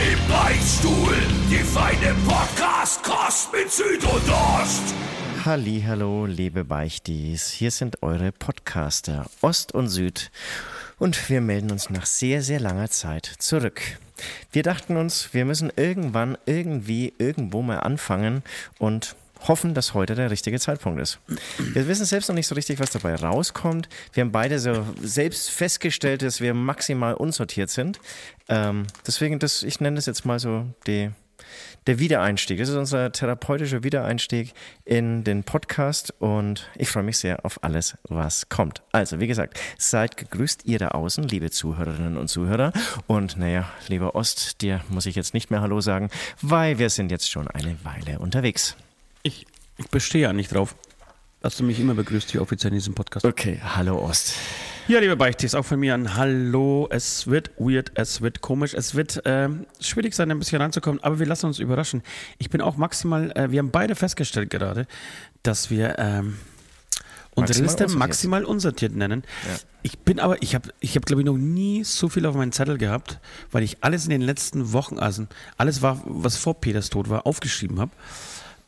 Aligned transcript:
Im 0.00 0.18
Beichtstuhl, 0.28 1.14
die 1.50 1.58
feine 1.58 2.14
Podcast-Kost 2.26 3.52
mit 3.52 3.70
Süd 3.70 4.02
und 4.02 4.30
Ost. 4.30 4.94
Hallo, 5.44 6.24
liebe 6.24 6.64
Beichtis. 6.64 7.50
Hier 7.50 7.70
sind 7.70 8.02
eure 8.02 8.32
Podcaster 8.32 9.26
Ost 9.42 9.72
und 9.72 9.88
Süd. 9.88 10.30
Und 10.98 11.28
wir 11.28 11.42
melden 11.42 11.70
uns 11.70 11.90
nach 11.90 12.06
sehr, 12.06 12.40
sehr 12.40 12.60
langer 12.60 12.88
Zeit 12.88 13.26
zurück. 13.26 13.82
Wir 14.52 14.62
dachten 14.62 14.96
uns, 14.96 15.34
wir 15.34 15.44
müssen 15.44 15.70
irgendwann, 15.76 16.38
irgendwie, 16.46 17.12
irgendwo 17.18 17.60
mal 17.60 17.80
anfangen 17.80 18.42
und 18.78 19.16
hoffen, 19.48 19.74
dass 19.74 19.94
heute 19.94 20.14
der 20.14 20.30
richtige 20.30 20.58
Zeitpunkt 20.60 21.00
ist. 21.00 21.18
Wir 21.58 21.88
wissen 21.88 22.04
selbst 22.04 22.28
noch 22.28 22.34
nicht 22.34 22.46
so 22.46 22.54
richtig, 22.54 22.78
was 22.80 22.90
dabei 22.90 23.14
rauskommt. 23.14 23.88
Wir 24.12 24.22
haben 24.22 24.32
beide 24.32 24.58
so 24.58 24.86
selbst 25.02 25.50
festgestellt, 25.50 26.22
dass 26.22 26.40
wir 26.40 26.54
maximal 26.54 27.14
unsortiert 27.14 27.70
sind. 27.70 28.00
Ähm, 28.48 28.86
deswegen, 29.06 29.38
das, 29.38 29.62
ich 29.62 29.80
nenne 29.80 29.96
das 29.96 30.06
jetzt 30.06 30.24
mal 30.24 30.38
so 30.38 30.66
die, 30.86 31.10
der 31.86 31.98
Wiedereinstieg. 31.98 32.58
Das 32.58 32.68
ist 32.68 32.76
unser 32.76 33.12
therapeutischer 33.12 33.82
Wiedereinstieg 33.82 34.52
in 34.84 35.24
den 35.24 35.44
Podcast 35.44 36.14
und 36.18 36.68
ich 36.76 36.88
freue 36.88 37.02
mich 37.02 37.18
sehr 37.18 37.44
auf 37.44 37.62
alles, 37.64 37.96
was 38.04 38.48
kommt. 38.48 38.82
Also, 38.92 39.20
wie 39.20 39.26
gesagt, 39.26 39.58
seid 39.78 40.16
gegrüßt 40.16 40.66
ihr 40.66 40.78
da 40.78 40.88
außen, 40.88 41.24
liebe 41.24 41.50
Zuhörerinnen 41.50 42.16
und 42.16 42.28
Zuhörer. 42.28 42.72
Und 43.06 43.36
naja, 43.38 43.68
lieber 43.88 44.14
Ost, 44.14 44.60
dir 44.62 44.82
muss 44.88 45.06
ich 45.06 45.16
jetzt 45.16 45.34
nicht 45.34 45.50
mehr 45.50 45.60
Hallo 45.60 45.80
sagen, 45.80 46.10
weil 46.42 46.78
wir 46.78 46.90
sind 46.90 47.10
jetzt 47.10 47.30
schon 47.30 47.48
eine 47.48 47.76
Weile 47.84 48.18
unterwegs. 48.18 48.76
Ich, 49.22 49.46
ich 49.76 49.88
bestehe 49.88 50.22
ja 50.22 50.32
nicht 50.32 50.54
drauf, 50.54 50.74
dass 51.40 51.56
du 51.56 51.64
mich 51.64 51.78
immer 51.78 51.94
begrüßt 51.94 52.30
hier 52.30 52.40
offiziell 52.40 52.72
in 52.72 52.78
diesem 52.78 52.94
Podcast. 52.94 53.26
Okay, 53.26 53.60
hallo 53.62 53.98
Ost. 53.98 54.34
Ja, 54.88 54.98
liebe 54.98 55.14
Beichtis, 55.14 55.54
auch 55.54 55.64
von 55.64 55.78
mir 55.78 55.94
ein 55.94 56.16
Hallo. 56.16 56.88
Es 56.90 57.26
wird 57.26 57.50
weird, 57.58 57.92
es 57.94 58.22
wird 58.22 58.40
komisch, 58.40 58.74
es 58.74 58.94
wird 58.94 59.24
äh, 59.26 59.48
schwierig 59.78 60.14
sein, 60.14 60.30
ein 60.30 60.38
bisschen 60.38 60.60
reinzukommen, 60.60 61.02
aber 61.04 61.18
wir 61.18 61.26
lassen 61.26 61.46
uns 61.46 61.58
überraschen. 61.58 62.02
Ich 62.38 62.50
bin 62.50 62.60
auch 62.60 62.76
maximal, 62.76 63.30
äh, 63.32 63.50
wir 63.50 63.58
haben 63.58 63.70
beide 63.70 63.94
festgestellt 63.94 64.50
gerade, 64.50 64.86
dass 65.42 65.70
wir 65.70 65.98
ähm, 65.98 66.38
unsere 67.34 67.60
Maximal 67.60 67.62
Liste 67.62 67.84
unsortiert. 67.84 67.98
maximal 67.98 68.44
unsortiert 68.44 68.96
nennen. 68.96 69.22
Ja. 69.46 69.58
Ich 69.82 69.98
bin 69.98 70.18
aber, 70.18 70.42
ich 70.42 70.54
habe, 70.54 70.70
ich 70.80 70.96
hab, 70.96 71.06
glaube 71.06 71.22
ich, 71.22 71.26
noch 71.26 71.36
nie 71.36 71.84
so 71.84 72.08
viel 72.08 72.26
auf 72.26 72.34
meinen 72.34 72.52
Zettel 72.52 72.78
gehabt, 72.78 73.20
weil 73.50 73.62
ich 73.62 73.78
alles 73.82 74.04
in 74.04 74.10
den 74.10 74.22
letzten 74.22 74.72
Wochen, 74.72 74.98
also 74.98 75.26
alles 75.56 75.82
war, 75.82 76.02
was 76.04 76.36
vor 76.36 76.60
Peters 76.60 76.90
Tod 76.90 77.08
war, 77.10 77.26
aufgeschrieben 77.26 77.78
habe. 77.80 77.92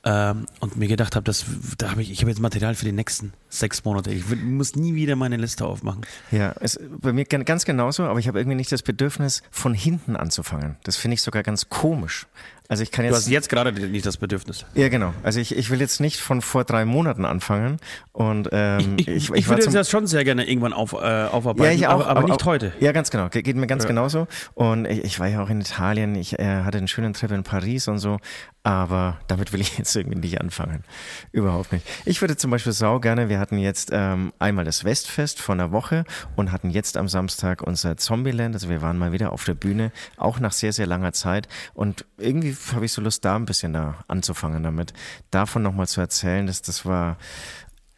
Ähm, 0.05 0.47
und 0.59 0.77
mir 0.77 0.89
gedacht 0.89 1.15
habe, 1.15 1.31
da 1.79 1.91
habe 1.93 2.03
ich, 2.03 2.11
ich 2.11 2.21
habe 2.23 2.31
jetzt 2.31 2.41
Material 2.41 2.75
für 2.75 2.85
die 2.85 2.91
nächsten 2.91 3.33
sechs 3.49 3.85
Monate. 3.85 4.11
Ich 4.13 4.25
muss 4.43 4.75
nie 4.75 4.97
wieder 4.97 5.15
meine 5.15 5.37
Liste 5.37 5.65
aufmachen. 5.65 6.01
Ja, 6.33 6.55
es, 6.59 6.81
bei 7.01 7.13
mir 7.13 7.25
gan- 7.25 7.45
ganz 7.45 7.65
genauso, 7.65 8.03
aber 8.05 8.19
ich 8.19 8.27
habe 8.27 8.41
irgendwie 8.41 8.57
nicht 8.57 8.73
das 8.73 8.83
Bedürfnis, 8.83 9.43
von 9.53 9.75
hinten 9.75 10.17
anzufangen. 10.17 10.75
Das 10.83 10.97
finde 10.97 11.15
ich 11.15 11.23
sogar 11.23 11.45
ganz 11.45 11.69
komisch. 11.69 12.27
Also 12.73 12.85
ich 12.85 12.91
kann 12.91 13.03
Du 13.05 13.11
jetzt. 13.11 13.19
hast 13.19 13.29
jetzt 13.29 13.49
gerade 13.51 13.71
nicht 13.71 14.07
das 14.07 14.17
Bedürfnis. 14.17 14.65
ja, 14.73 14.89
genau. 14.89 15.13
Also 15.23 15.41
ich, 15.41 15.55
ich 15.55 15.69
will 15.69 15.79
jetzt 15.79 16.01
nicht 16.01 16.19
von 16.21 16.41
vor 16.41 16.65
drei 16.65 16.87
Monaten 16.87 17.27
anfangen. 17.27 17.77
Und 18.13 18.49
ähm, 18.51 18.95
Ich, 18.99 19.09
ich, 19.09 19.31
ich, 19.31 19.47
war 19.47 19.57
würde 19.57 19.65
zum- 19.65 19.75
das 19.75 19.91
schon 19.91 20.07
sehr 20.07 20.25
gerne 20.25 20.49
irgendwann 20.49 20.73
auf, 20.73 20.95
äh, 20.95 20.97
aufarbeiten, 20.97 21.65
ja, 21.65 21.71
ich 21.77 21.87
auch, 21.87 22.01
aber, 22.01 22.07
aber 22.07 22.23
nicht 22.23 22.41
auch- 22.43 22.47
heute. 22.47 22.73
Ja, 22.81 22.93
ganz 22.93 23.11
genau. 23.11 23.29
Ge- 23.29 23.43
Geht 23.43 23.57
mir 23.57 23.67
ganz 23.67 23.87
genauso. 23.87 24.27
Und 24.55 24.87
ich, 24.87 25.05
ich 25.05 25.21
war 25.21 25.27
ja 25.29 25.43
auch 25.43 25.51
in 25.51 25.61
Italien. 25.61 26.15
Ich 26.15 26.39
äh, 26.39 26.63
hatte 26.63 26.79
einen 26.79 26.89
schönen 26.89 27.13
Trip 27.13 27.31
in 27.31 27.43
Paris 27.43 27.89
und 27.89 27.99
so. 27.99 28.17
Aber 28.63 29.19
damit 29.27 29.53
will 29.53 29.61
ich 29.61 29.77
jetzt 29.79 29.95
irgendwie 29.95 30.19
nicht 30.19 30.41
anfangen. 30.41 30.85
Überhaupt 31.33 31.73
nicht. 31.73 31.87
Ich 32.07 32.21
würde 32.23 32.37
zum 32.39 32.51
Beispiel 32.51 32.73
sau 32.73 33.01
gerne, 33.01 33.29
wir 33.29 33.39
hatten 33.39 33.59
jetzt 33.59 33.91
ähm, 33.93 34.33
einmal 34.39 34.65
das 34.65 34.85
Westfest 34.85 35.41
von 35.41 35.61
einer 35.61 35.73
Woche 35.73 36.05
und 36.37 36.53
hatten 36.53 36.71
jetzt 36.71 36.97
am 36.97 37.09
Samstag 37.09 37.61
unser 37.61 37.97
Zombieland. 37.99 38.55
Also 38.55 38.69
wir 38.71 38.81
waren 38.81 38.97
mal 38.99 39.13
wieder 39.13 39.33
auf 39.33 39.45
der 39.45 39.55
Bühne, 39.55 39.91
auch 40.17 40.39
nach 40.41 40.53
sehr, 40.53 40.73
sehr 40.73 40.87
langer 40.87 41.13
Zeit. 41.13 41.49
Und 41.75 42.05
irgendwie 42.19 42.53
habe 42.75 42.85
ich 42.85 42.93
so 42.93 43.03
Lust, 43.03 43.25
da 43.25 43.37
ein 43.37 43.45
bisschen 43.45 43.73
da 43.73 44.05
anzufangen 44.09 44.63
damit. 44.63 44.93
Davon 45.31 45.63
nochmal 45.63 45.89
zu 45.89 46.01
erzählen, 46.01 46.47
dass 46.47 46.63
das 46.63 46.85
war 46.85 47.17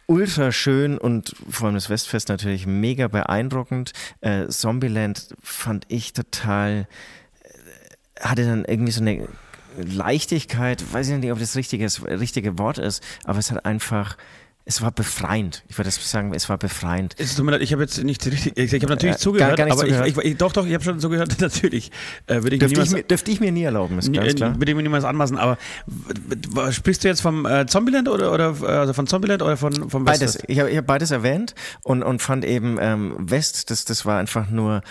ultra 0.06 0.52
schön 0.52 0.98
und 0.98 1.34
vor 1.48 1.66
allem 1.66 1.75
das 1.75 1.91
Westfest 1.91 2.28
natürlich 2.28 2.66
mega 2.66 3.08
beeindruckend. 3.08 3.92
Äh, 4.20 4.48
Zombieland 4.48 5.34
fand 5.42 5.86
ich 5.88 6.12
total, 6.12 6.86
äh, 7.42 8.20
hatte 8.20 8.44
dann 8.44 8.64
irgendwie 8.64 8.92
so 8.92 9.00
eine 9.00 9.28
Leichtigkeit, 9.76 10.92
weiß 10.92 11.08
ich 11.08 11.19
nicht, 11.19 11.32
ob 11.32 11.38
das 11.38 11.56
richtige, 11.56 11.86
richtige 12.06 12.58
Wort 12.58 12.78
ist, 12.78 13.03
aber 13.24 13.38
es 13.38 13.50
hat 13.50 13.64
einfach, 13.64 14.16
es 14.66 14.80
war 14.80 14.91
befreiend. 14.92 15.62
Ich 15.69 15.76
würde 15.76 15.91
sagen, 15.91 16.32
es 16.32 16.48
war 16.48 16.56
befreiend. 16.56 17.14
Es 17.19 17.34
tut 17.34 17.44
mir 17.44 17.52
leid, 17.52 17.60
ich 17.60 17.72
habe 17.72 17.82
jetzt 17.82 18.02
nicht 18.02 18.25
richtig, 18.26 18.56
ich, 18.56 18.72
ich 18.72 18.82
habe 18.82 18.92
natürlich 18.94 19.16
Äh, 19.16 19.19
zugehört, 19.19 19.56
gar- 19.58 19.66
gar 19.69 19.76
nicht 19.84 19.94
aber. 19.94 20.06
Ich, 20.06 20.16
ich, 20.16 20.36
doch, 20.38 20.52
doch, 20.52 20.64
ich 20.66 20.72
habe 20.72 20.82
schon 20.82 20.98
zugehört, 21.00 21.36
natürlich. 21.41 21.91
Äh, 22.26 22.42
würde 22.42 22.56
ich 22.56 22.60
mir 22.62 22.69
Dürfte 22.69 22.72
ich, 22.72 22.72
niemals, 22.72 22.92
mir, 22.92 23.03
dürfte 23.03 23.30
ich 23.30 23.41
mir 23.41 23.53
nie 23.53 23.62
erlauben, 23.64 23.98
ist 23.98 24.10
ganz 24.12 24.32
äh, 24.32 24.34
klar. 24.34 24.54
würde 24.58 24.70
ich 24.70 24.76
mir 24.76 24.82
niemals 24.82 25.04
anmaßen, 25.04 25.36
aber 25.36 25.58
sprichst 26.70 27.04
du 27.04 27.08
jetzt 27.08 27.20
vom 27.20 27.44
äh, 27.47 27.66
Zombieland 27.66 28.08
oder, 28.08 28.32
oder 28.32 28.54
also 28.62 28.94
von 28.94 29.06
Zombieland 29.06 29.42
oder 29.42 29.56
von, 29.56 29.91
vom 29.91 30.04
Beides. 30.04 30.20
Westfest? 30.22 30.44
Ich 30.48 30.58
habe 30.58 30.70
ich 30.70 30.76
hab 30.78 30.86
beides 30.86 31.10
erwähnt 31.10 31.54
und, 31.82 32.03
und 32.03 32.22
fand 32.22 32.44
eben 32.44 32.78
ähm, 32.80 33.16
West, 33.19 33.70
das, 33.70 33.84
das 33.84 34.06
war 34.06 34.19
einfach 34.19 34.48
nur 34.48 34.82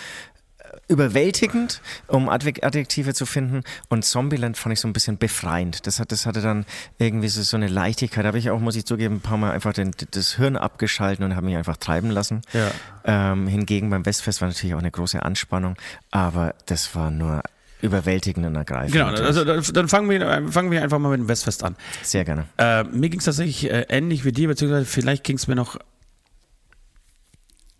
überwältigend, 0.88 1.80
um 2.06 2.28
Adjek- 2.28 2.64
Adjektive 2.64 3.14
zu 3.14 3.26
finden. 3.26 3.62
Und 3.88 4.04
Zombieland 4.04 4.56
fand 4.56 4.72
ich 4.72 4.80
so 4.80 4.88
ein 4.88 4.92
bisschen 4.92 5.18
befreiend. 5.18 5.86
Das, 5.86 6.00
hat, 6.00 6.12
das 6.12 6.26
hatte 6.26 6.40
dann 6.40 6.66
irgendwie 6.98 7.28
so, 7.28 7.42
so 7.42 7.56
eine 7.56 7.68
Leichtigkeit. 7.68 8.24
Da 8.24 8.28
habe 8.28 8.38
ich 8.38 8.50
auch, 8.50 8.60
muss 8.60 8.76
ich 8.76 8.84
zugeben, 8.84 9.16
ein 9.16 9.20
paar 9.20 9.38
Mal 9.38 9.52
einfach 9.52 9.72
den, 9.72 9.92
das 10.10 10.34
Hirn 10.34 10.56
abgeschalten 10.56 11.24
und 11.24 11.36
habe 11.36 11.46
mich 11.46 11.56
einfach 11.56 11.76
treiben 11.76 12.10
lassen. 12.10 12.42
Ja. 12.52 12.70
Ähm, 13.04 13.46
hingegen 13.46 13.90
beim 13.90 14.04
Westfest 14.06 14.40
war 14.40 14.48
natürlich 14.48 14.74
auch 14.74 14.80
eine 14.80 14.90
große 14.90 15.22
Anspannung, 15.22 15.76
aber 16.10 16.54
das 16.66 16.94
war 16.94 17.10
nur 17.10 17.42
überwältigend 17.82 18.46
und 18.46 18.54
ergreifend. 18.54 18.92
Genau, 18.92 19.08
also 19.08 19.44
dann, 19.44 19.88
fangen, 19.88 20.08
wir, 20.08 20.50
fangen 20.50 20.70
wir 20.70 20.82
einfach 20.82 20.98
mal 20.98 21.10
mit 21.10 21.20
dem 21.20 21.28
Westfest 21.28 21.62
an. 21.62 21.76
Sehr 22.02 22.24
gerne. 22.24 22.46
Äh, 22.56 22.84
mir 22.84 23.10
ging 23.10 23.18
es 23.18 23.26
tatsächlich 23.26 23.70
äh, 23.70 23.84
ähnlich 23.90 24.24
wie 24.24 24.32
dir, 24.32 24.48
beziehungsweise 24.48 24.86
vielleicht 24.86 25.22
ging 25.24 25.36
es 25.36 25.46
mir 25.48 25.54
noch. 25.54 25.78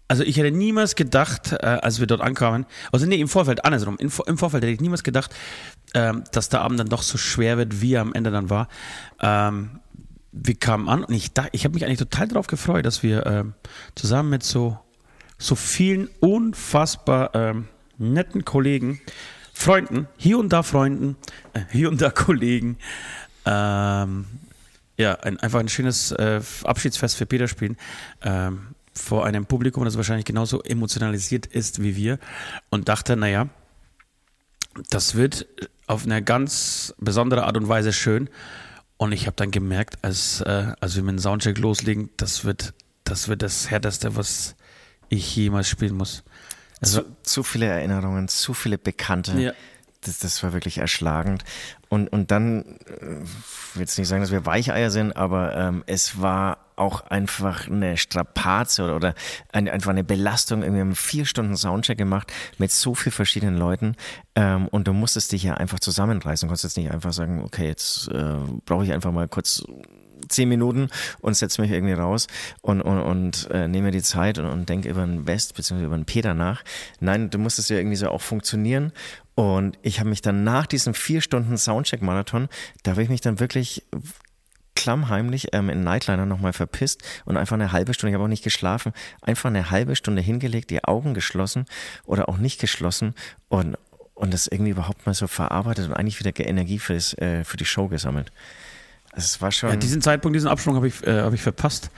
Also 0.07 0.23
ich 0.23 0.37
hätte 0.37 0.51
niemals 0.51 0.97
gedacht, 0.97 1.53
äh, 1.53 1.67
als 1.67 1.99
wir 1.99 2.07
dort 2.07 2.21
ankamen, 2.21 2.67
also 2.93 3.07
nee, 3.07 3.17
im 3.17 3.29
Vorfeld, 3.29 3.65
andersrum, 3.65 3.97
im, 3.99 4.11
im 4.27 4.39
Vorfeld 4.39 4.63
hätte 4.63 4.73
ich 4.73 4.81
niemals 4.81 5.03
gedacht, 5.03 5.35
ähm, 5.95 6.25
dass 6.33 6.51
der 6.51 6.61
Abend 6.61 6.79
dann 6.79 6.89
doch 6.89 7.03
so 7.03 7.17
schwer 7.17 7.57
wird, 7.57 7.81
wie 7.81 7.95
er 7.95 8.03
am 8.03 8.13
Ende 8.13 8.31
dann 8.31 8.51
war. 8.51 8.69
Ähm, 9.21 9.81
wir 10.33 10.57
kamen 10.57 10.89
an 10.89 11.05
und 11.05 11.15
ich, 11.15 11.31
ich 11.53 11.65
habe 11.65 11.75
mich 11.75 11.85
eigentlich 11.85 11.99
total 11.99 12.29
darauf 12.29 12.49
gefreut, 12.49 12.85
dass 12.85 13.03
wir 13.03 13.25
ähm, 13.25 13.55
zusammen 13.95 14.31
mit 14.31 14.43
so, 14.43 14.79
so 15.39 15.55
vielen 15.55 16.09
unfassbar 16.21 17.35
ähm, 17.35 17.69
netten 17.97 18.45
Kollegen, 18.45 19.01
Freunden, 19.55 20.09
hier 20.17 20.39
und 20.39 20.53
da 20.53 20.63
Freunden, 20.65 21.17
äh, 21.55 21.61
hier 21.71 21.89
und 21.89 22.03
da 22.03 22.11
Kollegen, 22.11 22.77
ähm, 23.47 24.27
ja, 24.97 25.15
ein, 25.15 25.39
einfach 25.39 25.61
ein 25.61 25.69
schönes 25.69 26.13
äh, 26.13 26.41
Abschiedsfest 26.65 27.17
für 27.17 27.27
Peter 27.27 27.49
spielen. 27.49 27.77
Ähm, 28.23 28.74
vor 28.95 29.27
einem 29.27 29.47
Publikum, 29.47 29.85
das 29.85 29.97
wahrscheinlich 29.97 30.25
genauso 30.25 30.63
emotionalisiert 30.63 31.47
ist 31.47 31.83
wie 31.83 31.97
wir. 31.97 32.19
Und 32.71 32.89
dachte, 32.89 33.17
naja, 33.17 33.49
das 34.91 35.15
wird 35.15 35.47
auf 35.87 36.05
eine 36.05 36.23
ganz 36.23 36.95
besondere 36.99 37.45
Art 37.45 37.57
und 37.57 37.69
Weise 37.69 37.93
schön. 37.93 38.29
Und 38.97 39.13
ich 39.13 39.27
habe 39.27 39.37
dann 39.37 39.51
gemerkt, 39.51 39.99
als, 40.03 40.41
äh, 40.41 40.73
als 40.81 40.97
wir 40.97 41.03
mit 41.03 41.13
dem 41.13 41.19
Soundcheck 41.19 41.59
loslegen, 41.59 42.11
das 42.17 42.45
wird, 42.45 42.75
das 43.03 43.29
wird 43.29 43.43
das 43.43 43.71
Härteste, 43.71 44.17
was 44.17 44.55
ich 45.09 45.35
jemals 45.37 45.69
spielen 45.69 45.97
muss. 45.97 46.23
Also, 46.81 47.03
zu, 47.03 47.17
zu 47.23 47.43
viele 47.43 47.67
Erinnerungen, 47.67 48.29
zu 48.29 48.55
viele 48.55 48.79
Bekannte. 48.79 49.39
Ja. 49.41 49.53
Das, 50.03 50.19
das 50.19 50.43
war 50.43 50.53
wirklich 50.53 50.79
erschlagend. 50.79 51.45
Und, 51.89 52.09
und 52.09 52.31
dann, 52.31 52.79
äh, 52.87 53.23
ich 53.23 53.75
will 53.75 53.81
jetzt 53.81 53.99
nicht 53.99 54.09
sagen, 54.09 54.23
dass 54.23 54.31
wir 54.31 54.47
Weicheier 54.47 54.91
sind, 54.91 55.17
aber 55.17 55.57
ähm, 55.57 55.83
es 55.87 56.21
war 56.21 56.64
auch 56.77 57.03
einfach 57.03 57.69
eine 57.69 57.97
Strapaze 57.97 58.85
oder, 58.85 58.97
oder 58.97 59.15
ein, 59.53 59.69
einfach 59.69 59.91
eine 59.91 60.05
Belastung. 60.05 60.63
Wir 60.63 60.81
haben 60.81 60.95
vier 60.95 61.25
Stunden 61.25 61.57
Soundcheck 61.57 61.99
gemacht 61.99 62.33
mit 62.59 62.71
so 62.71 62.95
vielen 62.95 63.13
verschiedenen 63.13 63.57
Leuten 63.57 63.97
ähm, 64.35 64.69
und 64.69 64.89
du 64.89 64.93
musstest 64.93 65.33
dich 65.33 65.43
ja 65.43 65.55
einfach 65.55 65.81
zusammenreißen. 65.81 66.47
Du 66.47 66.51
konntest 66.51 66.65
jetzt 66.65 66.77
nicht 66.77 66.91
einfach 66.91 67.13
sagen, 67.13 67.43
okay, 67.45 67.67
jetzt 67.67 68.09
äh, 68.09 68.37
brauche 68.65 68.85
ich 68.85 68.93
einfach 68.93 69.13
mal 69.13 69.29
kurz 69.29 69.65
zehn 70.29 70.49
Minuten 70.49 70.89
und 71.21 71.37
setze 71.37 71.61
mich 71.61 71.71
irgendwie 71.71 71.93
raus 71.93 72.27
und, 72.63 72.81
und, 72.81 73.01
und 73.01 73.49
äh, 73.51 73.69
nehme 73.69 73.87
mir 73.87 73.91
die 73.93 74.03
Zeit 74.03 74.39
und, 74.39 74.47
und 74.47 74.69
denke 74.69 74.89
über 74.89 75.05
den 75.05 75.27
West 75.27 75.55
bzw. 75.55 75.85
über 75.85 75.97
den 75.97 76.07
Peter 76.07 76.35
nach. 76.35 76.63
Nein, 77.01 77.31
du 77.31 77.39
musstest 77.39 77.71
ja 77.71 77.77
irgendwie 77.77 77.97
so 77.97 78.09
auch 78.09 78.23
funktionieren. 78.23 78.93
Und 79.35 79.79
ich 79.83 79.99
habe 79.99 80.09
mich 80.09 80.23
dann 80.23 80.45
nach 80.45 80.67
diesem 80.67 80.95
vier 80.95 81.21
Stunden 81.21 81.59
Soundcheck-Marathon, 81.59 82.49
da 82.85 82.93
habe 82.93 83.03
ich 83.03 83.09
mich 83.09 83.21
dann 83.21 83.41
wirklich 83.41 83.85
klammheimlich 84.75 85.49
ähm, 85.53 85.69
in 85.69 85.83
Nightliner 85.83 86.27
nochmal 86.27 86.53
verpisst 86.53 87.03
und 87.25 87.37
einfach 87.37 87.55
eine 87.55 87.73
halbe 87.73 87.95
Stunde, 87.95 88.11
ich 88.11 88.15
habe 88.15 88.25
auch 88.25 88.29
nicht 88.29 88.45
geschlafen, 88.45 88.93
einfach 89.23 89.49
eine 89.51 89.71
halbe 89.71 89.97
Stunde 89.97 90.23
hingelegt, 90.23 90.71
die 90.71 90.85
Augen 90.85 91.15
geschlossen 91.15 91.67
oder 92.05 92.29
auch 92.29 92.39
nicht 92.39 92.61
geschlossen 92.61 93.15
und, 93.49 93.77
und 94.15 94.35
das 94.35 94.47
irgendwie 94.47 94.73
überhaupt 94.73 95.07
mal 95.07 95.15
so 95.15 95.27
verarbeitet 95.27 95.87
und 95.87 95.95
eigentlich 95.95 96.19
wieder 96.19 96.33
Energie 96.39 96.79
für, 96.79 96.95
das, 96.95 97.15
äh, 97.19 97.45
für 97.45 97.57
die 97.57 97.65
Show 97.65 97.89
gesammelt. 97.89 98.33
Also 99.13 99.27
es 99.27 99.41
war 99.41 99.53
schon. 99.53 99.71
Ja, 99.71 99.77
diesen 99.77 100.03
Zeitpunkt, 100.03 100.35
diesen 100.35 100.49
Absprung 100.49 100.75
habe 100.75 100.89
ich, 100.89 101.07
äh, 101.07 101.21
hab 101.23 101.33
ich 101.33 101.43
verpasst. 101.43 101.91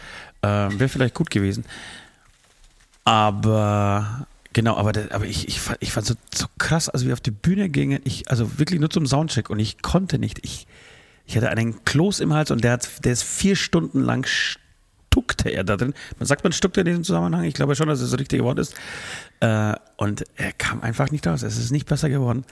Äh, 0.42 0.46
Wäre 0.46 0.88
vielleicht 0.88 1.14
gut 1.14 1.30
gewesen. 1.30 1.64
Aber 3.04 4.26
genau, 4.52 4.76
aber, 4.76 4.92
der, 4.92 5.14
aber 5.14 5.24
ich, 5.24 5.48
ich, 5.48 5.60
fand, 5.60 5.78
ich 5.80 5.92
fand 5.92 6.06
so, 6.06 6.14
so 6.34 6.46
krass, 6.58 6.88
als 6.88 7.06
wir 7.06 7.12
auf 7.14 7.20
die 7.20 7.30
Bühne 7.30 7.68
gingen, 7.68 8.00
ich, 8.04 8.30
also 8.30 8.58
wirklich 8.58 8.80
nur 8.80 8.90
zum 8.90 9.06
Soundcheck 9.06 9.48
und 9.48 9.60
ich 9.60 9.80
konnte 9.80 10.18
nicht. 10.18 10.40
Ich, 10.44 10.66
ich 11.26 11.36
hatte 11.36 11.48
einen 11.48 11.84
Kloß 11.84 12.20
im 12.20 12.32
Hals 12.32 12.50
und 12.50 12.62
der, 12.62 12.72
hat, 12.72 13.04
der 13.04 13.12
ist 13.12 13.24
vier 13.24 13.56
Stunden 13.56 14.00
lang 14.00 14.26
stuckte 15.16 15.48
er 15.48 15.64
da 15.64 15.76
drin. 15.76 15.94
Man 16.18 16.26
sagt, 16.26 16.44
man 16.44 16.52
stuckte 16.52 16.80
in 16.80 16.86
diesem 16.86 17.04
Zusammenhang. 17.04 17.44
Ich 17.44 17.54
glaube 17.54 17.74
schon, 17.74 17.88
dass 17.88 18.00
es 18.00 18.10
das 18.10 18.20
richtige 18.20 18.44
Wort 18.44 18.58
ist. 18.58 18.74
Äh, 19.40 19.74
und 19.96 20.24
er 20.36 20.52
kam 20.52 20.82
einfach 20.82 21.10
nicht 21.10 21.26
raus. 21.26 21.42
Es 21.42 21.56
ist 21.56 21.70
nicht 21.70 21.88
besser 21.88 22.10
geworden. 22.10 22.44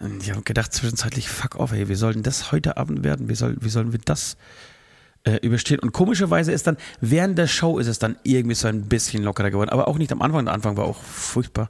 Und 0.00 0.22
ich 0.22 0.30
habe 0.30 0.42
gedacht 0.42 0.72
zwischenzeitlich, 0.72 1.28
fuck 1.28 1.56
off, 1.56 1.72
ey, 1.72 1.88
wie 1.88 1.94
soll 1.94 2.14
denn 2.14 2.22
das 2.22 2.52
heute 2.52 2.76
Abend 2.76 3.04
werden? 3.04 3.28
Wie, 3.28 3.34
soll, 3.34 3.56
wie 3.60 3.68
sollen 3.68 3.92
wir 3.92 4.00
das 4.04 4.36
äh, 5.24 5.36
überstehen? 5.36 5.78
Und 5.78 5.92
komischerweise 5.92 6.52
ist 6.52 6.66
dann, 6.66 6.76
während 7.00 7.38
der 7.38 7.46
Show 7.46 7.78
ist 7.78 7.86
es 7.86 7.98
dann 7.98 8.16
irgendwie 8.24 8.56
so 8.56 8.66
ein 8.66 8.82
bisschen 8.82 9.22
lockerer 9.22 9.50
geworden. 9.50 9.70
Aber 9.70 9.88
auch 9.88 9.98
nicht 9.98 10.10
am 10.12 10.20
Anfang. 10.20 10.44
Der 10.46 10.54
Anfang 10.54 10.76
war 10.76 10.84
auch 10.84 11.00
furchtbar. 11.02 11.68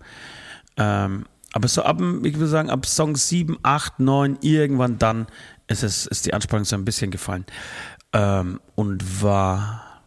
Ähm, 0.76 1.26
aber 1.52 1.68
so 1.68 1.82
ab, 1.82 2.00
ich 2.00 2.34
würde 2.34 2.46
sagen, 2.46 2.70
ab 2.70 2.86
Song 2.86 3.16
7, 3.16 3.58
8, 3.62 4.00
9, 4.00 4.38
irgendwann 4.40 4.98
dann 4.98 5.26
ist, 5.70 5.82
es, 5.82 6.06
ist 6.06 6.26
die 6.26 6.34
Anspannung 6.34 6.64
so 6.64 6.76
ein 6.76 6.84
bisschen 6.84 7.10
gefallen. 7.10 7.46
Ähm, 8.12 8.60
und 8.74 9.22
war, 9.22 10.02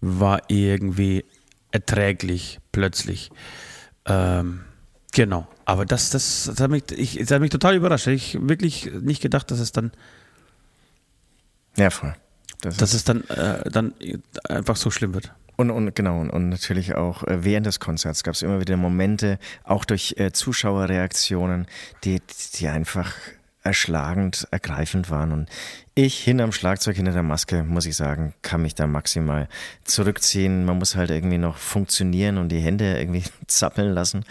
war 0.00 0.42
irgendwie 0.48 1.24
erträglich 1.70 2.60
plötzlich. 2.72 3.30
Ähm, 4.04 4.60
genau. 5.12 5.48
Aber 5.64 5.86
das, 5.86 6.10
das, 6.10 6.44
das, 6.46 6.60
hat 6.60 6.70
mich, 6.70 6.84
ich, 6.92 7.18
das 7.18 7.30
hat 7.30 7.40
mich 7.40 7.50
total 7.50 7.76
überrascht. 7.76 8.06
Ich 8.08 8.36
wirklich 8.40 8.90
nicht 9.00 9.22
gedacht, 9.22 9.50
dass 9.50 9.58
es 9.58 9.72
dann. 9.72 9.92
Ja, 11.76 11.90
voll. 11.90 12.14
Das 12.62 12.76
dass 12.76 12.92
es 12.92 13.04
dann, 13.04 13.24
äh, 13.28 13.70
dann 13.70 13.94
einfach 14.48 14.76
so 14.76 14.90
schlimm 14.90 15.14
wird. 15.14 15.32
Und, 15.56 15.70
und 15.70 15.94
genau, 15.94 16.20
und, 16.20 16.30
und 16.30 16.48
natürlich 16.48 16.94
auch 16.94 17.22
äh, 17.24 17.44
während 17.44 17.66
des 17.66 17.80
Konzerts 17.80 18.22
gab 18.22 18.34
es 18.34 18.42
immer 18.42 18.60
wieder 18.60 18.76
Momente, 18.76 19.38
auch 19.64 19.84
durch 19.84 20.14
äh, 20.18 20.32
Zuschauerreaktionen, 20.32 21.66
die, 22.04 22.20
die 22.54 22.68
einfach 22.68 23.12
erschlagend, 23.62 24.48
ergreifend 24.50 25.10
waren. 25.10 25.32
Und 25.32 25.48
ich 25.94 26.18
hinterm 26.18 26.52
Schlagzeug, 26.52 26.96
hinter 26.96 27.12
der 27.12 27.22
Maske, 27.22 27.62
muss 27.62 27.86
ich 27.86 27.96
sagen, 27.96 28.34
kann 28.42 28.62
mich 28.62 28.74
da 28.74 28.86
maximal 28.86 29.48
zurückziehen. 29.84 30.64
Man 30.64 30.78
muss 30.78 30.96
halt 30.96 31.10
irgendwie 31.10 31.38
noch 31.38 31.56
funktionieren 31.56 32.38
und 32.38 32.48
die 32.48 32.60
Hände 32.60 32.98
irgendwie 32.98 33.24
zappeln 33.46 33.92
lassen. 33.92 34.24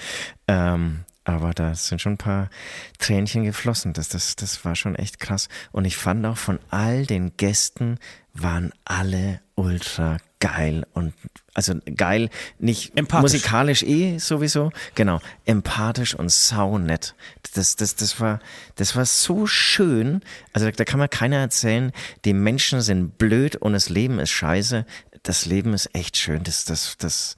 Ähm, 0.48 1.06
aber 1.30 1.54
da 1.54 1.76
sind 1.76 2.02
schon 2.02 2.14
ein 2.14 2.18
paar 2.18 2.50
Tränchen 2.98 3.44
geflossen. 3.44 3.94
Das, 3.94 4.10
das, 4.10 4.36
das 4.36 4.66
war 4.66 4.76
schon 4.76 4.96
echt 4.96 5.20
krass. 5.20 5.48
Und 5.72 5.86
ich 5.86 5.98
fand 5.98 6.26
auch 6.26 6.38
von 6.38 6.60
all 6.70 7.06
den 7.06 7.38
Gästen 7.38 8.00
waren 8.34 8.72
alle 8.86 9.42
ultra 9.56 10.18
geil 10.40 10.86
und 10.94 11.14
also 11.54 11.74
geil, 11.98 12.30
nicht 12.58 12.94
musikalisch 13.12 13.84
eh 13.84 14.18
sowieso, 14.18 14.72
genau, 14.96 15.20
empathisch 15.46 16.16
und 16.16 16.32
saunett. 16.32 17.16
Das, 17.54 17.76
das, 17.76 17.96
das 17.96 18.22
war, 18.22 18.40
das 18.76 18.96
war 18.96 19.06
so 19.06 19.46
schön. 19.46 20.22
Also 20.54 20.72
da 20.72 20.86
kann 20.86 21.00
man 21.00 21.10
keiner 21.10 21.38
erzählen, 21.38 21.92
die 22.24 22.34
Menschen 22.34 22.80
sind 22.82 23.18
blöd 23.18 23.58
und 23.58 23.74
das 23.74 23.90
Leben 23.90 24.20
ist 24.20 24.30
scheiße. 24.30 24.86
Das 25.24 25.46
Leben 25.46 25.74
ist 25.74 25.94
echt 25.94 26.16
schön. 26.16 26.44
Das, 26.44 26.64
das, 26.64 26.96
das, 26.98 27.36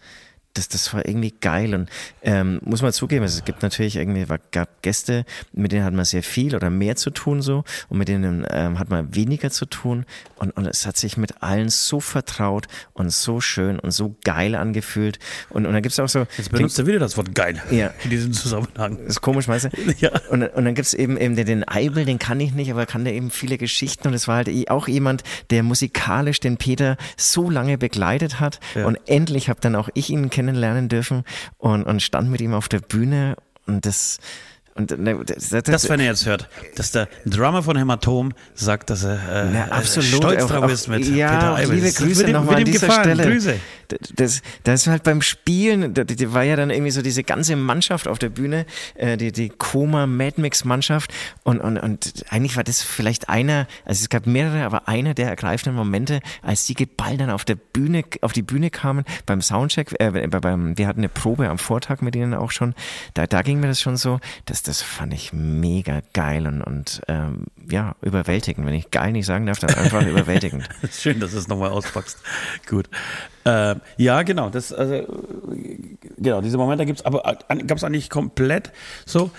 das, 0.54 0.68
das 0.68 0.94
war 0.94 1.08
irgendwie 1.08 1.34
geil 1.40 1.74
und 1.74 1.90
ähm, 2.24 2.60
muss 2.64 2.82
man 2.82 2.92
zugeben, 2.92 3.24
es 3.24 3.44
gibt 3.46 3.64
natürlich 3.64 3.96
irgendwie 3.96 4.26
gab 4.52 4.82
Gäste, 4.82 5.26
mit 5.54 5.72
denen 5.72 5.86
hat 5.86 5.94
man 5.94 6.06
sehr 6.06 6.24
viel 6.24 6.56
oder 6.56 6.70
mehr 6.70 6.96
zu 6.96 7.10
tun 7.10 7.42
so 7.42 7.64
und 7.90 7.98
mit 7.98 8.08
denen 8.08 8.46
ähm, 8.50 8.78
hat 8.78 8.90
man 8.90 9.16
weniger 9.16 9.50
zu 9.50 9.66
tun 9.66 10.06
und, 10.36 10.52
und 10.52 10.66
es 10.66 10.86
hat 10.86 10.98
sich 10.98 11.16
mit 11.16 11.42
allen 11.42 11.70
so 11.70 12.00
vertraut 12.00 12.68
und 12.94 13.12
so 13.12 13.40
schön 13.40 13.80
und 13.80 13.92
so 13.92 14.16
geil 14.24 14.56
angefühlt 14.56 15.20
und, 15.50 15.66
und 15.66 15.74
dann 15.74 15.82
gibt's 15.82 16.00
auch 16.00 16.10
so... 16.10 16.26
Jetzt 16.38 16.52
benutzt 16.52 16.78
er 16.80 16.86
wieder 16.86 17.00
das 17.00 17.16
Wort 17.16 17.34
geil 17.34 17.62
ja. 17.72 17.92
in 18.04 18.10
diesem 18.10 18.34
Zusammenhang. 18.34 18.98
Das 18.98 19.08
ist 19.08 19.22
komisch, 19.22 19.48
weißt 19.48 19.66
du? 19.66 19.70
Ja. 20.02 20.12
Und, 20.30 20.44
und 20.44 20.66
dann 20.66 20.74
gibt's 20.74 20.94
eben, 20.94 21.18
eben 21.18 21.36
den, 21.36 21.46
den 21.46 21.68
Eibel, 21.68 22.06
den 22.06 22.18
kann 22.18 22.40
ich 22.40 22.54
nicht, 22.54 22.72
aber 22.72 22.86
kann 22.86 23.04
der 23.04 23.14
eben 23.14 23.30
viele 23.30 23.58
Geschichten 23.58 24.08
und 24.08 24.14
es 24.14 24.28
war 24.28 24.38
halt 24.38 24.50
auch 24.70 24.88
jemand, 24.88 25.24
der 25.52 25.64
musikalisch 25.64 26.40
den 26.40 26.58
Peter 26.58 26.98
so 27.18 27.50
lange 27.50 27.78
begleitet 27.78 28.40
hat 28.40 28.60
ja. 28.74 28.86
und 28.86 28.98
endlich 29.06 29.50
habe 29.50 29.60
dann 29.62 29.76
auch 29.76 29.90
ich 29.94 30.10
ihn 30.10 30.30
kennengelernt 30.30 30.41
kennenlernen 30.42 30.90
dürfen 30.90 31.24
und, 31.58 31.84
und 31.84 32.02
stand 32.02 32.32
mit 32.32 32.42
ihm 32.42 32.56
auf 32.56 32.68
der 32.68 32.80
Bühne 32.80 33.36
und 33.68 33.86
das, 33.86 34.18
und, 34.76 34.98
ne, 34.98 35.20
das, 35.26 35.50
das, 35.50 35.64
das, 35.64 35.90
wenn 35.90 36.00
er 36.00 36.08
jetzt 36.08 36.26
hört, 36.26 36.48
dass 36.76 36.92
der 36.92 37.10
Drummer 37.26 37.62
von 37.62 37.78
Hämatom 37.78 38.34
sagt, 38.54 38.90
dass 38.90 39.04
er 39.04 39.16
äh, 39.16 39.50
na, 39.52 39.66
absolut, 39.66 40.08
stolz 40.08 40.48
drauf 40.48 40.72
ist 40.72 40.88
mit 40.88 41.06
ja, 41.08 41.30
Peter 41.30 41.56
Eibel. 41.56 41.76
Liebe 41.76 41.92
Grüße 41.92 42.28
nochmal 42.30 42.56
an 42.58 42.66
dieser 42.66 42.88
gefallen. 42.88 43.16
Stelle. 43.16 43.32
Grüße. 43.32 43.60
Das, 44.16 44.42
das 44.64 44.82
ist 44.82 44.88
halt 44.88 45.04
beim 45.04 45.22
Spielen, 45.22 45.94
da, 45.94 46.06
da 46.06 46.34
war 46.34 46.44
ja 46.44 46.56
dann 46.56 46.70
irgendwie 46.70 46.92
so 46.92 47.02
diese 47.02 47.24
ganze 47.24 47.58
Mannschaft 47.58 48.08
auf 48.08 48.20
der 48.20 48.30
Bühne, 48.30 48.66
äh, 48.96 49.18
die, 49.18 49.34
die 49.34 49.50
Koma 49.50 50.08
Mad 50.08 50.40
Mix 50.40 50.64
Mannschaft 50.64 51.14
und, 51.44 51.60
und, 51.60 51.78
und 51.78 52.24
eigentlich 52.30 52.56
war 52.56 52.64
das 52.64 52.82
vielleicht 52.82 53.28
einer, 53.28 53.68
also 53.84 54.02
es 54.02 54.10
gab 54.10 54.28
mehrere, 54.28 54.64
aber 54.64 54.88
einer 54.88 55.14
der 55.14 55.28
ergreifenden 55.28 55.76
Momente, 55.76 56.22
als 56.42 56.66
die 56.66 56.76
Ball 56.86 57.18
dann 57.18 57.30
auf 57.30 57.44
der 57.44 57.56
Bühne, 57.56 58.04
auf 58.22 58.32
die 58.32 58.44
Bühne 58.44 58.70
kamen 58.70 59.04
beim 59.26 59.42
Soundcheck, 59.42 59.94
äh, 60.00 60.28
beim, 60.28 60.78
wir 60.78 60.88
hatten 60.88 61.02
eine 61.02 61.10
Probe 61.10 61.50
am 61.50 61.58
Vortag 61.58 62.02
mit 62.02 62.16
ihnen 62.16 62.34
auch 62.34 62.52
schon, 62.52 62.74
da, 63.14 63.28
da 63.28 63.42
ging 63.42 63.60
mir 63.60 63.68
das 63.68 63.82
schon 63.82 63.98
so, 63.98 64.22
dass 64.46 64.61
das, 64.64 64.82
fand 64.82 65.14
ich 65.14 65.34
mega 65.34 66.02
geil 66.14 66.48
und, 66.48 66.62
und 66.62 67.02
ähm, 67.08 67.46
ja, 67.70 67.96
überwältigend. 68.02 68.66
Wenn 68.66 68.74
ich 68.74 68.92
geil 68.92 69.12
nicht 69.12 69.26
sagen 69.26 69.46
darf, 69.46 69.60
dann 69.60 69.74
einfach 69.76 70.06
überwältigend. 70.06 70.68
Schön, 70.92 71.20
dass 71.20 71.32
du 71.32 71.38
es 71.38 71.48
nochmal 71.48 71.70
auspackst. 71.70 72.18
Gut. 72.68 72.90
Äh, 73.44 73.76
ja, 73.98 74.22
genau. 74.24 74.50
Das, 74.50 74.72
also, 74.72 75.04
genau, 76.18 76.42
diese 76.42 76.58
Momente 76.58 76.86
gibt 76.86 77.00
es, 77.00 77.06
aber 77.06 77.24
gab 77.48 77.78
es 77.78 77.84
eigentlich 77.84 78.10
komplett 78.10 78.72
so. 79.06 79.32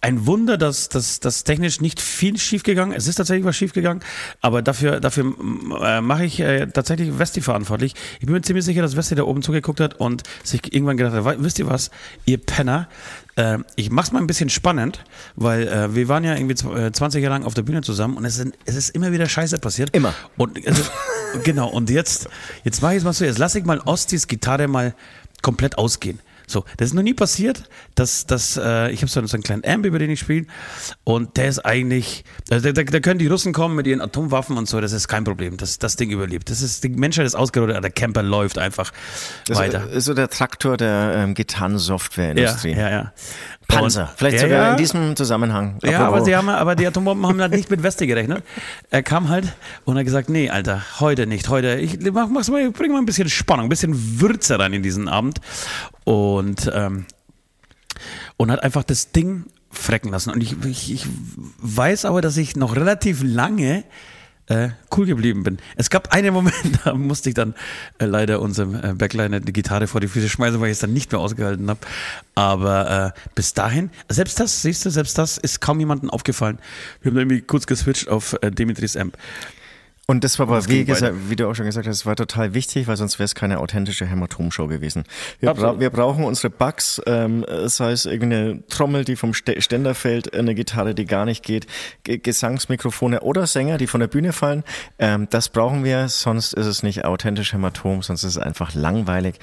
Ein 0.00 0.26
Wunder, 0.26 0.58
dass 0.58 0.88
das 0.88 1.20
dass 1.20 1.44
technisch 1.44 1.80
nicht 1.80 2.00
viel 2.00 2.36
schiefgegangen 2.36 2.94
Es 2.96 3.06
ist 3.06 3.16
tatsächlich 3.16 3.44
was 3.44 3.56
schiefgegangen, 3.56 4.02
aber 4.40 4.62
dafür, 4.62 5.00
dafür 5.00 5.34
äh, 5.82 6.00
mache 6.00 6.24
ich 6.24 6.40
äh, 6.40 6.66
tatsächlich 6.66 7.18
Westi 7.18 7.40
verantwortlich. 7.40 7.94
Ich 8.18 8.26
bin 8.26 8.32
mir 8.32 8.42
ziemlich 8.42 8.64
sicher, 8.64 8.82
dass 8.82 8.96
Westi 8.96 9.14
da 9.14 9.22
oben 9.22 9.42
zugeguckt 9.42 9.80
hat 9.80 9.94
und 9.94 10.24
sich 10.42 10.74
irgendwann 10.74 10.96
gedacht 10.96 11.14
hat, 11.14 11.36
wisst 11.38 11.58
ihr 11.58 11.68
was, 11.68 11.90
ihr 12.24 12.38
Penner, 12.38 12.88
äh, 13.36 13.58
ich 13.76 13.90
mach's 13.90 14.12
mal 14.12 14.20
ein 14.20 14.26
bisschen 14.26 14.50
spannend, 14.50 15.04
weil 15.36 15.68
äh, 15.68 15.94
wir 15.94 16.08
waren 16.08 16.24
ja 16.24 16.34
irgendwie 16.34 16.54
20 16.54 17.22
Jahre 17.22 17.34
lang 17.34 17.44
auf 17.44 17.54
der 17.54 17.62
Bühne 17.64 17.82
zusammen 17.82 18.16
und 18.16 18.24
es, 18.24 18.36
sind, 18.36 18.56
es 18.64 18.76
ist 18.76 18.90
immer 18.90 19.12
wieder 19.12 19.28
Scheiße 19.28 19.58
passiert. 19.58 19.94
Immer. 19.94 20.14
Und 20.36 20.66
also, 20.66 20.82
genau, 21.42 21.68
und 21.68 21.90
jetzt, 21.90 22.28
jetzt 22.64 22.82
mache 22.82 22.92
ich 22.92 22.98
es 22.98 23.04
mal 23.04 23.12
so, 23.12 23.24
jetzt 23.24 23.38
lasse 23.38 23.58
ich 23.58 23.64
mal 23.64 23.80
Ostis 23.84 24.26
Gitarre 24.26 24.68
mal 24.68 24.94
komplett 25.42 25.78
ausgehen. 25.78 26.20
So, 26.46 26.64
das 26.76 26.88
ist 26.88 26.94
noch 26.94 27.02
nie 27.02 27.14
passiert, 27.14 27.64
dass, 27.94 28.26
dass 28.26 28.56
äh, 28.56 28.90
ich 28.90 29.00
habe 29.00 29.08
so, 29.08 29.20
einen 29.20 29.42
kleinen 29.42 29.64
Amp, 29.64 29.86
über 29.86 29.98
den 29.98 30.10
ich 30.10 30.20
spiele 30.20 30.46
und 31.02 31.36
der 31.36 31.48
ist 31.48 31.60
eigentlich, 31.60 32.24
also 32.50 32.70
da, 32.70 32.82
da, 32.82 33.00
können 33.00 33.18
die 33.18 33.26
Russen 33.26 33.52
kommen 33.52 33.74
mit 33.74 33.86
ihren 33.86 34.02
Atomwaffen 34.02 34.58
und 34.58 34.68
so, 34.68 34.80
das 34.80 34.92
ist 34.92 35.08
kein 35.08 35.24
Problem, 35.24 35.56
das, 35.56 35.78
das 35.78 35.96
Ding 35.96 36.10
überlebt. 36.10 36.50
Das 36.50 36.60
ist, 36.60 36.84
die 36.84 36.90
Menschheit 36.90 37.26
ist 37.26 37.34
ausgerottet, 37.34 37.82
der 37.82 37.90
Camper 37.90 38.22
läuft 38.22 38.58
einfach 38.58 38.92
das 39.46 39.58
weiter. 39.58 39.88
Ist 39.90 40.04
so 40.04 40.14
der 40.14 40.28
Traktor 40.28 40.76
der 40.76 41.14
ähm, 41.16 41.34
Gitarrensoftwareindustrie. 41.34 42.72
Ja, 42.72 42.78
ja, 42.78 42.90
ja. 42.90 43.12
Panzer, 43.68 44.12
vielleicht 44.16 44.40
sogar 44.40 44.58
ja, 44.58 44.70
in 44.72 44.76
diesem 44.76 45.16
Zusammenhang. 45.16 45.78
Ja, 45.82 46.06
aber, 46.06 46.24
sie 46.24 46.36
haben, 46.36 46.48
aber 46.48 46.76
die 46.76 46.86
Atombomben 46.86 47.26
haben 47.26 47.40
halt 47.40 47.52
nicht 47.52 47.70
mit 47.70 47.82
Weste 47.82 48.06
gerechnet. 48.06 48.42
Er 48.90 49.02
kam 49.02 49.28
halt 49.28 49.52
und 49.84 49.96
hat 49.96 50.04
gesagt, 50.04 50.28
nee, 50.28 50.50
Alter, 50.50 50.82
heute 51.00 51.26
nicht, 51.26 51.48
heute, 51.48 51.76
ich 51.76 51.98
mach, 52.12 52.28
mach's 52.28 52.50
mal, 52.50 52.70
bring 52.70 52.92
mal 52.92 52.98
ein 52.98 53.06
bisschen 53.06 53.28
Spannung, 53.28 53.66
ein 53.66 53.70
bisschen 53.70 54.20
Würze 54.20 54.58
rein 54.58 54.72
in 54.72 54.82
diesen 54.82 55.08
Abend. 55.08 55.40
Und, 56.04 56.70
ähm, 56.74 57.06
und 58.36 58.50
hat 58.50 58.62
einfach 58.62 58.84
das 58.84 59.12
Ding 59.12 59.44
frecken 59.70 60.10
lassen. 60.10 60.30
Und 60.30 60.42
ich, 60.42 60.56
ich, 60.64 60.92
ich 60.92 61.06
weiß 61.58 62.04
aber, 62.04 62.20
dass 62.20 62.36
ich 62.36 62.56
noch 62.56 62.76
relativ 62.76 63.22
lange 63.22 63.84
äh, 64.46 64.70
cool 64.96 65.06
geblieben 65.06 65.42
bin. 65.42 65.58
Es 65.76 65.90
gab 65.90 66.12
einen 66.12 66.34
Moment, 66.34 66.56
da 66.84 66.94
musste 66.94 67.30
ich 67.30 67.34
dann 67.34 67.54
äh, 67.98 68.04
leider 68.04 68.40
unserem 68.40 68.74
äh, 68.74 68.94
Backliner 68.94 69.40
die 69.40 69.52
Gitarre 69.52 69.86
vor 69.86 70.00
die 70.00 70.08
Füße 70.08 70.28
schmeißen, 70.28 70.60
weil 70.60 70.68
ich 70.68 70.72
es 70.74 70.80
dann 70.80 70.92
nicht 70.92 71.12
mehr 71.12 71.20
ausgehalten 71.20 71.68
habe. 71.70 71.80
Aber 72.34 73.14
äh, 73.16 73.20
bis 73.34 73.54
dahin, 73.54 73.90
selbst 74.08 74.38
das, 74.40 74.62
siehst 74.62 74.84
du, 74.84 74.90
selbst 74.90 75.16
das 75.16 75.38
ist 75.38 75.60
kaum 75.60 75.80
jemandem 75.80 76.10
aufgefallen. 76.10 76.58
Wir 77.02 77.10
haben 77.10 77.18
irgendwie 77.18 77.40
kurz 77.40 77.66
geswitcht 77.66 78.08
auf 78.08 78.36
äh, 78.42 78.50
Dimitris 78.50 78.96
Amp. 78.96 79.16
Und 80.06 80.22
das 80.22 80.38
war 80.38 80.48
aber, 80.48 80.68
wie, 80.68 80.84
gesagt, 80.84 81.14
wie 81.30 81.36
du 81.36 81.48
auch 81.48 81.54
schon 81.54 81.64
gesagt 81.64 81.86
hast, 81.86 82.04
war 82.04 82.14
total 82.14 82.52
wichtig, 82.52 82.86
weil 82.88 82.96
sonst 82.96 83.18
wäre 83.18 83.24
es 83.24 83.34
keine 83.34 83.58
authentische 83.58 84.04
Hämatom-Show 84.04 84.66
gewesen. 84.66 85.04
Wir, 85.40 85.54
bra 85.54 85.80
wir, 85.80 85.88
brauchen 85.88 86.24
unsere 86.24 86.50
Bugs, 86.50 87.00
ähm, 87.06 87.46
sei 87.64 87.92
es 87.92 88.04
irgendeine 88.04 88.66
Trommel, 88.68 89.06
die 89.06 89.16
vom 89.16 89.32
Ständer 89.32 89.94
fällt, 89.94 90.34
eine 90.34 90.54
Gitarre, 90.54 90.94
die 90.94 91.06
gar 91.06 91.24
nicht 91.24 91.42
geht, 91.42 91.66
G 92.02 92.18
Gesangsmikrofone 92.18 93.20
oder 93.20 93.46
Sänger, 93.46 93.78
die 93.78 93.86
von 93.86 94.00
der 94.00 94.08
Bühne 94.08 94.34
fallen. 94.34 94.62
Ähm, 94.98 95.26
das 95.30 95.48
brauchen 95.48 95.84
wir, 95.84 96.08
sonst 96.08 96.52
ist 96.52 96.66
es 96.66 96.82
nicht 96.82 97.06
authentisch 97.06 97.54
Hämatom, 97.54 98.02
sonst 98.02 98.24
ist 98.24 98.36
es 98.36 98.38
einfach 98.38 98.74
langweilig. 98.74 99.36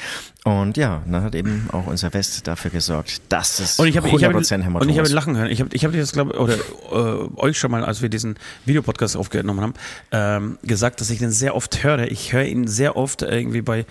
Und 0.44 0.77
ja, 0.77 1.01
dann 1.08 1.24
hat 1.24 1.34
eben 1.34 1.70
auch 1.72 1.88
unser 1.88 2.13
West 2.13 2.48
dafür 2.48 2.70
gesorgt, 2.70 3.22
dass 3.30 3.60
es 3.60 3.80
und 3.80 3.88
ich 3.88 3.98
hab, 3.98 4.06
100% 4.06 4.15
ich 4.15 4.24
hab, 4.25 4.51
Hämatom 4.51 4.88
Und 4.88 4.89
ich 4.89 5.00
habe 5.00 5.10
lachen 5.10 5.38
hören. 5.38 5.50
Ich 5.50 5.60
habe 5.60 5.70
ich 5.74 5.86
hab 5.86 5.91
das, 5.91 6.12
glaube 6.13 6.39
oder 6.39 6.56
äh, 6.56 7.39
euch 7.39 7.58
schon 7.58 7.72
mal, 7.72 7.84
als 7.84 8.03
wir 8.03 8.10
diesen 8.10 8.36
Videopodcast 8.65 9.18
aufgenommen 9.18 9.62
haben, 9.62 9.74
ähm, 10.12 10.50
gesagt, 10.63 11.01
dass 11.01 11.10
ich 11.10 11.20
den 11.20 11.31
sehr 11.31 11.55
oft 11.55 11.84
höre. 11.84 12.12
Ich 12.12 12.34
höre 12.34 12.46
ihn 12.46 12.67
sehr 12.67 12.96
oft 12.96 13.22
irgendwie 13.22 13.62
bei 13.62 13.86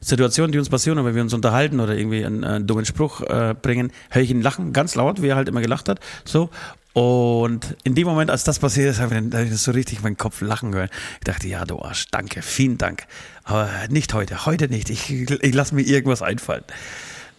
Situationen, 0.00 0.52
die 0.52 0.58
uns 0.58 0.68
passieren, 0.68 1.02
wenn 1.04 1.14
wir 1.14 1.22
uns 1.22 1.32
unterhalten 1.32 1.80
oder 1.80 1.96
irgendwie 1.96 2.24
einen, 2.24 2.44
einen 2.44 2.66
dummen 2.66 2.84
Spruch 2.84 3.22
äh, 3.22 3.54
bringen, 3.60 3.90
höre 4.10 4.22
ich 4.22 4.30
ihn 4.30 4.42
lachen, 4.42 4.72
ganz 4.72 4.94
laut, 4.94 5.22
wie 5.22 5.28
er 5.28 5.36
halt 5.36 5.48
immer 5.48 5.62
gelacht 5.62 5.88
hat. 5.88 6.00
So. 6.24 6.50
Und 6.92 7.76
in 7.82 7.96
dem 7.96 8.06
Moment, 8.06 8.30
als 8.30 8.44
das 8.44 8.60
passiert 8.60 8.90
ist, 8.90 9.00
habe 9.00 9.16
ich, 9.16 9.60
so 9.60 9.72
richtig 9.72 10.02
meinen 10.02 10.16
Kopf 10.16 10.40
lachen 10.40 10.72
hören. 10.74 10.90
Ich 11.14 11.24
dachte, 11.24 11.48
ja, 11.48 11.64
du 11.64 11.80
Arsch, 11.80 12.06
danke, 12.10 12.40
vielen 12.40 12.78
Dank. 12.78 13.04
Aber 13.42 13.68
nicht 13.88 14.14
heute, 14.14 14.46
heute 14.46 14.68
nicht. 14.68 14.90
Ich, 14.90 15.10
ich 15.10 15.54
lasse 15.54 15.74
mir 15.74 15.82
irgendwas 15.82 16.22
einfallen. 16.22 16.62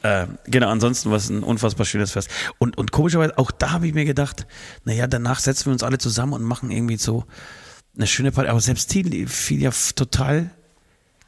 Äh, 0.02 0.28
genau, 0.46 0.70
ansonsten 0.70 1.10
war 1.10 1.18
es 1.18 1.30
ein 1.30 1.42
unfassbar 1.42 1.86
schönes 1.86 2.12
Fest. 2.12 2.30
Und, 2.58 2.78
und 2.78 2.92
komischerweise, 2.92 3.38
auch 3.38 3.50
da 3.50 3.72
habe 3.72 3.88
ich 3.88 3.94
mir 3.94 4.06
gedacht, 4.06 4.46
naja, 4.84 5.08
danach 5.08 5.40
setzen 5.40 5.68
wir 5.68 5.74
uns 5.74 5.84
alle 5.84 6.00
zusammen 6.00 6.34
und 6.34 6.44
machen 6.44 6.70
irgendwie 6.70 6.98
so 6.98 7.24
eine 7.96 8.08
schöne 8.08 8.32
Party. 8.32 8.50
Aber 8.50 8.60
selbst 8.60 8.94
die 8.94 9.26
fiel 9.26 9.62
ja 9.62 9.72
total 9.96 10.52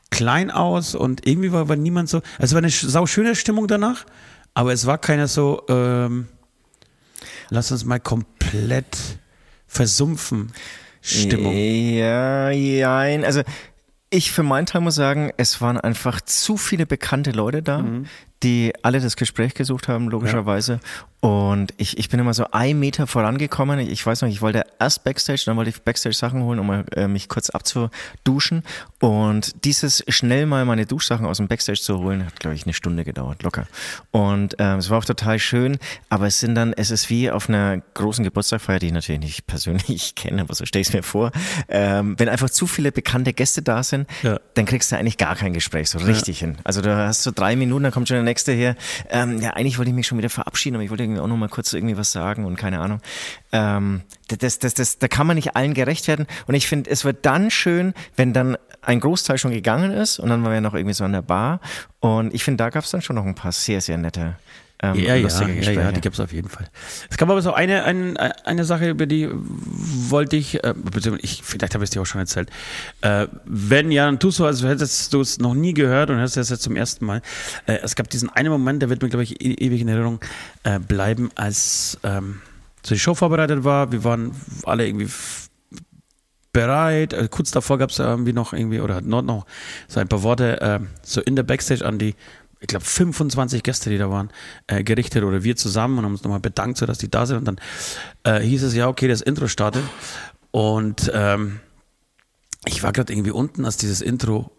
klein 0.09 0.51
aus 0.51 0.95
und 0.95 1.27
irgendwie 1.27 1.51
war, 1.51 1.69
war 1.69 1.75
niemand 1.75 2.09
so. 2.09 2.17
Also 2.37 2.43
es 2.43 2.53
war 2.53 2.59
eine 2.59 2.69
sauschöne 2.69 3.35
Stimmung 3.35 3.67
danach, 3.67 4.05
aber 4.53 4.73
es 4.73 4.85
war 4.85 4.97
keiner 4.97 5.27
so, 5.27 5.63
ähm, 5.69 6.27
lass 7.49 7.71
uns 7.71 7.85
mal 7.85 7.99
komplett 7.99 8.97
versumpfen. 9.67 10.51
Stimmung. 11.01 11.53
Ja, 11.55 12.49
ja, 12.49 12.99
also 13.23 13.41
ich 14.09 14.31
für 14.31 14.43
meinen 14.43 14.65
Teil 14.65 14.81
muss 14.81 14.95
sagen, 14.95 15.31
es 15.37 15.61
waren 15.61 15.77
einfach 15.77 16.21
zu 16.21 16.57
viele 16.57 16.85
bekannte 16.85 17.31
Leute 17.31 17.61
da, 17.61 17.79
mhm. 17.79 18.05
Die 18.43 18.73
alle 18.83 18.99
das 18.99 19.15
Gespräch 19.15 19.53
gesucht 19.53 19.87
haben, 19.87 20.09
logischerweise. 20.09 20.73
Ja. 20.73 20.79
Und 21.19 21.73
ich, 21.77 21.97
ich 21.97 22.09
bin 22.09 22.19
immer 22.19 22.35
so 22.35 22.45
ein 22.51 22.79
Meter 22.79 23.07
vorangekommen. 23.07 23.79
Ich 23.79 24.05
weiß 24.05 24.21
noch, 24.21 24.29
ich 24.29 24.41
wollte 24.41 24.63
erst 24.79 25.03
Backstage, 25.03 25.43
dann 25.47 25.57
wollte 25.57 25.71
ich 25.71 25.81
Backstage 25.81 26.15
Sachen 26.15 26.43
holen, 26.43 26.59
um 26.59 26.69
äh, 26.69 27.07
mich 27.07 27.27
kurz 27.27 27.49
abzuduschen. 27.49 28.63
Und 28.99 29.65
dieses 29.65 30.03
schnell 30.09 30.45
mal 30.45 30.63
meine 30.65 30.85
Duschsachen 30.85 31.25
aus 31.25 31.37
dem 31.37 31.47
Backstage 31.47 31.81
zu 31.81 31.97
holen, 31.97 32.23
hat, 32.23 32.39
glaube 32.39 32.55
ich, 32.55 32.65
eine 32.65 32.73
Stunde 32.73 33.03
gedauert, 33.03 33.41
locker. 33.41 33.65
Und 34.11 34.55
ähm, 34.59 34.77
es 34.77 34.91
war 34.91 34.99
auch 34.99 35.05
total 35.05 35.39
schön, 35.39 35.79
aber 36.09 36.27
es 36.27 36.39
sind 36.39 36.53
dann, 36.53 36.73
es 36.73 36.91
ist 36.91 37.09
wie 37.09 37.31
auf 37.31 37.49
einer 37.49 37.81
großen 37.95 38.23
Geburtstagfeier, 38.23 38.77
die 38.77 38.87
ich 38.87 38.93
natürlich 38.93 39.21
nicht 39.21 39.47
persönlich 39.47 40.13
kenne, 40.15 40.41
aber 40.43 40.53
so 40.53 40.65
stelle 40.67 40.81
ich 40.81 40.89
es 40.89 40.93
mir 40.93 41.03
vor. 41.03 41.31
Ähm, 41.67 42.13
wenn 42.19 42.29
einfach 42.29 42.51
zu 42.51 42.67
viele 42.67 42.91
bekannte 42.91 43.33
Gäste 43.33 43.63
da 43.63 43.81
sind, 43.81 44.07
ja. 44.21 44.39
dann 44.53 44.65
kriegst 44.65 44.91
du 44.91 44.97
eigentlich 44.97 45.17
gar 45.17 45.35
kein 45.35 45.53
Gespräch 45.53 45.89
so 45.89 45.97
richtig 45.97 46.41
ja. 46.41 46.47
hin. 46.47 46.57
Also 46.63 46.81
du 46.81 46.95
hast 46.95 47.23
so 47.23 47.31
drei 47.33 47.55
Minuten, 47.55 47.83
dann 47.83 47.91
kommt 47.91 48.07
schon 48.07 48.15
der 48.15 48.23
nächste 48.27 48.51
her. 48.51 48.75
Ähm, 49.09 49.41
ja, 49.41 49.51
eigentlich 49.51 49.77
wollte 49.77 49.89
ich 49.89 49.95
mich 49.95 50.07
schon 50.07 50.17
wieder 50.17 50.29
verabschieden, 50.29 50.75
aber 50.75 50.83
ich 50.83 50.89
wollte 50.89 51.03
irgendwie 51.03 51.21
auch 51.21 51.27
noch 51.27 51.37
mal 51.37 51.49
kurz 51.49 51.73
irgendwie 51.73 51.97
was 51.97 52.11
sagen 52.11 52.45
und 52.45 52.55
keine 52.55 52.79
Ahnung. 52.79 53.01
Ähm, 53.51 54.01
das, 54.27 54.59
das, 54.59 54.73
das, 54.73 54.99
da 54.99 55.07
kann 55.07 55.25
man 55.25 55.35
nicht 55.35 55.55
allen 55.55 55.73
gerecht 55.73 56.07
werden. 56.07 56.27
Und 56.45 56.53
ich 56.55 56.67
finde, 56.67 56.89
es 56.89 57.05
wird 57.05 57.25
dann 57.25 57.49
schön, 57.49 57.93
wenn 58.15 58.33
dann 58.33 58.57
ein 58.81 58.99
Großteil 58.99 59.37
schon 59.37 59.51
gegangen 59.51 59.91
ist 59.91 60.19
und 60.19 60.29
dann 60.29 60.43
waren 60.43 60.53
wir 60.53 60.61
noch 60.61 60.73
irgendwie 60.73 60.93
so 60.93 61.03
an 61.03 61.13
der 61.13 61.21
Bar. 61.21 61.59
Und 61.99 62.33
ich 62.33 62.43
finde, 62.43 62.63
da 62.63 62.69
gab 62.69 62.83
es 62.83 62.91
dann 62.91 63.01
schon 63.01 63.15
noch 63.15 63.25
ein 63.25 63.35
paar 63.35 63.51
sehr, 63.51 63.81
sehr 63.81 63.97
nette 63.97 64.35
ähm, 64.83 64.95
ja, 64.95 65.15
ja, 65.15 65.27
ja, 65.27 65.71
ja, 65.71 65.91
die 65.91 66.01
gibt 66.01 66.13
es 66.13 66.19
auf 66.19 66.31
jeden 66.31 66.49
Fall. 66.49 66.67
Es 67.09 67.17
gab 67.17 67.29
aber 67.29 67.41
so 67.41 67.51
eine, 67.51 67.83
eine, 67.83 68.45
eine 68.45 68.63
Sache, 68.63 68.89
über 68.89 69.07
die 69.07 69.27
wollte 69.31 70.35
ich, 70.35 70.63
äh, 70.63 70.75
ich 71.19 71.41
vielleicht 71.43 71.73
habe 71.73 71.83
ich 71.83 71.89
es 71.89 71.91
dir 71.91 72.01
auch 72.01 72.05
schon 72.05 72.21
erzählt. 72.21 72.51
Äh, 73.01 73.27
wenn 73.45 73.91
ja, 73.91 74.05
dann 74.05 74.19
tust 74.19 74.37
du, 74.37 74.45
als 74.45 74.61
hättest 74.61 75.13
du 75.13 75.21
es 75.21 75.39
noch 75.39 75.55
nie 75.55 75.73
gehört 75.73 76.11
und 76.11 76.17
hörst 76.17 76.37
es 76.37 76.49
jetzt 76.49 76.61
zum 76.61 76.75
ersten 76.75 77.05
Mal. 77.05 77.23
Äh, 77.65 77.79
es 77.81 77.95
gab 77.95 78.07
diesen 78.11 78.29
einen 78.29 78.51
Moment, 78.51 78.83
der 78.83 78.89
wird 78.89 79.01
mir, 79.01 79.09
glaube 79.09 79.23
ich, 79.23 79.41
e 79.41 79.53
ewig 79.53 79.81
in 79.81 79.87
Erinnerung 79.87 80.19
äh, 80.63 80.79
bleiben, 80.79 81.31
als 81.33 81.97
ähm, 82.03 82.41
so 82.83 82.93
die 82.93 82.99
Show 82.99 83.15
vorbereitet 83.15 83.63
war. 83.63 83.91
Wir 83.91 84.03
waren 84.03 84.31
alle 84.63 84.85
irgendwie 84.85 85.09
bereit. 86.53 87.15
Also 87.15 87.29
kurz 87.29 87.49
davor 87.49 87.79
gab 87.79 87.89
es 87.89 87.97
irgendwie 87.97 88.33
noch 88.33 88.53
irgendwie, 88.53 88.79
oder 88.79 89.01
noch, 89.01 89.23
noch 89.23 89.45
so 89.87 89.99
ein 89.99 90.07
paar 90.07 90.21
Worte 90.21 90.61
äh, 90.61 90.79
so 91.01 91.19
in 91.21 91.35
der 91.35 91.43
Backstage 91.43 91.83
an 91.83 91.97
die 91.97 92.13
ich 92.59 92.67
glaube, 92.67 92.85
25 92.85 93.63
Gäste, 93.63 93.89
die 93.89 93.97
da 93.97 94.09
waren, 94.09 94.29
äh, 94.67 94.83
gerichtet 94.83 95.23
oder 95.23 95.43
wir 95.43 95.55
zusammen 95.55 95.99
und 95.99 96.05
haben 96.05 96.13
uns 96.13 96.23
nochmal 96.23 96.39
bedankt, 96.39 96.77
so 96.77 96.85
dass 96.85 96.97
die 96.97 97.09
da 97.09 97.25
sind. 97.25 97.37
Und 97.37 97.45
dann 97.45 97.61
äh, 98.23 98.41
hieß 98.41 98.63
es 98.63 98.73
ja, 98.73 98.87
okay, 98.87 99.07
das 99.07 99.21
Intro 99.21 99.47
startet. 99.47 99.83
Und 100.51 101.11
ähm, 101.13 101.59
ich 102.65 102.83
war 102.83 102.93
gerade 102.93 103.13
irgendwie 103.13 103.31
unten, 103.31 103.65
als 103.65 103.77
dieses 103.77 104.01
Intro 104.01 104.51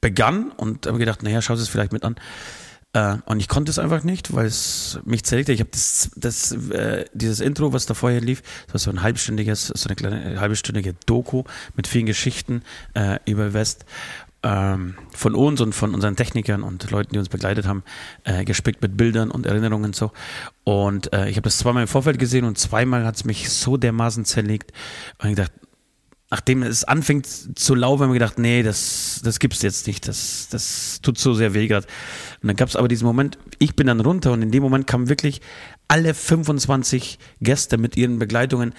begann 0.00 0.50
und 0.50 0.86
habe 0.86 0.98
gedacht, 0.98 1.22
naja, 1.22 1.42
schau 1.42 1.54
es 1.54 1.68
vielleicht 1.68 1.92
mit 1.92 2.04
an. 2.04 2.16
Äh, 2.92 3.16
und 3.24 3.40
ich 3.40 3.48
konnte 3.48 3.70
es 3.70 3.78
einfach 3.78 4.04
nicht, 4.04 4.34
weil 4.34 4.46
es 4.46 4.98
mich 5.04 5.24
zerlegte. 5.24 5.52
Ich 5.52 5.60
habe 5.60 5.70
das, 5.70 6.10
das, 6.16 6.52
äh, 6.52 7.06
dieses 7.14 7.40
Intro, 7.40 7.72
was 7.72 7.86
da 7.86 7.94
vorher 7.94 8.20
lief, 8.20 8.42
das 8.66 8.74
war 8.74 8.80
so 8.80 8.90
ein 8.90 9.02
halbstündiges, 9.02 9.68
so 9.68 9.88
eine 9.88 9.96
kleine 9.96 10.40
halbstündige 10.40 10.94
Doku 11.06 11.44
mit 11.74 11.86
vielen 11.86 12.06
Geschichten 12.06 12.62
äh, 12.94 13.18
über 13.24 13.54
West 13.54 13.86
ähm, 14.42 14.94
von 15.10 15.34
uns 15.34 15.60
und 15.60 15.74
von 15.74 15.94
unseren 15.94 16.16
Technikern 16.16 16.62
und 16.62 16.90
Leuten, 16.90 17.12
die 17.12 17.18
uns 17.18 17.28
begleitet 17.28 17.66
haben, 17.66 17.82
äh, 18.24 18.44
gespickt 18.44 18.82
mit 18.82 18.96
Bildern 18.96 19.30
und 19.30 19.46
Erinnerungen 19.46 19.86
und 19.86 19.96
so. 19.96 20.12
Und 20.64 21.12
äh, 21.12 21.28
ich 21.28 21.36
habe 21.36 21.42
das 21.42 21.58
zweimal 21.58 21.82
im 21.82 21.88
Vorfeld 21.88 22.18
gesehen 22.18 22.44
und 22.44 22.58
zweimal 22.58 23.04
hat 23.04 23.16
es 23.16 23.24
mich 23.24 23.50
so 23.50 23.76
dermaßen 23.76 24.24
zerlegt. 24.24 24.72
Und 25.18 25.30
ich 25.30 25.36
dachte, 25.36 25.52
nachdem 26.30 26.62
es 26.62 26.84
anfängt 26.84 27.26
zu 27.26 27.74
laufen, 27.74 28.04
haben 28.04 28.10
wir 28.10 28.14
gedacht, 28.14 28.38
nee, 28.38 28.62
das, 28.62 29.20
das 29.22 29.38
gibt's 29.38 29.62
jetzt 29.62 29.86
nicht. 29.86 30.08
Das, 30.08 30.48
das 30.50 31.00
tut 31.02 31.18
so 31.18 31.34
sehr 31.34 31.54
weh 31.54 31.68
gerade. 31.68 31.86
Und 32.42 32.48
dann 32.48 32.56
gab 32.56 32.68
es 32.68 32.76
aber 32.76 32.88
diesen 32.88 33.06
Moment, 33.06 33.38
ich 33.58 33.76
bin 33.76 33.86
dann 33.86 34.00
runter 34.00 34.32
und 34.32 34.42
in 34.42 34.50
dem 34.50 34.62
Moment 34.62 34.86
kamen 34.86 35.08
wirklich 35.08 35.40
alle 35.88 36.14
25 36.14 37.18
Gäste 37.42 37.76
mit 37.76 37.96
ihren 37.96 38.18
Begleitungen 38.18 38.74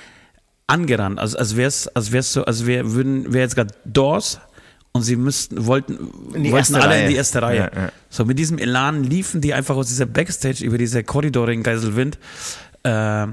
angerannt. 0.68 1.20
Also 1.20 1.38
als 1.38 1.56
wäre 1.56 1.68
es 1.68 1.88
als 1.90 2.12
wär's 2.12 2.34
so, 2.34 2.44
als 2.44 2.66
wäre 2.66 2.92
wär 3.32 3.42
jetzt 3.42 3.56
gerade 3.56 3.74
Doors 3.86 4.40
und 4.94 5.02
sie 5.02 5.16
müssten, 5.16 5.66
wollten, 5.66 5.98
wollten 6.52 6.76
alle 6.76 6.86
Reihe. 6.86 7.04
in 7.04 7.10
die 7.10 7.16
erste 7.16 7.42
Reihe. 7.42 7.72
Ja, 7.74 7.82
ja. 7.84 7.92
So 8.10 8.26
mit 8.26 8.38
diesem 8.38 8.60
Elan 8.60 9.04
liefen 9.04 9.42
die 9.42 9.54
einfach 9.54 9.76
aus 9.76 9.88
dieser 9.88 10.06
Backstage 10.06 10.64
über 10.64 10.78
diese 10.78 11.04
Korridore 11.04 11.52
in 11.52 11.64
Geiselwind 11.64 12.20
äh, 12.84 13.28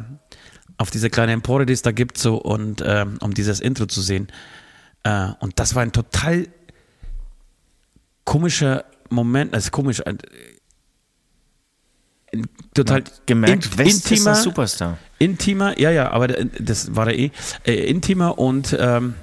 auf 0.79 0.91
diese 0.91 1.11
kleine 1.11 1.33
Empore, 1.33 1.67
die 1.67 1.75
es 1.75 1.83
da 1.83 1.93
gibt, 1.93 2.17
so 2.17 2.37
und 2.37 2.81
äh, 2.81 3.05
um 3.21 3.35
dieses 3.35 3.61
Intro 3.61 3.85
zu 3.87 4.01
sehen. 4.01 4.29
Äh, 5.03 5.29
und 5.41 5.59
das 5.61 5.75
war 5.75 5.83
ein 5.83 5.93
total 5.93 6.49
komischer 8.25 8.87
Moment, 9.11 9.53
also 9.53 9.71
komisch, 9.71 10.07
ein, 10.07 10.19
ein 12.33 12.47
total 12.73 13.05
gemerkt, 13.27 13.67
in, 13.67 13.79
West 13.79 14.11
intimer, 14.11 14.33
ist 14.33 14.39
ein 14.39 14.45
Superstar. 14.45 14.99
Intimer, 15.19 15.79
ja, 15.79 15.91
ja, 15.91 16.11
aber 16.11 16.29
das 16.29 16.97
war 16.97 17.05
der 17.05 17.19
eh, 17.19 17.31
äh, 17.67 17.91
intimer 17.91 18.39
und 18.39 18.75
ähm, 18.79 19.15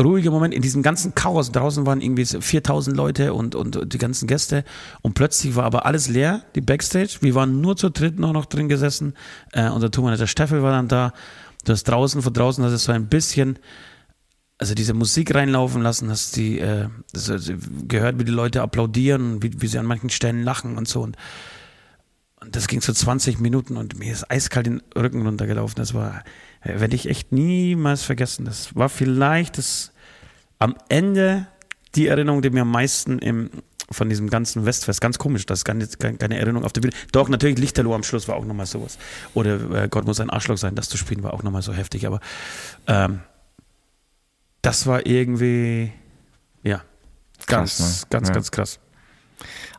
ruhiger 0.00 0.30
Moment 0.30 0.54
in 0.54 0.62
diesem 0.62 0.82
ganzen 0.82 1.14
Chaos. 1.14 1.50
Draußen 1.50 1.84
waren 1.86 2.00
irgendwie 2.00 2.24
4000 2.24 2.96
Leute 2.96 3.34
und, 3.34 3.54
und 3.54 3.92
die 3.92 3.98
ganzen 3.98 4.28
Gäste. 4.28 4.64
Und 5.02 5.14
plötzlich 5.14 5.56
war 5.56 5.64
aber 5.64 5.86
alles 5.86 6.08
leer, 6.08 6.42
die 6.54 6.60
Backstage. 6.60 7.18
Wir 7.20 7.34
waren 7.34 7.60
nur 7.60 7.76
zu 7.76 7.90
dritt 7.90 8.18
noch, 8.18 8.32
noch 8.32 8.46
drin 8.46 8.68
gesessen. 8.68 9.14
Äh, 9.52 9.68
unser 9.70 9.90
Tourmanager 9.90 10.26
Steffel 10.26 10.62
war 10.62 10.72
dann 10.72 10.88
da. 10.88 11.12
Du 11.64 11.72
hast 11.72 11.84
draußen, 11.84 12.22
von 12.22 12.32
draußen 12.32 12.62
hast 12.64 12.72
du 12.72 12.78
so 12.78 12.92
ein 12.92 13.08
bisschen, 13.08 13.58
also 14.58 14.74
diese 14.74 14.94
Musik 14.94 15.34
reinlaufen 15.34 15.82
lassen, 15.82 16.08
hast 16.10 16.36
die, 16.36 16.60
äh, 16.60 16.88
also 17.12 17.36
gehört, 17.88 18.20
wie 18.20 18.24
die 18.24 18.32
Leute 18.32 18.62
applaudieren, 18.62 19.42
wie, 19.42 19.60
wie 19.60 19.66
sie 19.66 19.78
an 19.78 19.86
manchen 19.86 20.10
Stellen 20.10 20.44
lachen 20.44 20.78
und 20.78 20.86
so. 20.86 21.02
Und, 21.02 21.16
und 22.40 22.54
das 22.54 22.68
ging 22.68 22.80
so 22.80 22.92
20 22.92 23.40
Minuten 23.40 23.76
und 23.76 23.98
mir 23.98 24.12
ist 24.12 24.30
eiskalt 24.30 24.66
den 24.66 24.80
Rücken 24.96 25.26
runtergelaufen. 25.26 25.74
Das 25.76 25.92
war, 25.92 26.18
äh, 26.18 26.22
werde 26.62 26.94
ich 26.94 27.08
echt 27.08 27.32
niemals 27.32 28.02
vergessen. 28.02 28.44
Das 28.44 28.74
war 28.74 28.88
vielleicht 28.88 29.58
das 29.58 29.92
am 30.58 30.76
Ende 30.88 31.46
die 31.94 32.08
Erinnerung, 32.08 32.42
die 32.42 32.50
mir 32.50 32.62
am 32.62 32.70
meisten 32.70 33.18
im, 33.18 33.50
von 33.90 34.08
diesem 34.08 34.28
ganzen 34.28 34.66
Westfest, 34.66 35.00
ganz 35.00 35.18
komisch, 35.18 35.46
das 35.46 35.60
ist 35.60 35.64
keine, 35.64 35.86
keine 35.86 36.36
Erinnerung 36.36 36.64
auf 36.64 36.72
der 36.72 36.82
Bühne. 36.82 36.94
Doch, 37.12 37.28
natürlich 37.28 37.58
Lichterloh 37.58 37.94
am 37.94 38.02
Schluss 38.02 38.28
war 38.28 38.36
auch 38.36 38.44
nochmal 38.44 38.66
sowas. 38.66 38.98
Oder 39.34 39.84
äh, 39.84 39.88
Gott 39.88 40.04
muss 40.04 40.20
ein 40.20 40.30
Arschloch 40.30 40.58
sein, 40.58 40.74
das 40.74 40.88
zu 40.88 40.98
spielen 40.98 41.22
war 41.22 41.32
auch 41.32 41.42
nochmal 41.42 41.62
so 41.62 41.72
heftig, 41.72 42.06
aber 42.06 42.20
ähm, 42.86 43.20
das 44.62 44.86
war 44.86 45.06
irgendwie, 45.06 45.92
ja, 46.62 46.82
ganz, 47.46 47.78
krass, 47.78 48.02
ne? 48.02 48.06
ganz, 48.10 48.28
ja. 48.28 48.34
ganz 48.34 48.50
krass. 48.50 48.80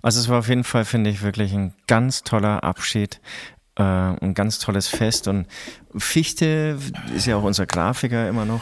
Also 0.01 0.21
es 0.21 0.29
war 0.29 0.39
auf 0.39 0.48
jeden 0.48 0.63
Fall, 0.63 0.86
finde 0.86 1.09
ich, 1.09 1.21
wirklich 1.21 1.53
ein 1.53 1.74
ganz 1.88 2.24
toller 2.24 2.63
Abschied 2.63 3.19
Äh, 3.79 3.83
ein 3.83 4.33
ganz 4.33 4.59
tolles 4.59 4.89
Fest 4.89 5.29
und 5.29 5.48
Fichte 5.95 6.77
ist 7.15 7.27
ja 7.27 7.38
auch 7.38 7.43
unser 7.43 7.65
Grafiker 7.65 8.27
immer 8.27 8.43
noch 8.43 8.62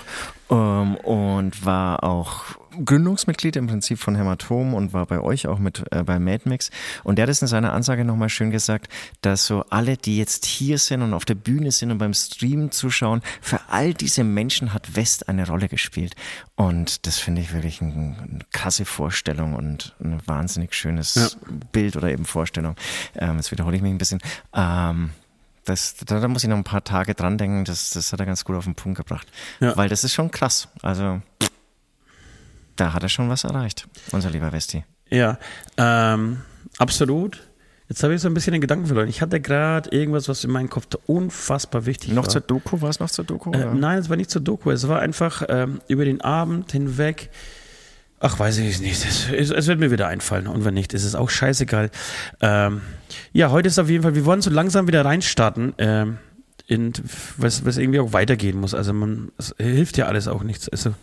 ähm, 0.51 0.95
und 0.97 1.65
war 1.65 2.03
auch 2.03 2.43
Gründungsmitglied 2.83 3.55
im 3.55 3.67
Prinzip 3.67 3.99
von 3.99 4.15
Hämatom 4.15 4.73
und 4.73 4.93
war 4.93 5.05
bei 5.05 5.19
euch 5.19 5.47
auch 5.47 5.59
mit 5.59 5.83
äh, 5.91 6.03
bei 6.03 6.19
MadMix. 6.19 6.69
Und 7.03 7.17
der 7.17 7.23
hat 7.23 7.29
es 7.29 7.41
in 7.41 7.47
seiner 7.47 7.73
Ansage 7.73 8.05
nochmal 8.05 8.29
schön 8.29 8.51
gesagt, 8.51 8.91
dass 9.21 9.45
so 9.45 9.63
alle, 9.69 9.97
die 9.97 10.17
jetzt 10.17 10.45
hier 10.45 10.77
sind 10.77 11.01
und 11.01 11.13
auf 11.13 11.25
der 11.25 11.35
Bühne 11.35 11.71
sind 11.71 11.91
und 11.91 11.97
beim 11.97 12.13
Stream 12.13 12.71
zuschauen, 12.71 13.21
für 13.41 13.59
all 13.69 13.93
diese 13.93 14.23
Menschen 14.23 14.73
hat 14.73 14.95
West 14.95 15.29
eine 15.29 15.47
Rolle 15.47 15.67
gespielt. 15.67 16.15
Und 16.55 17.05
das 17.05 17.19
finde 17.19 17.41
ich 17.41 17.53
wirklich 17.53 17.81
eine, 17.81 17.93
eine 17.93 18.39
krasse 18.51 18.85
Vorstellung 18.85 19.53
und 19.53 19.95
ein 20.03 20.21
wahnsinnig 20.25 20.73
schönes 20.73 21.15
ja. 21.15 21.27
Bild 21.71 21.95
oder 21.95 22.09
eben 22.09 22.25
Vorstellung. 22.25 22.75
Ähm, 23.15 23.37
jetzt 23.37 23.51
wiederhole 23.51 23.75
ich 23.75 23.81
mich 23.81 23.91
ein 23.91 23.97
bisschen. 23.97 24.19
Ähm, 24.53 25.11
das, 25.67 25.95
da, 25.97 26.19
da, 26.19 26.27
muss 26.27 26.43
ich 26.43 26.49
noch 26.49 26.57
ein 26.57 26.63
paar 26.63 26.83
Tage 26.83 27.13
dran 27.13 27.37
denken, 27.37 27.65
das, 27.65 27.89
das 27.89 28.13
hat 28.13 28.19
er 28.19 28.25
ganz 28.25 28.45
gut 28.45 28.55
auf 28.55 28.63
den 28.63 28.75
Punkt 28.75 28.97
gebracht. 28.97 29.27
Ja. 29.59 29.75
Weil 29.75 29.89
das 29.89 30.03
ist 30.03 30.13
schon 30.13 30.31
krass. 30.31 30.69
Also 30.81 31.21
da 32.77 32.93
hat 32.93 33.03
er 33.03 33.09
schon 33.09 33.29
was 33.29 33.43
erreicht, 33.43 33.87
unser 34.11 34.29
lieber 34.29 34.51
Westi. 34.51 34.85
Ja, 35.09 35.37
ähm, 35.77 36.37
absolut. 36.77 37.41
Jetzt 37.89 38.03
habe 38.03 38.13
ich 38.13 38.21
so 38.21 38.27
ein 38.27 38.33
bisschen 38.33 38.51
den 38.51 38.61
Gedanken 38.61 38.85
verloren. 38.85 39.07
Ich 39.07 39.21
hatte 39.21 39.39
gerade 39.39 39.89
irgendwas, 39.91 40.27
was 40.27 40.43
in 40.43 40.51
meinem 40.51 40.69
Kopf 40.69 40.87
unfassbar 41.05 41.85
wichtig 41.85 42.09
noch 42.09 42.17
war. 42.17 42.23
Noch 42.23 42.27
zur 42.27 42.41
Doku? 42.41 42.81
War 42.81 42.89
es 42.89 42.99
noch 42.99 43.09
zur 43.09 43.23
Doku? 43.23 43.51
Äh, 43.51 43.73
nein, 43.73 43.99
es 43.99 44.09
war 44.09 44.17
nicht 44.17 44.29
zur 44.29 44.41
Doku. 44.41 44.71
Es 44.71 44.87
war 44.89 44.99
einfach 44.99 45.43
ähm, 45.47 45.79
über 45.87 46.03
den 46.03 46.19
Abend 46.19 46.71
hinweg. 46.73 47.29
Ach, 48.19 48.37
weiß 48.37 48.57
ich 48.57 48.81
nicht. 48.81 49.05
Es, 49.05 49.29
es, 49.31 49.51
es, 49.51 49.67
wird 49.67 49.79
mir 49.79 49.89
wieder 49.89 50.07
einfallen. 50.07 50.47
Und 50.47 50.65
wenn 50.65 50.73
nicht, 50.73 50.93
ist 50.93 51.05
es 51.05 51.15
auch 51.15 51.29
scheißegal. 51.29 51.89
Ähm, 52.41 52.81
ja, 53.31 53.51
heute 53.51 53.69
ist 53.69 53.79
auf 53.79 53.89
jeden 53.89 54.03
Fall, 54.03 54.15
wir 54.15 54.25
wollen 54.25 54.41
so 54.41 54.49
langsam 54.49 54.87
wieder 54.87 55.05
reinstarten. 55.05 55.73
Ähm, 55.77 56.17
in, 56.67 56.91
was, 57.37 57.63
was 57.63 57.77
irgendwie 57.77 57.99
auch 58.01 58.11
weitergehen 58.11 58.59
muss. 58.59 58.73
Also 58.73 58.91
man, 58.91 59.31
es 59.37 59.55
hilft 59.57 59.95
ja 59.97 60.07
alles 60.07 60.27
auch 60.27 60.43
nichts. 60.43 60.67
Also 60.67 60.93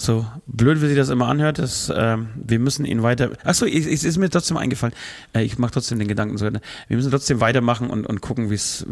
so 0.00 0.26
blöd, 0.46 0.82
wie 0.82 0.86
sich 0.86 0.96
das 0.96 1.08
immer 1.08 1.28
anhört, 1.28 1.58
ist, 1.58 1.92
ähm, 1.94 2.28
wir 2.34 2.58
müssen 2.58 2.84
ihn 2.84 3.02
weiter. 3.02 3.30
Achso, 3.44 3.66
es 3.66 4.04
ist 4.04 4.16
mir 4.18 4.30
trotzdem 4.30 4.56
eingefallen. 4.56 4.94
Äh, 5.34 5.42
ich 5.42 5.58
mache 5.58 5.72
trotzdem 5.72 5.98
den 5.98 6.08
Gedanken 6.08 6.38
so. 6.38 6.46
Wir 6.46 6.96
müssen 6.96 7.10
trotzdem 7.10 7.40
weitermachen 7.40 7.90
und, 7.90 8.06
und 8.06 8.20
gucken, 8.20 8.50
wie 8.50 8.54
es 8.54 8.84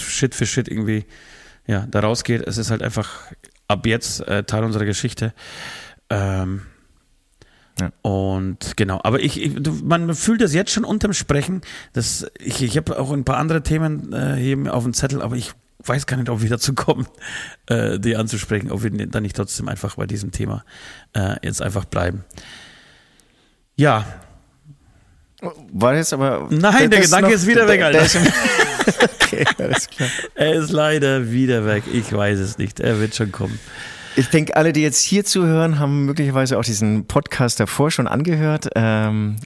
Shit 0.00 0.34
für 0.34 0.46
Shit 0.46 0.68
irgendwie 0.68 1.04
ja, 1.66 1.86
da 1.90 2.00
rausgeht. 2.00 2.46
Es 2.46 2.58
ist 2.58 2.70
halt 2.70 2.82
einfach 2.82 3.10
ab 3.68 3.86
jetzt 3.86 4.26
äh, 4.26 4.42
Teil 4.44 4.64
unserer 4.64 4.86
Geschichte. 4.86 5.32
Ähm, 6.10 6.62
ja. 7.78 7.92
Und 8.02 8.76
genau, 8.76 9.00
aber 9.04 9.20
ich, 9.20 9.40
ich, 9.40 9.82
man 9.84 10.14
fühlt 10.14 10.40
das 10.40 10.54
jetzt 10.54 10.72
schon 10.72 10.84
unterm 10.84 11.12
Sprechen. 11.12 11.60
Das, 11.92 12.26
ich 12.40 12.62
ich 12.62 12.76
habe 12.76 12.98
auch 12.98 13.12
ein 13.12 13.24
paar 13.24 13.36
andere 13.36 13.62
Themen 13.62 14.12
äh, 14.12 14.36
hier 14.36 14.74
auf 14.74 14.82
dem 14.82 14.94
Zettel, 14.94 15.22
aber 15.22 15.36
ich 15.36 15.52
weiß 15.84 16.06
gar 16.06 16.16
nicht, 16.16 16.28
ob 16.28 16.42
wir 16.42 16.50
dazu 16.50 16.74
kommen, 16.74 17.06
äh, 17.66 17.98
die 17.98 18.16
anzusprechen, 18.16 18.70
ob 18.70 18.82
wir 18.82 18.90
dann 18.90 19.22
nicht 19.22 19.36
trotzdem 19.36 19.68
einfach 19.68 19.96
bei 19.96 20.06
diesem 20.06 20.32
Thema 20.32 20.64
äh, 21.14 21.36
jetzt 21.42 21.62
einfach 21.62 21.84
bleiben. 21.84 22.24
Ja. 23.76 24.04
War 25.72 25.94
jetzt 25.94 26.12
aber. 26.12 26.48
Nein, 26.50 26.90
der 26.90 27.00
Gedanke 27.00 27.28
noch, 27.28 27.34
ist 27.34 27.46
wieder 27.46 27.68
weg, 27.68 27.80
Alter. 27.82 28.02
okay, 29.22 29.44
alles 29.58 29.88
klar. 29.88 30.08
Er 30.34 30.54
ist 30.54 30.72
leider 30.72 31.30
wieder 31.30 31.64
weg. 31.64 31.84
Ich 31.92 32.12
weiß 32.12 32.40
es 32.40 32.58
nicht. 32.58 32.80
Er 32.80 32.98
wird 32.98 33.14
schon 33.14 33.30
kommen. 33.30 33.58
Ich 34.16 34.30
denke, 34.30 34.56
alle, 34.56 34.72
die 34.72 34.82
jetzt 34.82 35.00
hier 35.04 35.24
zuhören, 35.24 35.78
haben 35.78 36.06
möglicherweise 36.06 36.58
auch 36.58 36.64
diesen 36.64 37.06
Podcast 37.06 37.60
davor 37.60 37.92
schon 37.92 38.08
angehört. 38.08 38.68
Ähm, 38.74 39.36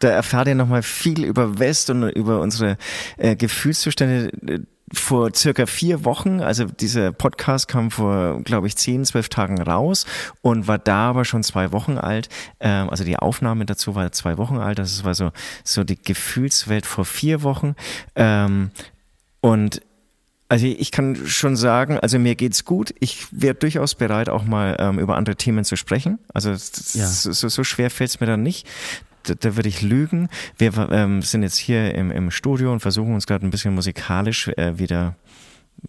da 0.00 0.08
erfahrt 0.08 0.48
ihr 0.48 0.56
nochmal 0.56 0.82
viel 0.82 1.24
über 1.24 1.60
West 1.60 1.88
und 1.90 2.08
über 2.08 2.40
unsere 2.40 2.76
äh, 3.16 3.36
Gefühlszustände 3.36 4.66
vor 4.92 5.34
circa 5.34 5.66
vier 5.66 6.04
Wochen, 6.04 6.40
also 6.40 6.64
dieser 6.64 7.12
Podcast 7.12 7.68
kam 7.68 7.90
vor, 7.90 8.40
glaube 8.42 8.66
ich, 8.66 8.76
zehn, 8.76 9.04
zwölf 9.04 9.28
Tagen 9.28 9.60
raus 9.60 10.06
und 10.42 10.68
war 10.68 10.78
da 10.78 11.10
aber 11.10 11.24
schon 11.24 11.42
zwei 11.42 11.72
Wochen 11.72 11.98
alt. 11.98 12.28
Ähm, 12.60 12.90
also 12.90 13.04
die 13.04 13.16
Aufnahme 13.16 13.64
dazu 13.64 13.94
war 13.94 14.12
zwei 14.12 14.38
Wochen 14.38 14.58
alt. 14.58 14.78
Das 14.78 15.04
war 15.04 15.14
so, 15.14 15.30
so 15.64 15.84
die 15.84 16.00
Gefühlswelt 16.00 16.86
vor 16.86 17.04
vier 17.04 17.42
Wochen. 17.42 17.74
Ähm, 18.14 18.70
und 19.40 19.80
also 20.48 20.66
ich 20.66 20.92
kann 20.92 21.16
schon 21.26 21.56
sagen, 21.56 21.98
also 21.98 22.18
mir 22.18 22.34
geht's 22.34 22.66
gut. 22.66 22.94
Ich 23.00 23.26
wäre 23.30 23.54
durchaus 23.54 23.94
bereit, 23.94 24.28
auch 24.28 24.44
mal 24.44 24.76
ähm, 24.78 24.98
über 24.98 25.16
andere 25.16 25.36
Themen 25.36 25.64
zu 25.64 25.76
sprechen. 25.76 26.18
Also 26.34 26.50
ja. 26.50 27.06
so, 27.06 27.48
so 27.48 27.64
schwer 27.64 27.90
fällt's 27.90 28.20
mir 28.20 28.26
dann 28.26 28.42
nicht 28.42 28.68
da, 29.24 29.34
da 29.34 29.56
würde 29.56 29.68
ich 29.68 29.82
lügen. 29.82 30.28
Wir 30.58 30.72
ähm, 30.90 31.22
sind 31.22 31.42
jetzt 31.42 31.56
hier 31.56 31.94
im, 31.94 32.10
im 32.10 32.30
Studio 32.30 32.72
und 32.72 32.80
versuchen 32.80 33.14
uns 33.14 33.26
gerade 33.26 33.46
ein 33.46 33.50
bisschen 33.50 33.74
musikalisch 33.74 34.48
äh, 34.48 34.78
wieder 34.78 35.16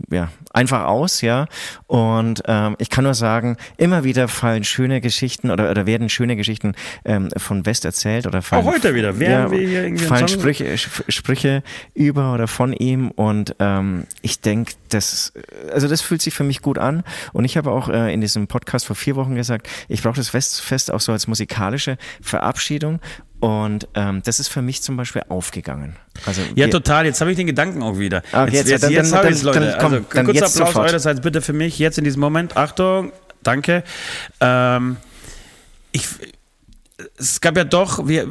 ja, 0.09 0.29
einfach 0.51 0.85
aus, 0.85 1.21
ja. 1.21 1.47
Und 1.87 2.43
ähm, 2.47 2.75
ich 2.79 2.89
kann 2.89 3.03
nur 3.03 3.13
sagen, 3.13 3.57
immer 3.77 4.03
wieder 4.03 4.27
fallen 4.27 4.63
schöne 4.63 5.01
Geschichten 5.01 5.51
oder, 5.51 5.69
oder 5.69 5.85
werden 5.85 6.09
schöne 6.09 6.35
Geschichten 6.35 6.73
ähm, 7.05 7.29
von 7.37 7.65
West 7.65 7.85
erzählt 7.85 8.25
oder 8.25 8.41
fallen, 8.41 8.65
Auch 8.65 8.73
heute 8.73 8.95
wieder. 8.95 9.19
Werden 9.19 9.31
ja, 9.31 9.51
wir 9.51 9.67
hier 9.67 9.83
irgendwie 9.83 10.05
fallen 10.05 10.27
Sprüche, 10.27 10.77
Sprüche 10.77 11.63
über 11.93 12.33
oder 12.33 12.47
von 12.47 12.73
ihm 12.73 13.11
und 13.11 13.55
ähm, 13.59 14.05
ich 14.21 14.41
denke, 14.41 14.73
das, 14.89 15.33
also 15.71 15.87
das 15.87 16.01
fühlt 16.01 16.21
sich 16.21 16.33
für 16.33 16.43
mich 16.43 16.61
gut 16.61 16.77
an. 16.77 17.03
Und 17.31 17.45
ich 17.45 17.57
habe 17.57 17.71
auch 17.71 17.89
äh, 17.89 18.13
in 18.13 18.21
diesem 18.21 18.47
Podcast 18.47 18.85
vor 18.85 18.95
vier 18.95 19.15
Wochen 19.15 19.35
gesagt, 19.35 19.67
ich 19.87 20.01
brauche 20.01 20.15
das 20.15 20.29
Fest 20.29 20.91
auch 20.91 21.01
so 21.01 21.11
als 21.11 21.27
musikalische 21.27 21.97
Verabschiedung 22.21 22.99
und 23.43 23.89
ähm, 23.93 24.21
das 24.23 24.39
ist 24.39 24.47
für 24.47 24.61
mich 24.61 24.81
zum 24.83 24.95
Beispiel 24.95 25.23
aufgegangen. 25.27 25.97
Also 26.25 26.41
ja, 26.55 26.69
total. 26.69 27.05
Jetzt 27.05 27.19
habe 27.19 27.29
ich 27.29 27.35
den 27.35 27.45
Gedanken 27.45 27.83
auch 27.83 27.99
wieder. 27.99 28.23
Okay, 28.31 28.55
jetzt 28.55 28.69
jetzt, 28.69 28.83
jetzt, 28.83 28.89
jetzt 28.89 29.13
habe 29.13 29.31
ich 29.31 29.43
Leute. 29.43 29.59
Dann, 29.59 29.77
komm, 29.79 29.93
also 29.93 30.05
dann 30.13 30.25
kurzer 30.27 30.45
Applaus 30.45 30.53
sofort. 30.53 30.87
eurerseits 30.87 31.19
bitte 31.19 31.41
für 31.41 31.51
mich 31.51 31.77
jetzt 31.77 31.97
in 31.97 32.05
diesem 32.05 32.21
Moment. 32.21 32.55
Achtung, 32.55 33.11
danke. 33.43 33.83
Ähm, 34.39 34.95
ich, 35.91 36.07
es 37.17 37.41
gab 37.41 37.57
ja 37.57 37.63
doch, 37.63 38.07
wir, 38.07 38.27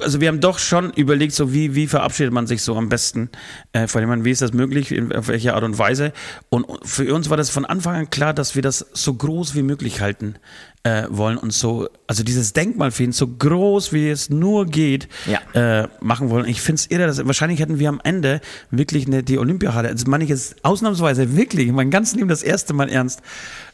also 0.00 0.20
wir 0.20 0.28
haben 0.28 0.40
doch 0.40 0.58
schon 0.58 0.92
überlegt, 0.92 1.34
so 1.34 1.52
wie, 1.52 1.74
wie 1.74 1.86
verabschiedet 1.86 2.32
man 2.32 2.46
sich 2.46 2.62
so 2.62 2.76
am 2.76 2.88
besten 2.88 3.30
äh, 3.72 3.86
von 3.86 4.00
jemandem, 4.00 4.24
wie 4.24 4.30
ist 4.30 4.42
das 4.42 4.52
möglich, 4.52 4.92
in, 4.92 5.12
auf 5.12 5.28
welche 5.28 5.54
Art 5.54 5.64
und 5.64 5.78
Weise. 5.78 6.12
Und 6.48 6.66
für 6.82 7.12
uns 7.14 7.30
war 7.30 7.36
das 7.36 7.50
von 7.50 7.64
Anfang 7.64 7.94
an 7.94 8.10
klar, 8.10 8.34
dass 8.34 8.54
wir 8.54 8.62
das 8.62 8.86
so 8.92 9.14
groß 9.14 9.54
wie 9.54 9.62
möglich 9.62 10.00
halten 10.00 10.36
äh, 10.82 11.04
wollen 11.10 11.38
und 11.38 11.52
so, 11.52 11.88
also 12.06 12.22
dieses 12.22 12.52
Denkmal 12.52 12.90
für 12.90 13.02
ihn 13.02 13.12
so 13.12 13.26
groß 13.26 13.92
wie 13.92 14.08
es 14.08 14.30
nur 14.30 14.66
geht, 14.66 15.08
ja. 15.26 15.82
äh, 15.82 15.88
machen 16.00 16.30
wollen. 16.30 16.46
Ich 16.46 16.60
finde 16.60 16.80
es 16.80 16.86
irre, 16.90 17.06
dass 17.06 17.24
wahrscheinlich 17.26 17.60
hätten 17.60 17.78
wir 17.78 17.88
am 17.88 18.00
Ende 18.02 18.40
wirklich 18.70 19.06
eine, 19.06 19.22
die 19.22 19.38
Olympiahalle, 19.38 19.88
also 19.88 20.08
meine 20.08 20.24
ich 20.24 20.30
jetzt 20.30 20.64
ausnahmsweise 20.64 21.36
wirklich, 21.36 21.70
mein 21.72 21.90
ganzes 21.90 22.14
Leben 22.14 22.28
das 22.28 22.42
erste 22.42 22.74
Mal 22.74 22.88
ernst, 22.88 23.20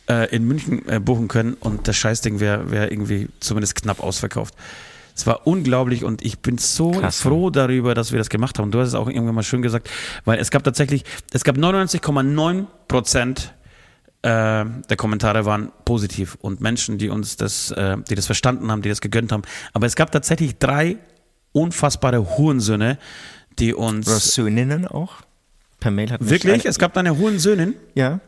äh, 0.09 0.35
in 0.35 0.45
München 0.45 0.89
äh, 0.89 1.01
buchen 1.01 1.29
können 1.29 1.55
und 1.55 1.89
das 1.89 1.97
Scheißding 1.97 2.41
wäre 2.41 2.71
wär 2.71 2.91
irgendwie 2.91 3.29
zumindest 3.41 3.75
knapp 3.77 4.01
ausverkauft. 4.03 4.55
Es 5.17 5.27
war 5.27 5.47
unglaublich 5.47 6.03
und 6.05 6.25
ich 6.25 6.41
bin 6.41 6.59
so 6.59 6.91
Klasse. 6.91 7.23
froh 7.23 7.51
darüber, 7.51 7.95
dass 7.95 8.11
wir 8.11 8.19
das 8.19 8.29
gemacht 8.29 8.59
haben. 8.59 8.73
Du 8.73 8.81
hast 8.81 8.89
es 8.89 8.95
auch 8.95 9.07
irgendwann 9.09 9.37
mal 9.37 9.45
schön 9.45 9.63
gesagt, 9.63 9.89
weil 10.25 10.41
es 10.41 10.51
gab 10.51 10.65
tatsächlich, 10.65 11.05
es 11.33 11.45
gab 11.45 11.57
99,9 11.57 12.67
Prozent 12.89 13.55
äh, 14.23 14.65
der 14.89 14.97
Kommentare 14.97 15.45
waren 15.45 15.71
positiv 15.85 16.37
und 16.41 16.61
Menschen, 16.63 16.97
die 16.97 17.11
uns 17.11 17.37
das, 17.37 17.71
äh, 17.73 17.99
die 18.09 18.15
das 18.15 18.25
verstanden 18.27 18.73
haben, 18.73 18.81
die 18.81 18.89
das 18.89 19.03
gegönnt 19.03 19.33
haben. 19.33 19.43
Aber 19.75 19.87
es 19.87 19.97
gab 19.97 20.11
tatsächlich 20.11 20.59
drei 20.59 20.97
unfassbare 21.53 22.37
Hurensöhne, 22.39 22.99
die 23.59 23.75
uns. 23.75 24.09
Oder 24.09 24.19
Söhninnen 24.19 24.89
auch? 24.89 25.17
Per 25.79 25.91
Mail 25.91 26.11
hat 26.11 26.29
Wirklich? 26.29 26.65
es 26.65 26.79
gab 26.79 26.97
eine 26.97 27.19
Hurensöhnin? 27.19 27.75
Ja. 27.95 28.21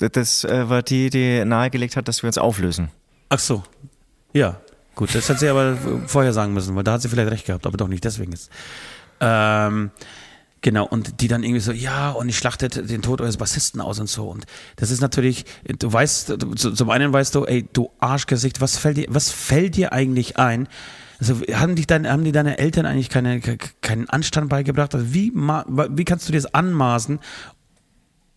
Das 0.00 0.44
äh, 0.44 0.68
war 0.68 0.82
die, 0.82 1.10
die 1.10 1.44
nahegelegt 1.44 1.96
hat, 1.96 2.08
dass 2.08 2.22
wir 2.22 2.28
uns 2.28 2.38
auflösen. 2.38 2.90
Ach 3.28 3.38
so. 3.38 3.62
Ja. 4.32 4.60
Gut, 4.94 5.14
das 5.14 5.30
hat 5.30 5.38
sie 5.38 5.48
aber 5.48 5.78
vorher 6.06 6.32
sagen 6.32 6.52
müssen, 6.52 6.74
weil 6.74 6.84
da 6.84 6.92
hat 6.92 7.02
sie 7.02 7.08
vielleicht 7.08 7.30
recht 7.30 7.46
gehabt, 7.46 7.66
aber 7.66 7.76
doch 7.76 7.88
nicht 7.88 8.04
deswegen 8.04 8.32
ist. 8.32 8.50
Ähm, 9.20 9.90
Genau, 10.62 10.86
und 10.86 11.22
die 11.22 11.28
dann 11.28 11.42
irgendwie 11.42 11.60
so, 11.60 11.72
ja, 11.72 12.10
und 12.10 12.28
ich 12.28 12.36
schlachtet 12.36 12.90
den 12.90 13.00
Tod 13.00 13.22
eures 13.22 13.38
Bassisten 13.38 13.80
aus 13.80 13.98
und 13.98 14.08
so. 14.08 14.28
Und 14.28 14.44
das 14.76 14.90
ist 14.90 15.00
natürlich, 15.00 15.46
du 15.64 15.90
weißt, 15.90 16.36
zum 16.56 16.90
einen 16.90 17.12
weißt 17.12 17.34
du, 17.34 17.46
ey, 17.46 17.66
du 17.72 17.90
Arschgesicht, 17.98 18.60
was 18.60 18.76
fällt 18.76 18.98
dir, 18.98 19.06
was 19.08 19.30
fällt 19.30 19.76
dir 19.76 19.92
eigentlich 19.94 20.36
ein? 20.36 20.68
Also 21.18 21.40
haben, 21.52 21.76
dich 21.76 21.86
deine, 21.86 22.10
haben 22.10 22.24
die 22.24 22.32
deine 22.32 22.58
Eltern 22.58 22.84
eigentlich 22.84 23.08
keine, 23.08 23.40
keinen 23.40 24.08
Anstand 24.10 24.50
beigebracht? 24.50 24.94
Also 24.94 25.14
wie, 25.14 25.32
wie 25.32 26.04
kannst 26.04 26.28
du 26.28 26.32
dir 26.32 26.40
das 26.40 26.52
anmaßen, 26.52 27.20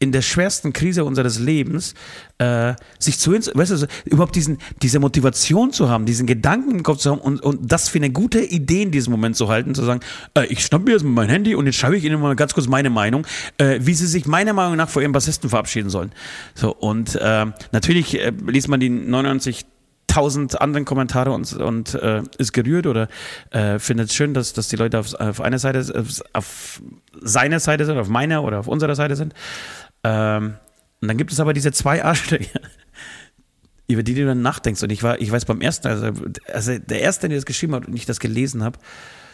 in 0.04 0.12
der 0.12 0.22
schwersten 0.22 0.74
Krise 0.74 1.06
unseres 1.06 1.40
Lebens 1.40 1.96
äh, 2.38 2.74
sich 3.00 3.18
zu 3.20 3.32
weißt 3.32 3.72
du, 3.72 3.88
überhaupt 4.06 4.36
diesen, 4.36 4.58
diese 4.82 5.00
Motivation 5.00 5.72
zu 5.72 5.90
haben, 5.90 6.06
diesen 6.06 6.28
Gedanken 6.28 6.72
im 6.72 6.84
Kopf 6.84 7.00
zu 7.00 7.12
haben 7.12 7.20
und, 7.20 7.42
und 7.42 7.72
das 7.72 7.88
für 7.88 8.00
eine 8.00 8.12
gute 8.12 8.42
Idee 8.42 8.84
in 8.84 8.92
diesem 8.92 9.12
Moment 9.12 9.38
zu 9.38 9.48
halten, 9.48 9.74
zu 9.74 9.84
sagen, 9.84 10.02
äh, 10.38 10.46
ich 10.48 10.64
schnapp 10.64 10.84
mir 10.84 10.92
jetzt 10.92 11.04
mein 11.04 11.30
Handy 11.30 11.56
und 11.56 11.66
jetzt 11.66 11.78
schreibe 11.78 11.98
ich 11.98 12.04
Ihnen 12.04 12.20
mal 12.20 12.36
ganz 12.36 12.54
kurz 12.54 12.68
meine 12.68 12.90
Meinung, 12.90 13.26
äh, 13.58 13.80
wie 13.82 13.94
Sie 13.94 14.08
sich 14.08 14.26
meiner 14.26 14.54
Meinung 14.54 14.76
nach 14.76 14.90
vor 14.90 15.02
Ihrem 15.02 15.14
Bassisten 15.14 15.50
verabschieden 15.50 15.90
sollen. 15.90 16.12
So, 16.54 16.76
und 16.76 17.16
äh, 17.16 17.46
natürlich 17.72 18.20
äh, 18.20 18.34
liest 18.46 18.68
man 18.68 18.82
die 18.82 18.90
99 18.90 19.66
tausend 20.08 20.62
anderen 20.62 20.86
Kommentare 20.86 21.32
und, 21.32 21.54
und 21.54 21.96
äh, 21.96 22.22
ist 22.38 22.54
gerührt 22.54 22.86
oder 22.86 23.08
äh, 23.52 23.80
findet 23.80 24.10
es 24.10 24.16
schön, 24.16 24.34
dass, 24.36 24.54
dass 24.54 24.68
die 24.68 24.76
Leute 24.76 25.00
auf, 25.00 25.16
auf 25.16 25.42
einer 25.42 25.58
Seite, 25.58 26.06
auf 26.34 26.82
seiner 27.20 27.60
Seite 27.60 27.86
sind, 27.86 27.98
auf 27.98 28.10
meiner 28.10 28.44
oder 28.44 28.60
auf 28.60 28.68
unserer 28.68 28.96
Seite 28.96 29.16
sind. 29.16 29.34
Ähm, 30.04 30.56
und 31.02 31.08
dann 31.08 31.18
gibt 31.18 31.32
es 31.32 31.40
aber 31.40 31.54
diese 31.54 31.72
zwei 31.72 32.04
Arschlöcher, 32.04 32.60
über 33.88 34.04
die 34.04 34.16
du 34.16 34.26
dann 34.26 34.42
nachdenkst. 34.42 34.84
Und 34.84 34.92
ich 34.92 35.04
war, 35.04 35.20
ich 35.20 35.32
weiß 35.32 35.46
beim 35.46 35.62
ersten, 35.62 35.88
also, 35.88 36.12
also 36.52 36.78
der 36.78 37.02
erste, 37.02 37.30
der 37.30 37.38
das 37.38 37.46
geschrieben 37.46 37.76
hat 37.76 37.88
und 37.88 37.96
ich 37.96 38.06
das 38.06 38.20
gelesen 38.20 38.64
habe, 38.64 38.80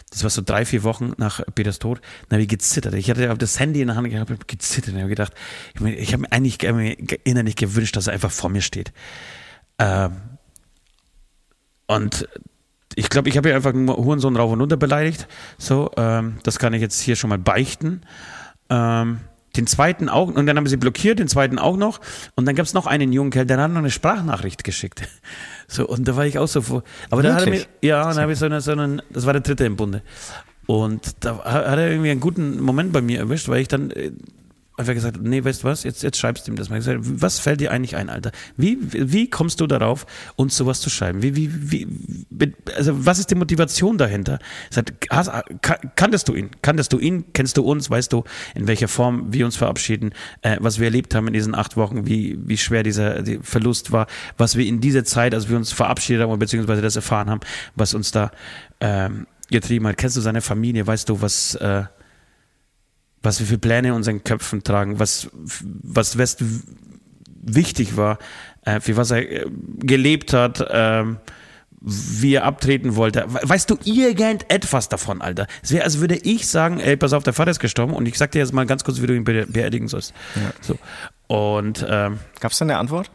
das 0.10 0.24
war 0.24 0.30
so 0.30 0.42
drei, 0.44 0.66
vier 0.66 0.84
Wochen 0.84 1.14
nach 1.18 1.42
Peters 1.54 1.78
Tod, 1.78 2.02
dann 2.28 2.38
habe 2.38 2.42
ich 2.42 2.48
gezittert. 2.48 2.96
Ich 2.96 3.10
hatte 3.10 3.32
das 3.38 3.60
Handy 3.60 3.82
in 3.82 3.88
der 3.88 3.96
Hand 3.96 4.12
und 4.12 4.20
habe 4.20 4.38
gezittert 4.48 4.94
und 4.94 5.00
habe 5.00 5.10
gedacht, 5.10 5.34
ich, 5.76 5.82
mein, 5.82 5.94
ich 5.94 6.14
habe 6.14 6.22
mir 6.22 6.32
eigentlich 6.32 6.64
innerlich 7.24 7.56
gewünscht, 7.56 7.96
dass 7.96 8.08
er 8.08 8.14
einfach 8.14 8.32
vor 8.32 8.50
mir 8.50 8.62
steht. 8.62 8.92
Ähm, 9.78 10.14
und 11.86 12.28
ich 12.96 13.10
glaube, 13.10 13.30
ich 13.30 13.38
habe 13.38 13.50
hier 13.50 13.56
einfach 13.56 13.74
nur 13.74 13.98
Hurensohn 13.98 14.36
rauf 14.36 14.52
und 14.52 14.62
runter 14.62 14.78
beleidigt. 14.78 15.28
So, 15.58 15.92
ähm, 15.96 16.40
das 16.44 16.58
kann 16.60 16.74
ich 16.74 16.82
jetzt 16.82 17.00
hier 17.00 17.16
schon 17.16 17.30
mal 17.30 17.38
beichten. 17.38 18.02
Ähm, 18.70 19.20
den 19.56 19.68
zweiten 19.68 20.10
auch, 20.10 20.28
und 20.28 20.46
dann 20.46 20.58
haben 20.58 20.68
sie 20.68 20.78
blockiert, 20.78 21.20
den 21.20 21.28
zweiten 21.28 21.60
auch 21.60 21.78
noch. 21.78 22.00
Und 22.36 22.46
dann 22.46 22.56
gab 22.56 22.66
es 22.66 22.74
noch 22.74 22.86
einen 22.86 23.12
jungen 23.12 23.32
Kerl, 23.32 23.46
der 23.46 23.58
hat 23.58 23.72
noch 23.72 23.80
eine 23.80 23.92
Sprachnachricht 23.92 24.64
geschickt. 24.64 25.02
So, 25.72 25.88
und 25.88 26.08
da 26.08 26.16
war 26.16 26.26
ich 26.26 26.40
auch 26.40 26.48
so 26.48 26.64
vor. 26.64 26.82
Aber 27.12 27.22
da 27.22 27.36
hat 27.36 27.46
er 27.46 27.52
mir, 27.52 27.64
ja, 27.84 28.04
dann 28.04 28.18
habe 28.18 28.32
ich 28.32 28.40
so 28.40 28.46
einen, 28.48 28.60
so 28.60 28.72
einen, 28.72 29.04
das 29.12 29.28
war 29.28 29.34
der 29.34 29.44
dritte 29.44 29.66
im 29.66 29.76
Bunde. 29.76 30.02
Und 30.66 31.24
da 31.24 31.44
hat 31.44 31.78
er 31.78 31.92
irgendwie 31.92 32.10
einen 32.10 32.20
guten 32.20 32.60
Moment 32.60 32.92
bei 32.92 33.02
mir 33.02 33.20
erwischt, 33.20 33.50
weil 33.50 33.62
ich 33.62 33.68
dann 33.68 33.94
äh, 34.80 34.82
einfach 34.82 34.94
gesagt, 34.94 35.20
nee, 35.22 35.44
weißt 35.44 35.64
du 35.64 35.68
was, 35.68 35.84
jetzt, 35.84 36.04
jetzt 36.04 36.18
schreibst 36.18 36.48
du 36.48 36.52
ihm 36.52 36.56
das 36.56 36.70
mal. 36.70 36.78
Gesagt, 36.78 37.00
was 37.02 37.40
fällt 37.40 37.62
dir 37.62 37.72
eigentlich 37.72 37.96
ein, 37.96 38.10
Alter? 38.10 38.32
Wie, 38.58 38.78
wie 38.82 39.30
kommst 39.30 39.60
du 39.60 39.68
darauf, 39.68 40.06
uns 40.36 40.56
sowas 40.56 40.80
zu 40.82 40.90
schreiben? 40.90 41.22
Wie, 41.22 41.36
wie, 41.36 41.52
wie, 42.30 42.54
also 42.76 43.06
was 43.06 43.20
ist 43.20 43.30
die 43.32 43.36
Motivation 43.36 43.98
dahinter? 43.98 44.40
Sagt, 44.70 44.94
hast, 45.10 45.32
kanntest 45.96 46.28
du 46.28 46.36
ihn? 46.36 46.52
Kanntest 46.62 46.94
du 46.94 47.00
ihn? 47.00 47.26
Kennst 47.34 47.58
du 47.58 47.64
uns? 47.64 47.90
Weißt 47.90 48.14
du, 48.14 48.24
in 48.56 48.68
welcher 48.68 48.88
Form 48.88 49.34
wir 49.34 49.46
uns 49.46 49.58
verabschieden? 49.58 50.14
Äh, 50.42 50.58
was 50.60 50.80
wir 50.80 50.86
erlebt 50.86 51.14
haben 51.16 51.28
in 51.28 51.34
diesen 51.34 51.56
acht 51.56 51.78
Wochen? 51.78 52.08
Wie, 52.08 52.38
wie 52.42 52.58
schwer 52.58 52.84
dieser 52.84 53.22
die 53.22 53.40
Verlust 53.42 53.92
war? 53.92 54.08
Was 54.38 54.56
wir 54.56 54.66
in 54.66 54.82
dieser 54.82 55.04
Zeit, 55.04 55.34
als 55.34 55.50
wir 55.50 55.58
uns 55.58 55.72
verabschiedet 55.72 56.24
haben, 56.24 56.40
beziehungsweise 56.40 56.82
das 56.82 56.96
erfahren 56.96 57.30
haben, 57.30 57.42
was 57.76 57.94
uns 57.94 58.12
da 58.12 58.32
ähm, 58.80 59.28
getrieben 59.50 59.88
hat? 59.88 59.98
Kennst 59.98 60.16
du 60.16 60.22
seine 60.22 60.42
Familie? 60.42 60.88
Weißt 60.88 61.10
du, 61.10 61.22
was... 61.22 61.56
Äh, 61.56 61.84
was 63.22 63.40
wir 63.40 63.48
für 63.48 63.58
Pläne 63.58 63.90
in 63.90 63.94
unseren 63.94 64.24
Köpfen 64.24 64.64
tragen, 64.64 65.00
was, 65.00 65.30
was 65.34 66.18
West 66.18 66.44
wichtig 67.42 67.98
war, 67.98 68.20
äh, 68.66 68.80
für 68.80 68.98
was 68.98 69.12
er 69.12 69.30
äh, 69.30 69.46
gelebt 69.80 70.34
hat, 70.34 70.62
äh, 70.62 71.04
wie 71.82 72.34
er 72.34 72.44
abtreten 72.44 72.96
wollte. 72.96 73.26
Weißt 73.28 73.70
du 73.70 73.78
irgendetwas 73.86 74.90
davon, 74.90 75.22
Alter? 75.22 75.48
Es 75.64 75.72
wäre, 75.72 75.86
als 75.86 76.00
würde 76.00 76.18
ich 76.18 76.48
sagen, 76.48 76.80
ey, 76.80 76.98
pass 76.98 77.14
auf, 77.14 77.24
der 77.24 77.34
Vater 77.34 77.52
ist 77.52 77.60
gestorben 77.60 77.94
und 77.94 78.06
ich 78.06 78.18
sag 78.18 78.32
dir 78.32 78.40
jetzt 78.40 78.54
mal 78.54 78.66
ganz 78.66 78.84
kurz, 78.84 79.02
wie 79.02 79.08
du 79.08 79.16
ihn 79.16 79.24
beerdigen 79.24 79.88
sollst. 79.88 80.14
Ja. 80.36 80.52
So. 80.62 80.78
Und 81.28 81.86
ähm, 81.88 82.20
gab 82.40 82.52
es 82.52 82.58
da 82.58 82.66
eine 82.66 82.78
Antwort? 82.78 83.10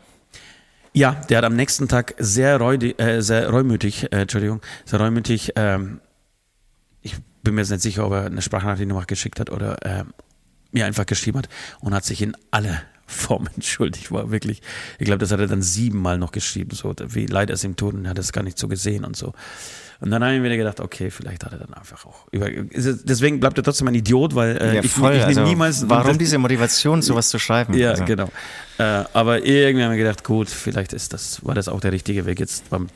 Ja, 0.94 1.16
der 1.28 1.38
hat 1.38 1.44
am 1.44 1.56
nächsten 1.56 1.88
Tag 1.88 2.14
sehr, 2.18 2.56
reudig, 2.58 3.00
äh, 3.00 3.20
sehr 3.20 3.50
reumütig, 3.50 4.04
äh, 4.12 4.22
Entschuldigung, 4.22 4.60
sehr 4.84 5.00
reumütig 5.00 5.52
ähm, 5.56 6.00
bin 7.44 7.54
mir 7.54 7.60
jetzt 7.60 7.70
nicht 7.70 7.82
sicher, 7.82 8.06
ob 8.06 8.12
er 8.12 8.26
eine 8.26 8.42
Sprachnachricht 8.42 8.88
noch 8.88 9.06
geschickt 9.06 9.38
hat 9.38 9.50
oder 9.50 9.76
äh, 9.84 10.04
mir 10.72 10.86
einfach 10.86 11.06
geschrieben 11.06 11.38
hat 11.38 11.48
und 11.80 11.94
hat 11.94 12.04
sich 12.04 12.20
in 12.22 12.36
alle 12.50 12.82
Formen 13.06 13.50
entschuldigt. 13.54 14.10
War 14.10 14.30
wirklich, 14.30 14.62
ich 14.98 15.04
glaube, 15.04 15.18
das 15.18 15.30
hat 15.30 15.38
er 15.38 15.46
dann 15.46 15.62
siebenmal 15.62 16.18
noch 16.18 16.32
geschrieben, 16.32 16.70
so 16.74 16.94
wie 17.08 17.26
leid 17.26 17.50
es 17.50 17.62
ihm 17.62 17.76
tut 17.76 17.94
und 17.94 18.06
er 18.06 18.10
hat 18.10 18.18
es 18.18 18.32
gar 18.32 18.42
nicht 18.42 18.58
so 18.58 18.66
gesehen 18.66 19.04
und 19.04 19.14
so. 19.14 19.34
Und 20.00 20.10
dann 20.10 20.22
habe 20.22 20.34
ich 20.34 20.40
mir 20.40 20.46
wieder 20.46 20.56
gedacht, 20.56 20.80
okay, 20.80 21.10
vielleicht 21.10 21.44
hat 21.44 21.52
er 21.52 21.58
dann 21.58 21.72
einfach 21.72 22.04
auch 22.04 22.26
über. 22.30 22.50
Deswegen 22.50 23.40
bleibt 23.40 23.56
er 23.58 23.64
trotzdem 23.64 23.88
ein 23.88 23.94
Idiot, 23.94 24.34
weil 24.34 24.56
äh, 24.56 24.76
ja, 24.76 24.82
voll, 24.82 25.12
ich, 25.12 25.18
ich 25.18 25.24
also 25.24 25.44
niemals. 25.44 25.88
Warum 25.88 26.18
diese 26.18 26.36
Motivation, 26.38 27.00
sowas 27.00 27.28
zu 27.28 27.38
schreiben? 27.38 27.74
Ja, 27.74 27.90
also. 27.90 28.04
genau. 28.04 28.28
Äh, 28.78 29.04
aber 29.12 29.44
irgendwie 29.44 29.84
haben 29.84 29.92
wir 29.92 29.98
gedacht, 29.98 30.24
gut, 30.24 30.48
vielleicht 30.48 30.92
ist 30.92 31.12
das, 31.12 31.44
war 31.44 31.54
das 31.54 31.68
auch 31.68 31.80
der 31.80 31.92
richtige 31.92 32.26
Weg 32.26 32.40
jetzt 32.40 32.68
beim 32.70 32.88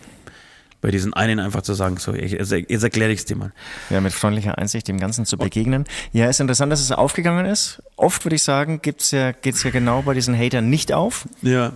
bei 0.80 0.90
diesen 0.90 1.12
einen 1.12 1.40
einfach 1.40 1.62
zu 1.62 1.74
sagen, 1.74 1.96
so, 1.96 2.14
ich, 2.14 2.32
jetzt, 2.32 2.82
erkläre 2.82 3.10
ich 3.10 3.20
es 3.20 3.24
dir 3.24 3.36
mal. 3.36 3.52
Ja, 3.90 4.00
mit 4.00 4.12
freundlicher 4.12 4.58
Einsicht 4.58 4.88
dem 4.88 5.00
Ganzen 5.00 5.26
zu 5.26 5.36
begegnen. 5.36 5.84
Ja, 6.12 6.28
ist 6.28 6.40
interessant, 6.40 6.70
dass 6.72 6.80
es 6.80 6.92
aufgegangen 6.92 7.46
ist. 7.46 7.82
Oft 7.96 8.24
würde 8.24 8.36
ich 8.36 8.42
sagen, 8.42 8.80
gibt's 8.80 9.10
ja, 9.10 9.32
geht's 9.32 9.62
ja 9.62 9.70
genau 9.70 10.02
bei 10.02 10.14
diesen 10.14 10.38
Hatern 10.38 10.70
nicht 10.70 10.92
auf. 10.92 11.26
Ja. 11.42 11.72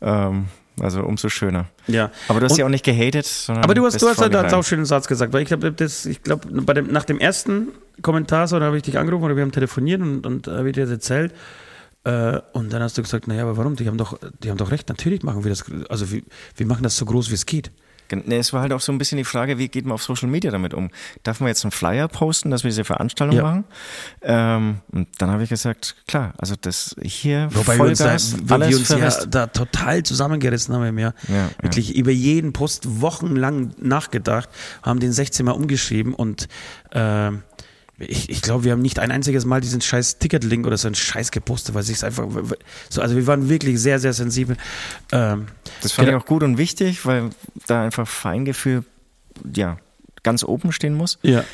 Ähm, 0.00 0.48
also 0.80 1.02
umso 1.02 1.28
schöner. 1.28 1.66
Ja. 1.86 2.10
Aber 2.28 2.40
du 2.40 2.44
hast 2.44 2.52
und, 2.52 2.58
ja 2.58 2.64
auch 2.66 2.70
nicht 2.70 2.84
gehatet, 2.84 3.26
sondern. 3.26 3.64
Aber 3.64 3.74
du 3.74 3.84
hast, 3.84 4.00
du 4.00 4.08
hast 4.08 4.20
halt 4.20 4.34
einen 4.34 4.62
schönen 4.62 4.86
Satz 4.86 5.08
gesagt, 5.08 5.32
weil 5.32 5.42
ich 5.42 5.48
glaube, 5.48 5.72
das, 5.72 6.06
ich 6.06 6.22
glaube, 6.22 6.48
bei 6.62 6.74
dem, 6.74 6.92
nach 6.92 7.04
dem 7.04 7.18
ersten 7.18 7.68
Kommentar 8.02 8.48
so, 8.48 8.58
da 8.58 8.66
habe 8.66 8.76
ich 8.76 8.82
dich 8.82 8.98
angerufen 8.98 9.24
oder 9.24 9.36
wir 9.36 9.42
haben 9.42 9.52
telefoniert 9.52 10.00
und, 10.00 10.26
und 10.26 10.46
habe 10.46 10.68
ich 10.68 10.74
dir 10.74 10.82
das 10.82 10.90
erzählt. 10.90 11.32
Äh, 12.04 12.40
und 12.52 12.72
dann 12.72 12.82
hast 12.82 12.96
du 12.96 13.02
gesagt, 13.02 13.28
naja, 13.28 13.42
aber 13.42 13.56
warum? 13.56 13.76
Die 13.76 13.86
haben 13.86 13.98
doch, 13.98 14.18
die 14.42 14.50
haben 14.50 14.56
doch 14.56 14.70
recht, 14.70 14.88
natürlich 14.88 15.22
machen 15.22 15.44
wir 15.44 15.50
das, 15.50 15.64
also 15.88 16.10
wir, 16.10 16.22
wir 16.56 16.66
machen 16.66 16.82
das 16.82 16.96
so 16.96 17.04
groß, 17.04 17.30
wie 17.30 17.34
es 17.34 17.44
geht. 17.46 17.70
Nee, 18.12 18.38
es 18.38 18.52
war 18.52 18.62
halt 18.62 18.72
auch 18.72 18.80
so 18.80 18.92
ein 18.92 18.98
bisschen 18.98 19.18
die 19.18 19.24
Frage, 19.24 19.58
wie 19.58 19.68
geht 19.68 19.84
man 19.84 19.94
auf 19.94 20.02
Social 20.02 20.28
Media 20.28 20.50
damit 20.50 20.74
um? 20.74 20.90
Darf 21.22 21.40
man 21.40 21.48
jetzt 21.48 21.64
einen 21.64 21.72
Flyer 21.72 22.08
posten, 22.08 22.50
dass 22.50 22.64
wir 22.64 22.70
diese 22.70 22.84
Veranstaltung 22.84 23.36
ja. 23.36 23.42
machen? 23.42 23.64
Ähm, 24.22 24.80
und 24.92 25.08
dann 25.18 25.30
habe 25.30 25.42
ich 25.42 25.48
gesagt, 25.48 25.96
klar, 26.06 26.34
also 26.38 26.54
das 26.60 26.96
hier 27.02 27.48
Wobei 27.52 27.76
Vollgas, 27.76 28.32
wir 28.32 28.40
uns, 28.40 28.48
da, 28.48 28.60
wir 28.60 28.76
uns 28.76 28.88
ja 28.88 29.26
da 29.26 29.46
total 29.46 30.02
zusammengerissen 30.02 30.74
haben 30.74 30.84
im 30.84 30.98
Jahr. 30.98 31.14
Ja, 31.28 31.50
Wirklich 31.62 31.90
ja. 31.90 31.96
über 31.96 32.10
jeden 32.10 32.52
Post 32.52 33.00
wochenlang 33.00 33.72
nachgedacht, 33.78 34.48
haben 34.82 35.00
den 35.00 35.12
16 35.12 35.46
Mal 35.46 35.52
umgeschrieben 35.52 36.14
und 36.14 36.48
äh, 36.90 37.30
ich, 38.00 38.30
ich 38.30 38.42
glaube, 38.42 38.64
wir 38.64 38.72
haben 38.72 38.82
nicht 38.82 38.98
ein 38.98 39.10
einziges 39.10 39.44
Mal 39.44 39.60
diesen 39.60 39.80
scheiß 39.80 40.18
Ticket-Link 40.18 40.66
oder 40.66 40.76
so 40.76 40.88
einen 40.88 40.94
Scheiß 40.94 41.30
gepostet, 41.30 41.74
weil 41.74 41.82
sich 41.82 42.02
einfach 42.04 42.26
so, 42.88 43.00
also 43.00 43.16
wir 43.16 43.26
waren 43.26 43.48
wirklich 43.48 43.80
sehr, 43.80 43.98
sehr 43.98 44.12
sensibel. 44.12 44.56
Ähm, 45.12 45.46
das 45.82 45.92
fand 45.92 46.06
genau. 46.06 46.18
ich 46.18 46.24
auch 46.24 46.26
gut 46.26 46.42
und 46.42 46.58
wichtig, 46.58 47.04
weil 47.06 47.30
da 47.66 47.84
einfach 47.84 48.08
Feingefühl, 48.08 48.84
ja, 49.54 49.78
ganz 50.22 50.42
oben 50.44 50.72
stehen 50.72 50.94
muss. 50.94 51.18
Ja 51.22 51.44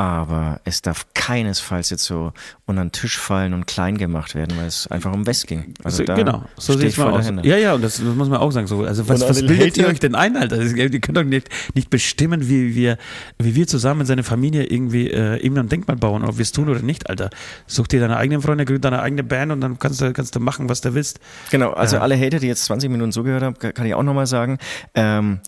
aber 0.00 0.62
es 0.64 0.80
darf 0.80 1.04
keinesfalls 1.12 1.90
jetzt 1.90 2.04
so 2.04 2.32
unter 2.64 2.82
den 2.82 2.90
Tisch 2.90 3.18
fallen 3.18 3.52
und 3.52 3.66
klein 3.66 3.98
gemacht 3.98 4.34
werden, 4.34 4.56
weil 4.56 4.66
es 4.66 4.86
einfach 4.86 5.12
um 5.12 5.26
West 5.26 5.46
ging. 5.46 5.74
Also 5.84 6.06
so, 6.06 6.14
genau, 6.14 6.44
so 6.56 6.72
sehe 6.72 6.88
ich 6.88 6.96
mal 6.96 7.10
aus. 7.10 7.30
Ja, 7.42 7.58
ja, 7.58 7.74
und 7.74 7.84
das, 7.84 7.98
das, 7.98 8.14
muss 8.14 8.30
man 8.30 8.40
auch 8.40 8.50
sagen. 8.50 8.66
So, 8.66 8.82
also 8.82 9.06
was, 9.10 9.20
was 9.20 9.46
bildet 9.46 9.76
ihr 9.76 9.86
euch 9.86 10.00
denn 10.00 10.14
ein, 10.14 10.38
Alter? 10.38 10.58
Ihr 10.58 10.88
könnt 11.00 11.18
doch 11.18 11.22
nicht, 11.22 11.50
nicht 11.74 11.90
bestimmen, 11.90 12.48
wie 12.48 12.74
wir, 12.74 12.96
wie 13.36 13.54
wir 13.54 13.66
zusammen 13.66 14.00
in 14.00 14.06
seine 14.06 14.22
Familie 14.22 14.64
irgendwie 14.64 15.10
äh, 15.10 15.36
irgendein 15.36 15.68
Denkmal 15.68 15.98
bauen, 15.98 16.24
ob 16.24 16.38
wir 16.38 16.44
es 16.44 16.52
tun 16.52 16.70
oder 16.70 16.80
nicht, 16.80 17.10
Alter. 17.10 17.28
Such 17.66 17.88
dir 17.88 18.00
deine 18.00 18.16
eigenen 18.16 18.40
Freunde, 18.40 18.64
gründ 18.64 18.82
deine 18.82 19.02
eigene 19.02 19.22
Band 19.22 19.52
und 19.52 19.60
dann 19.60 19.78
kannst 19.78 20.00
du, 20.00 20.14
kannst 20.14 20.34
du 20.34 20.40
machen, 20.40 20.70
was 20.70 20.80
du 20.80 20.94
willst. 20.94 21.20
Genau, 21.50 21.72
also 21.72 21.96
ja. 21.96 22.02
alle 22.02 22.18
Hater, 22.18 22.38
die 22.38 22.46
jetzt 22.46 22.64
20 22.64 22.88
Minuten 22.88 23.12
zugehört 23.12 23.42
haben, 23.42 23.58
kann 23.58 23.84
ich 23.84 23.92
auch 23.92 24.02
nochmal 24.02 24.26
sagen, 24.26 24.56
ähm, 24.94 25.40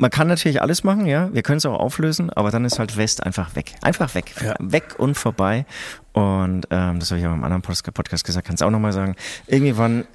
man 0.00 0.10
kann 0.10 0.28
natürlich 0.28 0.62
alles 0.62 0.82
machen, 0.82 1.04
ja. 1.04 1.32
Wir 1.32 1.42
können 1.42 1.58
es 1.58 1.66
auch 1.66 1.78
auflösen, 1.78 2.30
aber 2.30 2.50
dann 2.50 2.64
ist 2.64 2.78
halt 2.78 2.96
West 2.96 3.22
einfach 3.22 3.54
weg. 3.54 3.74
Einfach 3.82 4.14
weg. 4.14 4.34
Ja. 4.42 4.54
Weg 4.58 4.98
und 4.98 5.14
vorbei. 5.14 5.66
Und 6.14 6.66
ähm, 6.70 6.98
das 6.98 7.10
habe 7.10 7.20
ich 7.20 7.26
auch 7.26 7.34
im 7.34 7.44
anderen 7.44 7.60
Podcast 7.62 8.24
gesagt, 8.24 8.46
kann 8.46 8.54
es 8.54 8.62
auch 8.62 8.70
nochmal 8.70 8.92
sagen. 8.92 9.14
Irgendwie 9.46 9.76
waren, 9.76 10.06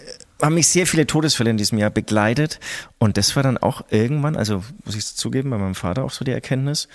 haben 0.41 0.55
mich 0.55 0.67
sehr 0.67 0.87
viele 0.87 1.05
Todesfälle 1.05 1.51
in 1.51 1.57
diesem 1.57 1.77
Jahr 1.77 1.91
begleitet. 1.91 2.59
Und 2.97 3.17
das 3.17 3.35
war 3.35 3.43
dann 3.43 3.59
auch 3.59 3.83
irgendwann, 3.91 4.35
also 4.35 4.63
muss 4.83 4.95
ich 4.95 5.05
zugeben, 5.05 5.51
bei 5.51 5.57
meinem 5.57 5.75
Vater 5.75 6.03
auch 6.03 6.11
so 6.11 6.25
die 6.25 6.31
Erkenntnis, 6.31 6.87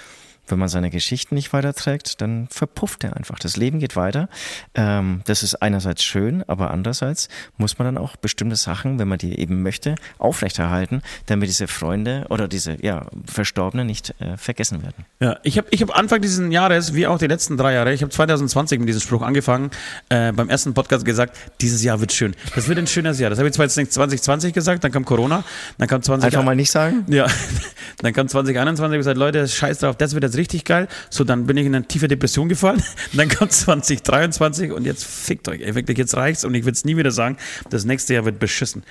wenn 0.46 0.58
man 0.58 0.68
seine 0.68 0.90
Geschichten 0.90 1.34
nicht 1.34 1.52
weiterträgt, 1.52 2.20
dann 2.20 2.48
verpufft 2.50 3.04
er 3.04 3.16
einfach. 3.16 3.38
Das 3.38 3.56
Leben 3.56 3.78
geht 3.78 3.96
weiter. 3.96 4.28
Ähm, 4.74 5.22
das 5.26 5.42
ist 5.42 5.56
einerseits 5.56 6.02
schön, 6.02 6.44
aber 6.46 6.70
andererseits 6.70 7.28
muss 7.56 7.78
man 7.78 7.86
dann 7.86 7.98
auch 7.98 8.16
bestimmte 8.16 8.56
Sachen, 8.56 8.98
wenn 8.98 9.08
man 9.08 9.18
die 9.18 9.38
eben 9.38 9.62
möchte, 9.62 9.94
aufrechterhalten, 10.18 11.02
damit 11.26 11.48
diese 11.48 11.68
Freunde 11.68 12.26
oder 12.30 12.48
diese 12.48 12.82
ja, 12.84 13.06
Verstorbenen 13.26 13.86
nicht 13.86 14.14
äh, 14.20 14.36
vergessen 14.36 14.82
werden. 14.82 15.04
Ja, 15.20 15.38
ich 15.42 15.58
habe 15.58 15.68
ich 15.70 15.82
hab 15.82 15.96
Anfang 15.96 16.20
dieses 16.20 16.40
Jahres, 16.52 16.94
wie 16.94 17.06
auch 17.06 17.18
die 17.18 17.26
letzten 17.26 17.56
drei 17.56 17.74
Jahre, 17.74 17.92
ich 17.92 18.02
habe 18.02 18.10
2020 18.10 18.78
mit 18.78 18.88
diesem 18.88 19.00
Spruch 19.00 19.22
angefangen, 19.22 19.70
äh, 20.08 20.32
beim 20.32 20.48
ersten 20.48 20.74
Podcast 20.74 21.04
gesagt, 21.04 21.36
dieses 21.60 21.82
Jahr 21.82 22.00
wird 22.00 22.12
schön. 22.12 22.34
Das 22.54 22.68
wird 22.68 22.78
ein 22.78 22.86
schönes 22.86 23.18
Jahr. 23.18 23.30
Das 23.30 23.38
habe 23.38 23.48
ich 23.48 23.54
2020 23.54 24.52
gesagt, 24.52 24.84
dann 24.84 24.92
kam 24.92 25.04
Corona, 25.04 25.44
dann 25.78 25.88
kam 25.88 26.02
20... 26.02 26.26
Einfach 26.26 26.44
mal 26.44 26.56
nicht 26.56 26.70
sagen? 26.70 27.04
Ja, 27.08 27.26
dann 27.98 28.12
kam 28.12 28.28
2021 28.28 28.94
und 28.94 28.98
gesagt, 28.98 29.18
Leute, 29.18 29.46
scheiß 29.46 29.78
drauf, 29.78 29.96
das 29.96 30.14
wird 30.14 30.24
jetzt 30.30 30.38
richtig 30.38 30.64
geil. 30.64 30.88
So, 31.10 31.24
dann 31.24 31.46
bin 31.46 31.56
ich 31.56 31.66
in 31.66 31.74
eine 31.74 31.86
tiefe 31.86 32.08
Depression 32.08 32.48
gefallen. 32.48 32.82
dann 33.12 33.28
kommt 33.28 33.52
2023 33.52 34.72
und 34.72 34.84
jetzt 34.84 35.04
fickt 35.04 35.48
euch. 35.48 35.60
Ey, 35.60 35.74
wirklich, 35.74 35.98
jetzt 35.98 36.16
reicht's 36.16 36.44
und 36.44 36.54
ich 36.54 36.64
will 36.64 36.72
es 36.72 36.84
nie 36.84 36.96
wieder 36.96 37.10
sagen. 37.10 37.36
Das 37.68 37.84
nächste 37.84 38.14
Jahr 38.14 38.24
wird 38.24 38.38
beschissen. 38.38 38.82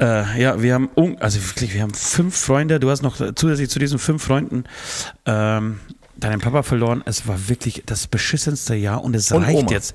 Äh, 0.00 0.40
ja, 0.40 0.62
wir 0.62 0.74
haben, 0.74 0.88
also 1.20 1.38
wirklich, 1.46 1.74
wir 1.74 1.82
haben 1.82 1.92
fünf 1.92 2.34
Freunde. 2.34 2.80
Du 2.80 2.90
hast 2.90 3.02
noch 3.02 3.16
zusätzlich 3.34 3.68
zu 3.68 3.78
diesen 3.78 3.98
fünf 3.98 4.22
Freunden 4.24 4.64
ähm, 5.26 5.80
deinen 6.16 6.40
Papa 6.40 6.62
verloren. 6.62 7.02
Es 7.04 7.26
war 7.26 7.48
wirklich 7.48 7.82
das 7.84 8.06
beschissenste 8.06 8.74
Jahr 8.74 9.04
und 9.04 9.14
es 9.14 9.30
und 9.30 9.42
reicht 9.42 9.58
Oma. 9.58 9.70
jetzt. 9.70 9.94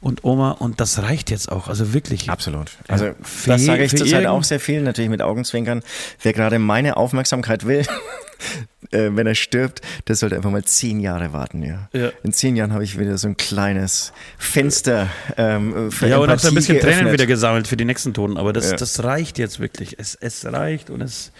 und 0.00 0.24
Oma 0.24 0.52
und 0.52 0.80
das 0.80 1.02
reicht 1.02 1.30
jetzt 1.30 1.52
auch, 1.52 1.68
also 1.68 1.92
wirklich. 1.92 2.30
Absolut. 2.30 2.70
Also 2.88 3.12
für 3.22 3.50
das 3.50 3.64
sage 3.64 3.84
ich 3.84 3.94
zurzeit 3.94 4.26
auch 4.26 4.42
sehr 4.42 4.60
viel, 4.60 4.80
natürlich 4.80 5.10
mit 5.10 5.20
Augenzwinkern. 5.20 5.82
Wer 6.22 6.32
gerade 6.32 6.58
meine 6.58 6.96
Aufmerksamkeit 6.96 7.66
will, 7.66 7.84
äh, 8.92 9.10
wenn 9.12 9.26
er 9.26 9.34
stirbt, 9.34 9.80
der 10.08 10.16
sollte 10.16 10.36
einfach 10.36 10.50
mal 10.50 10.64
zehn 10.64 11.00
Jahre 11.00 11.32
warten. 11.32 11.62
Ja. 11.62 11.88
Ja. 11.92 12.10
In 12.22 12.32
zehn 12.32 12.56
Jahren 12.56 12.72
habe 12.72 12.84
ich 12.84 12.98
wieder 12.98 13.16
so 13.18 13.28
ein 13.28 13.36
kleines 13.36 14.12
Fenster 14.38 15.08
ähm, 15.36 15.90
für 15.90 16.08
Ja, 16.08 16.18
und 16.18 16.30
auch 16.30 16.38
so 16.38 16.48
ein 16.48 16.54
bisschen 16.54 16.78
Tränen 16.78 16.92
geöffnet. 17.00 17.12
wieder 17.14 17.26
gesammelt 17.26 17.66
für 17.68 17.76
die 17.76 17.84
nächsten 17.84 18.14
Toten, 18.14 18.36
aber 18.36 18.52
das, 18.52 18.70
Ja. 18.70 18.76
das 18.76 19.02
reicht 19.04 19.38
jetzt 19.38 19.60
wirklich. 19.60 19.98
Es, 19.98 20.14
es 20.14 20.44
reicht 20.44 20.90
und 20.90 21.00
es, 21.00 21.32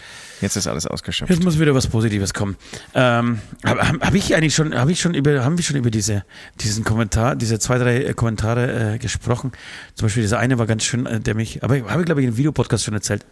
Jetzt 0.42 0.56
ist 0.56 0.66
alles 0.66 0.87
ausgeschöpft. 0.87 1.30
jetzt 1.32 1.42
muss 1.42 1.59
wieder 1.59 1.74
was 1.74 1.87
Positives 1.87 2.35
kommen. 2.35 2.56
Ähm, 2.94 3.40
Habe 3.64 3.80
hab, 4.00 4.14
ich 4.14 4.35
eigentlich 4.35 4.54
schon, 4.54 4.74
habe 4.78 4.92
ich 4.92 5.00
schon 5.00 5.14
über, 5.14 5.42
haben 5.44 5.56
wir 5.56 5.64
schon 5.64 5.76
über 5.76 5.90
diese, 5.90 6.24
diesen 6.61 6.85
Kommentar, 6.85 7.37
diese 7.37 7.59
zwei, 7.59 7.78
drei 7.78 8.04
äh, 8.04 8.12
Kommentare 8.12 8.94
äh, 8.94 8.98
gesprochen? 8.98 9.52
Zum 9.94 10.06
Beispiel 10.06 10.22
dieser 10.22 10.38
eine 10.38 10.59
war 10.59 10.66
ganz 10.66 10.85
schön, 10.85 11.06
äh, 11.06 11.20
der 11.20 11.35
mich, 11.35 11.64
aber 11.64 11.76
habe 11.90 12.00
ich 12.02 12.06
glaube 12.06 12.20
ich 12.20 12.26
im 12.26 12.37
Videopodcast 12.37 12.85
schon 12.85 12.92
erzählt. 12.92 13.24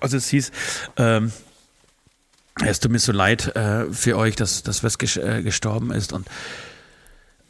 Also 0.00 0.16
es 0.16 0.28
hieß, 0.28 0.50
ähm, 0.96 1.30
es 2.64 2.80
tut 2.80 2.92
mir 2.92 2.98
so 2.98 3.12
leid 3.12 3.54
äh, 3.56 3.92
für 3.92 4.16
euch, 4.16 4.36
dass, 4.36 4.62
dass 4.62 4.82
Wes 4.82 4.96
äh, 5.16 5.42
gestorben 5.42 5.90
ist 5.92 6.12
und 6.12 6.26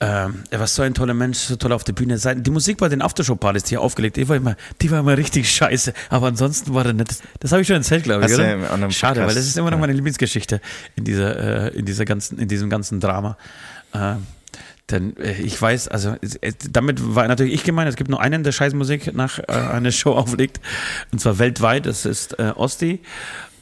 ähm, 0.02 0.44
er 0.48 0.60
war 0.60 0.66
so 0.66 0.80
ein 0.80 0.94
toller 0.94 1.12
Mensch, 1.12 1.38
so 1.38 1.56
toll 1.56 1.72
auf 1.72 1.84
der 1.84 1.92
Bühne. 1.92 2.16
Sein- 2.16 2.42
Die 2.42 2.50
Musik 2.50 2.78
bei 2.78 2.88
den 2.88 3.02
Aftershow-Partys, 3.02 3.64
die 3.64 3.74
er 3.74 3.82
aufgelegt, 3.82 4.16
die 4.16 4.26
war 4.30 4.36
immer, 4.36 4.56
die 4.80 4.90
war 4.90 5.00
immer 5.00 5.18
richtig 5.18 5.50
scheiße. 5.54 5.92
Aber 6.08 6.28
ansonsten 6.28 6.72
war 6.72 6.86
er 6.86 6.94
nett. 6.94 7.10
Das, 7.10 7.22
das 7.38 7.52
habe 7.52 7.60
ich 7.60 7.68
schon 7.68 7.76
erzählt, 7.76 8.04
glaube 8.04 8.24
ich, 8.24 8.32
oder? 8.32 8.70
anderen 8.70 8.92
Schade, 8.92 9.20
weil 9.20 9.34
das 9.34 9.46
ist 9.46 9.58
immer 9.58 9.70
noch 9.70 9.76
ja. 9.76 9.82
meine 9.82 9.92
Lieblingsgeschichte 9.92 10.62
in 10.96 11.04
dieser, 11.04 11.72
äh, 11.74 11.78
in 11.78 11.84
dieser 11.84 12.06
ganzen, 12.06 12.38
in 12.38 12.48
diesem 12.48 12.70
ganzen 12.70 12.98
Drama. 12.98 13.36
Äh, 13.92 14.14
denn 14.88 15.18
äh, 15.18 15.32
ich 15.32 15.60
weiß, 15.60 15.88
also 15.88 16.16
damit 16.70 17.14
war 17.14 17.28
natürlich 17.28 17.52
ich 17.52 17.64
gemeint, 17.64 17.90
es 17.90 17.96
gibt 17.96 18.08
nur 18.08 18.22
einen, 18.22 18.42
der 18.42 18.52
Scheißmusik 18.52 19.14
nach 19.14 19.38
äh, 19.38 19.52
einer 19.52 19.92
Show 19.92 20.12
auflegt. 20.14 20.60
Und 21.12 21.20
zwar 21.20 21.38
weltweit, 21.38 21.84
das 21.84 22.06
ist 22.06 22.38
äh, 22.38 22.52
Osti. 22.56 23.00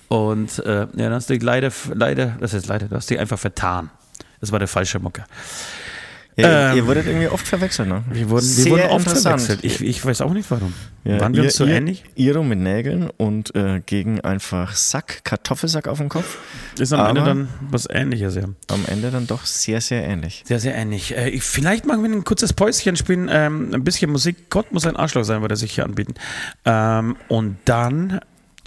Und 0.09 0.59
äh, 0.61 0.81
ja, 0.97 1.09
das 1.09 1.13
hast 1.13 1.31
du 1.31 1.35
dich 1.35 1.43
leider, 1.43 1.71
leider, 1.95 2.37
das 2.41 2.55
ist 2.55 2.67
leider, 2.67 2.89
du 2.89 2.97
hast 2.97 3.11
dich 3.11 3.19
einfach 3.19 3.39
vertan. 3.39 3.91
Das 4.41 4.53
war 4.53 4.59
der 4.59 4.69
falsche 4.69 4.99
Mucke. 5.01 5.25
Ja, 6.37 6.69
ihr, 6.69 6.71
Ähm, 6.71 6.77
ihr 6.77 6.87
wurdet 6.87 7.07
irgendwie 7.09 7.27
oft 7.27 7.49
verwechselt, 7.49 7.89
ne? 7.89 8.05
Wir 8.13 8.31
wurden, 8.31 8.47
wir 8.47 8.71
wurden 8.71 8.91
oft 8.91 9.11
verwechselt. 9.11 9.65
Ich, 9.65 9.81
ich 9.83 10.05
weiß 10.05 10.21
auch 10.21 10.33
nicht 10.33 10.49
warum. 10.53 10.73
Ja, 11.03 11.21
Waren 11.21 11.35
wir 11.35 11.43
uns 11.43 11.55
so 11.57 11.65
ihr, 11.65 11.75
ähnlich? 11.75 12.05
Iro 12.15 12.45
mit 12.45 12.61
Nägeln 12.61 13.11
und 13.17 13.55
äh, 13.57 13.81
gegen 13.85 14.21
einfach 14.21 14.77
Sack, 14.77 15.25
Kartoffelsack 15.25 15.89
auf 15.89 15.99
dem 15.99 16.09
Kopf. 16.09 16.39
Ist 16.79 16.93
am 16.93 17.05
Ende 17.09 17.23
aber- 17.23 17.31
dann 17.31 17.49
was 17.73 17.89
ähnliches, 17.91 18.37
ja. 18.37 18.45
Am 18.69 18.85
Ende 18.87 19.11
dann 19.11 19.27
doch 19.27 19.45
sehr, 19.47 19.81
sehr 19.81 20.05
ähnlich. 20.05 20.45
Sehr, 20.47 20.61
sehr 20.61 20.77
ähnlich. 20.77 21.17
Äh, 21.17 21.31
ich, 21.31 21.43
vielleicht 21.43 21.87
machen 21.87 22.05
wir 22.05 22.11
ein 22.11 22.23
kurzes 22.25 22.53
Päuschen, 22.53 22.95
spielen 22.95 23.29
ähm, 23.33 23.75
ein 23.75 23.83
bisschen 23.83 24.13
Musik. 24.13 24.49
Gott 24.49 24.71
muss 24.73 24.87
ein 24.87 24.95
Arschloch 24.95 25.25
sein, 25.25 25.41
würde 25.41 25.55
er 25.55 25.59
sich 25.59 25.73
hier 25.73 25.85
anbieten. 25.85 26.15
Ähm, 26.65 27.17
und 27.27 27.57
dann 27.65 28.21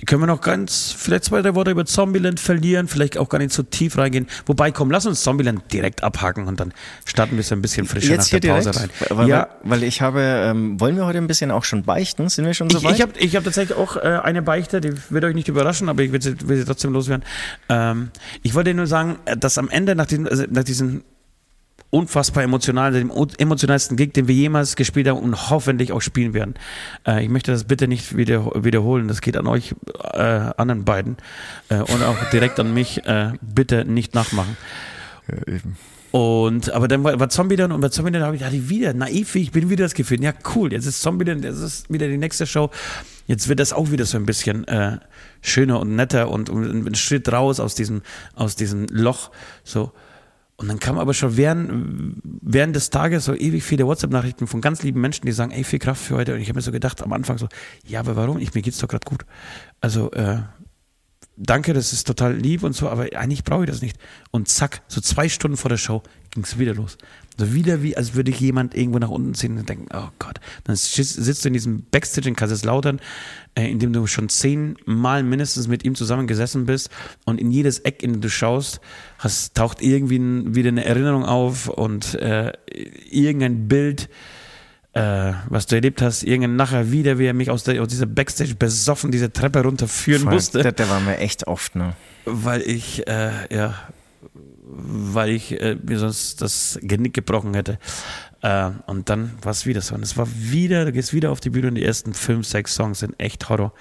können 0.05 0.21
wir 0.21 0.27
noch 0.27 0.41
ganz, 0.41 0.93
vielleicht 0.97 1.25
zwei, 1.25 1.41
drei 1.41 1.55
Worte 1.55 1.71
über 1.71 1.85
Zombieland 1.85 2.39
verlieren, 2.39 2.87
vielleicht 2.87 3.17
auch 3.17 3.29
gar 3.29 3.37
nicht 3.37 3.51
so 3.53 3.63
tief 3.63 3.97
reingehen. 3.97 4.27
Wobei, 4.45 4.71
komm, 4.71 4.89
lass 4.91 5.05
uns 5.05 5.21
Zombieland 5.21 5.71
direkt 5.71 6.03
abhaken 6.03 6.47
und 6.47 6.59
dann 6.59 6.73
starten 7.05 7.35
wir 7.37 7.43
so 7.43 7.55
ein 7.55 7.61
bisschen 7.61 7.85
frischer 7.87 8.11
Jetzt 8.11 8.25
nach 8.25 8.29
hier 8.29 8.39
der 8.39 8.53
Pause 8.55 8.71
direkt, 8.71 9.11
rein. 9.11 9.17
weil, 9.17 9.27
ja, 9.29 9.49
weil 9.63 9.83
ich 9.83 10.01
habe, 10.01 10.21
ähm, 10.21 10.79
wollen 10.79 10.95
wir 10.95 11.05
heute 11.05 11.17
ein 11.19 11.27
bisschen 11.27 11.51
auch 11.51 11.63
schon 11.63 11.83
beichten? 11.83 12.29
Sind 12.29 12.45
wir 12.45 12.53
schon 12.53 12.69
so 12.69 12.77
Ich, 12.79 12.83
weit? 12.83 12.95
ich 12.95 13.01
habe 13.01 13.11
ich 13.19 13.35
hab 13.35 13.43
tatsächlich 13.43 13.77
auch 13.77 13.97
äh, 13.97 14.19
eine 14.23 14.41
Beichte, 14.41 14.81
die 14.81 14.93
wird 15.09 15.23
euch 15.23 15.35
nicht 15.35 15.47
überraschen, 15.47 15.89
aber 15.89 16.01
ich 16.03 16.11
will 16.11 16.21
sie, 16.21 16.35
will 16.47 16.57
sie 16.57 16.65
trotzdem 16.65 16.93
loswerden. 16.93 17.25
Ähm, 17.69 18.09
ich 18.43 18.55
wollte 18.55 18.73
nur 18.73 18.87
sagen, 18.87 19.17
äh, 19.25 19.37
dass 19.37 19.57
am 19.57 19.69
Ende 19.69 19.95
nach 19.95 20.05
diesem, 20.07 20.27
also 20.27 20.43
nach 20.49 20.63
diesem 20.63 21.03
unfassbar 21.91 22.43
emotionalen, 22.43 23.09
dem 23.09 23.27
emotionalsten 23.37 23.97
Gig, 23.97 24.13
den 24.13 24.27
wir 24.27 24.33
jemals 24.33 24.75
gespielt 24.75 25.07
haben 25.07 25.19
und 25.19 25.51
hoffentlich 25.51 25.91
auch 25.91 26.01
spielen 26.01 26.33
werden. 26.33 26.55
Äh, 27.05 27.23
ich 27.23 27.29
möchte 27.29 27.51
das 27.51 27.65
bitte 27.65 27.87
nicht 27.87 28.17
wieder, 28.17 28.63
wiederholen. 28.63 29.07
Das 29.07 29.21
geht 29.21 29.37
an 29.37 29.45
euch 29.45 29.75
äh, 30.13 30.17
anderen 30.17 30.85
beiden 30.85 31.17
äh, 31.69 31.75
und 31.75 32.01
auch 32.03 32.17
direkt 32.31 32.59
an 32.59 32.73
mich. 32.73 33.05
Äh, 33.05 33.33
bitte 33.41 33.85
nicht 33.85 34.15
nachmachen. 34.15 34.57
Ja, 35.27 35.53
eben. 35.53 35.77
Und, 36.11 36.71
aber 36.71 36.89
dann 36.89 37.03
war, 37.05 37.17
war 37.19 37.29
Zombieland 37.29 37.71
und 37.71 37.79
bei 37.79 37.87
Zombieland 37.87 38.25
habe 38.25 38.35
ich, 38.35 38.43
hatte 38.43 38.57
ich 38.57 38.67
wieder, 38.67 38.93
naiv 38.93 39.33
wie 39.33 39.43
ich 39.43 39.51
bin, 39.51 39.69
wieder 39.69 39.85
das 39.85 39.93
Gefühl, 39.93 40.21
ja 40.21 40.33
cool, 40.55 40.73
jetzt 40.73 40.85
ist 40.85 41.01
Zombieland, 41.01 41.45
jetzt 41.45 41.59
ist 41.59 41.89
wieder 41.89 42.07
die 42.09 42.17
nächste 42.17 42.45
Show. 42.45 42.69
Jetzt 43.27 43.47
wird 43.47 43.61
das 43.61 43.71
auch 43.71 43.91
wieder 43.91 44.05
so 44.05 44.17
ein 44.17 44.25
bisschen 44.25 44.67
äh, 44.67 44.97
schöner 45.41 45.79
und 45.79 45.95
netter 45.95 46.29
und, 46.29 46.49
und 46.49 46.85
ein 46.85 46.95
Schritt 46.95 47.31
raus 47.31 47.61
aus 47.61 47.75
diesem, 47.75 48.01
aus 48.35 48.57
diesem 48.57 48.87
Loch. 48.87 49.31
So. 49.63 49.93
Und 50.61 50.67
dann 50.67 50.79
kam 50.79 50.99
aber 50.99 51.15
schon 51.15 51.37
während, 51.37 52.21
während 52.23 52.75
des 52.75 52.91
Tages 52.91 53.25
so 53.25 53.33
ewig 53.33 53.63
viele 53.63 53.87
WhatsApp-Nachrichten 53.87 54.45
von 54.45 54.61
ganz 54.61 54.83
lieben 54.83 55.01
Menschen, 55.01 55.25
die 55.25 55.31
sagen, 55.31 55.51
ey, 55.51 55.63
viel 55.63 55.79
Kraft 55.79 56.03
für 56.03 56.15
heute. 56.15 56.35
Und 56.35 56.41
ich 56.41 56.49
habe 56.49 56.57
mir 56.57 56.61
so 56.61 56.71
gedacht 56.71 57.01
am 57.01 57.13
Anfang 57.13 57.39
so, 57.39 57.47
ja, 57.87 57.99
aber 57.99 58.15
warum? 58.15 58.37
Ich, 58.37 58.53
mir 58.53 58.61
geht's 58.61 58.77
doch 58.77 58.87
gerade 58.87 59.05
gut. 59.05 59.25
Also, 59.79 60.11
äh, 60.11 60.37
danke, 61.37 61.73
das 61.73 61.93
ist 61.93 62.07
total 62.07 62.35
lieb 62.35 62.63
und 62.63 62.73
so, 62.73 62.89
aber 62.89 63.07
eigentlich 63.15 63.43
brauche 63.43 63.63
ich 63.63 63.69
das 63.69 63.81
nicht. 63.81 63.97
Und 64.31 64.47
zack, 64.47 64.81
so 64.87 65.01
zwei 65.01 65.29
Stunden 65.29 65.57
vor 65.57 65.69
der 65.69 65.77
Show 65.77 66.03
ging 66.31 66.43
es 66.43 66.57
wieder 66.57 66.73
los. 66.73 66.97
So 67.37 67.53
wieder 67.53 67.81
wie, 67.81 67.97
als 67.97 68.13
würde 68.13 68.31
ich 68.31 68.39
jemand 68.39 68.75
irgendwo 68.75 68.99
nach 68.99 69.09
unten 69.09 69.33
ziehen 69.33 69.57
und 69.57 69.67
denken, 69.67 69.87
oh 69.93 70.09
Gott. 70.19 70.39
Dann 70.65 70.75
sitzt 70.75 71.43
du 71.43 71.47
in 71.47 71.53
diesem 71.53 71.83
Backstage 71.89 72.27
in 72.27 72.35
Kaiserslautern, 72.35 72.99
äh, 73.55 73.69
in 73.69 73.79
dem 73.79 73.93
du 73.93 74.05
schon 74.07 74.29
zehnmal 74.29 75.23
mindestens 75.23 75.67
mit 75.67 75.83
ihm 75.83 75.95
zusammen 75.95 76.27
gesessen 76.27 76.65
bist 76.65 76.89
und 77.25 77.39
in 77.39 77.51
jedes 77.51 77.79
Eck, 77.79 78.03
in 78.03 78.13
das 78.13 78.21
du 78.21 78.29
schaust, 78.29 78.81
hast, 79.17 79.55
taucht 79.55 79.81
irgendwie 79.81 80.19
ein, 80.19 80.55
wieder 80.55 80.69
eine 80.69 80.85
Erinnerung 80.85 81.25
auf 81.25 81.67
und 81.67 82.15
äh, 82.15 82.53
irgendein 83.09 83.67
Bild, 83.67 84.09
äh, 84.93 85.33
was 85.47 85.67
du 85.67 85.75
erlebt 85.75 86.01
hast, 86.01 86.23
irgendein 86.23 86.55
nachher 86.55 86.91
wieder, 86.91 87.17
wie 87.17 87.25
er 87.25 87.33
mich 87.33 87.49
aus, 87.49 87.63
der, 87.63 87.81
aus 87.81 87.87
dieser 87.87 88.05
Backstage 88.05 88.55
besoffen 88.55 89.11
diese 89.11 89.31
Treppe 89.31 89.63
runterführen 89.63 90.23
Voll, 90.23 90.33
musste 90.33 90.61
Der, 90.61 90.71
der 90.73 90.89
war 90.89 90.99
mir 90.99 91.17
echt 91.17 91.47
oft, 91.47 91.75
ne? 91.75 91.95
weil 92.25 92.61
ich, 92.61 93.07
äh, 93.07 93.31
ja, 93.53 93.75
weil 94.63 95.29
ich 95.29 95.59
äh, 95.59 95.77
mir 95.81 95.99
sonst 95.99 96.41
das 96.41 96.79
Genick 96.81 97.13
gebrochen 97.13 97.53
hätte. 97.53 97.77
Äh, 98.41 98.71
und 98.87 99.09
dann 99.09 99.33
war 99.41 99.51
es 99.51 99.65
wieder 99.65 99.81
so. 99.81 99.95
Und 99.95 100.03
es 100.03 100.17
war 100.17 100.27
wieder, 100.29 100.85
du 100.85 100.91
gehst 100.91 101.13
wieder 101.13 101.31
auf 101.31 101.39
die 101.39 101.49
Bühne 101.49 101.67
und 101.67 101.75
die 101.75 101.85
ersten 101.85 102.13
fünf, 102.13 102.47
sechs 102.47 102.75
Songs 102.75 102.99
sind 102.99 103.19
echt 103.19 103.49
Horror. 103.49 103.73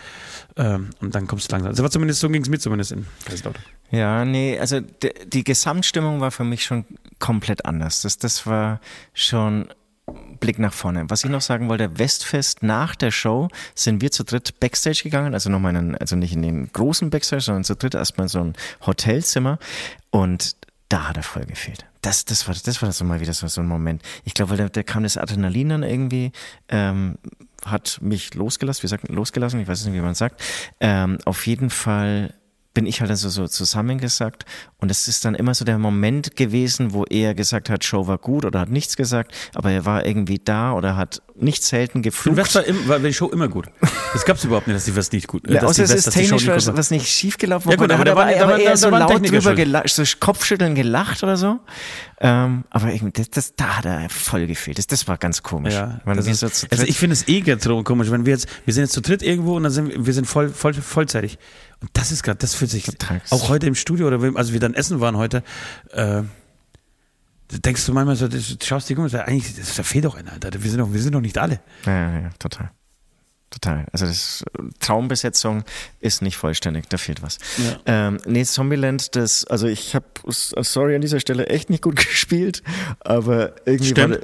Ähm, 0.57 0.91
und 1.01 1.15
dann 1.15 1.27
kommst 1.27 1.51
du 1.51 1.55
langsam. 1.55 1.71
Also 1.71 1.83
war 1.83 1.91
zumindest, 1.91 2.21
so 2.21 2.29
ging 2.29 2.43
es 2.43 2.49
mir 2.49 2.59
zumindest 2.59 2.93
in 2.93 3.07
Kaiserslautern. 3.25 3.63
Ja, 3.91 4.25
nee, 4.25 4.59
also 4.59 4.81
de, 4.81 5.13
die 5.27 5.45
Gesamtstimmung 5.45 6.21
war 6.21 6.31
für 6.31 6.45
mich 6.45 6.65
schon 6.65 6.85
komplett 7.19 7.65
anders. 7.65 8.03
Das, 8.03 8.19
das 8.19 8.47
war 8.47 8.81
schon 9.15 9.69
Blick 10.41 10.59
nach 10.59 10.73
vorne. 10.73 11.09
Was 11.09 11.25
ich 11.25 11.31
noch 11.31 11.41
sagen 11.41 11.69
wollte, 11.69 11.99
Westfest 11.99 12.63
nach 12.63 12.95
der 12.95 13.11
Show 13.11 13.49
sind 13.75 14.01
wir 14.03 14.11
zu 14.11 14.25
dritt 14.25 14.59
Backstage 14.61 15.01
gegangen, 15.03 15.35
also 15.35 15.51
nochmal 15.51 15.77
in, 15.77 15.97
also 15.97 16.17
nicht 16.17 16.33
in 16.33 16.43
den 16.43 16.73
großen 16.73 17.11
Backstage, 17.11 17.43
sondern 17.43 17.65
zu 17.65 17.77
dritt 17.77 17.95
erstmal 17.95 18.29
so 18.29 18.41
ein 18.41 18.55
Hotelzimmer 18.87 19.59
und 20.11 20.57
da 20.89 21.09
hat 21.09 21.17
er 21.17 21.23
voll 21.23 21.45
gefehlt. 21.45 21.87
Das, 22.03 22.25
das 22.25 22.49
war, 22.49 22.55
das 22.55 22.83
war 22.83 22.93
so 22.93 23.05
mal 23.05 23.21
wieder 23.21 23.33
so, 23.33 23.47
so 23.47 23.61
ein 23.61 23.69
Moment. 23.69 24.03
Ich 24.25 24.35
glaube, 24.35 24.57
da, 24.57 24.69
da 24.69 24.83
kam 24.83 25.03
das 25.03 25.17
Adrenalin 25.17 25.69
dann 25.69 25.83
irgendwie, 25.83 26.33
ähm, 26.69 27.19
hat 27.65 27.99
mich 28.01 28.35
losgelassen, 28.35 28.83
wir 28.83 28.89
sagten 28.89 29.15
losgelassen, 29.15 29.61
ich 29.61 29.69
weiß 29.69 29.85
nicht, 29.85 29.95
wie 29.95 30.01
man 30.01 30.15
sagt. 30.15 30.43
Ähm, 30.81 31.19
auf 31.27 31.47
jeden 31.47 31.71
Fall 31.71 32.35
bin 32.73 32.87
ich 32.87 33.01
halt 33.01 33.11
also 33.11 33.29
so 33.29 33.49
zusammengesackt 33.49 34.45
und 34.79 34.91
es 34.93 35.09
ist 35.09 35.25
dann 35.25 35.35
immer 35.35 35.55
so 35.55 35.65
der 35.65 35.77
Moment 35.79 36.37
gewesen, 36.37 36.93
wo 36.93 37.05
er 37.05 37.35
gesagt 37.35 37.69
hat, 37.69 37.83
Show 37.85 38.07
war 38.07 38.19
gut 38.19 38.45
oder 38.45 38.61
hat 38.61 38.69
nichts 38.71 38.97
gesagt, 38.97 39.35
aber 39.55 39.73
er 39.73 39.85
war 39.87 40.07
irgendwie 40.07 40.39
da 40.39 40.73
oder 40.75 40.97
hat 40.97 41.21
nicht 41.35 41.65
selten 41.65 41.99
Und 41.99 42.03
geflucht. 42.03 42.37
West 42.37 42.55
war, 42.55 42.65
im, 42.65 42.87
war 42.89 42.99
die 43.01 43.13
Show 43.13 43.29
immer 43.29 43.49
gut. 43.49 43.67
Das 44.13 44.25
gab 44.25 44.37
es 44.37 44.45
überhaupt 44.45 44.67
nicht, 44.69 44.77
dass 44.77 44.85
die 44.85 44.95
West 44.95 45.13
nicht 45.13 45.27
gut 45.27 45.49
äh, 45.49 45.55
Ja, 45.55 45.63
außer 45.63 45.83
es 45.83 45.91
ist 45.93 46.11
technisch 46.13 46.47
was, 46.47 46.67
war. 46.69 46.77
was 46.77 46.91
nicht 46.93 47.09
schiefgelaufen 47.09 47.71
Ja, 47.73 47.77
gut, 47.77 47.89
war. 47.89 47.97
aber 47.97 48.05
Da 48.05 48.15
da 48.15 48.29
er 48.31 48.39
da 48.39 48.45
aber 48.45 48.59
eher 48.61 48.71
da 48.71 48.77
so 48.77 48.91
laut 48.91 49.09
Techniker 49.11 49.39
drüber 49.39 49.55
gelacht, 49.55 49.89
so 49.91 50.05
Kopfschütteln 50.21 50.75
gelacht 50.77 51.23
oder 51.25 51.37
so. 51.37 51.59
Ähm, 52.21 52.65
aber 52.71 52.93
irgendwie, 52.93 53.13
das, 53.13 53.31
das, 53.31 53.55
da 53.57 53.79
hat 53.79 53.87
er 53.87 54.09
voll 54.11 54.47
gefehlt. 54.47 54.79
Das, 54.79 54.87
das 54.87 55.09
war 55.09 55.17
ganz 55.19 55.43
komisch. 55.43 55.75
Ja, 55.75 56.01
das 56.07 56.27
ist, 56.27 56.41
so 56.41 56.47
also 56.71 56.85
ich 56.85 56.99
finde 56.99 57.15
es 57.15 57.27
eh 57.27 57.41
ganz 57.41 57.67
komisch, 57.85 58.11
wenn 58.11 58.27
wir 58.27 58.33
jetzt, 58.35 58.47
wir 58.65 58.75
sind 58.75 58.85
jetzt 58.85 58.93
zu 58.93 59.01
dritt 59.01 59.23
irgendwo 59.23 59.57
und 59.57 59.63
dann 59.65 59.73
sind 59.73 59.89
wir- 59.89 60.07
wir 60.07 60.13
sind 60.13 60.27
voll, 60.27 60.51
voll, 60.51 60.75
vollzeitig. 60.75 61.39
Und 61.81 61.91
das 61.95 62.13
ist 62.13 62.23
gerade, 62.23 62.39
das 62.39 62.55
fühlt 62.55 62.71
sich, 62.71 62.85
Total. 62.85 63.21
auch 63.31 63.49
heute 63.49 63.67
im 63.67 63.75
Studio 63.75 64.07
oder 64.07 64.21
wenn- 64.21 64.37
als 64.37 64.53
wir 64.53 64.61
dann 64.61 64.75
essen 64.75 65.01
waren 65.01 65.17
heute, 65.17 65.43
äh, 65.93 66.23
denkst 67.51 67.85
du 67.87 67.93
manchmal 67.95 68.17
so, 68.17 68.29
du 68.29 68.39
schaust 68.63 68.89
dich 68.89 68.97
um 68.97 69.05
und 69.05 69.11
sagst, 69.11 69.29
eigentlich, 69.29 69.57
das, 69.57 69.75
da 69.75 69.83
fehlt 69.83 70.05
doch 70.05 70.15
einer, 70.15 70.33
Alter. 70.33 70.51
Wir 70.63 70.71
sind 70.71 70.79
doch, 70.81 70.93
wir 70.93 71.01
sind 71.03 71.15
doch 71.15 71.21
nicht 71.21 71.39
alle. 71.39 71.61
Ja, 71.87 71.93
ja, 72.13 72.21
ja, 72.21 72.31
total. 72.39 72.71
Total. 73.51 73.85
Also 73.91 74.07
das 74.07 74.45
Traumbesetzung 74.79 75.65
ist 75.99 76.23
nicht 76.23 76.37
vollständig, 76.37 76.89
da 76.89 76.99
fehlt 76.99 77.21
was. 77.21 77.39
Ja. 77.59 78.07
Ähm, 78.09 78.21
nee, 78.25 78.45
Zombieland, 78.45 79.17
das, 79.17 79.45
also 79.45 79.67
ich 79.67 79.97
habe 79.97 80.07
sorry 80.29 80.95
an 80.95 81.01
dieser 81.01 81.19
Stelle, 81.19 81.49
echt 81.49 81.69
nicht 81.69 81.83
gut 81.83 81.97
gespielt, 82.07 82.63
aber 83.01 83.55
irgendwie 83.67 83.97
war, 83.97 84.19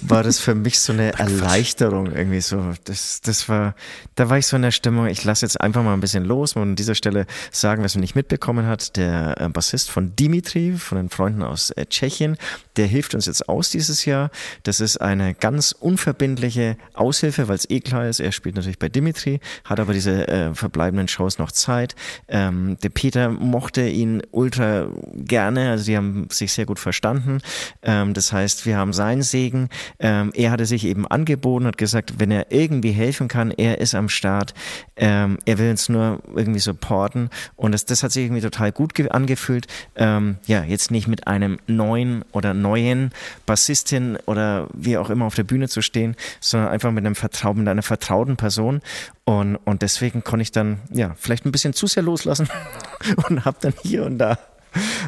war, 0.00 0.22
das 0.24 0.40
für 0.40 0.56
mich 0.56 0.80
so 0.80 0.92
eine 0.92 1.12
Erleichterung 1.18 2.06
irgendwie 2.10 2.40
so. 2.40 2.74
Das, 2.82 3.20
das 3.20 3.48
war, 3.48 3.76
da 4.16 4.28
war 4.28 4.38
ich 4.38 4.48
so 4.48 4.56
in 4.56 4.62
der 4.62 4.72
Stimmung, 4.72 5.06
ich 5.06 5.22
lasse 5.22 5.46
jetzt 5.46 5.60
einfach 5.60 5.84
mal 5.84 5.94
ein 5.94 6.00
bisschen 6.00 6.24
los 6.24 6.56
und 6.56 6.62
an 6.62 6.76
dieser 6.76 6.96
Stelle 6.96 7.26
sagen, 7.52 7.84
was 7.84 7.94
man 7.94 8.00
nicht 8.00 8.16
mitbekommen 8.16 8.66
hat, 8.66 8.96
der 8.96 9.40
äh, 9.40 9.48
Bassist 9.48 9.90
von 9.92 10.16
Dimitri, 10.16 10.72
von 10.72 10.98
den 10.98 11.08
Freunden 11.08 11.44
aus 11.44 11.70
äh, 11.70 11.86
Tschechien, 11.86 12.36
der 12.76 12.86
hilft 12.86 13.14
uns 13.14 13.26
jetzt 13.26 13.48
aus 13.48 13.70
dieses 13.70 14.06
Jahr. 14.06 14.30
Das 14.64 14.80
ist 14.80 14.96
eine 14.96 15.34
ganz 15.34 15.70
unverbindliche 15.70 16.76
Aushilfe, 16.94 17.46
weil 17.46 17.56
es 17.56 17.70
eh 17.70 17.78
klar 17.78 18.08
ist, 18.08 18.18
er 18.18 18.32
spielt 18.32 18.56
natürlich 18.56 18.71
bei 18.78 18.88
Dimitri, 18.88 19.40
hat 19.64 19.80
aber 19.80 19.92
diese 19.92 20.28
äh, 20.28 20.54
verbleibenden 20.54 21.08
Shows 21.08 21.38
noch 21.38 21.52
Zeit. 21.52 21.94
Ähm, 22.28 22.76
der 22.82 22.88
Peter 22.88 23.30
mochte 23.30 23.86
ihn 23.88 24.22
ultra 24.30 24.86
gerne, 25.14 25.70
also 25.70 25.84
die 25.84 25.96
haben 25.96 26.28
sich 26.30 26.52
sehr 26.52 26.66
gut 26.66 26.78
verstanden. 26.78 27.38
Ähm, 27.82 28.14
das 28.14 28.32
heißt, 28.32 28.66
wir 28.66 28.76
haben 28.76 28.92
seinen 28.92 29.22
Segen. 29.22 29.68
Ähm, 29.98 30.32
er 30.34 30.50
hatte 30.50 30.66
sich 30.66 30.84
eben 30.84 31.06
angeboten, 31.06 31.66
hat 31.66 31.78
gesagt, 31.78 32.14
wenn 32.18 32.30
er 32.30 32.52
irgendwie 32.52 32.92
helfen 32.92 33.28
kann, 33.28 33.50
er 33.50 33.80
ist 33.80 33.94
am 33.94 34.08
Start. 34.08 34.54
Ähm, 34.96 35.38
er 35.44 35.58
will 35.58 35.70
uns 35.70 35.88
nur 35.88 36.20
irgendwie 36.34 36.60
supporten 36.60 37.30
und 37.56 37.72
das, 37.72 37.84
das 37.84 38.02
hat 38.02 38.12
sich 38.12 38.24
irgendwie 38.24 38.42
total 38.42 38.72
gut 38.72 38.92
angefühlt. 39.10 39.66
Ähm, 39.96 40.36
ja, 40.46 40.62
jetzt 40.64 40.90
nicht 40.90 41.08
mit 41.08 41.26
einem 41.26 41.58
neuen 41.66 42.24
oder 42.32 42.54
neuen 42.54 43.10
Bassistin 43.46 44.18
oder 44.26 44.68
wie 44.74 44.96
auch 44.96 45.10
immer 45.10 45.24
auf 45.24 45.34
der 45.34 45.44
Bühne 45.44 45.68
zu 45.68 45.82
stehen, 45.82 46.14
sondern 46.40 46.70
einfach 46.70 46.90
mit 46.90 47.04
einem 47.04 47.14
Vertrauen, 47.14 47.58
mit 47.58 47.68
einer 47.68 47.82
vertrauten 47.82 48.36
Person. 48.36 48.52
Und, 49.24 49.56
und 49.56 49.82
deswegen 49.82 50.24
konnte 50.24 50.42
ich 50.42 50.52
dann 50.52 50.80
ja 50.90 51.14
vielleicht 51.16 51.44
ein 51.44 51.52
bisschen 51.52 51.72
zu 51.72 51.86
sehr 51.86 52.02
loslassen 52.02 52.48
und 53.28 53.44
habe 53.44 53.58
dann 53.60 53.74
hier 53.82 54.04
und 54.04 54.18
da 54.18 54.38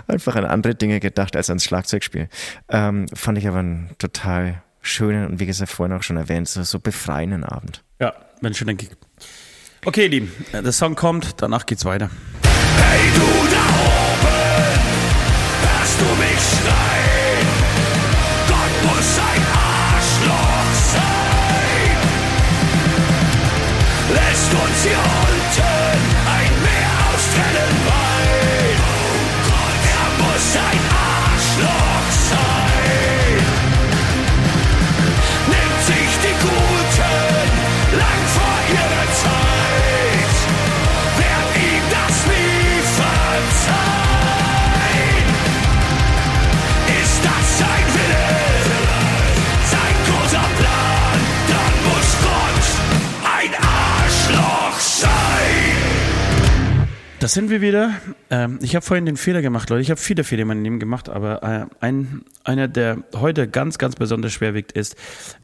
einfach 0.06 0.36
an 0.36 0.44
andere 0.44 0.74
Dinge 0.74 1.00
gedacht 1.00 1.36
als 1.36 1.48
ans 1.48 1.64
Schlagzeugspiel. 1.64 2.28
Ähm, 2.68 3.06
fand 3.14 3.38
ich 3.38 3.48
aber 3.48 3.58
einen 3.58 3.90
total 3.98 4.62
schönen 4.82 5.26
und 5.26 5.40
wie 5.40 5.46
gesagt 5.46 5.70
vorhin 5.70 5.96
auch 5.96 6.02
schon 6.02 6.16
erwähnt, 6.16 6.48
so, 6.48 6.62
so 6.62 6.78
befreienden 6.78 7.44
Abend. 7.44 7.82
Ja, 8.00 8.14
wenn 8.40 8.52
ich 8.52 8.58
schon 8.58 8.66
denke. 8.66 8.88
Okay, 9.84 10.06
Lieben, 10.06 10.32
der 10.52 10.72
Song 10.72 10.94
kommt, 10.94 11.42
danach 11.42 11.66
geht's 11.66 11.84
weiter. 11.84 12.10
Hey 12.76 13.10
du 13.14 13.20
da 13.50 13.64
oben, 13.84 14.78
hörst 15.62 16.00
du 16.00 16.04
mich 16.04 16.40
schreien? 16.40 17.23
Da 57.24 57.28
sind 57.28 57.48
wir 57.48 57.62
wieder. 57.62 57.94
Ähm, 58.28 58.58
ich 58.60 58.76
habe 58.76 58.84
vorhin 58.84 59.06
den 59.06 59.16
Fehler 59.16 59.40
gemacht, 59.40 59.70
Leute. 59.70 59.80
Ich 59.80 59.88
habe 59.90 59.98
viele 59.98 60.24
Fehler 60.24 60.42
in 60.42 60.48
meinem 60.48 60.62
Leben 60.62 60.78
gemacht, 60.78 61.08
aber 61.08 61.42
äh, 61.42 61.64
ein, 61.80 62.20
einer, 62.44 62.68
der 62.68 62.98
heute 63.14 63.48
ganz, 63.48 63.78
ganz 63.78 63.96
besonders 63.96 64.34
schwer 64.34 64.52
wiegt, 64.52 64.72
ist, 64.72 64.94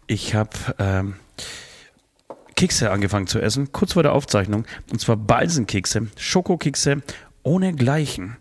ich 0.06 0.34
habe 0.34 0.50
ähm, 0.78 1.14
Kekse 2.54 2.90
angefangen 2.90 3.28
zu 3.28 3.40
essen, 3.40 3.72
kurz 3.72 3.94
vor 3.94 4.02
der 4.02 4.12
Aufzeichnung. 4.12 4.66
Und 4.92 5.00
zwar 5.00 5.16
Balsenkekse, 5.16 6.08
Schokokekse 6.18 7.00
ohne 7.44 7.72
Gleichen. 7.72 8.36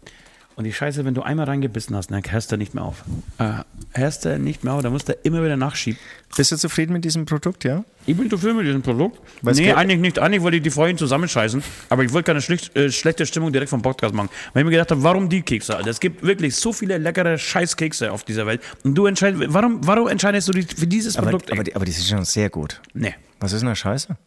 Und 0.59 0.65
die 0.65 0.73
Scheiße, 0.73 1.05
wenn 1.05 1.13
du 1.13 1.21
einmal 1.21 1.45
reingebissen 1.45 1.95
hast, 1.95 2.11
dann 2.11 2.21
hörst 2.21 2.51
du 2.51 2.57
nicht 2.57 2.73
mehr 2.75 2.83
auf. 2.83 3.05
Äh, 3.37 3.63
hörst 3.93 4.25
du 4.25 4.37
nicht 4.37 4.65
mehr 4.65 4.73
auf, 4.73 4.81
da 4.81 4.89
musst 4.89 5.07
du 5.07 5.13
immer 5.23 5.41
wieder 5.41 5.55
nachschieben. 5.55 5.97
Bist 6.35 6.51
du 6.51 6.57
zufrieden 6.57 6.91
mit 6.91 7.05
diesem 7.05 7.23
Produkt, 7.25 7.63
ja? 7.63 7.85
Ich 8.05 8.17
bin 8.17 8.29
zufrieden 8.29 8.57
mit 8.57 8.65
diesem 8.65 8.81
Produkt. 8.81 9.21
Was 9.41 9.57
nee, 9.57 9.71
eigentlich 9.71 10.01
nicht. 10.01 10.19
Eigentlich 10.19 10.41
wollte 10.41 10.57
ich 10.57 10.63
die 10.63 10.69
vorhin 10.69 10.97
zusammenscheißen, 10.97 11.63
aber 11.87 12.03
ich 12.03 12.11
wollte 12.11 12.25
keine 12.25 12.41
schlicht, 12.41 12.75
äh, 12.75 12.91
schlechte 12.91 13.25
Stimmung 13.25 13.53
direkt 13.53 13.69
vom 13.69 13.81
Podcast 13.81 14.13
machen. 14.13 14.27
Weil 14.51 14.63
ich 14.63 14.65
mir 14.65 14.71
gedacht 14.71 14.91
habe, 14.91 15.01
warum 15.01 15.29
die 15.29 15.43
Kekse? 15.43 15.77
Alter? 15.77 15.91
Es 15.91 16.01
gibt 16.01 16.23
wirklich 16.23 16.53
so 16.57 16.73
viele 16.73 16.97
leckere 16.97 17.37
Scheißkekse 17.37 18.11
auf 18.11 18.25
dieser 18.25 18.45
Welt. 18.45 18.59
Und 18.83 18.95
du 18.95 19.05
entscheidest, 19.05 19.41
warum, 19.53 19.79
warum 19.87 20.09
entscheidest 20.09 20.49
du 20.49 20.51
dich 20.51 20.67
für 20.75 20.87
dieses 20.87 21.15
Aber, 21.15 21.27
Produkt? 21.27 21.53
aber, 21.53 21.63
die, 21.63 21.73
aber 21.73 21.85
die 21.85 21.93
sind 21.93 22.05
schon 22.05 22.25
sehr 22.25 22.49
gut. 22.49 22.81
nee. 22.93 23.15
Was 23.39 23.53
ist 23.53 23.61
denn 23.61 23.69
da 23.69 23.75
scheiße? 23.75 24.17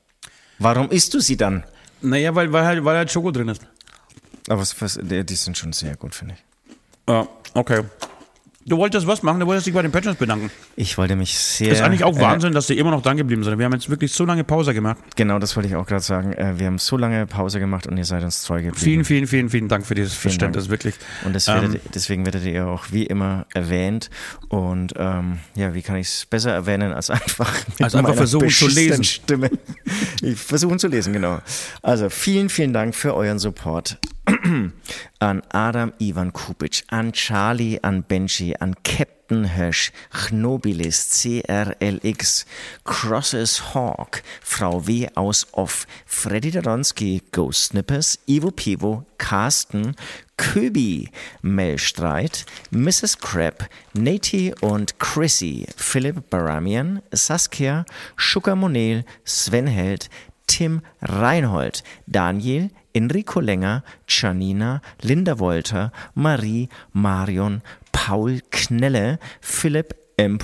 Warum 0.59 0.89
isst 0.89 1.13
du 1.13 1.21
sie 1.21 1.37
dann? 1.37 1.65
Naja, 2.01 2.35
weil, 2.35 2.53
weil, 2.53 2.65
halt, 2.65 2.85
weil 2.85 2.97
halt 2.97 3.13
Schoko 3.13 3.31
drin 3.31 3.49
ist. 3.49 3.63
Aber 4.49 4.61
was, 4.61 4.81
was, 4.81 4.99
die, 5.03 5.35
sind 5.35 5.57
schon 5.57 5.73
sehr 5.73 5.97
gut, 5.97 6.15
finde 6.15 6.35
ich. 6.35 6.43
Ja, 7.09 7.27
okay. 7.55 7.83
Du 8.65 8.77
wolltest 8.77 9.09
was 9.09 9.25
machen, 9.25 9.41
du 9.41 9.47
wolltest 9.47 9.67
dich 9.67 9.75
bei 9.75 9.83
den 9.83 9.91
Patrons 9.91 10.17
bedanken. 10.17 10.49
Ich 10.77 10.97
wollte 10.97 11.17
mich 11.17 11.37
sehr. 11.37 11.71
Das 11.71 11.79
ist 11.79 11.85
eigentlich 11.85 12.05
auch 12.05 12.17
äh, 12.17 12.21
Wahnsinn, 12.21 12.53
dass 12.53 12.69
die 12.69 12.79
immer 12.79 12.93
noch 12.93 13.03
dran 13.03 13.17
geblieben 13.17 13.43
sind. 13.43 13.59
Wir 13.59 13.65
haben 13.65 13.73
jetzt 13.73 13.91
wirklich 13.91 14.13
so 14.13 14.25
lange 14.25 14.45
Pause 14.45 14.73
gemacht. 14.73 14.99
Genau, 15.17 15.41
das 15.41 15.57
wollte 15.57 15.69
ich 15.69 15.75
auch 15.75 15.85
gerade 15.85 16.03
sagen. 16.03 16.33
Äh, 16.33 16.61
wir 16.61 16.67
haben 16.67 16.79
so 16.79 16.97
lange 16.97 17.27
Pause 17.27 17.59
gemacht 17.59 17.89
und 17.89 17.97
ihr 17.97 18.05
seid 18.05 18.23
uns 18.23 18.45
treu 18.45 18.59
geblieben. 18.63 18.77
Vielen, 18.77 19.05
vielen, 19.05 19.27
vielen, 19.27 19.51
vielen 19.51 19.69
Dank 19.69 19.85
für 19.85 19.97
dieses 19.97 20.13
Vielen 20.13 20.31
Verständnis, 20.31 20.69
Dank. 20.69 20.71
wirklich. 20.71 20.95
Und 21.25 21.35
Ähm, 21.35 21.63
werdet, 21.63 21.81
deswegen 21.93 22.25
werdet 22.25 22.45
ihr 22.45 22.69
auch 22.69 22.85
wie 22.93 23.05
immer 23.05 23.47
erwähnt. 23.53 24.11
Und 24.49 24.95
ähm, 24.97 25.41
ja, 25.57 25.75
wie 25.75 25.83
kann 25.83 25.97
ich 25.97 26.07
es 26.07 26.27
besser 26.27 26.53
erwähnen 26.53 26.93
als 26.93 27.11
einfach 27.11 27.53
mit 27.69 27.83
Als 27.83 27.97
einfach 27.97 28.15
versuchen 28.15 28.49
zu 28.49 28.69
lesen. 28.69 29.03
Stimme. 29.03 29.51
Ich 30.25 30.39
versuchen 30.39 30.79
zu 30.79 30.87
lesen, 30.87 31.13
genau. 31.13 31.41
Also 31.83 32.09
vielen, 32.09 32.49
vielen 32.49 32.73
Dank 32.73 32.95
für 32.95 33.13
euren 33.15 33.41
Support 33.41 33.99
an 34.27 35.43
Adam 35.53 35.93
Ivan 36.01 36.31
Kupic, 36.31 36.85
an 36.91 37.13
Charlie, 37.13 37.83
an 37.83 38.05
Benji, 38.05 38.55
an 38.61 38.75
Captain 38.85 39.45
Hirsch, 39.45 39.91
Chnobilis, 40.13 41.11
CRLX, 41.11 42.45
Crosses 42.85 43.75
Hawk, 43.75 44.23
Frau 44.41 44.79
W. 44.81 45.09
aus 45.17 45.47
Off, 45.55 45.87
Freddy 46.07 46.51
Daronski, 46.53 47.23
Ghost 47.33 47.65
Snippers, 47.65 48.19
Ivo 48.29 48.51
Pivo, 48.51 49.07
Carsten, 49.19 49.97
Köbi, 50.37 51.09
Melstreit, 51.43 52.45
Mrs. 52.71 53.19
Crab, 53.19 53.69
Nati 53.95 54.55
und 54.61 54.99
Chrissy, 54.99 55.67
Philipp 55.77 56.31
Baramian, 56.31 57.03
Saskia, 57.13 57.85
Sugar 58.17 58.55
Monel, 58.55 59.05
Sven 59.25 59.67
Held, 59.67 60.09
Tim 60.47 60.83
Reinhold, 61.01 61.83
Daniel, 62.07 62.71
Enrico 62.95 63.41
Länger, 63.41 63.85
Janina, 64.07 64.83
Linda 65.01 65.39
Wolter, 65.39 65.93
Marie, 66.15 66.69
Marion, 66.93 67.63
Paul 67.93 68.41
Knelle, 68.51 69.19
Philipp 69.41 70.02
M. 70.17 70.39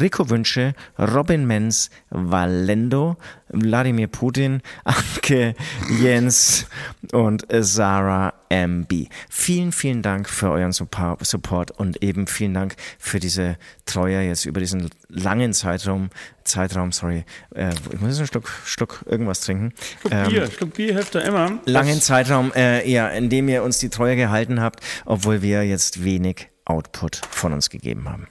Rico 0.00 0.28
Wünsche, 0.30 0.74
Robin 0.98 1.46
Menz, 1.46 1.90
Valendo, 2.10 3.16
Wladimir 3.48 4.08
Putin, 4.08 4.62
Anke, 4.84 5.54
Jens 6.00 6.66
und 7.12 7.46
Sarah 7.50 8.34
MB. 8.48 9.08
Vielen, 9.28 9.72
vielen 9.72 10.02
Dank 10.02 10.28
für 10.28 10.50
euren 10.50 10.72
Support 10.72 11.72
und 11.72 12.02
eben 12.02 12.26
vielen 12.26 12.54
Dank 12.54 12.76
für 12.98 13.20
diese 13.20 13.56
Treue 13.84 14.22
jetzt 14.22 14.44
über 14.44 14.60
diesen 14.60 14.90
langen 15.08 15.52
Zeitraum, 15.52 16.10
Zeitraum, 16.44 16.92
sorry, 16.92 17.24
äh, 17.54 17.70
ich 17.92 18.00
muss 18.00 18.10
jetzt 18.10 18.18
einen 18.18 18.26
Schluck, 18.28 18.48
Schluck 18.64 19.04
irgendwas 19.06 19.40
trinken. 19.40 19.72
Ähm, 20.10 20.28
Bier, 20.28 20.50
Schluck 20.50 20.74
Bier 20.74 20.94
hilft 20.94 21.14
da 21.14 21.20
immer. 21.20 21.58
langen 21.64 22.00
Zeitraum, 22.00 22.52
äh, 22.54 22.88
ja, 22.88 23.08
in 23.08 23.30
dem 23.30 23.48
ihr 23.48 23.62
uns 23.62 23.78
die 23.78 23.88
Treue 23.88 24.16
gehalten 24.16 24.60
habt, 24.60 24.80
obwohl 25.04 25.42
wir 25.42 25.64
jetzt 25.64 26.04
wenig 26.04 26.48
Output 26.64 27.20
von 27.30 27.52
uns 27.52 27.70
gegeben 27.70 28.08
haben. 28.08 28.26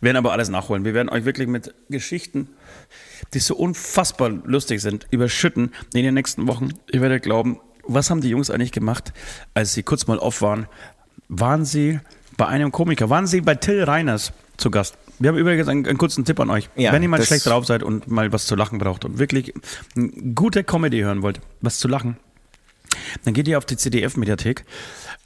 Wir 0.00 0.06
werden 0.06 0.16
aber 0.16 0.32
alles 0.32 0.48
nachholen. 0.48 0.84
Wir 0.84 0.94
werden 0.94 1.08
euch 1.08 1.24
wirklich 1.24 1.46
mit 1.46 1.74
Geschichten, 1.88 2.48
die 3.34 3.38
so 3.38 3.54
unfassbar 3.54 4.30
lustig 4.30 4.80
sind, 4.80 5.06
überschütten 5.10 5.72
in 5.94 6.02
den 6.02 6.14
nächsten 6.14 6.48
Wochen. 6.48 6.70
Ihr 6.90 7.00
werdet 7.02 7.22
glauben, 7.22 7.60
was 7.84 8.10
haben 8.10 8.20
die 8.20 8.28
Jungs 8.28 8.50
eigentlich 8.50 8.72
gemacht, 8.72 9.12
als 9.54 9.74
sie 9.74 9.82
kurz 9.82 10.06
mal 10.06 10.18
off 10.18 10.42
waren? 10.42 10.66
Waren 11.28 11.64
sie 11.64 12.00
bei 12.36 12.46
einem 12.46 12.72
Komiker? 12.72 13.10
Waren 13.10 13.26
sie 13.26 13.40
bei 13.40 13.54
Till 13.54 13.82
Reiners 13.82 14.32
zu 14.56 14.70
Gast? 14.70 14.96
Wir 15.18 15.28
haben 15.28 15.36
übrigens 15.36 15.68
einen, 15.68 15.86
einen 15.86 15.98
kurzen 15.98 16.24
Tipp 16.24 16.40
an 16.40 16.48
euch. 16.48 16.70
Ja, 16.76 16.92
Wenn 16.92 17.02
ihr 17.02 17.08
mal 17.08 17.22
schlecht 17.22 17.44
drauf 17.44 17.66
seid 17.66 17.82
und 17.82 18.08
mal 18.08 18.32
was 18.32 18.46
zu 18.46 18.56
lachen 18.56 18.78
braucht 18.78 19.04
und 19.04 19.18
wirklich 19.18 19.52
eine 19.94 20.08
gute 20.34 20.64
Comedy 20.64 21.00
hören 21.00 21.20
wollt, 21.20 21.40
was 21.60 21.78
zu 21.78 21.88
lachen, 21.88 22.16
dann 23.24 23.34
geht 23.34 23.46
ihr 23.46 23.58
auf 23.58 23.66
die 23.66 23.76
CDF-Mediathek 23.76 24.64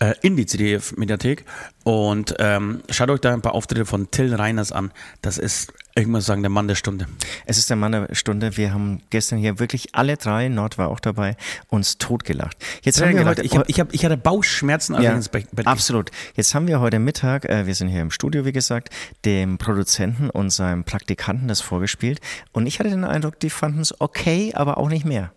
äh, 0.01 0.15
in 0.23 0.37
die 0.37 0.47
CDF-Mediathek. 0.47 1.45
Und 1.85 2.35
ähm, 2.39 2.83
schaut 2.89 3.11
euch 3.11 3.21
da 3.21 3.33
ein 3.33 3.43
paar 3.43 3.55
Auftritte 3.55 3.85
von 3.85 4.11
Till 4.11 4.35
Reiners 4.35 4.73
an. 4.73 4.91
Das 5.23 5.39
ist, 5.39 5.73
ich 5.95 6.07
muss 6.07 6.25
sagen, 6.25 6.43
der 6.43 6.51
Mann 6.51 6.67
der 6.67 6.75
Stunde. 6.75 7.07
Es 7.47 7.59
ist 7.59 7.69
der 7.69 7.77
Mann 7.77 7.93
der 7.93 8.15
Stunde. 8.15 8.57
Wir 8.57 8.73
haben 8.73 9.03
gestern 9.11 9.39
hier 9.39 9.59
wirklich 9.59 9.95
alle 9.95 10.17
drei, 10.17 10.49
Nord 10.49 10.79
war 10.79 10.89
auch 10.89 11.01
dabei, 11.01 11.37
uns 11.69 11.99
totgelacht. 11.99 12.57
Jetzt 12.83 13.01
haben 13.01 13.15
wir 13.15 13.25
heute, 13.25 13.43
ich, 13.43 13.57
hab, 13.57 13.69
ich, 13.69 13.81
hab, 13.81 13.93
ich 13.93 14.05
hatte 14.05 14.17
Bauchschmerzen, 14.17 14.95
als 14.95 15.05
ja, 15.05 15.13
ins 15.13 15.29
Bett 15.29 15.47
absolut. 15.65 16.11
Jetzt 16.35 16.55
haben 16.55 16.67
wir 16.69 16.81
heute 16.81 16.99
Mittag, 16.99 17.45
äh, 17.45 17.67
wir 17.67 17.75
sind 17.75 17.89
hier 17.89 18.01
im 18.01 18.11
Studio, 18.11 18.45
wie 18.45 18.53
gesagt, 18.53 18.89
dem 19.25 19.59
Produzenten 19.59 20.31
und 20.31 20.51
seinem 20.51 20.85
Praktikanten 20.85 21.49
das 21.49 21.61
vorgespielt. 21.61 22.21
Und 22.53 22.67
ich 22.67 22.79
hatte 22.79 22.91
den 22.91 23.05
Eindruck, 23.05 23.39
die 23.41 23.51
fanden 23.51 23.81
es 23.81 24.01
okay, 24.01 24.53
aber 24.55 24.79
auch 24.79 24.89
nicht 24.89 25.05
mehr. 25.05 25.33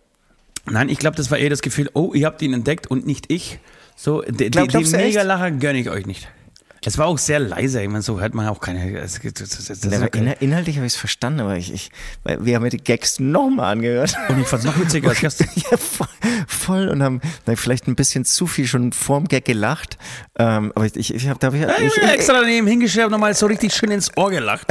Nein, 0.66 0.90
ich 0.90 1.00
glaube, 1.00 1.16
das 1.16 1.32
war 1.32 1.38
eher 1.38 1.50
das 1.50 1.62
Gefühl, 1.62 1.90
oh, 1.94 2.14
ihr 2.14 2.26
habt 2.26 2.42
ihn 2.42 2.54
entdeckt 2.54 2.88
und 2.88 3.06
nicht 3.06 3.32
ich. 3.32 3.60
So, 4.00 4.22
die, 4.22 4.50
Glaub- 4.52 4.70
echt? 4.74 4.92
Mega-Lacher 4.92 5.52
gönne 5.52 5.80
ich 5.80 5.90
euch 5.90 6.06
nicht. 6.06 6.30
Es 6.86 6.98
war 7.00 7.08
auch 7.08 7.18
sehr 7.18 7.40
leise, 7.40 7.82
ich 7.82 7.90
meine, 7.90 8.04
so 8.04 8.22
hört 8.22 8.34
man 8.36 8.48
auch 8.48 8.62
keine. 8.62 8.94
Das, 8.94 9.20
das, 9.20 9.34
das, 9.66 9.94
Aber 9.94 10.06
okay. 10.06 10.20
inhal- 10.20 10.38
inhaltlich 10.40 10.78
habe 10.78 10.86
ich 10.86 10.94
es 10.94 10.98
verstanden, 11.00 11.42
aber 11.42 11.58
ich, 11.58 11.74
ich, 11.74 11.90
wir 12.24 12.56
haben 12.56 12.64
ja 12.64 12.70
die 12.70 12.78
Gags 12.78 13.20
nochmal 13.20 13.74
angehört. 13.74 14.16
Und 14.30 14.40
ich 14.40 14.48
fand 14.48 14.62
es 14.64 14.66
noch 14.68 14.80
witziger 14.80 15.10
als 15.10 15.20
gestern. 15.22 15.50
ja, 15.56 15.76
voll, 15.76 16.08
voll 16.48 16.88
und 16.88 17.02
haben 17.04 17.20
vielleicht 17.56 17.88
ein 17.88 17.96
bisschen 17.96 18.24
zu 18.24 18.46
viel 18.48 18.68
schon 18.68 18.94
vorm 18.94 19.28
Gag 19.28 19.44
gelacht. 19.44 19.98
Ähm, 20.38 20.72
aber 20.76 20.86
ich, 20.86 20.96
ich, 20.96 21.14
ich 21.14 21.28
habe 21.28 21.40
da 21.40 21.48
hab 21.48 21.56
ich, 21.56 21.62
Ich, 21.64 21.98
ich, 21.98 22.04
ich 22.04 22.10
extra 22.10 22.40
daneben 22.40 22.68
und 22.70 23.12
nochmal 23.12 23.34
so 23.34 23.48
richtig 23.48 23.74
schön 23.74 23.90
ins 23.92 24.16
Ohr 24.16 24.30
gelacht 24.30 24.68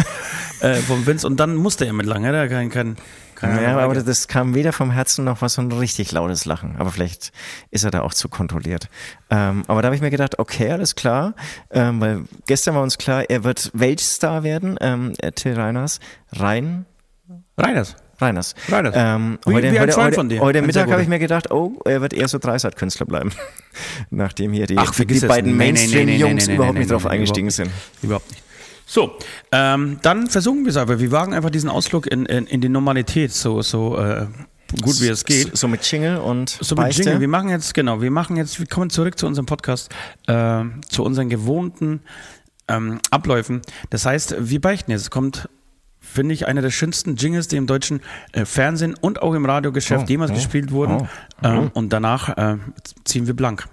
äh, 0.60 0.76
vom 0.76 1.04
Vince 1.06 1.26
und 1.26 1.38
dann 1.38 1.56
musste 1.56 1.84
er 1.86 1.92
mitlachen. 1.92 2.24
Er 2.24 2.40
hat 2.42 2.50
kein, 2.50 2.70
kein, 2.70 2.96
kein, 3.36 3.62
ja, 3.62 3.78
aber 3.78 3.94
das 3.94 4.26
kam 4.28 4.54
weder 4.54 4.72
vom 4.72 4.90
Herzen 4.90 5.24
noch 5.24 5.42
was 5.42 5.54
so 5.54 5.62
ein 5.62 5.70
richtig 5.70 6.10
lautes 6.12 6.44
Lachen. 6.44 6.74
Aber 6.78 6.90
vielleicht 6.90 7.32
ist 7.70 7.84
er 7.84 7.90
da 7.92 8.00
auch 8.02 8.12
zu 8.14 8.28
kontrolliert. 8.28 8.88
Ähm, 9.30 9.62
aber 9.68 9.82
da 9.82 9.86
habe 9.86 9.96
ich 9.96 10.02
mir 10.02 10.10
gedacht, 10.10 10.38
okay, 10.38 10.70
alles 10.72 10.94
klar, 10.96 11.34
ähm, 11.70 12.00
weil 12.00 12.24
gestern 12.46 12.74
war 12.74 12.82
uns 12.82 12.98
klar, 12.98 13.24
er 13.30 13.44
wird 13.44 13.70
Weltstar 13.74 14.42
werden, 14.42 14.76
ähm, 14.80 15.12
äh, 15.18 15.30
Till 15.32 15.54
Reiners. 15.54 16.00
Rein, 16.32 16.86
Reiners. 17.58 17.96
Reiners. 18.18 18.54
Reiners. 18.70 18.94
Ähm, 18.96 19.38
Wie- 19.44 19.52
heute 19.54 19.72
wie 19.72 19.78
heute, 19.80 19.94
heute, 19.96 20.40
heute 20.40 20.62
Mittag 20.62 20.90
habe 20.90 21.02
ich 21.02 21.08
mir 21.08 21.18
gedacht, 21.18 21.50
oh, 21.50 21.78
er 21.84 22.00
wird 22.00 22.14
eher 22.14 22.28
so 22.28 22.38
Dreisat-Künstler 22.38 23.04
bleiben. 23.04 23.30
Nachdem 24.10 24.52
hier 24.54 24.66
die, 24.66 24.78
Ach, 24.78 24.90
die 24.94 25.14
es. 25.14 25.26
beiden 25.28 25.54
Mainstream-Jungs 25.56 26.48
überhaupt 26.48 26.78
nicht 26.78 26.90
drauf 26.90 27.04
eingestiegen 27.04 27.50
sind. 27.50 27.70
Überhaupt 28.02 28.30
nicht. 28.30 28.42
So, 28.88 29.18
ähm, 29.50 29.98
dann 30.02 30.28
versuchen 30.28 30.64
wir 30.64 30.70
es 30.70 30.76
aber. 30.76 31.00
Wir 31.00 31.10
wagen 31.10 31.34
einfach 31.34 31.50
diesen 31.50 31.68
Ausflug 31.68 32.06
in, 32.06 32.24
in, 32.24 32.46
in 32.46 32.60
die 32.60 32.68
Normalität, 32.68 33.32
so, 33.32 33.60
so 33.60 33.98
äh, 33.98 34.26
gut 34.80 35.00
wie 35.00 35.08
es 35.08 35.24
geht. 35.24 35.48
So, 35.50 35.56
so 35.56 35.68
mit 35.68 35.90
Jingle 35.90 36.18
und 36.18 36.50
So 36.50 36.76
mit 36.76 36.84
Beichte. 36.84 37.02
Jingle. 37.02 37.20
Wir 37.20 37.26
machen 37.28 37.48
jetzt, 37.48 37.74
genau, 37.74 38.00
wir 38.00 38.12
machen 38.12 38.36
jetzt, 38.36 38.60
wir 38.60 38.66
kommen 38.68 38.88
zurück 38.90 39.18
zu 39.18 39.26
unserem 39.26 39.46
Podcast, 39.46 39.90
äh, 40.28 40.62
zu 40.88 41.02
unseren 41.02 41.28
gewohnten 41.28 42.00
ähm, 42.68 43.00
Abläufen. 43.10 43.60
Das 43.90 44.06
heißt, 44.06 44.36
wir 44.38 44.60
beichten 44.60 44.92
jetzt. 44.92 45.02
Es 45.02 45.10
kommt, 45.10 45.48
finde 46.00 46.32
ich, 46.34 46.46
einer 46.46 46.62
der 46.62 46.70
schönsten 46.70 47.16
Jingles, 47.16 47.48
die 47.48 47.56
im 47.56 47.66
deutschen 47.66 48.00
äh, 48.32 48.44
Fernsehen 48.44 48.94
und 49.00 49.20
auch 49.20 49.34
im 49.34 49.46
Radiogeschäft 49.46 50.04
Oh, 50.04 50.08
jemals 50.08 50.30
oh, 50.30 50.34
gespielt 50.34 50.70
wurden. 50.70 51.02
oh, 51.02 51.08
Ähm, 51.42 51.70
und 51.74 51.92
danach 51.92 52.36
äh, 52.38 52.56
ziehen 53.04 53.26
wir 53.26 53.34
blank. 53.34 53.66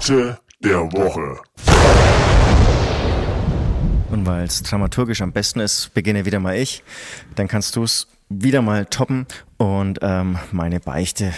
Beichte 0.00 0.38
der 0.60 0.80
Woche. 0.92 1.42
Und 4.10 4.24
weil 4.24 4.44
es 4.44 4.62
dramaturgisch 4.62 5.20
am 5.20 5.32
besten 5.32 5.60
ist, 5.60 5.92
beginne 5.92 6.24
wieder 6.24 6.40
mal 6.40 6.56
ich. 6.56 6.82
Dann 7.34 7.48
kannst 7.48 7.76
du 7.76 7.82
es 7.82 8.08
wieder 8.30 8.62
mal 8.62 8.86
toppen 8.86 9.26
und 9.56 9.98
ähm, 10.00 10.38
meine 10.52 10.80
Beichte, 10.80 11.34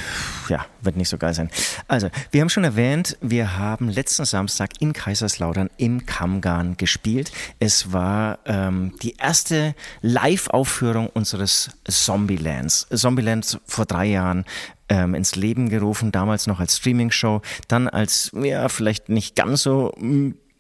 ja, 0.48 0.64
wird 0.82 0.96
nicht 0.96 1.08
so 1.08 1.18
geil 1.18 1.34
sein. 1.34 1.50
Also, 1.88 2.08
wir 2.30 2.40
haben 2.40 2.50
schon 2.50 2.62
erwähnt, 2.62 3.16
wir 3.20 3.58
haben 3.58 3.88
letzten 3.88 4.26
Samstag 4.26 4.80
in 4.80 4.92
Kaiserslautern 4.92 5.70
im 5.78 6.06
Kammgarn 6.06 6.76
gespielt. 6.76 7.32
Es 7.58 7.92
war 7.92 8.38
ähm, 8.44 8.92
die 9.02 9.16
erste 9.16 9.74
Live-Aufführung 10.02 11.08
unseres 11.08 11.70
Zombielands. 11.84 12.86
Zombieland 12.94 13.58
vor 13.66 13.86
drei 13.86 14.06
Jahren 14.06 14.44
ähm, 14.90 15.14
ins 15.14 15.34
Leben 15.34 15.70
gerufen, 15.70 16.12
damals 16.12 16.46
noch 16.46 16.60
als 16.60 16.76
Streaming-Show, 16.76 17.40
dann 17.66 17.88
als, 17.88 18.30
ja, 18.34 18.68
vielleicht 18.68 19.08
nicht 19.08 19.34
ganz 19.34 19.62
so 19.62 19.94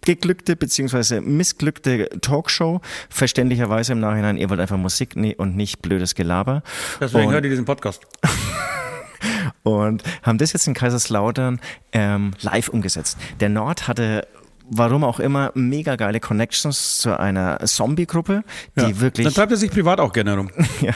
geglückte 0.04 0.56
beziehungsweise 0.56 1.20
missglückte 1.20 2.08
Talkshow. 2.20 2.80
Verständlicherweise 3.08 3.92
im 3.92 4.00
Nachhinein, 4.00 4.36
ihr 4.36 4.50
wollt 4.50 4.60
einfach 4.60 4.76
Musik 4.76 5.16
und 5.36 5.56
nicht 5.56 5.82
blödes 5.82 6.14
Gelaber. 6.14 6.62
Deswegen 7.00 7.26
und, 7.26 7.32
hört 7.32 7.44
ihr 7.44 7.50
diesen 7.50 7.64
Podcast. 7.64 8.02
und 9.62 10.02
haben 10.22 10.38
das 10.38 10.52
jetzt 10.52 10.66
in 10.66 10.74
Kaiserslautern 10.74 11.60
ähm, 11.92 12.32
live 12.40 12.68
umgesetzt. 12.68 13.18
Der 13.40 13.48
Nord 13.48 13.88
hatte 13.88 14.26
warum 14.74 15.04
auch 15.04 15.20
immer, 15.20 15.50
mega 15.54 15.96
geile 15.96 16.20
Connections 16.20 16.98
zu 16.98 17.18
einer 17.18 17.58
Zombie-Gruppe, 17.64 18.42
die 18.76 18.80
Ja. 18.90 19.00
wirklich 19.00 19.24
Dann 19.26 19.34
treibt 19.34 19.52
er 19.52 19.58
sich 19.58 19.70
privat 19.70 20.00
auch 20.00 20.12
gerne 20.12 20.36
rum. 20.36 20.50
ja, 20.80 20.92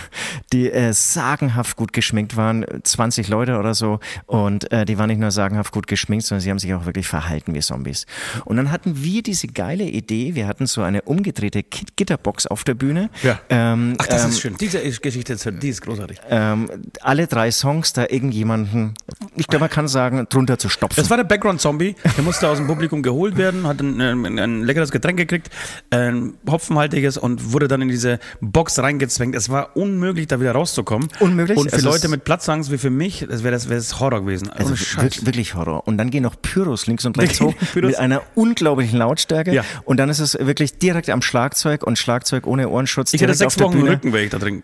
die 0.52 0.70
äh, 0.70 0.92
sagenhaft 0.92 1.76
gut 1.76 1.92
geschminkt 1.92 2.36
waren, 2.36 2.64
20 2.82 3.28
Leute 3.28 3.58
oder 3.58 3.74
so. 3.74 4.00
Und 4.26 4.70
äh, 4.72 4.84
die 4.84 4.98
waren 4.98 5.08
nicht 5.08 5.20
nur 5.20 5.30
sagenhaft 5.30 5.72
gut 5.72 5.86
geschminkt, 5.86 6.24
sondern 6.26 6.40
sie 6.42 6.50
haben 6.50 6.58
sich 6.58 6.72
auch 6.74 6.86
wirklich 6.86 7.06
verhalten 7.06 7.54
wie 7.54 7.60
Zombies. 7.60 8.06
Und 8.44 8.56
dann 8.56 8.70
hatten 8.70 9.02
wir 9.02 9.22
diese 9.22 9.46
geile 9.48 9.84
Idee, 9.84 10.34
wir 10.34 10.46
hatten 10.46 10.66
so 10.66 10.82
eine 10.82 11.02
umgedrehte 11.02 11.62
Gitterbox 11.62 12.46
auf 12.46 12.64
der 12.64 12.74
Bühne. 12.74 13.10
Ja. 13.22 13.38
Ähm, 13.50 13.94
Ach, 13.98 14.06
das 14.06 14.24
ähm, 14.24 14.30
ist 14.30 14.40
schön. 14.40 14.56
Diese 14.58 14.78
Geschichte, 15.00 15.32
ist- 15.34 15.46
die 15.62 15.68
ist 15.68 15.82
großartig. 15.82 16.18
ähm, 16.30 16.68
alle 17.02 17.26
drei 17.26 17.50
Songs 17.50 17.92
da 17.92 18.06
irgendjemanden, 18.08 18.94
ich 19.36 19.46
glaube, 19.46 19.64
man 19.64 19.70
kann 19.70 19.88
sagen, 19.88 20.26
drunter 20.28 20.58
zu 20.58 20.68
stopfen. 20.68 20.96
Das 21.00 21.10
war 21.10 21.16
der 21.16 21.24
Background-Zombie. 21.24 21.94
Der 22.16 22.24
musste 22.24 22.48
aus 22.48 22.58
dem 22.58 22.66
Publikum 22.66 23.02
geholt 23.02 23.36
werden, 23.36 23.65
hat 23.66 23.80
ein, 23.80 24.00
ein, 24.00 24.38
ein 24.38 24.62
leckeres 24.62 24.90
Getränk 24.90 25.16
gekriegt, 25.18 25.50
ein 25.90 26.34
hopfenhaltiges 26.48 27.18
und 27.18 27.52
wurde 27.52 27.68
dann 27.68 27.82
in 27.82 27.88
diese 27.88 28.18
Box 28.40 28.78
reingezwängt. 28.78 29.34
Es 29.34 29.48
war 29.50 29.76
unmöglich, 29.76 30.26
da 30.26 30.40
wieder 30.40 30.52
rauszukommen. 30.52 31.08
Unmöglich? 31.20 31.58
Und 31.58 31.70
für 31.70 31.76
Also 31.76 31.88
Leute 31.88 32.06
es- 32.06 32.10
mit 32.10 32.24
Platzangst 32.24 32.70
wie 32.70 32.78
für 32.78 32.90
mich, 32.90 33.26
das 33.28 33.42
wäre 33.42 33.52
das, 33.52 33.68
wäre 33.68 33.78
das 33.78 34.00
Horror 34.00 34.20
gewesen. 34.22 34.50
Also 34.50 34.70
wirklich, 34.70 35.26
wirklich 35.26 35.54
Horror. 35.54 35.86
Und 35.86 35.98
dann 35.98 36.10
gehen 36.10 36.22
noch 36.22 36.36
Pyros 36.40 36.86
links 36.86 37.04
und 37.04 37.18
rechts 37.18 37.40
hoch 37.42 37.54
mit 37.74 37.98
einer 37.98 38.22
unglaublichen 38.34 38.98
Lautstärke. 38.98 39.52
Ja. 39.52 39.64
Und 39.84 39.98
dann 39.98 40.08
ist 40.08 40.20
es 40.20 40.38
wirklich 40.40 40.78
direkt 40.78 41.10
am 41.10 41.22
Schlagzeug 41.22 41.82
und 41.84 41.98
Schlagzeug 41.98 42.46
ohne 42.46 42.68
Ohrenschutz. 42.68 43.12
Ich 43.14 43.20
hätte 43.20 43.34
sechs 43.34 43.58
Wochen 43.60 43.86
ich 43.86 44.30
da 44.30 44.38
drin. 44.38 44.62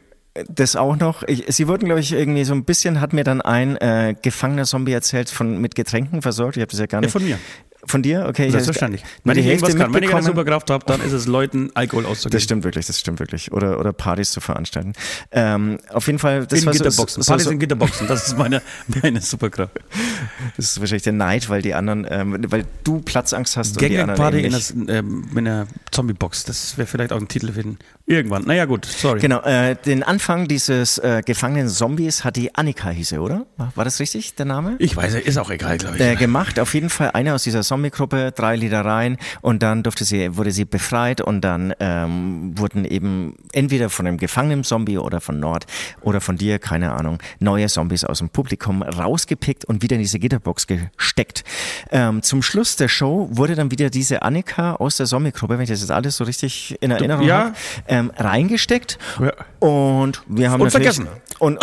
Das 0.49 0.77
auch 0.77 0.97
noch. 0.97 1.23
Ich, 1.25 1.45
sie 1.49 1.69
wurden, 1.69 1.85
glaube 1.85 2.01
ich, 2.01 2.13
irgendwie 2.13 2.45
so 2.45 2.55
ein 2.55 2.65
bisschen, 2.65 3.03
hat 3.03 3.13
mir 3.13 3.23
dann 3.23 3.43
ein 3.43 3.77
äh, 3.77 4.15
gefangener 4.23 4.65
Zombie 4.65 4.93
erzählt, 4.93 5.29
von 5.29 5.61
mit 5.61 5.75
Getränken 5.75 6.23
versorgt. 6.23 6.57
Ich 6.57 6.63
habe 6.63 6.71
das 6.71 6.81
ja 6.81 6.87
gar 6.87 6.99
Ja, 7.03 7.07
nicht. 7.07 7.13
von 7.13 7.23
mir. 7.23 7.39
Von 7.85 8.03
dir? 8.03 8.27
Okay. 8.29 8.47
ich 8.47 8.53
Selbstverständlich. 8.53 9.03
Wenn 9.25 9.37
ich 9.39 9.47
irgendwas 9.47 9.75
kann, 9.77 9.93
wenn 9.93 10.05
ich 10.05 10.15
eine. 10.15 10.23
Superkraft 10.23 10.71
habe, 10.71 10.85
dann 10.87 11.01
ist 11.01 11.13
es 11.13 11.27
Leuten 11.27 11.71
Alkohol 11.75 12.05
Das 12.05 12.13
auszugeben. 12.13 12.41
stimmt 12.41 12.65
wirklich, 12.65 12.87
das 12.87 13.01
stimmt 13.01 13.19
wirklich. 13.19 13.51
Oder, 13.53 13.81
oder 13.81 13.93
Partys 13.93 14.31
zu 14.31 14.41
veranstalten. 14.41 14.93
Ähm, 15.33 15.79
auf 15.93 16.07
jeden 16.07 16.21
Fall, 16.21 16.47
das 16.47 16.61
in 16.61 16.67
war 16.67 16.73
Gitterboxen. 16.75 17.23
so, 17.25 17.29
Partys 17.29 17.45
so, 17.47 17.51
in 17.51 17.59
Gitterboxen. 17.59 18.07
Das 18.07 18.29
ist 18.29 18.39
meine, 18.39 18.63
meine 19.03 19.21
Superkraft. 19.21 19.81
das 20.57 20.67
ist 20.67 20.81
wahrscheinlich 20.81 21.03
der 21.03 21.13
Neid, 21.15 21.49
weil 21.49 21.61
die 21.61 21.75
anderen, 21.75 22.07
ähm, 22.09 22.45
weil 22.49 22.65
du 22.85 23.01
Platzangst 23.01 23.57
hast 23.57 23.77
und 23.77 23.89
die 23.89 23.99
anderen 23.99 24.35
eben 24.35 24.45
in, 24.47 24.53
das, 24.53 24.71
ähm, 24.71 25.29
in 25.33 25.39
einer 25.39 25.67
Zombie-Box. 25.91 26.45
Das 26.45 26.79
wäre 26.79 26.87
vielleicht 26.87 27.13
auch 27.13 27.21
ein 27.21 27.27
Titel 27.27 27.53
für 27.53 27.63
den 27.63 27.79
irgendwann. 28.07 28.45
Naja, 28.45 28.65
gut, 28.65 28.85
sorry. 28.87 29.21
Genau, 29.21 29.41
äh, 29.43 29.75
den 29.75 30.03
Anfang 30.03 30.47
dieses 30.47 30.99
äh, 30.99 31.23
gefangenen 31.25 31.69
Zombies 31.69 32.25
hat 32.25 32.37
die 32.37 32.55
Annika 32.55 32.91
hieße, 32.91 33.19
oder? 33.21 33.47
War, 33.57 33.85
das 33.85 34.01
richtig, 34.01 34.35
der 34.37 34.47
Name? 34.47 34.77
Ich 34.79 34.97
weiß, 34.97 35.15
ist 35.15 35.39
auch 35.39 35.51
egal, 35.51 35.79
glaube 35.79 35.97
ich. 35.97 36.03
äh, 36.03 36.17
gemacht. 36.17 36.59
Auf 36.59 36.75
jeden 36.75 36.91
Fall 36.91 37.11
eine 37.13 37.35
aus 37.35 37.43
dieser 37.43 37.63
Zombie-Gruppe, 37.73 38.33
drei 38.33 38.55
Lieder 38.55 38.85
rein 38.85 39.17
und 39.41 39.63
dann 39.63 39.83
durfte 39.83 40.05
sie, 40.05 40.37
wurde 40.37 40.53
sie 40.53 40.67
befreit 40.67 41.23
und 41.23 41.41
dann 41.41 41.73
ähm, 41.81 42.53
wurden 42.55 42.85
eben 42.85 43.35
entweder 43.53 43.89
von 43.89 44.07
einem 44.07 44.19
gefangenen 44.19 44.63
Zombie 44.63 44.99
oder 44.99 45.23
von 45.23 45.41
Nord 45.41 45.65
oder 46.03 46.21
von 46.21 46.37
dir, 46.37 46.59
keine 46.59 46.93
Ahnung, 46.93 47.19
neue 47.41 47.69
Zombies 47.69 48.05
aus 48.05 48.19
dem 48.19 48.29
Publikum 48.29 48.83
rausgepickt 48.83 49.65
und 49.65 49.83
wieder 49.83 49.97
in 49.97 50.03
diese 50.03 50.19
Gitterbox 50.19 50.67
gesteckt. 50.67 51.45
Ähm, 51.91 52.23
zum 52.23 52.43
Schluss 52.43 52.77
der 52.77 52.89
Show 52.89 53.29
wurde 53.31 53.55
dann 53.55 53.71
wieder 53.71 53.89
diese 53.89 54.21
Annika 54.21 54.75
aus 54.75 54.99
der 54.99 55.07
Zombie-Gruppe, 55.07 55.55
wenn 55.55 55.63
ich 55.63 55.71
das 55.71 55.81
jetzt 55.81 55.93
alles 55.93 56.19
so 56.19 56.25
richtig 56.25 56.77
in 56.83 56.91
Erinnerung 56.91 57.27
ja. 57.27 57.39
habe, 57.39 57.55
ähm, 57.89 58.13
reingesteckt 58.19 58.99
Ja. 59.19 59.33
Und 59.63 60.25
wir 60.27 60.51
haben 60.51 60.61
Und 60.61 60.73
vergessen. 60.73 61.07
Und, 61.39 61.59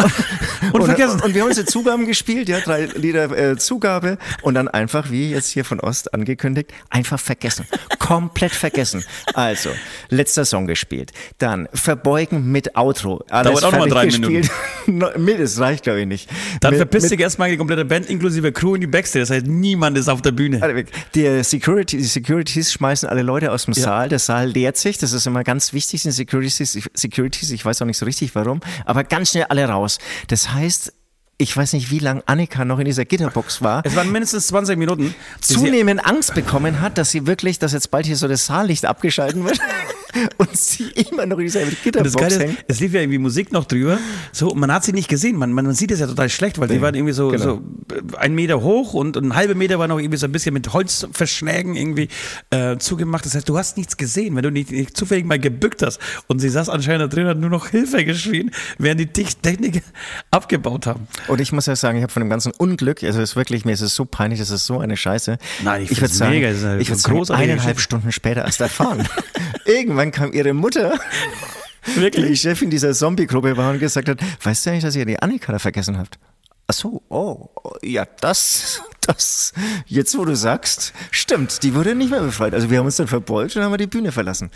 und, 0.74 0.84
vergessen. 0.84 1.22
Und 1.22 1.34
wir 1.34 1.41
haben 1.41 1.50
unsere 1.50 1.66
Zugaben 1.66 2.06
gespielt, 2.06 2.50
ja, 2.50 2.60
drei 2.60 2.86
Lieder 2.95 3.32
äh, 3.32 3.56
Zugabe 3.56 4.18
und 4.41 4.56
dann 4.56 4.68
einfach, 4.68 5.10
wie 5.10 5.32
jetzt 5.32 5.47
hier 5.47 5.64
von 5.64 5.80
Ost 5.80 6.14
angekündigt, 6.14 6.74
einfach 6.89 7.18
vergessen. 7.18 7.66
Komplett 7.97 8.52
vergessen. 8.52 9.06
Also, 9.36 9.70
letzter 10.10 10.43
Song 10.43 10.68
gespielt. 10.68 11.14
Dann 11.38 11.70
Verbeugen 11.74 12.52
mit 12.52 12.76
Outro. 12.76 13.24
Alles 13.30 13.52
Dauert 13.52 13.64
auch 13.64 13.72
noch 13.72 13.80
mal 13.80 13.89
fertig 13.89 14.20
drei 14.20 14.28
gespielt. 14.28 14.52
No, 14.89 15.08
mit, 15.18 15.39
das 15.39 15.60
reicht, 15.60 15.84
glaube 15.84 16.02
ich, 16.02 16.08
nicht. 16.08 16.30
Dann 16.62 16.72
mit, 16.72 16.80
verpisst 16.80 17.10
sich 17.10 17.20
erstmal 17.20 17.52
die 17.52 17.58
komplette 17.58 17.86
Band 17.86 18.10
inklusive 18.10 18.52
Crew 18.52 18.74
in 18.74 18.82
die 18.82 18.88
Backstage. 18.88 19.22
Das 19.22 19.30
heißt, 19.30 19.45
niemand 19.45 20.00
ist 20.00 20.10
auf 20.10 20.24
der 20.24 20.32
Bühne. 20.32 20.84
Die, 21.14 21.43
Security, 21.43 21.97
die 21.97 22.04
Securities 22.04 22.74
schmeißen 22.74 23.08
alle 23.08 23.22
Leute 23.22 23.52
aus 23.52 23.66
dem 23.66 23.76
Saal. 23.76 24.10
Der 24.10 24.18
Saal 24.18 24.47
leert 24.47 24.78
sich. 24.78 24.97
Das 24.97 25.14
ist 25.14 25.28
immer 25.28 25.43
ganz 25.43 25.74
wichtig, 25.74 26.02
sind 26.02 26.12
Securities, 26.12 26.89
Securities. 26.95 27.52
Ich 27.52 27.64
weiß 27.64 27.84
auch 27.84 27.86
nicht 27.90 27.98
so 27.98 28.06
richtig 28.06 28.34
warum. 28.36 28.62
Aber 28.86 29.04
ganz 29.04 29.32
schnell 29.32 29.46
alle 29.50 29.66
raus. 29.68 30.00
Das 30.28 30.54
heißt, 30.54 30.94
ich 31.42 31.56
weiß 31.56 31.74
nicht, 31.74 31.90
wie 31.90 32.00
lange 32.00 32.22
Annika 32.26 32.66
noch 32.66 32.80
in 32.80 32.86
dieser 32.86 33.06
Gitterbox 33.06 33.62
war. 33.62 33.82
Es 33.86 33.96
waren 33.96 34.12
mindestens 34.12 34.48
20 34.48 34.78
Minuten. 34.78 35.16
Zunehmend 35.40 36.06
Angst 36.06 36.36
bekommen 36.36 36.82
hat, 36.82 36.98
dass 36.98 37.12
sie 37.12 37.28
wirklich, 37.28 37.60
dass 37.60 37.72
jetzt 37.72 37.92
bald 37.92 38.06
hier 38.06 38.18
so 38.18 38.28
das 38.28 38.46
Saallicht 38.46 38.86
abgeschalten 38.86 39.46
wird 39.46 39.58
und 40.38 40.55
sie 40.57 40.89
immer 40.91 41.26
noch 41.26 41.38
in 41.38 41.45
dieser 41.45 41.62
Und 41.62 41.72
das 41.72 41.82
Gitterbox 41.84 42.16
Geile 42.16 42.39
hängt. 42.39 42.53
ist, 42.60 42.64
es 42.68 42.80
lief 42.80 42.93
ja 42.93 43.01
irgendwie 43.01 43.20
Musik 43.20 43.51
noch 43.51 43.66
drüber. 43.66 43.99
So, 44.32 44.49
und 44.51 44.60
man 44.60 44.72
hat 44.74 44.84
sie 44.84 44.93
nicht 44.93 45.07
gesehen. 45.07 45.36
Man, 45.38 45.51
man, 45.53 45.66
man 45.66 45.76
sieht 45.76 45.91
es 45.91 45.99
ja 45.99 46.07
total 46.07 46.30
schlecht, 46.30 46.60
weil 46.60 46.68
die 46.68 46.82
waren 46.82 46.95
irgendwie 46.95 47.14
so, 47.14 47.30
genau. 47.30 47.43
so 47.43 47.62
äh, 47.95 48.18
ein 48.18 48.34
Meter 48.34 48.62
hoch 48.62 48.93
und 48.93 49.16
ein 49.18 49.36
halber 49.36 49.55
Meter 49.55 49.80
war 49.80 49.88
noch 49.88 49.99
irgendwie 49.99 50.18
so 50.18 50.26
ein 50.26 50.32
bisschen 50.32 50.53
mit 50.53 50.74
Holzverschlägen 50.74 51.76
irgendwie 51.76 52.10
äh, 52.49 52.78
zugemacht. 52.78 53.26
Das 53.26 53.36
heißt, 53.36 53.47
du 53.47 53.57
hast 53.57 53.78
nichts 53.78 53.97
gesehen, 53.97 54.36
wenn 54.36 54.43
du 54.43 54.51
nicht, 54.51 54.72
nicht 54.72 54.95
zufällig 54.97 55.26
mal 55.26 55.39
gebückt 55.39 55.82
hast. 55.84 55.99
Und 56.28 56.39
sie 56.39 56.49
saß 56.49 56.70
anscheinend 56.70 57.01
da 57.03 57.07
drin 57.07 57.26
und 57.26 57.30
hat 57.32 57.38
nur 57.38 57.49
noch 57.49 57.68
Hilfe 57.68 58.03
geschrien, 58.05 58.51
während 58.78 58.99
die 58.99 59.07
Tech- 59.07 59.38
Techniker 59.41 59.82
abgebaut 60.32 60.86
haben. 60.88 61.07
Und 61.28 61.41
ich 61.41 61.51
muss 61.51 61.66
ja 61.66 61.76
sagen, 61.76 61.97
ich 61.97 62.03
habe 62.03 62.12
von 62.14 62.22
dem 62.22 62.30
ganzen 62.30 62.51
Unglück, 62.57 63.03
also 63.03 63.22
es 63.22 63.32
ist 63.32 63.36
wirklich, 63.36 63.66
mir 63.66 63.74
ist 63.74 63.82
es 63.82 63.95
so 63.95 64.05
peinlich, 64.05 64.39
das 64.39 64.49
ist 64.49 64.66
so 64.66 64.80
eine 64.80 64.97
Scheiße. 64.97 65.38
Nein, 65.64 65.84
ich 65.84 65.91
ich 65.91 66.01
würde 66.01 66.14
sagen, 66.14 66.32
mega, 66.32 66.47
das 66.49 66.57
ist 66.57 66.64
eine 66.66 66.82
ich 66.82 66.89
würde 66.89 67.01
sagen, 67.26 67.41
eineinhalb. 67.41 67.80
Stunden 67.80 68.12
später 68.12 68.43
erst 68.45 68.62
erfahren. 68.62 69.07
Irgendwann 69.70 70.11
kam 70.11 70.34
ihre 70.34 70.53
Mutter, 70.53 70.99
die 71.95 72.09
die 72.09 72.36
Chefin 72.36 72.72
dieser 72.72 72.93
Zombie-Gruppe 72.93 73.55
war 73.55 73.72
und 73.72 73.80
gesagt 73.80 74.09
hat, 74.09 74.20
weißt 74.43 74.65
du 74.65 74.70
eigentlich, 74.72 74.84
dass 74.84 74.95
ihr 74.95 75.05
die 75.05 75.20
Annika 75.22 75.51
da 75.51 75.59
vergessen 75.59 75.97
habt? 75.97 76.17
Ach 76.67 76.74
so, 76.74 77.03
oh, 77.09 77.49
oh, 77.63 77.74
ja, 77.84 78.05
das, 78.22 78.82
das, 79.01 79.53
jetzt 79.86 80.17
wo 80.17 80.26
du 80.26 80.36
sagst, 80.36 80.93
stimmt, 81.11 81.61
die 81.63 81.76
wurde 81.76 81.93
nicht 81.93 82.09
mehr 82.09 82.22
befreit. 82.22 82.53
Also 82.53 82.70
wir 82.70 82.80
haben 82.80 82.86
uns 82.86 82.97
dann 82.97 83.07
verbeugt 83.07 83.55
und 83.55 83.63
haben 83.63 83.72
wir 83.72 83.78
die 83.78 83.88
Bühne 83.88 84.11
verlassen. 84.11 84.49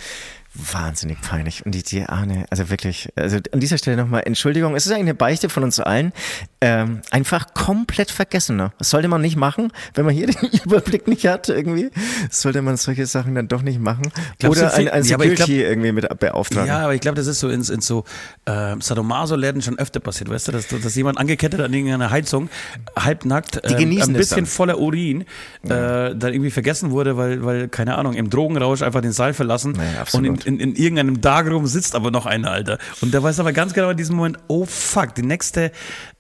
Wahnsinnig 0.56 1.20
peinlich. 1.22 1.66
Und 1.66 1.74
die, 1.74 1.82
die 1.82 2.04
Ahne, 2.04 2.46
also 2.52 2.70
wirklich, 2.70 3.10
also 3.16 3.38
an 3.52 3.60
dieser 3.60 3.80
Stelle 3.80 3.98
nochmal 3.98 4.22
Entschuldigung, 4.26 4.76
es 4.76 4.86
ist 4.86 4.92
eigentlich 4.92 5.02
eine 5.06 5.16
Beichte 5.16 5.50
von 5.50 5.64
uns 5.64 5.80
allen. 5.80 6.14
Ähm, 6.62 7.02
einfach 7.10 7.56
komplett 7.56 8.12
vergessen. 8.12 8.56
Ne? 8.56 8.72
Das 8.78 8.92
sollte 8.92 9.08
man 9.08 9.22
nicht 9.22 9.36
machen, 9.36 9.72
wenn 9.96 10.06
man 10.06 10.14
hier 10.14 10.28
den 10.28 10.50
Überblick 10.64 11.08
nicht 11.08 11.26
hat 11.26 11.50
irgendwie. 11.50 11.90
Sollte 12.30 12.62
man 12.62 12.78
solche 12.78 13.08
Sachen 13.08 13.34
dann 13.34 13.48
doch 13.48 13.64
nicht 13.64 13.80
machen. 13.80 14.12
Glaubst 14.38 14.62
Oder 14.62 14.74
ein, 14.76 14.90
ein 14.90 15.04
ja, 15.04 15.18
Security 15.18 15.36
glaub- 15.36 15.50
irgendwie 15.50 15.92
mit 15.92 16.20
beauftragen. 16.20 16.68
Ja, 16.68 16.80
aber 16.84 16.94
ich 16.94 17.02
glaube, 17.02 17.16
das 17.16 17.26
ist 17.26 17.40
so 17.40 17.50
in, 17.50 17.64
in 17.64 17.82
so 17.82 18.04
äh, 18.46 18.76
Sadomaso-Läden 18.80 19.64
schon 19.64 19.80
öfter 19.80 20.00
passiert, 20.00 20.30
weißt 20.30 20.50
du, 20.50 20.52
dass, 20.52 20.68
dass 20.68 20.96
jemand 20.96 21.18
angekettet 21.18 21.62
an 21.62 21.74
irgendeiner 21.74 22.12
Heizung, 22.12 22.50
halbnackt, 22.98 23.62
genießen 23.64 24.14
ein 24.14 24.18
bisschen 24.18 24.46
voller 24.46 24.80
Urin, 24.80 25.22
äh, 25.22 25.26
dann 25.64 26.16
irgendwie 26.22 26.52
vergessen 26.52 26.92
wurde, 26.92 27.18
weil, 27.18 27.44
weil, 27.44 27.68
keine 27.70 27.98
Ahnung, 27.98 28.14
im 28.14 28.30
Drogenrausch 28.30 28.84
einfach 28.84 29.02
den 29.02 29.14
Saal 29.14 29.34
verlassen 29.34 29.74
Ja, 29.76 29.82
und 29.82 29.98
absolut. 29.98 30.43
In, 30.46 30.60
in, 30.60 30.72
in 30.72 30.76
irgendeinem 30.76 31.22
Darkroom 31.22 31.68
sitzt 31.68 31.96
aber 31.96 32.12
noch 32.12 32.26
einer, 32.26 32.52
Alter. 32.52 32.78
Und 33.02 33.14
der 33.14 33.24
weiß 33.24 33.40
aber 33.40 33.54
ganz 33.54 33.74
genau 33.74 33.90
in 33.90 33.98
diesem 33.98 34.16
Moment, 34.16 34.38
oh 34.48 34.66
fuck, 34.66 35.16
die 35.16 35.24
nächste, 35.24 35.72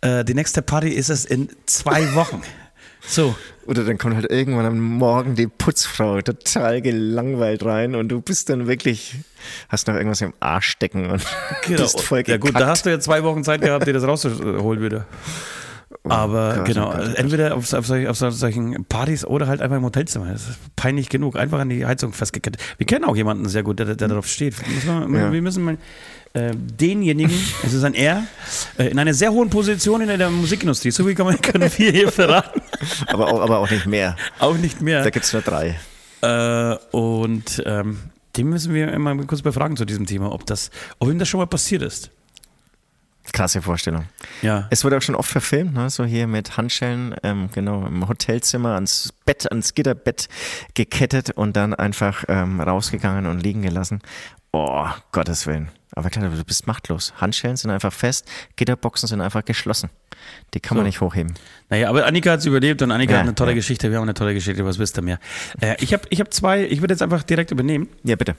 äh, 0.01 0.23
die 0.23 0.33
nächste 0.33 0.61
Party 0.61 0.89
ist 0.89 1.09
es 1.09 1.25
in 1.25 1.49
zwei 1.65 2.13
Wochen. 2.15 2.41
So. 3.05 3.35
Oder 3.65 3.83
dann 3.83 3.97
kommt 3.97 4.15
halt 4.15 4.31
irgendwann 4.31 4.65
am 4.65 4.79
Morgen 4.79 5.35
die 5.35 5.47
Putzfrau 5.47 6.21
total 6.21 6.81
gelangweilt 6.81 7.65
rein 7.65 7.95
und 7.95 8.07
du 8.07 8.21
bist 8.21 8.49
dann 8.49 8.67
wirklich, 8.67 9.15
hast 9.67 9.87
noch 9.87 9.95
irgendwas 9.95 10.21
im 10.21 10.33
Arsch 10.39 10.69
stecken 10.69 11.09
und 11.09 11.21
bist 11.67 11.99
voll 11.99 12.23
ja 12.25 12.37
gut, 12.37 12.51
da 12.51 12.59
gekackt. 12.59 12.65
hast 12.65 12.85
du 12.85 12.91
ja 12.91 12.99
zwei 13.01 13.23
Wochen 13.23 13.43
Zeit 13.43 13.59
gehabt, 13.59 13.87
dir 13.87 13.93
das 13.93 14.05
rauszuholen 14.05 14.81
wieder. 14.81 15.05
Aber 16.03 16.55
Gott, 16.57 16.65
genau, 16.65 16.91
Gott, 16.91 17.05
Gott. 17.05 17.15
entweder 17.15 17.55
auf, 17.55 17.71
auf, 17.73 17.85
solch- 17.85 18.07
auf 18.07 18.17
sol- 18.17 18.31
solchen 18.31 18.85
Partys 18.85 19.25
oder 19.25 19.47
halt 19.47 19.61
einfach 19.61 19.77
im 19.77 19.83
Hotelzimmer. 19.83 20.27
Das 20.31 20.49
ist 20.49 20.75
peinlich 20.75 21.09
genug. 21.09 21.35
Einfach 21.37 21.59
an 21.59 21.69
die 21.69 21.85
Heizung 21.85 22.13
festgekettet. 22.13 22.61
Wir 22.77 22.85
kennen 22.85 23.05
auch 23.05 23.15
jemanden 23.15 23.47
sehr 23.47 23.63
gut, 23.63 23.79
der, 23.79 23.95
der 23.95 24.07
darauf 24.07 24.27
steht. 24.27 24.55
Müssen 24.67 25.11
wir, 25.11 25.19
Ja. 25.21 25.31
wir 25.31 25.41
müssen 25.41 25.63
mal 25.63 25.77
äh, 26.33 26.51
denjenigen, 26.55 27.31
es 27.63 27.73
ist 27.73 27.83
ein 27.83 27.93
Er, 27.93 28.23
äh, 28.77 28.87
in 28.87 28.97
einer 28.99 29.13
sehr 29.13 29.31
hohen 29.31 29.49
Position 29.49 30.01
in 30.01 30.17
der 30.17 30.29
Musikindustrie, 30.29 30.91
so 30.91 31.07
wie 31.07 31.13
kann 31.15 31.27
man, 31.27 31.39
können 31.39 31.69
wir 31.77 31.91
hier 31.91 32.11
verraten, 32.11 32.59
aber, 33.07 33.27
auch, 33.31 33.39
aber 33.39 33.59
auch 33.59 33.69
nicht 33.69 33.85
mehr. 33.85 34.15
auch 34.39 34.55
nicht 34.57 34.81
mehr. 34.81 35.03
Da 35.03 35.09
gibt's 35.11 35.31
nur 35.31 35.43
drei. 35.43 35.75
Äh, 36.21 36.75
und 36.91 37.61
ähm, 37.67 37.99
den 38.35 38.47
müssen 38.49 38.73
wir 38.73 38.91
immer 38.91 39.15
kurz 39.25 39.43
befragen 39.43 39.77
zu 39.77 39.85
diesem 39.85 40.07
Thema, 40.07 40.31
ob 40.31 40.45
das, 40.47 40.71
ob 40.97 41.09
ihm 41.09 41.19
das 41.19 41.27
schon 41.29 41.39
mal 41.39 41.45
passiert 41.45 41.83
ist. 41.83 42.09
Krasse 43.31 43.61
Vorstellung. 43.61 44.05
Ja. 44.41 44.67
Es 44.69 44.83
wurde 44.83 44.97
auch 44.97 45.01
schon 45.01 45.15
oft 45.15 45.31
verfilmt, 45.31 45.73
ne? 45.73 45.89
so 45.89 46.03
hier 46.03 46.27
mit 46.27 46.57
Handschellen, 46.57 47.15
ähm, 47.23 47.49
genau, 47.53 47.85
im 47.85 48.07
Hotelzimmer 48.07 48.75
ans 48.75 49.13
Bett, 49.25 49.49
ans 49.49 49.73
Gitterbett 49.73 50.27
gekettet 50.73 51.31
und 51.31 51.55
dann 51.55 51.73
einfach 51.73 52.25
ähm, 52.27 52.59
rausgegangen 52.59 53.25
und 53.25 53.41
liegen 53.41 53.61
gelassen. 53.61 54.01
Oh, 54.51 54.87
Gottes 55.11 55.47
Willen. 55.47 55.69
Aber 55.95 56.09
klar, 56.09 56.29
du 56.29 56.43
bist 56.43 56.67
machtlos. 56.67 57.13
Handschellen 57.17 57.55
sind 57.55 57.71
einfach 57.71 57.93
fest, 57.93 58.27
Gitterboxen 58.55 59.07
sind 59.07 59.21
einfach 59.21 59.45
geschlossen. 59.45 59.89
Die 60.53 60.59
kann 60.59 60.75
man 60.77 60.83
So. 60.85 60.87
nicht 60.87 61.01
hochheben. 61.01 61.33
Naja, 61.69 61.89
aber 61.89 62.05
Annika 62.05 62.31
hat 62.31 62.39
es 62.39 62.45
überlebt 62.45 62.81
und 62.81 62.91
Annika 62.91 63.13
Ja, 63.13 63.19
hat 63.19 63.23
eine 63.25 63.35
tolle 63.35 63.51
ja. 63.51 63.55
Geschichte. 63.55 63.89
Wir 63.89 63.97
haben 63.97 64.03
eine 64.03 64.13
tolle 64.13 64.33
Geschichte. 64.33 64.65
Was 64.65 64.79
wisst 64.79 64.97
ihr 64.97 65.01
mehr? 65.01 65.19
Äh, 65.61 65.75
ich 65.79 65.93
habe 65.93 66.03
ich 66.09 66.19
hab 66.19 66.33
zwei, 66.33 66.65
ich 66.65 66.81
würde 66.81 66.93
jetzt 66.93 67.01
einfach 67.01 67.23
direkt 67.23 67.51
übernehmen. 67.51 67.87
Ja, 68.03 68.15
bitte. 68.15 68.35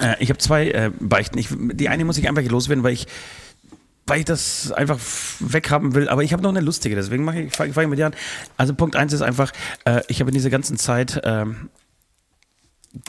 Äh, 0.00 0.16
ich 0.20 0.28
habe 0.28 0.38
zwei 0.38 0.70
äh, 0.70 0.90
Beichten. 1.00 1.38
Ich, 1.38 1.48
die 1.50 1.88
eine 1.88 2.04
muss 2.04 2.18
ich 2.18 2.28
einfach 2.28 2.42
loswerden, 2.42 2.84
weil 2.84 2.92
ich, 2.92 3.06
weil 4.10 4.18
ich 4.18 4.24
das 4.24 4.72
einfach 4.72 4.98
weghaben 5.38 5.94
will. 5.94 6.08
Aber 6.08 6.24
ich 6.24 6.32
habe 6.32 6.42
noch 6.42 6.50
eine 6.50 6.60
lustige, 6.60 6.96
deswegen 6.96 7.24
mache 7.24 7.42
ich, 7.42 7.54
fange 7.54 7.72
fang 7.72 7.84
ich 7.84 7.90
mit 7.90 7.98
dir 8.00 8.06
an. 8.06 8.14
Also 8.56 8.74
Punkt 8.74 8.96
eins 8.96 9.12
ist 9.12 9.22
einfach, 9.22 9.52
äh, 9.84 10.02
ich 10.08 10.20
habe 10.20 10.30
in 10.30 10.34
dieser 10.34 10.50
ganzen 10.50 10.76
Zeit, 10.76 11.20
ähm, 11.22 11.70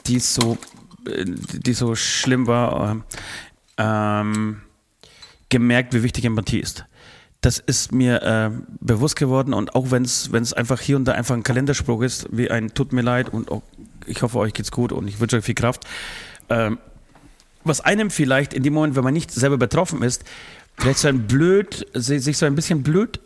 die 0.05 0.19
so, 0.19 0.59
äh, 1.07 1.25
die 1.25 1.73
so 1.73 1.95
schlimm 1.95 2.45
war, 2.45 2.91
ähm, 2.91 3.03
ähm, 3.77 4.61
gemerkt, 5.49 5.95
wie 5.95 6.03
wichtig 6.03 6.23
Empathie 6.23 6.59
ist. 6.59 6.85
Das 7.41 7.57
ist 7.57 7.91
mir 7.91 8.21
äh, 8.21 8.51
bewusst 8.79 9.15
geworden 9.15 9.55
und 9.55 9.73
auch 9.73 9.89
wenn 9.89 10.03
es 10.03 10.53
einfach 10.53 10.79
hier 10.79 10.97
und 10.97 11.05
da 11.05 11.13
einfach 11.13 11.33
ein 11.33 11.41
Kalenderspruch 11.41 12.03
ist, 12.03 12.27
wie 12.31 12.51
ein 12.51 12.75
Tut 12.75 12.93
mir 12.93 13.01
leid 13.01 13.29
und 13.29 13.49
auch, 13.49 13.63
ich 14.05 14.21
hoffe, 14.21 14.37
euch 14.37 14.53
geht's 14.53 14.71
gut 14.71 14.91
und 14.91 15.07
ich 15.07 15.19
wünsche 15.19 15.37
euch 15.37 15.45
viel 15.45 15.55
Kraft. 15.55 15.83
Ähm, 16.49 16.77
was 17.63 17.81
einem 17.81 18.09
vielleicht 18.09 18.53
in 18.53 18.63
dem 18.63 18.73
Moment, 18.73 18.95
wenn 18.95 19.03
man 19.03 19.13
nicht 19.13 19.31
selber 19.31 19.57
betroffen 19.57 20.03
ist, 20.03 20.23
vielleicht 20.77 20.99
so 20.99 21.07
ein 21.07 21.27
blöd, 21.27 21.85
si- 21.93 22.19
sich 22.19 22.37
so 22.37 22.45
ein 22.45 22.55
bisschen 22.55 22.83
blöd 22.83 23.19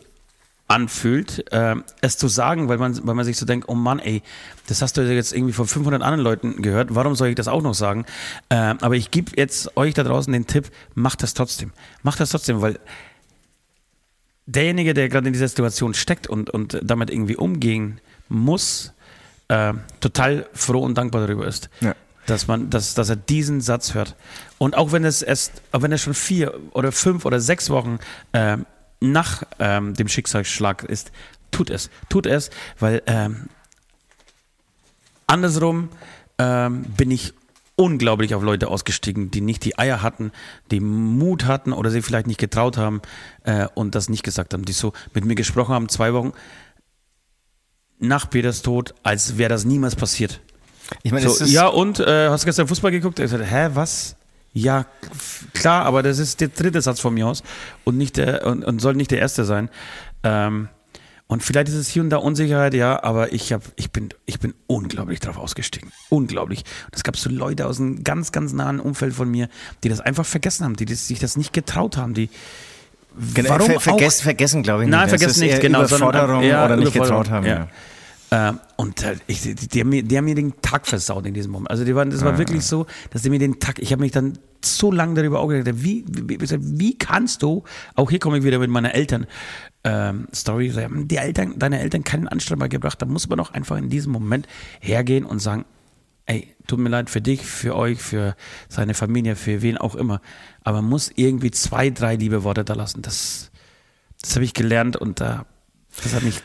anfühlt, 0.67 1.51
äh, 1.53 1.75
es 2.01 2.17
zu 2.17 2.27
sagen, 2.27 2.69
weil 2.69 2.79
man, 2.79 2.99
weil 3.05 3.13
man 3.13 3.23
sich 3.23 3.37
so 3.37 3.45
denkt, 3.45 3.69
oh 3.69 3.75
Mann, 3.75 3.99
ey, 3.99 4.23
das 4.67 4.81
hast 4.81 4.97
du 4.97 5.01
jetzt 5.03 5.31
irgendwie 5.31 5.53
von 5.53 5.67
500 5.67 6.01
anderen 6.01 6.23
Leuten 6.23 6.61
gehört, 6.63 6.95
warum 6.95 7.13
soll 7.15 7.27
ich 7.27 7.35
das 7.35 7.47
auch 7.47 7.61
noch 7.61 7.75
sagen? 7.75 8.05
Äh, 8.49 8.55
aber 8.81 8.95
ich 8.95 9.11
gebe 9.11 9.31
jetzt 9.35 9.77
euch 9.77 9.93
da 9.93 10.03
draußen 10.03 10.33
den 10.33 10.47
Tipp, 10.47 10.71
macht 10.95 11.21
das 11.21 11.35
trotzdem. 11.35 11.71
Macht 12.01 12.19
das 12.19 12.31
trotzdem, 12.31 12.61
weil 12.61 12.79
derjenige, 14.47 14.93
der 14.93 15.09
gerade 15.09 15.27
in 15.27 15.33
dieser 15.33 15.47
Situation 15.47 15.93
steckt 15.93 16.27
und, 16.27 16.49
und 16.49 16.79
damit 16.83 17.09
irgendwie 17.09 17.35
umgehen 17.35 17.99
muss, 18.27 18.91
äh, 19.47 19.73
total 19.99 20.47
froh 20.53 20.81
und 20.81 20.97
dankbar 20.97 21.27
darüber 21.27 21.45
ist. 21.47 21.69
Ja. 21.81 21.95
Dass, 22.25 22.47
man, 22.47 22.69
dass, 22.69 22.95
dass 22.95 23.09
er 23.09 23.15
diesen 23.15 23.61
Satz 23.61 23.93
hört. 23.93 24.15
Und 24.57 24.75
auch 24.75 24.91
wenn 24.91 25.05
es 25.05 25.21
erst, 25.21 25.61
auch 25.71 25.81
wenn 25.81 25.91
es 25.91 26.01
schon 26.01 26.13
vier 26.13 26.55
oder 26.71 26.91
fünf 26.91 27.25
oder 27.25 27.39
sechs 27.39 27.69
Wochen 27.69 27.99
äh, 28.31 28.57
nach 28.99 29.43
ähm, 29.59 29.93
dem 29.93 30.07
Schicksalsschlag 30.07 30.83
ist, 30.83 31.11
tut 31.51 31.69
es. 31.69 31.89
Tut 32.09 32.25
es, 32.25 32.49
weil 32.79 33.03
ähm, 33.05 33.47
andersrum 35.27 35.89
ähm, 36.37 36.83
bin 36.97 37.11
ich 37.11 37.33
unglaublich 37.75 38.33
auf 38.35 38.43
Leute 38.43 38.69
ausgestiegen, 38.69 39.31
die 39.31 39.41
nicht 39.41 39.65
die 39.65 39.77
Eier 39.77 40.01
hatten, 40.01 40.31
die 40.71 40.79
Mut 40.79 41.45
hatten 41.45 41.73
oder 41.73 41.91
sie 41.91 42.01
vielleicht 42.01 42.27
nicht 42.27 42.39
getraut 42.39 42.77
haben 42.77 43.01
äh, 43.43 43.67
und 43.75 43.95
das 43.95 44.09
nicht 44.09 44.23
gesagt 44.23 44.53
haben, 44.53 44.65
die 44.65 44.71
so 44.71 44.93
mit 45.13 45.25
mir 45.25 45.35
gesprochen 45.35 45.73
haben, 45.73 45.89
zwei 45.89 46.13
Wochen 46.13 46.31
nach 47.99 48.29
Peters 48.29 48.61
Tod, 48.61 48.93
als 49.03 49.37
wäre 49.37 49.49
das 49.49 49.65
niemals 49.65 49.95
passiert. 49.95 50.41
Ich 51.03 51.11
meine, 51.11 51.29
So, 51.29 51.43
ja, 51.45 51.67
und 51.67 51.99
äh, 51.99 52.29
hast 52.29 52.43
du 52.43 52.45
gestern 52.45 52.67
Fußball 52.67 52.91
geguckt? 52.91 53.19
Er 53.19 53.27
sagt, 53.27 53.43
hä, 53.49 53.69
was? 53.73 54.15
Ja, 54.53 54.85
klar, 55.53 55.85
aber 55.85 56.01
das 56.01 56.17
ist 56.19 56.39
der 56.39 56.47
dritte 56.47 56.81
Satz 56.81 56.99
von 56.99 57.13
mir 57.13 57.27
aus 57.27 57.43
und 57.83 57.97
nicht 57.97 58.17
der 58.17 58.45
und, 58.45 58.63
und 58.63 58.79
soll 58.79 58.93
nicht 58.95 59.11
der 59.11 59.19
erste 59.19 59.43
sein. 59.43 59.69
Ähm, 60.23 60.69
Und 61.27 61.41
vielleicht 61.43 61.67
ist 61.69 61.73
es 61.73 61.87
hier 61.89 62.03
und 62.03 62.11
da 62.11 62.17
Unsicherheit, 62.17 62.73
ja, 62.75 63.03
aber 63.03 63.33
ich, 63.33 63.51
hab, 63.51 63.63
ich, 63.75 63.91
bin, 63.91 64.09
ich 64.27 64.39
bin 64.39 64.53
unglaublich 64.67 65.19
drauf 65.19 65.37
ausgestiegen. 65.37 65.91
Unglaublich. 66.09 66.59
Und 66.85 66.95
es 66.95 67.03
gab 67.03 67.17
so 67.17 67.29
Leute 67.31 67.65
aus 67.65 67.79
einem 67.79 68.03
ganz, 68.03 68.31
ganz 68.31 68.53
nahen 68.53 68.79
Umfeld 68.79 69.13
von 69.13 69.29
mir, 69.29 69.49
die 69.83 69.89
das 69.89 70.01
einfach 70.01 70.25
vergessen 70.25 70.63
haben, 70.65 70.75
die 70.75 70.85
das, 70.85 71.07
sich 71.07 71.17
das 71.19 71.35
nicht 71.35 71.51
getraut 71.51 71.97
haben, 71.97 72.13
die. 72.13 72.29
Genau, 73.33 73.49
Warum 73.49 73.65
ver 73.71 73.79
vergessen, 73.79 74.23
vergessen 74.23 74.61
glaube 74.63 74.83
ich 74.83 74.87
nicht. 74.89 74.97
Nein, 74.97 75.09
vergessen 75.09 75.39
nicht, 75.39 75.59
genau. 75.61 75.79
Überforderung 75.79 76.27
sondern, 76.27 76.43
ja, 76.49 76.65
oder 76.65 76.75
nicht 76.77 76.93
getraut 76.93 77.29
haben. 77.29 77.45
Ja. 77.45 77.55
Ja. 77.55 77.67
Ähm, 78.31 78.59
und 78.75 79.03
äh, 79.03 79.15
ich, 79.27 79.41
die, 79.41 79.79
haben 79.79 79.89
mir, 79.89 80.03
die 80.03 80.17
haben 80.17 80.25
mir 80.25 80.35
den 80.35 80.59
Tag 80.61 80.87
versaut 80.87 81.25
in 81.25 81.33
diesem 81.33 81.51
Moment. 81.51 81.69
Also 81.69 81.85
die 81.85 81.95
waren, 81.95 82.09
das 82.09 82.23
war 82.23 82.33
Ah. 82.33 82.37
wirklich 82.37 82.65
so, 82.65 82.85
dass 83.11 83.21
die 83.21 83.29
mir 83.29 83.39
den 83.39 83.59
Tag, 83.59 83.79
ich 83.79 83.91
habe 83.91 84.01
mich 84.01 84.11
dann 84.11 84.37
so 84.63 84.91
lange 84.91 85.13
darüber 85.13 85.47
gedacht, 85.47 85.83
wie, 85.83 86.03
wie, 86.07 86.39
wie, 86.39 86.97
kannst 86.97 87.43
du, 87.43 87.63
auch 87.95 88.09
hier 88.09 88.19
komme 88.19 88.39
ich 88.39 88.43
wieder 88.43 88.57
mit 88.57 88.71
meiner 88.71 88.95
Eltern, 88.95 89.27
ähm, 89.83 90.27
Story, 90.33 90.73
die 91.05 91.17
Eltern, 91.17 91.59
deine 91.59 91.79
Eltern 91.79 92.03
keinen 92.03 92.27
Anstand 92.27 92.59
mal 92.59 92.69
gebracht, 92.69 92.99
da 92.99 93.05
muss 93.05 93.29
man 93.29 93.37
doch 93.37 93.53
einfach 93.53 93.77
in 93.77 93.89
diesem 93.89 94.11
Moment 94.11 94.47
hergehen 94.79 95.23
und 95.23 95.39
sagen, 95.39 95.65
ey, 96.25 96.47
tut 96.65 96.79
mir 96.79 96.89
leid 96.89 97.11
für 97.11 97.21
dich, 97.21 97.45
für 97.45 97.75
euch, 97.75 98.01
für 98.01 98.35
seine 98.67 98.95
Familie, 98.95 99.35
für 99.35 99.61
wen 99.61 99.77
auch 99.77 99.93
immer, 99.93 100.19
aber 100.63 100.81
man 100.81 100.89
muss 100.89 101.11
irgendwie 101.15 101.51
zwei, 101.51 101.91
drei 101.91 102.15
liebe 102.15 102.43
Worte 102.43 102.65
da 102.65 102.73
lassen. 102.73 103.03
Das, 103.03 103.51
das 104.19 104.33
habe 104.33 104.45
ich 104.45 104.55
gelernt 104.55 104.97
und 104.97 105.19
da, 105.19 105.45
das 106.03 106.15
hat 106.15 106.23
mich 106.23 106.41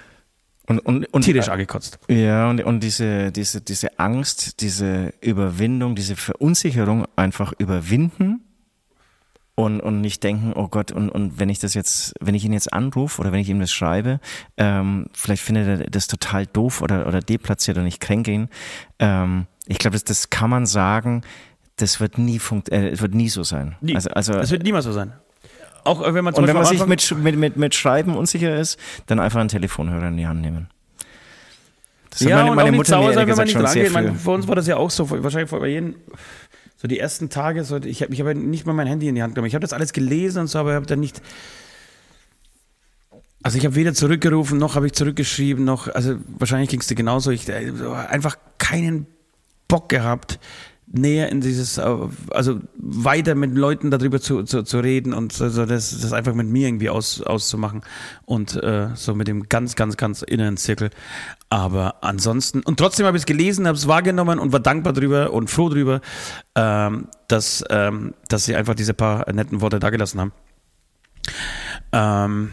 Und, 0.70 0.78
und, 0.78 1.04
und, 1.12 1.22
tierisch 1.22 1.48
angekotzt. 1.48 1.98
Ja, 2.08 2.48
und, 2.48 2.62
und 2.62 2.80
diese, 2.80 3.32
diese, 3.32 3.60
diese 3.60 3.98
Angst, 3.98 4.60
diese 4.60 5.12
Überwindung, 5.20 5.96
diese 5.96 6.14
Verunsicherung 6.14 7.06
einfach 7.16 7.52
überwinden 7.58 8.44
und, 9.56 9.80
und 9.80 10.00
nicht 10.00 10.22
denken, 10.22 10.52
oh 10.54 10.68
Gott, 10.68 10.92
und, 10.92 11.08
und 11.08 11.40
wenn 11.40 11.48
ich 11.48 11.58
das 11.58 11.74
jetzt, 11.74 12.14
wenn 12.20 12.36
ich 12.36 12.44
ihn 12.44 12.52
jetzt 12.52 12.72
anrufe 12.72 13.20
oder 13.20 13.32
wenn 13.32 13.40
ich 13.40 13.48
ihm 13.48 13.58
das 13.58 13.72
schreibe, 13.72 14.20
ähm, 14.58 15.06
vielleicht 15.12 15.42
findet 15.42 15.66
er 15.66 15.90
das 15.90 16.06
total 16.06 16.46
doof 16.46 16.82
oder, 16.82 17.08
oder 17.08 17.18
deplatziert 17.18 17.76
und 17.76 17.86
ich 17.86 17.98
kränke 17.98 18.30
ihn. 18.30 18.48
Ähm, 19.00 19.48
ich 19.66 19.78
glaube, 19.78 19.96
das, 19.96 20.04
das 20.04 20.30
kann 20.30 20.50
man 20.50 20.66
sagen, 20.66 21.22
das 21.74 21.98
wird 21.98 22.16
nie 22.16 22.38
funkt, 22.38 22.68
äh, 22.68 22.90
es 22.90 23.02
wird 23.02 23.12
nie 23.16 23.28
so 23.28 23.42
sein. 23.42 23.74
Nie. 23.80 23.96
Also, 23.96 24.10
also, 24.10 24.34
Das 24.34 24.52
wird 24.52 24.62
niemals 24.62 24.84
so 24.84 24.92
sein. 24.92 25.14
Auch 25.84 26.06
äh, 26.06 26.14
wenn 26.14 26.24
man 26.24 26.34
und 26.34 26.46
wenn 26.46 26.56
man 26.56 26.64
sich 26.64 26.84
mit, 26.86 27.16
mit, 27.18 27.36
mit, 27.36 27.56
mit 27.56 27.74
Schreiben 27.74 28.16
unsicher 28.16 28.56
ist, 28.56 28.78
dann 29.06 29.20
einfach 29.20 29.40
einen 29.40 29.48
Telefonhörer 29.48 30.08
in 30.08 30.16
die 30.16 30.26
Hand 30.26 30.40
nehmen. 30.40 30.68
Das 32.10 32.20
ja, 32.20 32.36
meine, 32.36 32.50
und 32.50 32.56
meine 32.56 32.68
auch 32.68 32.70
nicht 32.72 32.78
Mutter 32.78 32.90
sauer 32.90 33.08
mir 33.08 33.14
sein, 33.14 33.28
wenn 33.28 33.36
man 33.36 33.46
nicht 33.46 33.68
sehr 33.68 33.94
rangeht. 33.94 34.24
Man, 34.24 34.34
uns 34.34 34.48
war 34.48 34.56
das 34.56 34.66
ja 34.66 34.76
auch 34.76 34.90
so, 34.90 35.10
wahrscheinlich 35.10 35.50
bei 35.50 35.68
jedem, 35.68 35.94
so 36.76 36.88
die 36.88 36.98
ersten 36.98 37.30
Tage, 37.30 37.64
so, 37.64 37.76
ich 37.76 38.02
habe 38.02 38.12
ich 38.12 38.20
hab 38.20 38.26
ja 38.26 38.34
nicht 38.34 38.66
mal 38.66 38.72
mein 38.72 38.86
Handy 38.86 39.08
in 39.08 39.14
die 39.14 39.22
Hand 39.22 39.34
genommen. 39.34 39.46
Ich 39.46 39.54
habe 39.54 39.62
das 39.62 39.72
alles 39.72 39.92
gelesen 39.92 40.40
und 40.40 40.46
so, 40.48 40.58
aber 40.58 40.70
ich 40.70 40.76
habe 40.76 40.86
dann 40.86 40.98
nicht, 40.98 41.22
also 43.42 43.58
ich 43.58 43.64
habe 43.64 43.74
weder 43.76 43.94
zurückgerufen, 43.94 44.58
noch 44.58 44.74
habe 44.74 44.86
ich 44.86 44.92
zurückgeschrieben, 44.92 45.64
noch, 45.64 45.88
also 45.88 46.16
wahrscheinlich 46.38 46.68
ging 46.70 46.80
es 46.80 46.88
dir 46.88 46.96
genauso, 46.96 47.30
ich 47.30 47.48
äh, 47.48 47.70
so 47.70 47.92
einfach 47.92 48.38
keinen 48.58 49.06
Bock 49.68 49.88
gehabt, 49.88 50.40
näher 50.92 51.28
in 51.28 51.40
dieses, 51.40 51.78
äh, 51.78 51.96
also 52.30 52.60
weiter 52.76 53.34
mit 53.34 53.54
Leuten 53.54 53.90
darüber 53.90 54.20
zu, 54.20 54.42
zu, 54.42 54.62
zu 54.62 54.80
reden 54.80 55.12
und 55.14 55.32
so, 55.32 55.48
so 55.48 55.66
das, 55.66 56.00
das 56.00 56.12
einfach 56.12 56.34
mit 56.34 56.48
mir 56.48 56.68
irgendwie 56.68 56.90
aus, 56.90 57.22
auszumachen 57.22 57.82
und 58.24 58.56
äh, 58.62 58.88
so 58.94 59.14
mit 59.14 59.28
dem 59.28 59.48
ganz, 59.48 59.76
ganz, 59.76 59.96
ganz 59.96 60.22
inneren 60.22 60.56
Zirkel. 60.56 60.90
Aber 61.48 62.02
ansonsten, 62.02 62.60
und 62.62 62.78
trotzdem 62.78 63.06
habe 63.06 63.16
ich 63.16 63.22
es 63.22 63.26
gelesen, 63.26 63.66
habe 63.66 63.76
es 63.76 63.86
wahrgenommen 63.86 64.38
und 64.38 64.52
war 64.52 64.60
dankbar 64.60 64.92
drüber 64.92 65.32
und 65.32 65.48
froh 65.48 65.68
drüber, 65.68 66.00
ähm, 66.54 67.08
dass, 67.28 67.64
ähm, 67.70 68.14
dass 68.28 68.44
sie 68.44 68.56
einfach 68.56 68.74
diese 68.74 68.94
paar 68.94 69.30
netten 69.32 69.60
Worte 69.60 69.78
dagelassen 69.78 70.20
haben. 70.20 70.32
Ähm, 71.92 72.52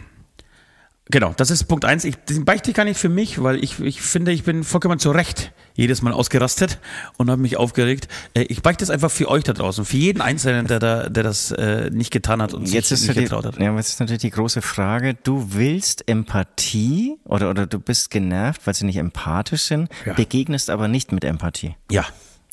Genau, 1.10 1.34
das 1.38 1.52
ist 1.52 1.64
Punkt 1.66 1.86
eins. 1.86 2.04
Ich 2.04 2.16
den 2.18 2.44
beichte 2.44 2.70
ich 2.70 2.76
gar 2.76 2.84
nicht 2.84 3.00
für 3.00 3.08
mich, 3.08 3.42
weil 3.42 3.64
ich, 3.64 3.80
ich 3.80 4.02
finde, 4.02 4.32
ich 4.34 4.44
bin 4.44 4.66
vollkommen 4.66 5.00
zu 5.00 5.12
Recht 5.12 5.54
jedes 5.74 6.02
Mal 6.02 6.12
ausgerastet 6.12 6.80
und 7.18 7.30
habe 7.30 7.42
mich 7.42 7.56
aufgeregt. 7.56 8.10
Äh, 8.34 8.42
Ich 8.50 8.62
beichte 8.62 8.84
es 8.84 8.90
einfach 8.90 9.10
für 9.10 9.30
euch 9.30 9.46
da 9.46 9.54
draußen, 9.54 9.86
für 9.86 9.96
jeden 9.96 10.22
Einzelnen, 10.22 10.68
der, 10.68 10.80
da, 10.80 11.08
der 11.08 11.24
das 11.24 11.52
äh, 11.52 11.90
nicht 11.92 12.12
getan 12.12 12.42
hat 12.42 12.54
und 12.54 12.68
Jetzt 12.68 12.90
sich 12.90 13.00
ist, 13.02 13.08
nicht 13.08 13.16
ja 13.16 13.22
getraut 13.24 13.44
die, 13.46 13.48
hat. 13.48 13.58
ja, 13.60 13.74
jetzt 13.78 13.90
ist 13.90 14.00
natürlich 14.02 14.22
die 14.22 14.32
große 14.32 14.62
Frage, 14.62 15.14
du 15.24 15.54
willst 15.54 16.08
Empathie 16.10 17.16
oder, 17.24 17.50
oder 17.52 17.68
du 17.68 17.80
bist 17.80 18.10
genervt, 18.12 18.62
weil 18.66 18.74
sie 18.74 18.86
nicht 18.86 18.98
empathisch 18.98 19.62
sind, 19.64 19.90
Ja. 20.06 20.14
begegnest 20.14 20.70
aber 20.70 20.88
nicht 20.90 21.14
mit 21.14 21.24
Empathie. 21.24 21.76
Ja, 21.90 22.06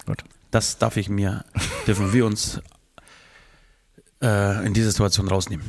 Gut. 0.07 0.23
das 0.53 0.79
darf 0.79 0.97
ich 0.97 1.09
mir, 1.09 1.45
dürfen 1.89 2.13
wir 2.13 2.25
uns 2.27 2.61
äh, 4.23 4.65
in 4.67 4.75
diese 4.75 4.91
Situation 4.91 5.27
rausnehmen. 5.29 5.65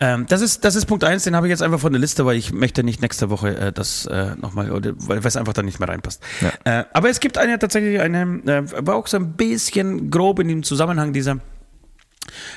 Ähm, 0.00 0.26
das, 0.28 0.40
ist, 0.40 0.64
das 0.64 0.76
ist 0.76 0.86
Punkt 0.86 1.04
eins, 1.04 1.24
den 1.24 1.34
habe 1.34 1.46
ich 1.46 1.50
jetzt 1.50 1.62
einfach 1.62 1.80
von 1.80 1.92
der 1.92 2.00
Liste, 2.00 2.24
weil 2.24 2.36
ich 2.36 2.52
möchte 2.52 2.84
nicht 2.84 3.02
nächste 3.02 3.30
Woche 3.30 3.56
äh, 3.56 3.72
das 3.72 4.06
äh, 4.06 4.36
nochmal, 4.36 4.70
oder- 4.70 4.92
weil 4.96 5.18
es 5.18 5.36
einfach 5.36 5.52
dann 5.52 5.64
nicht 5.64 5.80
mehr 5.80 5.88
reinpasst. 5.88 6.22
Ja. 6.40 6.80
Äh, 6.80 6.84
aber 6.92 7.10
es 7.10 7.20
gibt 7.20 7.36
eine 7.38 7.58
tatsächlich 7.58 8.00
eine, 8.00 8.40
äh, 8.46 8.86
war 8.86 8.94
auch 8.94 9.06
so 9.06 9.16
ein 9.16 9.32
bisschen 9.32 10.10
grob 10.10 10.38
in 10.38 10.48
dem 10.48 10.62
Zusammenhang 10.62 11.12
dieser, 11.12 11.38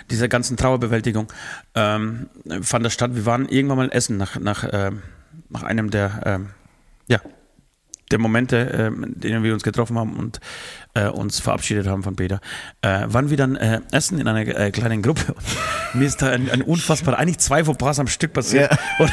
dieser 0.09 0.27
ganzen 0.27 0.57
Trauerbewältigung, 0.57 1.31
ähm, 1.75 2.29
fand 2.61 2.85
das 2.85 2.93
statt. 2.93 3.15
Wir 3.15 3.25
waren 3.25 3.47
irgendwann 3.47 3.77
mal 3.77 3.89
essen 3.91 4.17
nach, 4.17 4.37
nach, 4.39 4.67
ähm, 4.71 5.01
nach 5.49 5.63
einem 5.63 5.89
der, 5.89 6.21
ähm, 6.25 6.49
ja, 7.07 7.19
der 8.11 8.19
Momente, 8.19 8.57
ähm, 8.57 9.03
in 9.03 9.19
denen 9.19 9.43
wir 9.43 9.53
uns 9.53 9.63
getroffen 9.63 9.97
haben 9.97 10.17
und 10.17 10.41
äh, 10.93 11.07
uns 11.07 11.39
verabschiedet 11.39 11.87
haben 11.87 12.03
von 12.03 12.15
Peter, 12.15 12.39
äh, 12.81 13.03
waren 13.07 13.29
wir 13.29 13.37
dann 13.37 13.55
äh, 13.55 13.79
essen 13.91 14.19
in 14.19 14.27
einer 14.27 14.41
äh, 14.41 14.71
kleinen 14.71 15.01
Gruppe. 15.01 15.33
Und 15.93 15.99
mir 15.99 16.05
ist 16.05 16.21
da 16.21 16.29
ein, 16.29 16.49
ein 16.49 16.61
unfassbar, 16.61 17.17
eigentlich 17.17 17.37
zwei 17.39 17.63
Fauxpas 17.63 17.99
am 17.99 18.07
Stück 18.07 18.33
passiert. 18.33 18.71
Ja. 18.71 18.77
Und, 18.99 19.11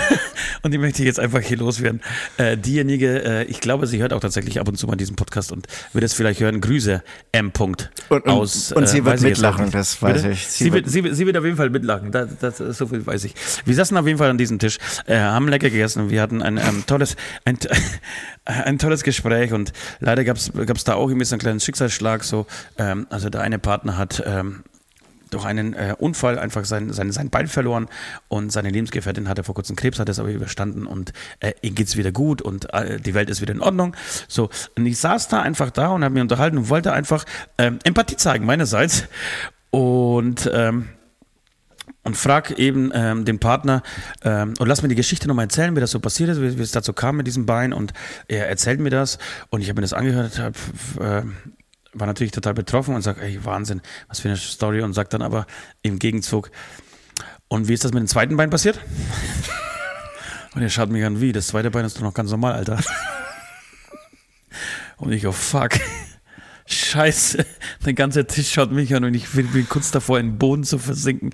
und 0.65 0.71
die 0.73 0.79
möchte 0.79 1.03
ich 1.03 1.07
jetzt 1.07 1.21
einfach 1.21 1.41
hier 1.41 1.57
loswerden. 1.57 2.01
Äh, 2.37 2.57
diejenige, 2.57 3.23
äh, 3.25 3.45
ich 3.45 3.61
glaube, 3.61 3.87
sie 3.87 3.99
hört 4.03 4.13
auch 4.13 4.21
tatsächlich 4.21 4.59
ab 4.61 4.67
und 4.69 4.77
zu 4.77 4.87
mal 4.89 4.97
diesen 4.97 5.15
Podcast 5.15 5.53
und 5.53 5.67
wird 5.93 6.05
es 6.05 6.15
vielleicht 6.15 6.41
hören. 6.41 6.61
Grüße 6.61 7.03
M. 7.33 7.53
Punkt 7.53 7.91
Und- 8.09 8.25
und- 8.25 8.31
aus. 8.33 8.73
und 8.73 8.89
sie 8.89 9.05
wird 9.05 9.21
mitlachen, 9.21 9.71
das 9.71 10.03
weiß 10.03 10.23
Bitte? 10.23 10.33
ich. 10.33 10.47
Sie, 10.49 10.65
Sie 10.65 10.73
wird, 10.73 10.89
sie, 10.91 11.05
wird- 11.05 11.15
sie 11.15 11.27
wird 11.27 11.37
auf 11.37 11.45
jeden 11.45 11.57
Fall 11.57 11.71
mitlachen. 11.71 12.11
Das, 12.11 12.29
das, 12.41 12.59
so 12.59 12.87
viel 12.89 13.07
weiß 13.07 13.25
ich. 13.25 13.35
Wir 13.65 13.75
saßen 13.75 13.97
auf 13.97 14.07
jeden 14.07 14.19
Fall 14.19 14.31
an 14.31 14.39
diesem 14.39 14.59
Tisch, 14.59 14.79
haben 15.09 15.47
lecker 15.49 15.71
gegessen 15.71 16.03
und 16.05 16.11
wir 16.11 16.21
hatten 16.23 16.43
ein 16.43 16.57
ähm, 16.59 16.83
tolles, 16.87 17.15
ein, 17.45 17.57
ein 18.45 18.79
tolles 18.79 19.03
Gespräch 19.05 19.53
und 19.53 19.73
leider 20.01 20.25
gab 20.25 20.37
es 20.39 20.51
da 20.85 20.95
auch 20.95 21.09
irgendwie 21.09 21.25
so 21.27 21.35
einen 21.35 21.41
kleinen 21.41 21.61
Schicksalsschlag. 21.69 22.25
So, 22.25 22.47
ähm, 22.79 23.07
also 23.11 23.29
der 23.29 23.43
eine 23.43 23.59
Partner 23.59 23.99
hat 23.99 24.23
ähm, 24.25 24.65
durch 25.31 25.45
einen 25.45 25.75
äh, 25.75 25.95
Unfall 25.99 26.39
einfach 26.39 26.65
sein, 26.65 26.91
sein, 26.95 27.13
sein 27.13 27.29
Bein 27.29 27.47
verloren 27.47 27.89
und 28.29 28.51
seine 28.51 28.71
Lebensgefährtin 28.71 29.29
hatte 29.29 29.45
vor 29.45 29.55
kurzem 29.55 29.77
Krebs, 29.77 29.99
hat 29.99 30.09
es 30.09 30.19
aber 30.19 30.31
überstanden 30.31 30.87
und 30.87 31.13
äh, 31.41 31.53
ihm 31.61 31.75
geht's 31.75 31.99
wieder 31.99 32.11
gut 32.11 32.41
und 32.41 32.73
äh, 32.73 32.99
die 32.99 33.13
Welt 33.13 33.29
ist 33.29 33.43
wieder 33.43 33.53
in 33.53 33.61
Ordnung. 33.61 33.95
So, 34.29 34.49
und 34.77 34.87
ich 34.87 34.97
saß 34.97 35.29
da 35.29 35.43
einfach 35.43 35.71
da 35.71 35.89
und 35.89 36.03
habe 36.03 36.15
mich 36.15 36.23
unterhalten 36.23 36.57
und 36.57 36.71
wollte 36.71 36.95
einfach 36.95 37.27
ähm, 37.59 37.79
Empathie 37.85 38.17
zeigen 38.17 38.47
meinerseits 38.47 39.05
und 39.71 40.51
ähm, 40.51 40.89
und 42.09 42.17
frag 42.17 42.59
eben 42.59 42.91
ähm, 42.95 43.27
den 43.27 43.39
Partner 43.39 43.83
ähm, 44.25 44.55
und 44.59 44.67
lass 44.67 44.81
mir 44.83 44.89
die 44.89 44.95
Geschichte 44.95 45.29
nochmal 45.29 45.45
erzählen, 45.45 45.77
wie 45.77 45.81
das 45.81 45.91
so 45.91 46.01
passiert 46.01 46.31
ist, 46.31 46.41
wie, 46.41 46.57
wie 46.57 46.63
es 46.63 46.73
dazu 46.73 46.95
kam 46.95 47.17
mit 47.19 47.27
diesem 47.27 47.45
Bein 47.45 47.75
und 47.75 47.93
er 48.29 48.49
erzählt 48.49 48.81
mir 48.81 48.89
das 48.89 49.19
und 49.51 49.61
ich 49.61 49.69
habe 49.69 49.77
mir 49.79 49.83
das 49.83 49.93
angehört, 49.93 50.39
hab, 50.39 50.55
äh, 51.01 51.23
war 51.99 52.07
natürlich 52.07 52.33
total 52.33 52.55
betroffen 52.55 52.95
und 52.95 53.03
sag, 53.03 53.21
ey 53.21 53.45
Wahnsinn, 53.45 53.81
was 54.09 54.21
für 54.21 54.29
eine 54.29 54.37
Story 54.37 54.83
und 54.83 54.93
sagt 54.93 55.13
dann 55.13 55.23
aber 55.23 55.47
im 55.83 55.99
Gegenzug, 55.99 56.51
und 57.49 57.67
wie 57.67 57.75
ist 57.75 57.85
das 57.85 57.93
mit 57.93 58.01
dem 58.01 58.09
zweiten 58.09 58.37
Bein 58.37 58.51
passiert? 58.51 58.79
Und 60.55 60.63
er 60.63 60.71
schaut 60.71 60.91
mich 60.91 61.05
an, 61.05 61.21
wie, 61.21 61.33
das 61.33 61.49
zweite 61.49 61.71
Bein 61.71 61.85
ist 61.85 61.97
doch 61.97 62.03
noch 62.03 62.15
ganz 62.15 62.31
normal, 62.31 62.55
Alter. 62.55 62.79
Und 64.97 65.13
ich, 65.13 65.27
oh 65.27 65.33
fuck. 65.33 65.71
Scheiße, 66.71 67.47
der 67.87 67.95
ganze 67.95 68.27
Tisch 68.27 68.53
schaut 68.53 68.73
mich 68.73 68.95
an 68.95 69.05
und 69.05 69.15
ich 69.15 69.31
bin, 69.31 69.67
kurz 69.69 69.91
davor, 69.91 70.19
in 70.19 70.33
den 70.33 70.39
Boden 70.39 70.65
zu 70.65 70.79
versinken 70.79 71.31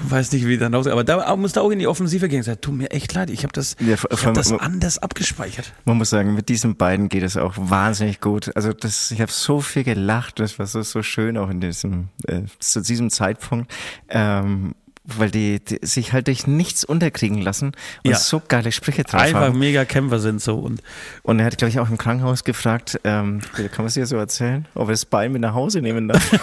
und 0.00 0.10
weiß 0.10 0.32
nicht, 0.32 0.46
wie 0.46 0.56
dann 0.56 0.74
raus. 0.74 0.86
Aber 0.86 1.04
da 1.04 1.36
musste 1.36 1.60
auch 1.60 1.70
in 1.70 1.78
die 1.78 1.86
Offensive 1.86 2.28
gehen. 2.28 2.42
Sagt, 2.42 2.62
tut 2.62 2.74
mir 2.74 2.90
echt 2.90 3.12
leid, 3.12 3.28
ich 3.28 3.42
habe 3.42 3.52
das, 3.52 3.76
Ja, 3.80 3.94
ich 3.94 4.24
hab 4.24 4.34
das 4.34 4.52
anders 4.52 4.98
abgespeichert. 4.98 5.72
Man 5.84 5.98
muss 5.98 6.10
sagen, 6.10 6.34
mit 6.34 6.48
diesen 6.48 6.76
beiden 6.76 7.10
geht 7.10 7.22
es 7.22 7.36
auch 7.36 7.54
wahnsinnig 7.56 8.20
gut. 8.20 8.54
Also 8.56 8.72
das, 8.72 9.10
ich 9.10 9.20
habe 9.20 9.30
so 9.30 9.60
viel 9.60 9.84
gelacht, 9.84 10.40
das 10.40 10.58
war 10.58 10.66
so, 10.66 10.80
so 10.82 11.02
schön 11.02 11.36
auch 11.36 11.50
in 11.50 11.60
diesem, 11.60 12.08
äh, 12.26 12.42
zu 12.58 12.80
diesem 12.80 13.10
Zeitpunkt. 13.10 13.70
Ähm, 14.08 14.74
weil 15.18 15.30
die, 15.30 15.60
die 15.60 15.78
sich 15.82 16.12
halt 16.12 16.26
durch 16.28 16.46
nichts 16.46 16.84
unterkriegen 16.84 17.40
lassen 17.40 17.72
und 18.04 18.10
Ja. 18.10 18.16
so 18.16 18.40
geile 18.46 18.72
Sprüche 18.72 19.02
drauf 19.04 19.20
Einfach 19.20 19.40
haben. 19.40 19.58
mega 19.58 19.84
Kämpfer 19.84 20.18
sind 20.20 20.40
so 20.42 20.56
und 20.58 20.82
Und 21.22 21.38
er 21.40 21.46
hat, 21.46 21.58
glaube 21.58 21.70
ich, 21.70 21.78
auch 21.80 21.88
im 21.90 21.98
Krankenhaus 21.98 22.44
gefragt, 22.44 23.00
ähm, 23.04 23.40
kann 23.54 23.68
man 23.78 23.86
es 23.86 23.94
dir 23.94 24.06
so 24.06 24.16
erzählen, 24.16 24.66
ob 24.74 24.88
er 24.88 24.92
das 24.92 25.04
Bein 25.04 25.32
mit 25.32 25.42
nach 25.42 25.54
Hause 25.54 25.80
nehmen 25.82 26.08
darf. 26.08 26.30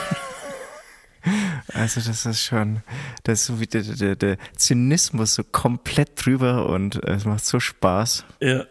Also 1.73 1.99
das 1.99 2.25
ist 2.25 2.41
schon, 2.41 2.81
das 3.23 3.41
ist 3.41 3.45
so 3.47 3.59
wie 3.59 3.67
der, 3.67 3.81
der, 3.81 4.15
der 4.15 4.37
Zynismus 4.55 5.33
so 5.35 5.43
komplett 5.43 6.11
drüber 6.15 6.67
und 6.69 7.03
es 7.03 7.25
macht 7.25 7.45
so 7.45 7.59
Spaß. 7.59 8.23
ja. 8.39 8.63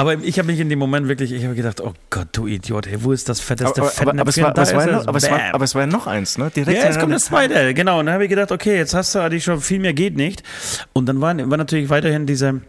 Aber 0.00 0.14
ich 0.14 0.38
habe 0.38 0.46
mich 0.46 0.58
in 0.58 0.70
dem 0.70 0.78
Moment 0.78 1.08
wirklich, 1.08 1.30
ich 1.30 1.44
habe 1.44 1.54
gedacht, 1.54 1.82
oh 1.82 1.92
Gott, 2.08 2.28
du 2.32 2.46
Idiot, 2.46 2.86
hey, 2.86 3.04
wo 3.04 3.12
ist 3.12 3.28
das 3.28 3.38
fetteste 3.40 3.82
aber, 3.82 3.92
aber, 4.00 4.20
aber, 4.20 4.30
es 4.30 4.40
war, 4.40 4.48
aber, 4.48 4.62
es 4.62 4.74
war 4.74 4.86
ja 4.86 4.92
noch, 4.92 5.06
aber, 5.06 5.18
es 5.18 5.30
war, 5.30 5.40
aber 5.52 5.64
es 5.64 5.74
war 5.74 5.82
ja 5.82 5.86
noch 5.88 6.06
eins, 6.06 6.38
ne? 6.38 6.50
Direkt 6.50 6.78
Ja, 6.78 6.86
jetzt 6.86 6.98
kommt 6.98 7.12
das 7.12 7.26
zweite, 7.26 7.74
genau. 7.74 8.00
Und 8.00 8.06
dann 8.06 8.14
habe 8.14 8.24
ich 8.24 8.30
gedacht, 8.30 8.50
okay, 8.50 8.78
jetzt 8.78 8.94
hast 8.94 9.14
du 9.14 9.18
eigentlich 9.18 9.44
schon 9.44 9.60
viel 9.60 9.78
mehr 9.78 9.92
geht 9.92 10.16
nicht. 10.16 10.42
Und 10.94 11.04
dann 11.04 11.20
war, 11.20 11.36
war 11.36 11.58
natürlich 11.58 11.90
weiterhin 11.90 12.24
diese, 12.24 12.62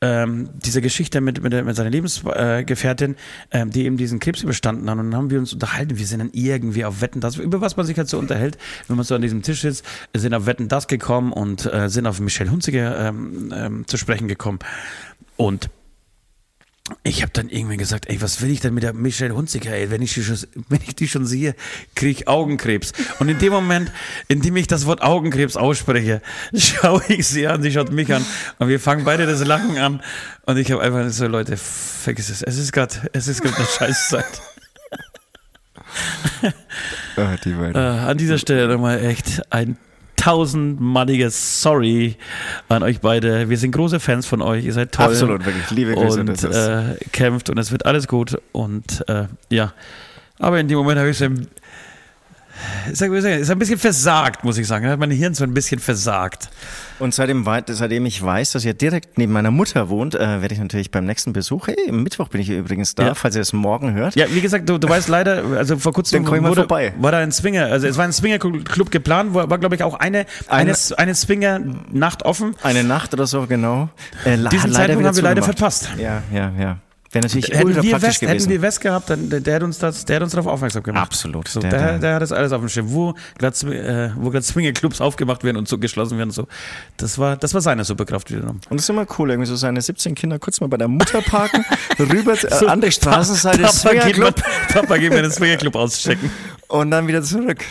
ähm, 0.00 0.50
dieser 0.54 0.80
Geschichte 0.80 1.20
mit, 1.20 1.42
mit, 1.42 1.64
mit 1.64 1.74
seiner 1.74 1.90
Lebensgefährtin, 1.90 3.16
ähm, 3.50 3.70
die 3.70 3.84
eben 3.84 3.96
diesen 3.96 4.20
Krebs 4.20 4.44
überstanden 4.44 4.88
haben. 4.88 5.00
Und 5.00 5.10
dann 5.10 5.18
haben 5.18 5.30
wir 5.30 5.40
uns 5.40 5.52
unterhalten. 5.52 5.98
Wir 5.98 6.06
sind 6.06 6.20
dann 6.20 6.30
irgendwie 6.34 6.84
auf 6.84 7.00
Wetten, 7.00 7.20
das, 7.20 7.36
über 7.36 7.62
was 7.62 7.76
man 7.76 7.84
sich 7.84 7.98
halt 7.98 8.08
so 8.08 8.16
unterhält, 8.16 8.58
wenn 8.86 8.94
man 8.94 9.04
so 9.04 9.16
an 9.16 9.22
diesem 9.22 9.42
Tisch 9.42 9.62
sitzt, 9.62 9.84
sind 10.14 10.32
auf 10.34 10.46
Wetten 10.46 10.68
das 10.68 10.86
gekommen 10.86 11.32
und 11.32 11.66
äh, 11.66 11.88
sind 11.88 12.06
auf 12.06 12.20
Michelle 12.20 12.52
Hunziger 12.52 13.08
ähm, 13.08 13.52
ähm, 13.52 13.88
zu 13.88 13.96
sprechen 13.96 14.28
gekommen. 14.28 14.60
Und 15.36 15.68
ich 17.02 17.22
habe 17.22 17.32
dann 17.32 17.48
irgendwie 17.48 17.78
gesagt, 17.78 18.10
ey, 18.10 18.20
was 18.20 18.42
will 18.42 18.50
ich 18.50 18.60
denn 18.60 18.74
mit 18.74 18.82
der 18.82 18.92
Michelle 18.92 19.34
Hunziker, 19.34 19.72
ey, 19.72 19.90
wenn 19.90 20.02
ich 20.02 20.12
die 20.12 20.22
schon, 20.22 20.38
wenn 20.68 20.80
ich 20.86 20.94
die 20.94 21.08
schon 21.08 21.24
sehe, 21.24 21.54
kriege 21.94 22.10
ich 22.10 22.28
Augenkrebs. 22.28 22.92
Und 23.20 23.30
in 23.30 23.38
dem 23.38 23.52
Moment, 23.52 23.90
in 24.28 24.42
dem 24.42 24.54
ich 24.56 24.66
das 24.66 24.84
Wort 24.84 25.00
Augenkrebs 25.00 25.56
ausspreche, 25.56 26.20
schaue 26.54 27.02
ich 27.08 27.26
sie 27.26 27.46
an, 27.46 27.62
sie 27.62 27.72
schaut 27.72 27.90
mich 27.90 28.12
an 28.12 28.24
und 28.58 28.68
wir 28.68 28.78
fangen 28.78 29.04
beide 29.04 29.24
das 29.24 29.44
Lachen 29.44 29.78
an 29.78 30.02
und 30.44 30.58
ich 30.58 30.70
habe 30.72 30.82
einfach 30.82 31.08
so, 31.08 31.26
Leute, 31.26 31.56
vergiss 31.56 32.28
es, 32.28 32.42
es 32.42 32.58
ist 32.58 32.72
gerade, 32.72 32.94
es 33.14 33.28
ist 33.28 33.40
gerade 33.40 33.56
eine 33.56 33.66
Scheißzeit. 33.66 34.42
Oh, 37.16 37.22
die 37.44 37.50
äh, 37.50 37.78
an 37.78 38.18
dieser 38.18 38.38
Stelle 38.38 38.68
nochmal 38.68 39.02
echt 39.04 39.52
ein 39.52 39.78
tausendmaliges 40.24 41.60
Sorry 41.60 42.16
an 42.68 42.82
euch 42.82 43.00
beide. 43.00 43.50
Wir 43.50 43.58
sind 43.58 43.72
große 43.72 44.00
Fans 44.00 44.26
von 44.26 44.40
euch. 44.40 44.64
Ihr 44.64 44.72
seid 44.72 44.92
toll. 44.92 45.06
Absolut, 45.06 45.44
wirklich. 45.44 45.70
Liebe 45.70 45.94
Grüße. 45.94 46.20
Und 46.20 46.44
äh, 46.44 46.96
kämpft 47.12 47.50
und 47.50 47.58
es 47.58 47.70
wird 47.70 47.84
alles 47.84 48.08
gut. 48.08 48.38
Und 48.52 49.04
äh, 49.08 49.24
ja, 49.50 49.74
aber 50.38 50.60
in 50.60 50.68
dem 50.68 50.78
Moment 50.78 50.98
habe 50.98 51.10
ich 51.10 51.20
es 51.20 51.30
ist 52.90 53.02
ein 53.02 53.58
bisschen 53.58 53.78
versagt, 53.78 54.44
muss 54.44 54.58
ich 54.58 54.66
sagen. 54.66 54.84
Da 54.84 54.92
hat 54.92 54.98
mein 54.98 55.10
Hirn 55.10 55.34
so 55.34 55.44
ein 55.44 55.54
bisschen 55.54 55.80
versagt. 55.80 56.48
Und 56.98 57.12
seitdem, 57.12 57.44
seitdem 57.68 58.06
ich 58.06 58.22
weiß, 58.22 58.52
dass 58.52 58.64
ihr 58.64 58.74
direkt 58.74 59.18
neben 59.18 59.32
meiner 59.32 59.50
Mutter 59.50 59.88
wohnt, 59.88 60.14
äh, 60.14 60.40
werde 60.40 60.54
ich 60.54 60.60
natürlich 60.60 60.90
beim 60.90 61.04
nächsten 61.04 61.32
Besuch, 61.32 61.66
hey, 61.66 61.76
am 61.88 62.02
Mittwoch 62.02 62.28
bin 62.28 62.40
ich 62.40 62.50
übrigens 62.50 62.94
da, 62.94 63.06
ja. 63.06 63.14
falls 63.14 63.34
ihr 63.34 63.42
es 63.42 63.52
morgen 63.52 63.94
hört. 63.94 64.14
Ja, 64.14 64.26
wie 64.30 64.40
gesagt, 64.40 64.68
du, 64.68 64.78
du 64.78 64.88
weißt 64.88 65.08
leider, 65.08 65.44
also 65.56 65.76
vor 65.76 65.92
kurzem 65.92 66.26
wurde, 66.26 66.54
vorbei. 66.54 66.94
war 66.98 67.10
da 67.10 67.18
ein 67.18 67.32
Swinger, 67.32 67.66
also 67.66 67.86
es 67.86 67.96
war 67.96 68.04
ein 68.04 68.12
Swinger-Club 68.12 68.90
geplant, 68.90 69.34
war, 69.34 69.50
war 69.50 69.58
glaube 69.58 69.74
ich 69.74 69.82
auch 69.82 69.94
eine, 69.94 70.26
eine, 70.48 70.72
eine, 70.72 70.98
eine 70.98 71.14
Swinger-Nacht 71.14 72.24
offen. 72.24 72.54
Eine 72.62 72.84
Nacht 72.84 73.12
oder 73.12 73.26
so, 73.26 73.46
genau. 73.46 73.88
Äh, 74.24 74.38
Diesen 74.50 74.72
Zeitpunkt 74.72 75.06
haben 75.06 75.16
wir 75.16 75.22
leider 75.22 75.42
verpasst. 75.42 75.88
Ja, 75.98 76.22
ja, 76.32 76.52
ja. 76.58 76.78
Wäre 77.14 77.22
natürlich 77.22 77.46
hätten 77.46 77.66
ultra 77.68 77.82
wir 77.84 78.02
West, 78.02 78.20
gewesen. 78.20 78.38
Hätten 78.38 78.50
wir 78.50 78.62
West 78.62 78.80
gehabt, 78.80 79.08
dann 79.08 79.30
der, 79.30 79.40
der 79.40 79.54
hat 79.54 79.62
uns 79.62 79.78
das, 79.78 80.04
der 80.04 80.16
hat 80.16 80.24
uns 80.24 80.32
darauf 80.32 80.48
aufmerksam 80.48 80.82
gemacht. 80.82 81.04
Absolut. 81.04 81.46
So, 81.46 81.60
der, 81.60 81.70
der, 81.70 81.98
der, 82.00 82.14
hat 82.16 82.22
das 82.22 82.32
alles 82.32 82.50
auf 82.50 82.60
dem 82.60 82.68
Schirm. 82.68 82.92
Wo 82.92 83.14
gerade 83.38 83.56
äh, 83.72 84.10
wo 84.16 84.30
gerade 84.30 84.44
Swingerclubs 84.44 85.00
aufgemacht 85.00 85.44
werden 85.44 85.56
und 85.56 85.68
so 85.68 85.78
geschlossen 85.78 86.18
werden, 86.18 86.32
so. 86.32 86.48
Das 86.96 87.16
war, 87.16 87.36
das 87.36 87.54
war 87.54 87.60
seine 87.60 87.84
Superkraft 87.84 88.32
wiederum. 88.32 88.60
Und 88.68 88.78
das 88.78 88.82
ist 88.82 88.90
immer 88.90 89.06
cool, 89.16 89.30
irgendwie 89.30 89.48
so 89.48 89.54
seine 89.54 89.80
17 89.80 90.16
Kinder 90.16 90.40
kurz 90.40 90.60
mal 90.60 90.66
bei 90.66 90.76
der 90.76 90.88
Mutter 90.88 91.22
parken, 91.22 91.64
rüber 92.00 92.32
äh, 92.32 92.52
so, 92.52 92.66
andere 92.66 92.90
Straßenseite 92.90 93.62
Papa, 93.62 93.72
Swingerclub. 93.72 94.42
Papa, 94.72 94.96
gehen 94.96 95.12
wir 95.12 95.22
den 95.22 95.30
Swingerclub 95.30 95.76
auschecken. 95.76 96.30
Und 96.66 96.90
dann 96.90 97.06
wieder 97.06 97.22
zurück. 97.22 97.64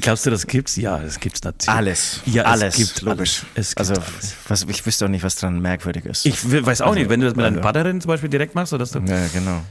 Glaubst 0.00 0.26
du, 0.26 0.30
das 0.30 0.46
gibt's? 0.46 0.76
Ja, 0.76 0.98
das 0.98 1.20
gibt's 1.20 1.42
natürlich. 1.42 1.74
Alles. 1.74 2.20
Ja, 2.26 2.44
alles. 2.44 2.78
Es 2.78 2.88
gibt 2.88 3.02
logisch. 3.02 3.42
Es 3.54 3.74
gibt 3.74 3.80
also, 3.80 3.94
alles. 3.94 4.34
Was, 4.48 4.66
ich 4.68 4.86
wüsste 4.86 5.04
auch 5.06 5.08
nicht, 5.08 5.24
was 5.24 5.36
dran 5.36 5.60
merkwürdig 5.60 6.04
ist. 6.06 6.26
Ich 6.26 6.44
weiß 6.44 6.80
auch 6.80 6.88
also, 6.88 6.98
nicht, 6.98 7.08
wenn 7.08 7.20
du 7.20 7.26
das 7.26 7.36
mit 7.36 7.44
deinen 7.44 7.60
Partnerin 7.60 8.00
zum 8.00 8.08
Beispiel 8.08 8.28
direkt 8.28 8.54
machst, 8.54 8.72
oder 8.72 8.86
du. 8.86 8.98
Ja, 9.00 9.26
genau. 9.32 9.62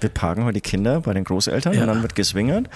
Wir 0.00 0.08
parken 0.08 0.44
heute 0.44 0.54
die 0.54 0.60
Kinder 0.62 1.00
bei 1.00 1.12
den 1.12 1.24
Großeltern 1.24 1.74
ja. 1.74 1.82
und 1.82 1.88
dann 1.88 2.02
wird 2.02 2.14
geswingert. 2.14 2.70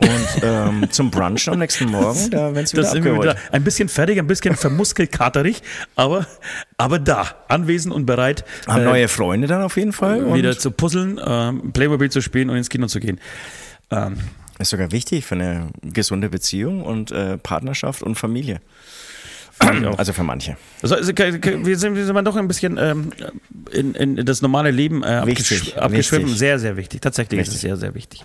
Und 0.00 0.42
ähm, 0.42 0.86
zum 0.90 1.10
Brunch 1.10 1.46
am 1.48 1.58
nächsten 1.58 1.90
Morgen, 1.90 2.30
da 2.30 2.54
werden 2.54 2.66
sie 2.66 2.76
wieder. 2.78 2.94
Wieder 2.94 3.36
ein 3.52 3.62
bisschen 3.62 3.90
fertig, 3.90 4.18
ein 4.18 4.26
bisschen 4.26 4.56
vermuskelkaterig, 4.56 5.62
aber, 5.94 6.26
aber 6.78 6.98
da, 6.98 7.26
anwesend 7.48 7.94
und 7.94 8.06
bereit. 8.06 8.44
Haben 8.66 8.82
äh, 8.82 8.84
neue 8.84 9.08
Freunde 9.08 9.46
dann 9.46 9.62
auf 9.62 9.76
jeden 9.76 9.92
Fall. 9.92 10.32
Wieder 10.34 10.58
zu 10.58 10.70
puzzeln, 10.70 11.18
äh, 11.18 11.52
Playmobil 11.72 12.10
zu 12.10 12.22
spielen 12.22 12.48
und 12.48 12.56
ins 12.56 12.70
Kino 12.70 12.86
zu 12.86 12.98
gehen. 12.98 13.20
Ähm, 13.90 14.16
ist 14.60 14.70
sogar 14.70 14.92
wichtig 14.92 15.24
für 15.24 15.34
eine 15.34 15.68
gesunde 15.82 16.28
Beziehung 16.28 16.82
und 16.82 17.10
äh, 17.10 17.38
Partnerschaft 17.38 18.02
und 18.02 18.16
Familie. 18.16 18.60
Also 19.98 20.14
für 20.14 20.22
manche. 20.22 20.56
Also, 20.80 20.94
also 20.94 21.12
wir, 21.12 21.78
sind, 21.78 21.94
wir 21.94 22.06
sind 22.06 22.24
doch 22.24 22.36
ein 22.36 22.48
bisschen 22.48 22.78
ähm, 22.78 23.12
in, 23.70 23.94
in, 23.94 24.24
das 24.24 24.40
normale 24.40 24.70
Leben 24.70 25.02
äh, 25.02 25.26
wichtig, 25.26 25.76
abgeschwimmen. 25.76 26.26
Wichtig. 26.26 26.38
Sehr, 26.38 26.58
sehr 26.58 26.76
wichtig. 26.78 27.02
Tatsächlich 27.02 27.40
wichtig. 27.40 27.48
ist 27.48 27.56
es 27.56 27.60
sehr, 27.60 27.76
sehr 27.76 27.94
wichtig. 27.94 28.24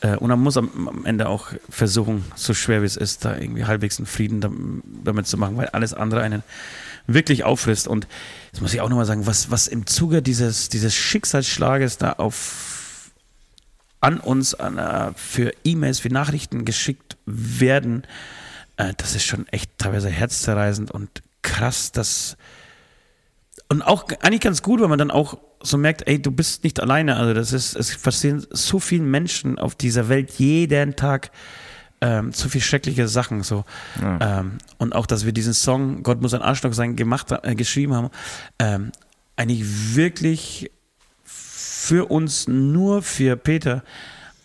Äh, 0.00 0.16
und 0.16 0.28
man 0.28 0.38
muss 0.38 0.56
am, 0.56 0.88
am, 0.88 1.04
Ende 1.04 1.28
auch 1.28 1.48
versuchen, 1.68 2.24
so 2.36 2.54
schwer 2.54 2.82
wie 2.82 2.86
es 2.86 2.96
ist, 2.96 3.24
da 3.24 3.36
irgendwie 3.36 3.64
halbwegs 3.64 3.98
einen 3.98 4.06
Frieden 4.06 4.82
damit 5.02 5.26
zu 5.26 5.36
machen, 5.38 5.56
weil 5.56 5.66
alles 5.68 5.92
andere 5.92 6.22
einen 6.22 6.44
wirklich 7.08 7.42
auffrisst. 7.42 7.88
Und 7.88 8.06
jetzt 8.52 8.62
muss 8.62 8.72
ich 8.72 8.80
auch 8.80 8.88
nochmal 8.88 9.06
sagen, 9.06 9.26
was, 9.26 9.50
was 9.50 9.66
im 9.66 9.86
Zuge 9.86 10.22
dieses, 10.22 10.68
dieses 10.68 10.94
Schicksalsschlages 10.94 11.98
da 11.98 12.12
auf 12.12 12.75
an 14.00 14.18
uns 14.18 14.54
an, 14.54 14.78
äh, 14.78 15.12
für 15.14 15.52
E-Mails, 15.64 16.00
für 16.00 16.10
Nachrichten 16.10 16.64
geschickt 16.64 17.16
werden, 17.26 18.04
äh, 18.76 18.92
das 18.96 19.14
ist 19.14 19.24
schon 19.24 19.46
echt 19.48 19.70
teilweise 19.78 20.08
herzzerreißend 20.08 20.90
und 20.90 21.22
krass, 21.42 21.92
dass 21.92 22.36
und 23.68 23.82
auch 23.82 24.04
eigentlich 24.20 24.42
ganz 24.42 24.62
gut, 24.62 24.80
weil 24.80 24.88
man 24.88 24.98
dann 24.98 25.10
auch 25.10 25.38
so 25.60 25.76
merkt, 25.76 26.06
ey, 26.06 26.22
du 26.22 26.30
bist 26.30 26.62
nicht 26.62 26.80
alleine. 26.80 27.16
Also 27.16 27.34
das 27.34 27.52
ist, 27.52 27.74
es 27.74 27.96
passieren 27.98 28.46
so 28.50 28.78
viele 28.78 29.02
Menschen 29.02 29.58
auf 29.58 29.74
dieser 29.74 30.08
Welt 30.08 30.30
jeden 30.38 30.94
Tag 30.94 31.30
ähm, 32.00 32.32
so 32.32 32.48
viel 32.48 32.60
schreckliche 32.60 33.08
Sachen 33.08 33.42
so 33.42 33.64
ja. 34.00 34.40
ähm, 34.40 34.58
und 34.78 34.94
auch, 34.94 35.06
dass 35.06 35.24
wir 35.24 35.32
diesen 35.32 35.54
Song 35.54 36.02
Gott 36.02 36.20
muss 36.20 36.34
ein 36.34 36.42
Arschloch 36.42 36.74
sein 36.74 36.94
gemacht 36.94 37.32
äh, 37.42 37.54
geschrieben 37.54 37.94
haben, 37.94 38.10
ähm, 38.58 38.92
eigentlich 39.36 39.96
wirklich 39.96 40.70
für 41.86 42.10
uns, 42.10 42.48
nur 42.48 43.00
für 43.00 43.36
Peter. 43.36 43.84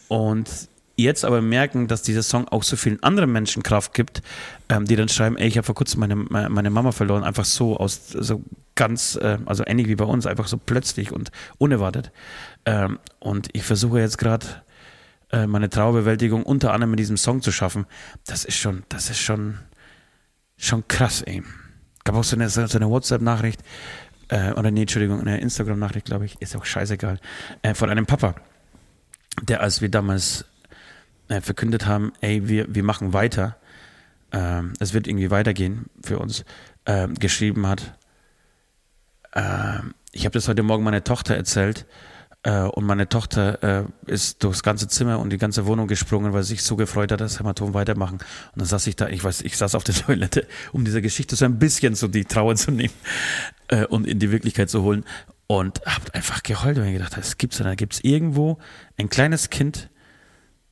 Und 0.07 0.47
jetzt 0.95 1.25
aber 1.25 1.41
merken, 1.41 1.87
dass 1.87 2.03
dieser 2.03 2.21
Song 2.21 2.47
auch 2.47 2.61
so 2.61 2.75
vielen 2.75 3.01
anderen 3.01 3.31
Menschen 3.31 3.63
Kraft 3.63 3.95
gibt, 3.95 4.21
ähm, 4.69 4.85
die 4.85 4.95
dann 4.95 5.09
schreiben, 5.09 5.37
ey, 5.37 5.47
ich 5.47 5.57
habe 5.57 5.65
vor 5.65 5.73
kurzem 5.73 6.01
meine, 6.01 6.15
meine 6.15 6.69
Mama 6.69 6.91
verloren, 6.91 7.23
einfach 7.23 7.45
so 7.45 7.77
aus, 7.77 8.09
so 8.09 8.43
ganz, 8.75 9.15
äh, 9.15 9.39
also 9.47 9.63
ähnlich 9.65 9.87
wie 9.87 9.95
bei 9.95 10.05
uns, 10.05 10.27
einfach 10.27 10.47
so 10.47 10.57
plötzlich 10.57 11.11
und 11.11 11.31
unerwartet. 11.57 12.11
Ähm, 12.65 12.99
und 13.19 13.49
ich 13.53 13.63
versuche 13.63 13.99
jetzt 13.99 14.19
gerade 14.19 14.45
äh, 15.31 15.47
meine 15.47 15.69
Trauerbewältigung 15.69 16.43
unter 16.43 16.73
anderem 16.73 16.91
mit 16.91 16.99
diesem 16.99 17.17
Song 17.17 17.41
zu 17.41 17.51
schaffen. 17.51 17.87
Das 18.27 18.45
ist 18.45 18.57
schon, 18.57 18.83
das 18.89 19.09
ist 19.09 19.19
schon, 19.19 19.57
schon 20.57 20.87
krass, 20.87 21.23
ey. 21.23 21.41
Gab 22.03 22.15
auch 22.15 22.23
so 22.23 22.35
eine, 22.35 22.49
so 22.49 22.61
eine 22.61 22.89
WhatsApp-Nachricht, 22.89 23.61
äh, 24.31 24.53
oder 24.53 24.71
nee, 24.71 24.81
Entschuldigung, 24.81 25.19
eine 25.19 25.39
Instagram-Nachricht, 25.39 26.05
glaube 26.05 26.25
ich, 26.25 26.41
ist 26.41 26.55
auch 26.55 26.65
scheißegal, 26.65 27.19
äh, 27.61 27.73
von 27.73 27.89
einem 27.89 28.05
Papa, 28.05 28.35
der, 29.41 29.61
als 29.61 29.81
wir 29.81 29.89
damals 29.89 30.45
äh, 31.27 31.41
verkündet 31.41 31.85
haben, 31.85 32.13
ey, 32.21 32.47
wir, 32.47 32.73
wir 32.73 32.83
machen 32.83 33.13
weiter, 33.13 33.57
ähm, 34.31 34.73
es 34.79 34.93
wird 34.93 35.07
irgendwie 35.07 35.31
weitergehen 35.31 35.87
für 36.01 36.17
uns, 36.17 36.45
äh, 36.85 37.09
geschrieben 37.09 37.67
hat, 37.67 37.97
ähm, 39.33 39.93
ich 40.13 40.25
habe 40.25 40.33
das 40.33 40.47
heute 40.47 40.63
Morgen 40.63 40.83
meiner 40.83 41.03
Tochter 41.03 41.35
erzählt, 41.35 41.85
äh, 42.43 42.61
und 42.61 42.85
meine 42.85 43.07
Tochter 43.07 43.61
äh, 43.81 44.11
ist 44.11 44.43
durchs 44.43 44.63
ganze 44.63 44.87
Zimmer 44.87 45.19
und 45.19 45.29
die 45.29 45.37
ganze 45.37 45.65
Wohnung 45.67 45.87
gesprungen, 45.87 46.33
weil 46.33 46.43
sie 46.43 46.55
sich 46.55 46.63
so 46.63 46.75
gefreut 46.75 47.11
hat, 47.11 47.21
dass 47.21 47.39
Hämatom 47.39 47.73
weitermachen. 47.73 48.15
Und 48.15 48.55
dann 48.55 48.65
saß 48.65 48.87
ich 48.87 48.95
da, 48.95 49.09
ich 49.09 49.23
weiß, 49.23 49.41
ich 49.41 49.57
saß 49.57 49.75
auf 49.75 49.83
der 49.83 49.95
Toilette, 50.05 50.47
um 50.71 50.83
dieser 50.83 51.01
Geschichte 51.01 51.35
so 51.35 51.45
ein 51.45 51.59
bisschen 51.59 51.93
so 51.93 52.07
die 52.07 52.25
Trauer 52.25 52.55
zu 52.55 52.71
nehmen 52.71 52.93
äh, 53.67 53.85
und 53.85 54.07
in 54.07 54.19
die 54.19 54.31
Wirklichkeit 54.31 54.69
zu 54.69 54.81
holen. 54.81 55.05
Und 55.45 55.81
hab 55.85 56.15
einfach 56.15 56.43
geheult 56.43 56.77
und 56.77 56.85
mir 56.85 56.93
gedacht, 56.93 57.17
es 57.17 57.37
gibt's 57.37 57.57
da 57.57 57.75
gibt 57.75 57.93
es 57.93 58.03
irgendwo 58.03 58.57
ein 58.97 59.09
kleines 59.09 59.49
Kind, 59.49 59.89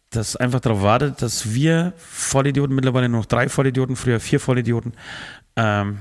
das 0.10 0.38
einfach 0.38 0.62
darauf 0.62 0.82
wartet, 0.82 1.22
dass 1.22 1.54
wir 1.54 1.94
Vollidioten, 1.98 2.74
mittlerweile 2.74 3.10
nur 3.10 3.20
noch 3.20 3.26
drei 3.26 3.50
Vollidioten, 3.50 3.96
früher 3.96 4.20
vier 4.20 4.40
Vollidioten, 4.40 4.94
ähm, 5.56 6.00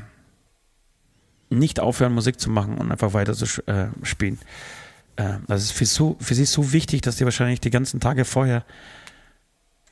nicht 1.50 1.80
aufhören, 1.80 2.14
Musik 2.14 2.40
zu 2.40 2.50
machen 2.50 2.78
und 2.78 2.92
einfach 2.92 3.12
weiter 3.12 3.34
zu 3.34 3.46
äh, 3.66 3.88
spielen. 4.02 4.38
Äh, 5.18 5.38
das 5.48 5.64
ist 5.64 5.72
für, 5.72 5.84
so, 5.84 6.16
für 6.20 6.34
sie 6.34 6.44
so 6.44 6.72
wichtig, 6.72 7.02
dass 7.02 7.18
sie 7.18 7.24
wahrscheinlich 7.24 7.60
die 7.60 7.70
ganzen 7.70 8.00
Tage 8.00 8.24
vorher, 8.24 8.64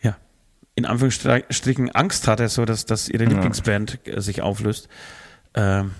ja, 0.01 0.17
in 0.77 0.87
Anführungsstrichen 0.87 1.91
Angst 1.91 2.29
hatte, 2.29 2.49
so 2.49 2.65
dass, 2.65 2.87
dass 2.87 3.09
ihre 3.09 3.25
ja. 3.25 3.31
Lieblingsband 3.31 4.07
äh, 4.07 4.21
sich 4.21 4.41
auflöst. 4.41 4.89
Ähm, 5.55 5.91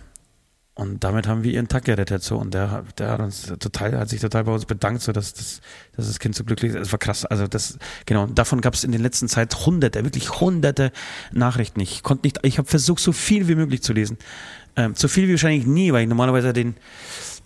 und 0.75 1.03
damit 1.03 1.27
haben 1.27 1.43
wir 1.43 1.53
ihren 1.53 1.69
Tag 1.69 1.87
gerettet, 1.87 2.23
so. 2.23 2.37
Und 2.37 2.53
der, 2.53 2.85
der 2.99 3.09
hat 3.09 3.21
uns 3.21 3.47
total, 3.59 3.99
hat 3.99 4.11
sich 4.11 4.21
total 4.21 4.45
bei 4.45 4.53
uns 4.53 4.67
bedankt, 4.67 5.01
so, 5.01 5.11
dass, 5.11 5.33
dass, 5.33 5.63
dass 5.97 6.07
das 6.07 6.19
Kind 6.19 6.37
so 6.37 6.45
glücklich 6.45 6.73
ist. 6.73 6.79
Das 6.79 6.93
war 6.93 6.99
krass. 6.99 7.25
Also, 7.25 7.47
das, 7.47 7.79
genau. 8.05 8.27
davon 8.27 8.61
gab 8.61 8.75
es 8.75 8.85
in 8.85 8.93
der 8.93 9.01
letzten 9.01 9.27
Zeit 9.27 9.67
hunderte, 9.67 10.05
wirklich 10.05 10.39
hunderte 10.39 10.93
Nachrichten. 11.33 11.81
Ich 11.81 12.03
konnte 12.03 12.27
nicht, 12.27 12.41
ich 12.43 12.59
habe 12.59 12.69
versucht, 12.69 13.01
so 13.01 13.13
viel 13.13 13.49
wie 13.49 13.55
möglich 13.55 13.83
zu 13.83 13.95
lesen. 13.95 14.19
Ähm, 14.77 14.95
so 14.95 15.09
viel 15.09 15.27
wie 15.29 15.33
wahrscheinlich 15.33 15.67
nie, 15.67 15.95
weil 15.95 16.03
ich 16.03 16.09
normalerweise 16.11 16.53
den, 16.53 16.77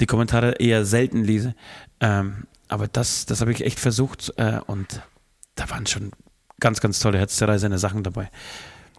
die 0.00 0.06
Kommentare 0.06 0.52
eher 0.52 0.84
selten 0.84 1.22
lese. 1.24 1.54
Ähm, 2.00 2.46
aber 2.68 2.88
das, 2.88 3.26
das 3.26 3.40
habe 3.40 3.52
ich 3.52 3.64
echt 3.64 3.78
versucht 3.80 4.32
äh, 4.36 4.60
und 4.66 5.02
da 5.56 5.68
waren 5.70 5.86
schon 5.86 6.12
ganz, 6.60 6.80
ganz 6.80 7.00
tolle 7.00 7.18
herzzerreißende 7.18 7.78
Sachen 7.78 8.02
dabei. 8.02 8.30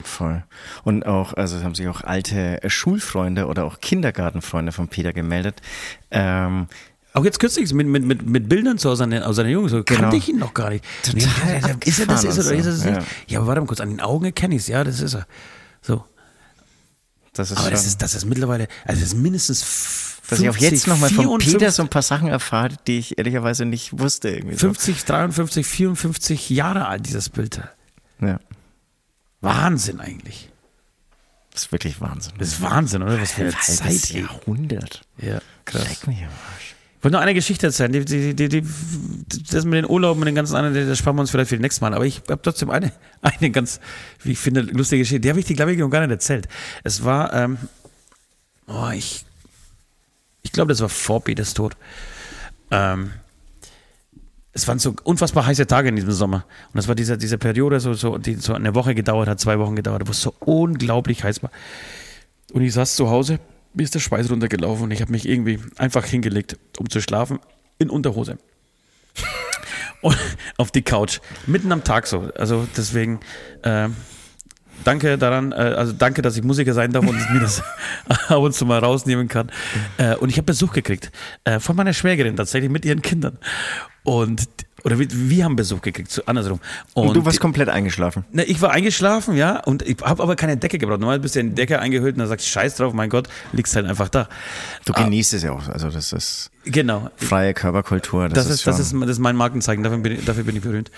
Voll. 0.03 0.43
Und 0.83 1.05
auch, 1.05 1.33
also 1.33 1.61
haben 1.63 1.75
sich 1.75 1.87
auch 1.87 2.01
alte 2.01 2.61
äh, 2.63 2.69
Schulfreunde 2.69 3.45
oder 3.47 3.65
auch 3.65 3.79
Kindergartenfreunde 3.79 4.71
von 4.71 4.87
Peter 4.87 5.13
gemeldet. 5.13 5.61
Ähm, 6.09 6.67
Auch 7.13 7.23
jetzt 7.23 7.39
kürzlich 7.39 7.71
mit, 7.73 7.87
mit, 7.87 8.03
mit, 8.03 8.25
mit 8.27 8.49
Bildern 8.49 8.77
so 8.79 8.89
aus 8.89 8.97
seiner, 8.97 9.27
aus 9.27 9.35
seiner 9.35 9.49
Jugend, 9.49 9.69
so 9.71 9.83
Genau. 9.83 10.01
kannte 10.01 10.17
ich 10.17 10.27
ihn 10.29 10.39
noch 10.39 10.53
gar 10.53 10.69
nicht. 10.71 10.83
Total 11.03 11.21
Nee, 11.61 11.75
ist 11.85 11.99
er 11.99 12.07
das, 12.07 12.23
ist 12.23 12.37
er, 12.37 12.45
oder 12.45 12.55
ist 12.55 12.65
er 12.65 12.71
das 12.71 12.85
nicht? 12.85 13.01
so. 13.01 13.07
Ja, 13.27 13.39
aber 13.39 13.47
warte 13.47 13.61
mal 13.61 13.67
kurz, 13.67 13.79
an 13.81 13.89
den 13.89 14.01
Augen 14.01 14.33
kenne 14.33 14.55
ich 14.55 14.61
es, 14.61 14.67
ja, 14.67 14.83
das 14.83 15.01
ist 15.01 15.13
er. 15.13 15.27
So. 15.81 16.03
das 17.33 17.51
ist 17.51 17.57
Aber 17.59 17.69
das 17.69 17.85
ist, 17.85 18.01
das 18.01 18.15
ist 18.15 18.25
mittlerweile, 18.25 18.67
also 18.85 19.01
das 19.01 19.13
ist 19.13 19.17
mindestens 19.17 20.10
dass 20.29 20.39
ich 20.39 20.49
auch 20.49 20.53
50, 20.53 20.71
jetzt 20.71 20.87
nochmal 20.87 21.09
von 21.09 21.25
54, 21.25 21.53
Peter 21.53 21.71
so 21.71 21.83
ein 21.83 21.89
paar 21.89 22.01
Sachen 22.01 22.27
erfahre, 22.27 22.75
die 22.87 22.99
ich 22.99 23.17
ehrlicherweise 23.17 23.65
nicht 23.65 23.99
wusste. 23.99 24.29
Irgendwie 24.29 24.55
so. 24.55 24.67
50, 24.67 25.03
53, 25.03 25.65
54 25.65 26.49
Jahre 26.49 26.87
alt, 26.87 27.07
dieses 27.07 27.29
Bild. 27.29 27.61
Ja, 28.21 28.39
Wahnsinn 29.41 29.99
eigentlich. 29.99 30.49
das 31.51 31.63
ist 31.63 31.71
wirklich 31.71 31.99
Wahnsinn. 31.99 32.33
Das 32.37 32.49
ist 32.49 32.61
Wahnsinn, 32.61 33.01
oder? 33.01 33.19
Was 33.19 33.31
für 33.31 33.41
eine 33.41 33.49
ein 33.49 33.55
halbes 33.55 34.01
Zeit. 34.03 34.09
Jahrhundert. 34.11 35.01
Ja, 35.17 35.41
krass. 35.65 35.89
Leck 35.89 36.07
mich 36.07 36.19
am 36.19 36.25
Arsch. 36.25 36.75
Ich 37.01 37.03
wollte 37.03 37.17
noch 37.17 37.23
eine 37.23 37.33
Geschichte 37.33 37.65
erzählen. 37.65 37.91
Die, 37.91 38.05
die, 38.05 38.35
die, 38.35 38.47
die, 38.47 38.63
das 39.49 39.65
mit 39.65 39.73
den 39.73 39.89
Urlauben 39.89 40.21
und 40.21 40.27
den 40.27 40.35
ganzen 40.35 40.55
anderen, 40.55 40.87
das 40.87 40.99
sparen 40.99 41.15
wir 41.15 41.21
uns 41.21 41.31
vielleicht 41.31 41.49
für 41.49 41.55
das 41.55 41.61
nächste 41.63 41.81
Mal. 41.81 41.95
Aber 41.95 42.05
ich 42.05 42.21
habe 42.29 42.39
trotzdem 42.43 42.69
eine, 42.69 42.91
eine 43.23 43.49
ganz, 43.49 43.79
wie 44.21 44.33
ich 44.33 44.37
finde, 44.37 44.61
lustige 44.61 45.01
Geschichte. 45.01 45.19
Die 45.19 45.29
habe 45.29 45.39
ich 45.39 45.47
dir, 45.47 45.55
glaube 45.55 45.73
ich, 45.73 45.79
noch 45.79 45.89
gar 45.89 46.01
nicht 46.01 46.11
erzählt. 46.11 46.47
Es 46.83 47.03
war, 47.03 47.33
ähm, 47.33 47.57
oh, 48.67 48.91
ich, 48.93 49.25
ich 50.43 50.51
glaube, 50.51 50.69
das 50.69 50.81
war 50.81 50.89
vor 50.89 51.23
Peters 51.23 51.53
Tod. 51.53 51.75
Ähm, 52.71 53.11
es 54.53 54.67
waren 54.67 54.79
so 54.79 54.93
unfassbar 55.03 55.45
heiße 55.45 55.65
Tage 55.67 55.89
in 55.89 55.95
diesem 55.95 56.11
Sommer. 56.11 56.45
Und 56.67 56.77
das 56.77 56.87
war 56.87 56.95
diese, 56.95 57.17
diese 57.17 57.37
Periode, 57.37 57.79
so, 57.79 57.93
so, 57.93 58.17
die 58.17 58.35
so 58.35 58.53
eine 58.53 58.75
Woche 58.75 58.95
gedauert 58.95 59.29
hat, 59.29 59.39
zwei 59.39 59.59
Wochen 59.59 59.75
gedauert, 59.75 60.03
wo 60.07 60.11
es 60.11 60.21
so 60.21 60.33
unglaublich 60.39 61.23
heiß 61.23 61.41
war. 61.43 61.51
Und 62.51 62.61
ich 62.61 62.73
saß 62.73 62.95
zu 62.95 63.09
Hause, 63.09 63.39
mir 63.73 63.83
ist 63.83 63.95
der 63.95 63.99
Schweiß 63.99 64.29
runtergelaufen 64.29 64.85
und 64.85 64.91
ich 64.91 65.01
habe 65.01 65.11
mich 65.11 65.27
irgendwie 65.27 65.59
einfach 65.77 66.05
hingelegt, 66.05 66.57
um 66.77 66.89
zu 66.89 67.01
schlafen, 67.01 67.39
in 67.77 67.89
Unterhose. 67.89 68.37
und 70.01 70.17
auf 70.57 70.71
die 70.71 70.81
Couch. 70.81 71.19
Mitten 71.47 71.71
am 71.71 71.83
Tag 71.85 72.07
so. 72.07 72.29
Also 72.35 72.67
deswegen, 72.75 73.21
äh, 73.63 73.87
danke 74.83 75.17
daran, 75.17 75.51
äh, 75.51 75.55
also 75.55 75.93
danke, 75.93 76.21
dass 76.21 76.37
ich 76.37 76.43
Musiker 76.43 76.73
sein 76.73 76.91
darf 76.91 77.05
und 77.07 77.15
mir 77.33 77.39
das 77.39 77.61
ab 78.27 78.37
und 78.39 78.53
zu 78.53 78.65
mal 78.65 78.79
rausnehmen 78.79 79.27
kann. 79.27 79.51
Äh, 79.97 80.15
und 80.15 80.29
ich 80.29 80.37
habe 80.37 80.45
Besuch 80.45 80.73
gekriegt 80.73 81.11
äh, 81.43 81.59
von 81.59 81.75
meiner 81.75 81.93
Schwägerin 81.93 82.35
tatsächlich 82.35 82.71
mit 82.71 82.85
ihren 82.85 83.01
Kindern. 83.01 83.37
Und 84.03 84.47
oder 84.83 84.97
wir, 84.97 85.05
wir 85.11 85.45
haben 85.45 85.55
Besuch 85.55 85.79
gekriegt, 85.83 86.09
so 86.09 86.23
andersrum. 86.25 86.59
Und, 86.95 87.09
du 87.15 87.19
die- 87.19 87.25
warst 87.27 87.39
komplett 87.39 87.69
eingeschlafen. 87.69 88.25
na, 88.31 88.41
ich 88.41 88.59
war 88.63 88.71
eingeschlafen, 88.71 89.35
ja, 89.35 89.59
und 89.59 89.83
ich 89.83 89.97
habe 90.01 90.23
aber 90.23 90.35
keine 90.35 90.57
Decke 90.57 90.79
gebraucht. 90.79 90.99
Normalerweise 90.99 91.21
bist 91.21 91.35
du 91.35 91.39
in 91.41 91.49
die 91.49 91.55
Decke 91.55 91.77
eingehüllt 91.79 92.15
und 92.15 92.19
dann 92.19 92.27
sagst 92.27 92.47
du, 92.47 92.49
scheiß 92.49 92.77
drauf, 92.77 92.91
mein 92.91 93.11
Gott, 93.11 93.29
liegst 93.53 93.75
halt 93.75 93.85
einfach 93.85 94.09
da. 94.09 94.27
Du 94.85 94.93
genießt 94.93 95.35
es 95.35 95.43
ja 95.43 95.51
auch. 95.51 95.67
Also 95.69 95.91
das 95.91 96.11
ist 96.13 96.49
Genau. 96.65 97.11
freie 97.17 97.53
Körperkultur. 97.53 98.27
Das, 98.29 98.33
Das, 98.33 98.45
ist, 98.47 98.51
ist, 98.61 98.67
das, 98.67 98.79
ist, 98.79 98.93
das 98.99 99.09
ist 99.11 99.19
mein 99.19 99.35
Markenzeichen, 99.35 99.83
dafür 99.83 99.99
bin 99.99 100.13
ich, 100.13 100.25
dafür 100.25 100.45
bin 100.45 100.55
ich 100.55 100.63
berühmt. 100.63 100.89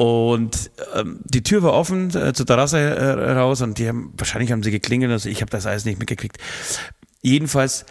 Und 0.00 0.70
ähm, 0.94 1.20
die 1.24 1.42
Tür 1.42 1.62
war 1.62 1.74
offen 1.74 2.08
äh, 2.16 2.32
zur 2.32 2.46
Terrasse 2.46 2.78
äh, 2.78 3.32
raus 3.32 3.60
und 3.60 3.76
die 3.76 3.86
haben, 3.86 4.14
wahrscheinlich 4.16 4.50
haben 4.50 4.62
sie 4.62 4.70
geklingelt, 4.70 5.12
also 5.12 5.28
ich 5.28 5.42
habe 5.42 5.50
das 5.50 5.66
alles 5.66 5.84
nicht 5.84 5.98
mitgekriegt. 5.98 6.38
Jedenfalls 7.20 7.84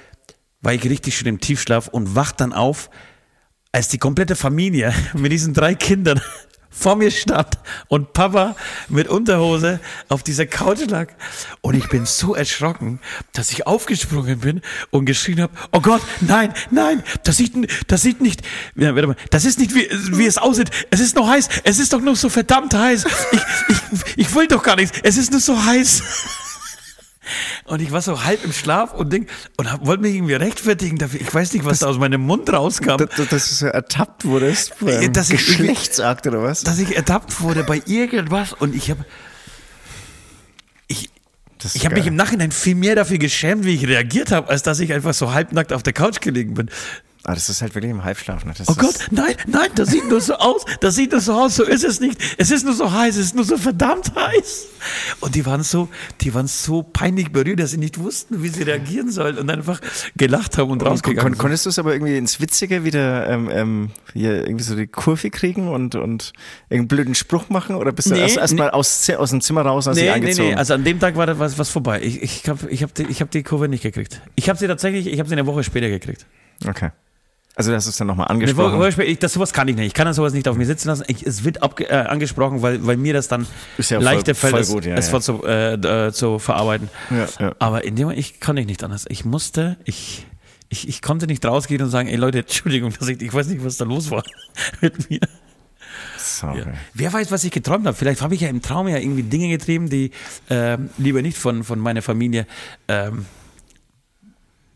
war 0.60 0.74
ich 0.74 0.84
richtig 0.86 1.16
schön 1.16 1.28
im 1.28 1.40
Tiefschlaf 1.40 1.88
und 1.88 2.16
wach 2.16 2.32
dann 2.32 2.52
auf, 2.52 2.90
als 3.72 3.90
die 3.90 4.00
komplette 4.00 4.36
Familie 4.36 4.92
mit 5.14 5.32
diesen 5.32 5.54
drei 5.54 5.76
Kindern 5.76 6.20
vor 6.70 6.96
mir 6.96 7.12
stand 7.12 7.58
und 7.88 8.14
Papa 8.14 8.56
mit 8.88 9.08
Unterhose 9.08 9.80
auf 10.08 10.24
dieser 10.24 10.46
Couch 10.46 10.86
lag. 10.88 11.10
Und 11.62 11.76
ich 11.76 11.90
bin 11.90 12.06
so 12.06 12.36
erschrocken, 12.36 13.00
dass 13.34 13.52
ich 13.52 13.68
aufgesprungen 13.68 14.40
bin 14.40 14.62
und 14.92 15.06
geschrien 15.06 15.42
habe, 15.42 15.54
oh 15.72 15.82
Gott, 15.82 16.02
nein, 16.22 16.54
nein, 16.72 17.04
das 17.24 17.38
sieht, 17.38 17.54
das 17.88 18.02
sieht 18.02 18.22
nicht, 18.22 18.42
ja, 18.76 18.96
warte 18.96 19.08
mal, 19.08 19.16
das 19.32 19.46
ist 19.46 19.60
nicht, 19.60 19.74
wie, 19.74 19.90
wie 20.18 20.26
es 20.26 20.38
aussieht. 20.38 20.70
Es 20.92 21.00
ist 21.00 21.16
noch 21.16 21.28
heiß, 21.28 21.50
es 21.64 21.80
ist 21.80 21.94
doch 21.94 22.02
nur 22.02 22.16
so 22.16 22.30
verdammt 22.30 22.74
heiß. 22.74 23.06
Ich, 23.32 23.42
ich, 23.70 24.18
ich 24.18 24.36
will 24.36 24.48
doch 24.48 24.64
gar 24.64 24.76
nichts, 24.76 25.00
es 25.04 25.18
ist 25.18 25.32
nur 25.32 25.42
so 25.42 25.64
heiß. 25.64 26.04
Und 27.66 27.82
ich 27.82 27.92
war 27.92 28.02
so 28.02 28.24
halb 28.24 28.44
im 28.44 28.54
Schlaf 28.54 28.94
und 28.94 29.12
denk, 29.14 29.30
und 29.58 29.72
hab, 29.72 29.86
wollte 29.86 30.02
mich 30.04 30.16
irgendwie 30.16 30.34
rechtfertigen 30.34 30.98
dafür. 30.98 31.22
Ich 31.22 31.34
weiß 31.34 31.54
nicht, 31.54 31.66
was 31.66 31.80
da 31.80 31.88
aus 31.88 31.98
meinem 31.98 32.22
Mund 32.22 32.52
rauskam. 32.52 32.98
dass, 32.98 33.10
dass- 33.16 33.28
dass 33.30 33.50
du 33.50 33.56
so 33.56 33.66
ertappt 33.68 34.26
wurdest 34.26 34.74
beim 34.80 35.14
Dass 35.14 35.30
ich 35.30 35.40
irgendwie- 35.48 35.68
Geschlechtsakt 35.68 36.28
oder 36.28 36.42
was? 36.44 36.64
dass 36.64 36.80
ich 36.80 36.96
ertappt 36.96 37.42
wurde 37.42 37.64
bei 37.64 37.82
irgendwas 37.86 38.54
und 38.54 38.76
ich 38.76 38.90
habe 38.90 39.06
ich, 40.88 41.10
Das 41.60 41.76
ich 41.76 41.86
habe 41.86 41.96
mich 41.96 42.08
im 42.08 42.16
Nachhinein 42.16 42.52
viel 42.52 42.76
mehr 42.76 42.96
dafür 42.96 43.18
geschämt, 43.18 43.66
wie 43.66 43.76
ich 43.76 43.86
reagiert 43.88 44.32
habe, 44.32 44.50
als 44.50 44.64
dass 44.64 44.80
ich 44.80 44.94
einfach 44.94 45.14
so 45.14 45.34
halbnackt 45.34 45.74
auf 45.74 45.84
der 45.84 45.94
Couch 45.94 46.22
gelegen 46.22 46.54
bin. 46.54 46.70
Ah, 47.26 47.34
das 47.34 47.50
ist 47.50 47.62
halt 47.62 47.76
wirklich 47.76 47.92
im 47.92 48.04
Halbschlaf. 48.06 48.46
Ne? 48.46 48.54
Oh 48.68 48.74
Gott, 48.76 48.96
nein, 49.12 49.36
nein, 49.46 49.70
das 49.76 49.90
sieht 49.90 50.08
nur 50.08 50.22
so 50.22 50.36
aus, 50.36 50.64
das 50.80 50.96
sieht 50.96 51.12
nur 51.12 51.20
so 51.20 51.34
aus, 51.34 51.58
so 51.58 51.66
ist 51.66 51.84
es 51.84 52.00
nicht. 52.00 52.18
Es 52.38 52.50
ist 52.50 52.64
nur 52.64 52.74
so 52.74 52.92
heiß, 52.94 53.18
es 53.18 53.26
ist 53.28 53.36
nur 53.36 53.44
so 53.44 53.58
verdammt 53.58 54.14
heiß. 54.16 54.68
Und 55.20 55.36
die 55.36 55.46
waren 55.46 55.62
so, 55.64 55.90
die 56.22 56.34
waren 56.34 56.48
so 56.48 56.82
peinlich 56.82 57.34
berührt, 57.34 57.60
dass 57.60 57.72
sie 57.72 57.78
nicht 57.78 58.00
wussten, 58.00 58.42
wie 58.42 58.48
sie 58.48 58.64
reagieren 58.64 59.12
sollen 59.12 59.38
und 59.38 59.50
einfach 59.52 59.82
gelacht 60.16 60.58
haben 60.58 60.70
und 60.72 60.76
Und 60.76 60.80
kon 60.80 60.88
rausgegangen 60.88 61.34
kon 61.34 61.38
konntest 61.38 61.66
du 61.66 61.70
es 61.70 61.78
aber 61.78 61.92
irgendwie 61.94 62.16
ins 62.18 62.40
Witzige 62.40 62.86
wieder 62.86 63.30
ähm, 63.30 63.50
ähm, 63.52 63.90
hier 64.14 64.36
irgendwie 64.46 64.64
so 64.64 64.76
die 64.78 64.88
Kurve 64.88 65.30
kriegen 65.30 65.68
und, 65.68 65.96
und 65.96 66.32
irgendeinen 66.70 66.88
blöden 66.88 67.16
Spruch 67.16 67.50
machen? 67.50 67.76
Oder 67.76 67.92
bist 67.92 68.10
du 68.10 68.14
Nee, 68.14 68.22
erst 68.22 68.38
erstmal 68.38 68.70
aus, 68.72 69.02
Zi- 69.02 69.16
aus 69.16 69.32
dem 69.32 69.42
Zimmer 69.42 69.64
raus 69.64 69.86
dich 69.86 69.96
Nee, 69.96 70.04
nee, 70.04 70.10
angezogen? 70.10 70.50
nee, 70.52 70.56
also 70.56 70.74
an 70.74 70.86
dem 70.86 71.00
Tag 71.02 71.18
war 71.18 71.28
da 71.28 71.38
was, 71.38 71.60
was 71.60 71.70
vorbei. 71.70 72.02
Ich, 72.02 72.22
ich 72.24 72.48
habe 72.48 72.70
ich 72.70 72.82
hab 72.82 72.94
die, 72.94 73.04
ich 73.04 73.20
hab 73.20 73.30
die 73.30 73.44
Kurve 73.44 73.68
nicht 73.68 73.84
gekriegt. 73.84 74.22
Ich 74.36 74.48
habe 74.48 74.58
sie 74.58 74.68
tatsächlich, 74.68 75.08
ich 75.08 75.20
habe 75.20 75.28
sie 75.28 75.36
eine 75.36 75.46
Woche 75.46 75.64
später 75.66 75.90
gekriegt. 75.90 76.26
okay. 76.66 76.92
Also 77.60 77.74
hast 77.74 77.88
es 77.88 77.98
dann 77.98 78.08
nochmal 78.08 78.28
angesprochen. 78.30 78.90
Später, 78.94 79.10
ich, 79.10 79.20
das 79.20 79.34
sowas 79.34 79.52
kann 79.52 79.68
ich 79.68 79.76
nicht. 79.76 79.88
Ich 79.88 79.94
kann 79.94 80.06
das 80.06 80.16
sowas 80.16 80.32
nicht 80.32 80.48
auf 80.48 80.56
mir 80.56 80.66
sitzen 80.66 80.88
lassen. 80.88 81.04
Ich, 81.08 81.26
es 81.28 81.44
wird 81.44 81.62
abge, 81.62 81.90
äh, 81.90 81.94
angesprochen, 81.94 82.62
weil, 82.62 82.86
weil 82.88 82.96
mir 82.96 83.12
das 83.14 83.28
dann 83.28 83.46
Ist 83.78 83.92
ja 83.92 83.98
voll- 83.98 84.06
leichter 84.06 84.34
fällt, 84.34 84.52
voll 84.52 84.62
es, 84.62 84.70
gut, 84.72 84.86
ja, 84.86 84.96
es 84.96 85.08
ja. 85.08 85.12
voll 85.12 85.22
zu, 85.22 85.44
äh, 85.46 85.74
äh, 85.74 86.14
zu 86.14 86.40
verarbeiten. 86.40 86.88
Aber 87.60 87.84
in 87.84 87.98
dem 87.98 88.04
Moment, 88.06 88.20
ich 88.22 88.40
kann 88.40 88.56
ich 88.56 88.66
nicht 88.66 88.82
anders. 88.82 89.06
Ich 89.10 89.26
musste, 89.26 89.76
ich, 89.84 90.26
ich, 90.70 90.88
ich 90.88 91.02
konnte 91.02 91.28
nicht 91.28 91.46
rausgehen 91.46 91.82
und 91.82 91.90
sagen, 91.90 92.08
ey 92.08 92.16
Leute, 92.16 92.40
Entschuldigung, 92.40 92.94
ich, 93.02 93.22
ich 93.22 93.34
weiß 93.34 93.48
nicht, 93.48 93.66
was 93.66 93.76
da 93.76 93.84
los 93.84 94.10
war 94.10 94.24
mit 94.82 95.10
mir. 95.10 95.20
Sorry. 96.18 96.64
Wer 96.94 97.12
weiß, 97.12 97.30
was 97.30 97.44
ich 97.44 97.52
geträumt 97.52 97.86
habe. 97.86 97.98
Vielleicht 97.98 98.22
habe 98.22 98.36
ich 98.36 98.42
ja 98.42 98.48
im 98.48 98.62
Traum 98.62 98.88
ja 98.88 98.98
irgendwie 99.00 99.24
Dinge 99.24 99.50
getrieben, 99.50 99.90
die 99.90 100.12
ähm, 100.50 100.90
lieber 100.98 101.22
nicht 101.22 101.38
von, 101.38 101.66
von 101.66 101.78
meiner 101.80 102.02
Familie 102.02 102.46
ähm, 102.88 103.26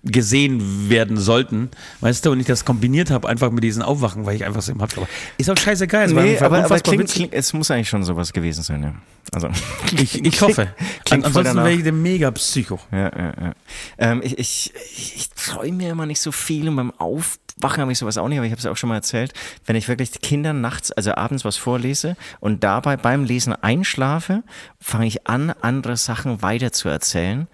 gesehen 0.04 0.90
werden 0.90 1.18
sollten, 1.18 1.70
weißt 2.02 2.26
du, 2.26 2.32
und 2.32 2.40
ich 2.40 2.46
das 2.46 2.66
kombiniert 2.66 3.10
habe 3.10 3.28
einfach 3.30 3.52
mit 3.52 3.64
diesen 3.64 3.82
Aufwachen, 3.82 4.26
weil 4.26 4.36
ich 4.36 4.46
einfach 4.46 4.62
so 4.62 4.72
im 4.72 4.80
war. 4.80 4.90
Ist 5.38 5.50
auch 5.50 5.58
scheißegal. 5.58 6.06
es 6.06 6.12
Nee, 6.12 6.38
aber, 6.40 6.66
aber 6.66 6.80
klingt, 6.82 7.10
klingt, 7.10 7.34
es 7.34 7.54
muss 7.54 7.72
eigentlich 7.72 7.90
schon 7.90 8.04
sowas 8.04 8.34
gewesen 8.34 8.64
sein, 8.64 8.84
ja. 8.84 8.94
Also, 9.32 9.50
ich, 9.98 10.24
ich 10.24 10.42
hoffe. 10.42 10.74
klingt 11.06 11.24
An, 11.24 11.30
ansonsten 11.30 11.58
wäre 11.58 11.72
ich 11.72 11.84
der 11.84 11.94
Mega-Psycho. 11.94 12.80
Ja, 12.92 12.98
ja, 12.98 13.34
ja. 13.42 13.54
Ähm, 13.98 14.22
ich 14.24 14.38
ich, 14.38 14.74
ich, 15.16 15.30
träume 15.30 15.84
ja 15.84 15.92
immer 15.92 16.06
nicht 16.06 16.20
so 16.20 16.34
viel 16.34 16.68
und 16.68 16.76
beim 16.76 16.92
Aufwachen 16.92 17.82
habe 17.82 17.92
ich 17.92 17.98
sowas 17.98 18.18
auch 18.18 18.28
nicht, 18.28 18.38
aber 18.38 18.46
ich 18.46 18.52
habe 18.52 18.60
es 18.60 18.66
auch 18.66 18.78
schon 18.78 18.90
mal 18.90 18.96
erzählt. 18.96 19.34
Wenn 19.66 19.78
ich 19.78 19.88
wirklich 19.88 20.20
Kindern 20.22 20.60
nachts, 20.60 20.92
also 20.92 21.16
abends 21.16 21.46
was 21.46 21.56
vorlese 21.56 22.18
und 22.42 22.66
dabei 22.66 22.98
beim 22.98 23.24
Lesen 23.24 23.54
einschlafe, 23.54 24.44
fange 24.82 25.08
ich 25.08 25.28
an, 25.28 25.54
andere 25.62 25.96
Sachen 25.96 26.42
weiter 26.42 26.74
zu 26.74 26.90
erzählen, 26.90 27.48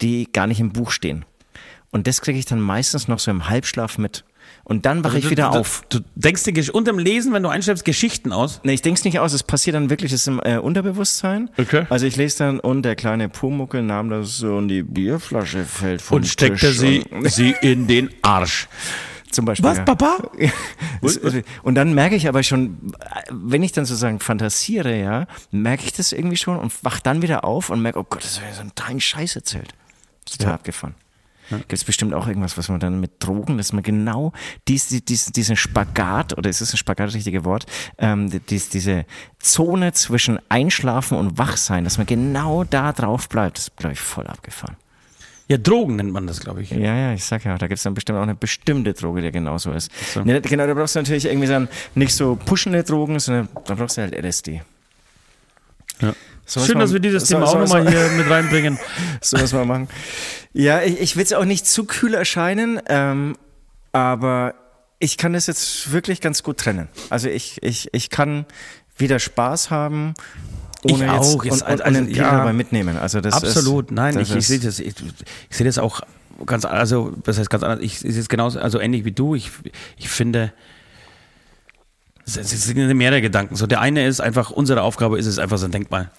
die 0.00 0.30
gar 0.32 0.48
nicht 0.48 0.58
im 0.58 0.72
Buch 0.72 0.90
stehen. 0.90 1.24
Und 1.92 2.06
das 2.06 2.20
kriege 2.22 2.38
ich 2.38 2.46
dann 2.46 2.60
meistens 2.60 3.06
noch 3.06 3.20
so 3.20 3.30
im 3.30 3.48
Halbschlaf 3.48 3.98
mit. 3.98 4.24
Und 4.64 4.86
dann 4.86 5.04
wache 5.04 5.18
ich 5.18 5.24
Also 5.24 5.28
du, 5.28 5.30
wieder 5.30 5.50
du, 5.50 5.58
auf. 5.58 5.82
Du 5.88 6.00
denkst 6.14 6.44
dir 6.44 6.74
unterm 6.74 6.98
Lesen, 6.98 7.32
wenn 7.32 7.42
du 7.42 7.48
einschläfst, 7.48 7.84
Geschichten 7.84 8.32
aus. 8.32 8.60
Nee, 8.64 8.74
ich 8.74 8.82
denk's 8.82 9.04
nicht 9.04 9.18
aus, 9.18 9.32
es 9.32 9.42
passiert 9.42 9.76
dann 9.76 9.90
wirklich, 9.90 10.10
das 10.10 10.22
ist 10.22 10.26
im 10.26 10.40
äh, 10.42 10.58
Unterbewusstsein. 10.58 11.50
Okay. 11.58 11.86
Also 11.90 12.06
ich 12.06 12.16
lese 12.16 12.38
dann, 12.38 12.60
und 12.60 12.82
der 12.82 12.96
kleine 12.96 13.28
Pumuckel 13.28 13.82
nahm 13.82 14.08
das 14.08 14.38
so 14.38 14.56
und 14.56 14.68
die 14.68 14.82
Bierflasche 14.82 15.64
fällt 15.64 16.00
vom 16.00 16.16
Und 16.18 16.26
steckte 16.26 16.68
Tisch 16.68 16.78
sie, 16.78 17.04
und- 17.10 17.30
sie 17.30 17.54
in 17.60 17.86
den 17.86 18.10
Arsch. 18.22 18.68
Zum 19.30 19.44
Beispiel. 19.46 19.64
Was, 19.64 19.78
ja. 19.78 19.84
Papa? 19.84 20.18
Und 21.62 21.74
dann 21.74 21.94
merke 21.94 22.14
ich 22.14 22.28
aber 22.28 22.42
schon, 22.42 22.92
wenn 23.30 23.62
ich 23.62 23.72
dann 23.72 23.86
sozusagen 23.86 24.20
fantasiere, 24.20 24.94
ja, 25.00 25.26
merke 25.50 25.84
ich 25.86 25.94
das 25.94 26.12
irgendwie 26.12 26.36
schon 26.36 26.58
und 26.58 26.72
wach 26.84 27.00
dann 27.00 27.22
wieder 27.22 27.42
auf 27.42 27.70
und 27.70 27.80
merke, 27.80 27.98
oh 27.98 28.04
Gott, 28.08 28.22
das 28.22 28.32
ist 28.32 28.42
ja 28.42 28.52
so 28.52 28.60
ein 28.84 29.00
Scheiß 29.00 29.34
erzählt. 29.36 29.72
Das 30.26 30.34
ist 30.34 30.42
total 30.42 30.58
abgefahren. 31.42 31.60
Gibt 31.68 31.72
es 31.72 31.84
bestimmt 31.84 32.14
auch 32.14 32.26
irgendwas, 32.26 32.56
was 32.56 32.68
man 32.68 32.80
dann 32.80 33.00
mit 33.00 33.12
Drogen, 33.18 33.58
dass 33.58 33.72
man 33.72 33.82
genau 33.82 34.32
dies, 34.68 34.88
dies, 34.88 35.26
diesen 35.26 35.56
Spagat, 35.56 36.36
oder 36.36 36.50
ist 36.50 36.60
es 36.60 36.72
ein 36.72 36.76
Spagat 36.76 37.08
das 37.08 37.14
richtige 37.14 37.44
Wort, 37.44 37.66
ähm, 37.98 38.30
dies, 38.48 38.68
diese 38.68 39.04
Zone 39.38 39.92
zwischen 39.92 40.38
Einschlafen 40.48 41.16
und 41.16 41.38
Wachsein, 41.38 41.84
dass 41.84 41.98
man 41.98 42.06
genau 42.06 42.64
da 42.64 42.92
drauf 42.92 43.28
bleibt, 43.28 43.58
das 43.58 43.68
ist, 43.68 43.76
glaube 43.76 43.94
ich, 43.94 44.00
voll 44.00 44.26
abgefahren. 44.26 44.76
Ja, 45.48 45.58
Drogen 45.58 45.96
nennt 45.96 46.12
man 46.12 46.26
das, 46.26 46.40
glaube 46.40 46.62
ich. 46.62 46.70
Ja, 46.70 46.78
ja, 46.78 47.12
ich 47.12 47.24
sag 47.24 47.44
ja, 47.44 47.58
da 47.58 47.66
gibt's 47.66 47.82
dann 47.82 47.94
bestimmt 47.94 48.18
auch 48.18 48.22
eine 48.22 48.34
bestimmte 48.34 48.94
Droge, 48.94 49.20
die 49.20 49.32
genauso 49.32 49.72
ist. 49.72 49.90
so. 50.14 50.20
Ja, 50.20 50.40
genau, 50.40 50.66
da 50.66 50.72
brauchst 50.72 50.94
du 50.94 51.00
natürlich 51.00 51.26
irgendwie 51.26 51.48
dann 51.48 51.68
nicht 51.94 52.14
so 52.14 52.36
pushende 52.36 52.82
Drogen, 52.84 53.18
sondern 53.18 53.48
da 53.66 53.74
brauchst 53.74 53.98
du 53.98 54.02
halt 54.02 54.14
LSD. 54.14 54.62
Ja. 56.00 56.14
Sowas 56.44 56.66
Schön, 56.66 56.78
dass 56.78 56.92
wir 56.92 57.00
dieses 57.00 57.26
so- 57.28 57.34
Thema 57.34 57.46
so- 57.46 57.54
auch 57.56 57.60
nochmal 57.60 57.84
so- 57.84 57.90
hier 57.90 58.08
mit 58.10 58.28
reinbringen. 58.28 58.78
So 59.20 59.40
was 59.40 59.52
mal 59.52 59.64
machen. 59.64 59.88
Ja, 60.52 60.82
ich, 60.82 61.00
ich 61.00 61.16
will 61.16 61.22
es 61.24 61.32
auch 61.32 61.44
nicht 61.44 61.66
zu 61.66 61.84
kühl 61.84 62.14
erscheinen, 62.14 62.80
ähm, 62.88 63.36
aber 63.92 64.54
ich 64.98 65.16
kann 65.16 65.32
das 65.32 65.46
jetzt 65.46 65.92
wirklich 65.92 66.20
ganz 66.20 66.42
gut 66.42 66.58
trennen. 66.58 66.88
Also 67.10 67.28
ich, 67.28 67.62
ich, 67.62 67.88
ich 67.92 68.10
kann 68.10 68.44
wieder 68.98 69.18
Spaß 69.18 69.70
haben, 69.70 70.14
ohne 70.84 70.94
Ich 70.94 71.00
jetzt 71.00 71.10
auch, 71.10 71.44
jetzt, 71.44 71.62
und, 71.62 71.70
und 71.70 71.82
also, 71.82 71.94
den 72.00 72.06
Pegel 72.06 72.22
ja. 72.22 72.30
dabei 72.38 72.52
mitnehmen. 72.52 72.96
Also 72.98 73.20
das 73.20 73.34
Absolut, 73.34 73.86
ist, 73.86 73.92
nein, 73.94 74.14
das 74.14 74.30
ich, 74.30 74.36
ich 74.36 74.46
sehe 74.46 74.58
das, 74.58 74.78
ich, 74.80 74.94
ich 75.50 75.56
sehe 75.56 75.64
das 75.66 75.78
auch 75.78 76.00
ganz, 76.44 76.64
also, 76.64 77.12
das 77.24 77.38
heißt 77.38 77.48
ganz 77.50 77.62
anders, 77.62 77.80
ich 77.82 77.98
sehe 78.00 78.10
es 78.10 78.28
genauso, 78.28 78.58
also 78.60 78.80
ähnlich 78.80 79.04
wie 79.04 79.12
du, 79.12 79.34
ich, 79.34 79.50
ich 79.96 80.08
finde, 80.08 80.52
es 82.26 82.34
sind 82.34 82.76
mehrere 82.96 83.20
Gedanken. 83.20 83.56
So, 83.56 83.66
der 83.66 83.80
eine 83.80 84.06
ist 84.06 84.20
einfach, 84.20 84.50
unsere 84.50 84.82
Aufgabe 84.82 85.18
ist 85.18 85.26
es 85.26 85.38
einfach, 85.38 85.58
sein 85.58 85.70
Denkmal 85.72 86.10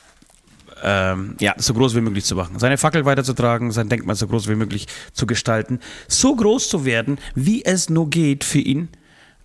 ähm, 0.84 1.36
Ja. 1.40 1.56
so 1.58 1.74
groß 1.74 1.96
wie 1.96 2.02
möglich 2.02 2.26
zu 2.26 2.36
machen. 2.36 2.60
Seine 2.60 2.78
Fackel 2.78 3.06
weiterzutragen, 3.06 3.72
sein 3.72 3.90
Denkmal 3.90 4.16
so 4.16 4.28
groß 4.28 4.48
wie 4.50 4.56
möglich 4.56 4.88
zu 5.14 5.26
gestalten, 5.26 5.80
so 6.08 6.36
groß 6.36 6.70
zu 6.70 6.86
werden, 6.86 7.18
wie 7.36 7.64
es 7.66 7.90
nur 7.90 8.10
geht 8.10 8.44
für 8.44 8.60
ihn. 8.60 8.90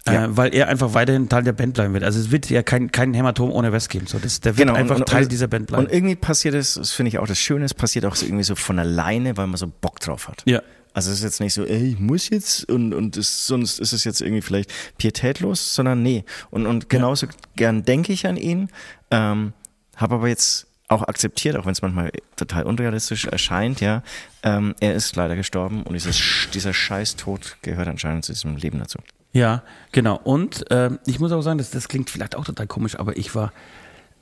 Ja. 0.07 0.25
Äh, 0.25 0.37
weil 0.37 0.55
er 0.55 0.69
einfach 0.69 0.95
weiterhin 0.95 1.29
Teil 1.29 1.43
der 1.43 1.53
Band 1.53 1.75
bleiben 1.75 1.93
wird. 1.93 2.03
Also 2.05 2.19
es 2.19 2.31
wird 2.31 2.49
ja 2.49 2.63
kein, 2.63 2.91
kein 2.93 3.13
Hämatom 3.15 3.51
ohne 3.53 3.73
West 3.73 3.91
geben. 3.91 4.07
So, 4.07 4.19
das, 4.19 4.41
der 4.41 4.57
wird 4.57 4.67
Genau, 4.67 4.79
einfach 4.79 4.97
und, 4.97 5.03
und, 5.03 5.09
Teil 5.09 5.27
dieser 5.29 5.49
Band 5.49 5.67
bleiben. 5.67 5.85
Und 5.85 5.93
irgendwie 5.93 6.17
passiert 6.17 6.55
es, 6.55 6.75
das 6.75 6.93
finde 6.93 7.09
ich 7.09 7.19
auch 7.19 7.27
das 7.27 7.39
Schöne, 7.39 7.65
es 7.65 7.75
passiert 7.75 8.05
auch 8.07 8.15
so 8.15 8.25
irgendwie 8.25 8.45
so 8.45 8.55
von 8.55 8.79
alleine, 8.79 9.37
weil 9.37 9.47
man 9.47 9.57
so 9.57 9.67
Bock 9.81 10.01
drauf 10.01 10.29
hat. 10.29 10.43
ja. 10.47 10.63
Also 10.95 11.11
es 11.13 11.19
ist 11.19 11.25
jetzt 11.25 11.41
nicht 11.41 11.55
so, 11.55 11.65
ey, 11.65 11.91
ich 11.91 11.99
muss 12.01 12.29
jetzt 12.31 12.69
und, 12.69 12.93
und 12.93 13.17
es, 13.17 13.47
sonst 13.47 13.79
ist 13.79 13.93
es 13.93 14.03
jetzt 14.03 14.21
irgendwie 14.21 14.41
vielleicht 14.41 14.73
pietätlos, 14.97 15.75
sondern 15.75 16.03
nee. 16.03 16.25
Und, 16.51 16.67
und 16.67 16.89
genauso 16.89 17.29
gern 17.55 17.85
denke 17.85 18.13
ich 18.13 18.27
an 18.27 18.37
ihn, 18.37 18.69
ähm, 19.13 19.53
habe 19.95 20.17
aber 20.17 20.29
jetzt 20.29 20.67
auch 20.89 21.03
akzeptiert, 21.03 21.57
auch 21.57 21.67
wenn 21.67 21.73
es 21.73 21.83
manchmal 21.83 22.11
total 22.37 22.65
unrealistisch 22.65 23.27
erscheint, 23.27 23.81
ja, 23.81 24.03
ähm, 24.43 24.75
er 24.81 24.95
ist 24.95 25.15
leider 25.17 25.37
gestorben 25.37 25.83
und 25.83 25.93
dieses, 25.93 26.49
dieser 26.55 26.73
Scheißtod 26.73 27.59
gehört 27.63 27.89
anscheinend 27.89 28.25
zu 28.25 28.33
diesem 28.33 28.57
Leben 28.57 28.79
dazu. 28.79 28.99
Ja, 29.33 29.63
genau. 29.93 30.19
Und 30.25 30.65
ähm, 30.71 30.99
ich 31.07 31.21
muss 31.21 31.33
auch 31.33 31.43
sagen, 31.43 31.59
das, 31.59 31.71
das 31.71 31.89
klingt 31.89 32.09
vielleicht 32.09 32.35
auch 32.35 32.45
total 32.45 32.67
komisch, 32.67 32.99
aber 32.99 33.17
ich 33.19 33.35
war 33.35 33.53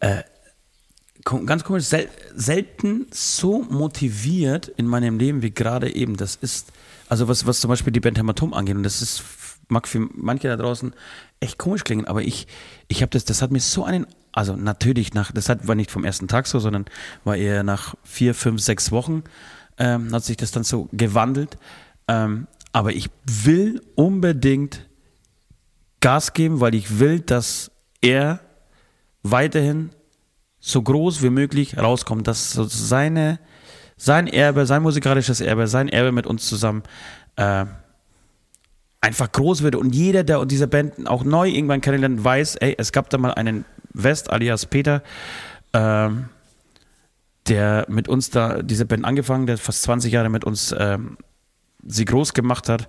äh, 0.01 0.23
ganz 1.25 1.65
komisch, 1.65 1.85
sel 1.85 2.09
selten 2.35 3.07
so 3.13 3.63
motiviert 3.63 4.69
in 4.69 4.87
meinem 4.87 5.19
Leben 5.19 5.43
wie 5.43 5.53
gerade 5.53 5.95
eben. 5.95 6.17
Das 6.17 6.35
ist, 6.37 6.73
also 7.09 7.29
was, 7.29 7.47
was 7.47 7.61
zum 7.61 7.69
Beispiel 7.69 7.93
die 7.93 8.01
Band 8.01 8.19
angeht, 8.19 8.77
und 8.77 8.83
das 8.83 9.03
ist, 9.03 9.23
mag 9.69 9.87
für 9.87 10.09
manche 10.15 10.49
da 10.49 10.57
draußen 10.57 10.93
echt 11.39 11.59
komisch 11.59 11.85
klingen, 11.85 12.07
aber 12.07 12.23
ich, 12.23 12.47
ich 12.89 13.03
habe 13.03 13.11
das, 13.11 13.25
das 13.25 13.43
hat 13.43 13.53
mir 13.53 13.61
so 13.61 13.85
einen, 13.85 14.07
also 14.37 14.55
natürlich 14.55 15.15
nach, 15.15 15.33
das 15.33 15.49
hat, 15.49 15.67
war 15.67 15.75
nicht 15.75 15.91
vom 15.91 16.05
ersten 16.05 16.29
Tag 16.29 16.47
so, 16.47 16.59
sondern 16.59 16.85
war 17.25 17.37
eher 17.37 17.63
nach 17.63 17.95
vier, 18.05 18.35
fünf, 18.35 18.61
sechs 18.61 18.93
Wochen, 18.93 19.25
ähm, 19.79 20.13
hat 20.13 20.25
sich 20.25 20.37
das 20.37 20.51
dann 20.51 20.63
so 20.63 20.89
gewandelt. 20.93 21.57
Ähm, 22.07 22.47
aber 22.71 22.93
ich 22.93 23.09
will 23.25 23.81
unbedingt 23.95 24.87
Gas 26.01 26.35
geben, 26.35 26.61
weil 26.61 26.75
ich 26.75 26.99
will, 26.99 27.21
dass 27.21 27.71
er 28.03 28.41
weiterhin 29.23 29.91
so 30.61 30.83
groß 30.83 31.23
wie 31.23 31.31
möglich 31.31 31.79
rauskommt, 31.79 32.29
dass 32.29 32.53
seine, 32.53 33.39
sein 33.97 34.27
Erbe, 34.27 34.67
sein 34.67 34.83
musikalisches 34.83 35.41
Erbe, 35.41 35.67
sein 35.67 35.89
Erbe 35.89 36.13
mit 36.13 36.27
uns 36.27 36.47
zusammen 36.47 36.83
äh, 37.37 37.65
einfach 39.01 39.33
groß 39.33 39.63
wird 39.63 39.77
und 39.77 39.95
jeder, 39.95 40.25
der 40.25 40.45
diese 40.45 40.67
Band 40.67 41.09
auch 41.09 41.25
neu 41.25 41.49
irgendwann 41.49 41.81
kennenlernt, 41.81 42.23
weiß, 42.23 42.57
ey, 42.57 42.75
es 42.77 42.93
gab 42.93 43.09
da 43.09 43.19
mal 43.19 43.33
einen 43.33 43.65
West 43.99 44.31
alias 44.31 44.67
Peter, 44.67 45.03
ähm, 45.73 46.29
der 47.49 47.87
mit 47.89 48.09
uns 48.09 48.31
da 48.31 48.63
diese 48.63 48.85
Band 48.87 49.05
angefangen, 49.05 49.47
der 49.47 49.57
fast 49.59 49.83
20 49.83 50.13
Jahre 50.13 50.29
mit 50.29 50.45
uns 50.45 50.75
ähm, 50.77 51.17
sie 51.87 52.05
groß 52.05 52.35
gemacht 52.35 52.69
hat. 52.69 52.89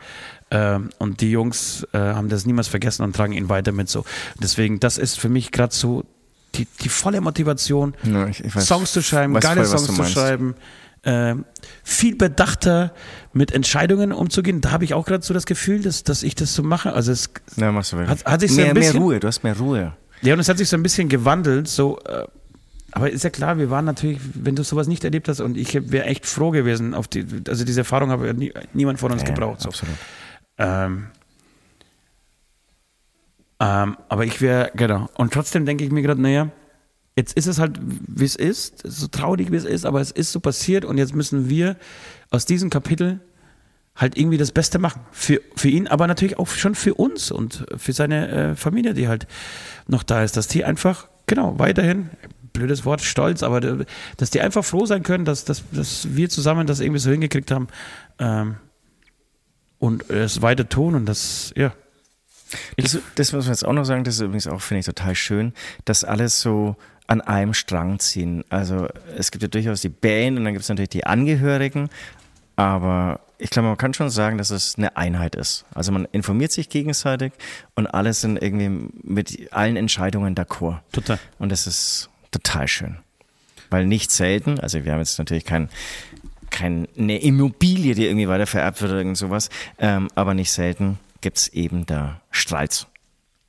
Ähm, 0.49 0.89
und 0.97 1.21
die 1.21 1.29
Jungs 1.31 1.85
äh, 1.93 1.97
haben 1.99 2.29
das 2.29 2.45
niemals 2.45 2.67
vergessen 2.67 3.03
und 3.03 3.15
tragen 3.15 3.33
ihn 3.33 3.49
weiter 3.49 3.71
mit 3.71 3.89
so. 3.89 4.03
Deswegen, 4.41 4.79
das 4.79 4.97
ist 4.97 5.19
für 5.19 5.29
mich 5.29 5.51
gerade 5.51 5.73
so 5.75 6.03
die, 6.55 6.67
die 6.81 6.89
volle 6.89 7.21
Motivation, 7.21 7.93
Ja, 8.03 8.27
ich- 8.27 8.43
ich 8.43 8.53
weiß- 8.53 8.61
Songs 8.61 8.93
zu 8.93 9.01
schreiben, 9.03 9.33
geile 9.35 9.63
voll, 9.65 9.77
Songs 9.77 9.95
zu 9.95 10.03
schreiben. 10.05 10.55
ähm, 11.03 11.45
viel 11.83 12.15
bedachter 12.15 12.93
mit 13.33 13.51
Entscheidungen 13.51 14.11
umzugehen. 14.11 14.61
Da 14.61 14.71
habe 14.71 14.83
ich 14.85 14.93
auch 14.95 15.05
gerade 15.05 15.23
so 15.23 15.33
das 15.33 15.45
Gefühl, 15.45 15.81
dass, 15.83 16.03
dass 16.03 16.23
ich 16.23 16.33
das 16.33 16.55
so 16.55 16.63
mache. 16.63 16.93
Also 16.93 17.11
es, 17.11 17.29
Ja, 17.57 17.71
machst 17.71 17.93
du 17.93 17.97
Hat- 18.07 18.25
hat 18.25 18.39
sich 18.39 18.51
so 18.51 18.57
mehr, 18.57 18.69
ein 18.69 18.73
bisschen- 18.73 18.93
mehr 18.93 19.01
Ruhe, 19.03 19.19
du 19.19 19.27
hast 19.27 19.43
mehr 19.43 19.57
Ruhe. 19.57 19.93
Ja, 20.21 20.33
und 20.33 20.39
es 20.39 20.49
hat 20.49 20.57
sich 20.57 20.69
so 20.69 20.77
ein 20.77 20.83
bisschen 20.83 21.09
gewandelt. 21.09 21.67
So, 21.67 21.99
äh, 22.05 22.25
aber 22.91 23.11
ist 23.11 23.23
ja 23.23 23.29
klar, 23.29 23.57
wir 23.57 23.69
waren 23.69 23.85
natürlich, 23.85 24.19
wenn 24.33 24.55
du 24.55 24.63
sowas 24.63 24.87
nicht 24.87 25.03
erlebt 25.03 25.27
hast, 25.27 25.39
und 25.39 25.57
ich 25.57 25.73
wäre 25.91 26.05
echt 26.05 26.25
froh 26.25 26.51
gewesen, 26.51 26.93
auf 26.93 27.07
die, 27.07 27.25
also 27.47 27.65
diese 27.65 27.81
Erfahrung 27.81 28.09
habe 28.09 28.27
ja 28.27 28.33
nie, 28.33 28.53
niemand 28.73 28.99
von 28.99 29.11
uns 29.11 29.21
Ja, 29.23 29.29
gebraucht. 29.29 29.61
So. 29.61 29.69
Absolut. 29.69 29.95
Ähm, 30.57 31.07
ähm, 33.59 33.97
aber 34.09 34.25
ich 34.25 34.41
wäre, 34.41 34.71
genau. 34.75 35.09
Und 35.15 35.33
trotzdem 35.33 35.65
denke 35.65 35.83
ich 35.83 35.91
mir 35.91 36.01
gerade, 36.01 36.21
naja, 36.21 36.49
jetzt 37.15 37.35
ist 37.35 37.47
es 37.47 37.59
halt, 37.59 37.79
wie 37.81 38.25
es 38.25 38.35
ist, 38.35 38.81
so 38.83 39.07
traurig 39.07 39.51
wie 39.51 39.55
es 39.55 39.65
ist, 39.65 39.85
aber 39.85 39.99
es 40.01 40.11
ist 40.11 40.31
so 40.31 40.39
passiert 40.39 40.85
und 40.85 40.97
jetzt 40.97 41.15
müssen 41.15 41.49
wir 41.49 41.75
aus 42.29 42.45
diesem 42.45 42.69
Kapitel 42.69 43.19
halt 43.97 44.17
irgendwie 44.17 44.37
das 44.37 44.51
Beste 44.51 44.79
machen. 44.79 45.01
Für, 45.11 45.41
für 45.55 45.69
ihn, 45.69 45.87
aber 45.87 46.07
natürlich 46.07 46.37
auch 46.37 46.47
schon 46.47 46.75
für 46.75 46.93
uns 46.93 47.31
und 47.31 47.65
für 47.75 47.93
seine 47.93 48.29
äh, 48.29 48.55
Familie, 48.55 48.93
die 48.93 49.07
halt 49.07 49.27
noch 49.87 50.03
da 50.03 50.23
ist, 50.23 50.37
dass 50.37 50.47
die 50.47 50.63
einfach, 50.63 51.07
genau, 51.25 51.57
weiterhin, 51.59 52.09
blödes 52.53 52.85
Wort, 52.85 53.01
stolz, 53.01 53.43
aber 53.43 53.85
dass 54.17 54.29
die 54.29 54.41
einfach 54.41 54.63
froh 54.63 54.85
sein 54.85 55.03
können, 55.03 55.25
dass, 55.25 55.45
dass, 55.45 55.63
dass 55.71 56.15
wir 56.15 56.29
zusammen 56.29 56.67
das 56.67 56.79
irgendwie 56.79 56.99
so 56.99 57.11
hingekriegt 57.11 57.51
haben 57.51 57.67
ähm, 58.19 58.55
und 59.79 60.09
es 60.09 60.41
weiter 60.41 60.67
tun 60.67 60.95
und 60.95 61.05
das, 61.05 61.53
ja. 61.55 61.73
Das, 62.77 62.97
das 63.15 63.33
muss 63.33 63.45
man 63.45 63.53
jetzt 63.53 63.65
auch 63.65 63.73
noch 63.73 63.83
sagen, 63.83 64.05
das 64.05 64.15
ist 64.15 64.21
übrigens 64.21 64.47
auch, 64.47 64.61
finde 64.61 64.79
ich, 64.79 64.85
total 64.85 65.15
schön, 65.15 65.53
dass 65.83 66.05
alles 66.05 66.39
so 66.39 66.77
an 67.05 67.19
einem 67.19 67.53
Strang 67.53 67.99
ziehen. 67.99 68.45
Also 68.49 68.87
es 69.17 69.31
gibt 69.31 69.41
ja 69.41 69.49
durchaus 69.49 69.81
die 69.81 69.89
Band 69.89 70.37
und 70.37 70.45
dann 70.45 70.53
gibt 70.53 70.63
es 70.63 70.69
natürlich 70.69 70.89
die 70.89 71.05
Angehörigen, 71.05 71.89
aber 72.55 73.19
ich 73.39 73.49
glaube, 73.49 73.67
man 73.67 73.77
kann 73.77 73.93
schon 73.93 74.09
sagen, 74.09 74.37
dass 74.37 74.49
es 74.49 74.77
eine 74.77 74.97
Einheit 74.97 75.35
ist. 75.35 75.65
Also 75.73 75.91
man 75.91 76.05
informiert 76.11 76.51
sich 76.51 76.69
gegenseitig 76.69 77.33
und 77.75 77.87
alle 77.87 78.13
sind 78.13 78.41
irgendwie 78.41 78.89
mit 79.03 79.53
allen 79.53 79.75
Entscheidungen 79.75 80.35
d'accord. 80.35 80.79
Total. 80.91 81.19
Und 81.39 81.51
das 81.51 81.67
ist 81.67 82.09
total 82.31 82.67
schön. 82.67 82.97
Weil 83.69 83.85
nicht 83.85 84.11
selten, 84.11 84.59
also 84.59 84.83
wir 84.83 84.91
haben 84.91 84.99
jetzt 84.99 85.19
natürlich 85.19 85.45
kein, 85.45 85.69
keine 86.49 86.87
Immobilie, 87.19 87.95
die 87.95 88.05
irgendwie 88.05 88.27
weiter 88.27 88.47
vererbt 88.47 88.81
wird 88.81 88.91
oder 88.91 88.99
irgend 88.99 89.17
sowas, 89.17 89.49
ähm, 89.77 90.07
aber 90.15 90.33
nicht 90.33 90.51
selten 90.51 90.99
gibt 91.21 91.37
es 91.37 91.47
eben 91.49 91.85
da 91.85 92.21
Streits, 92.31 92.87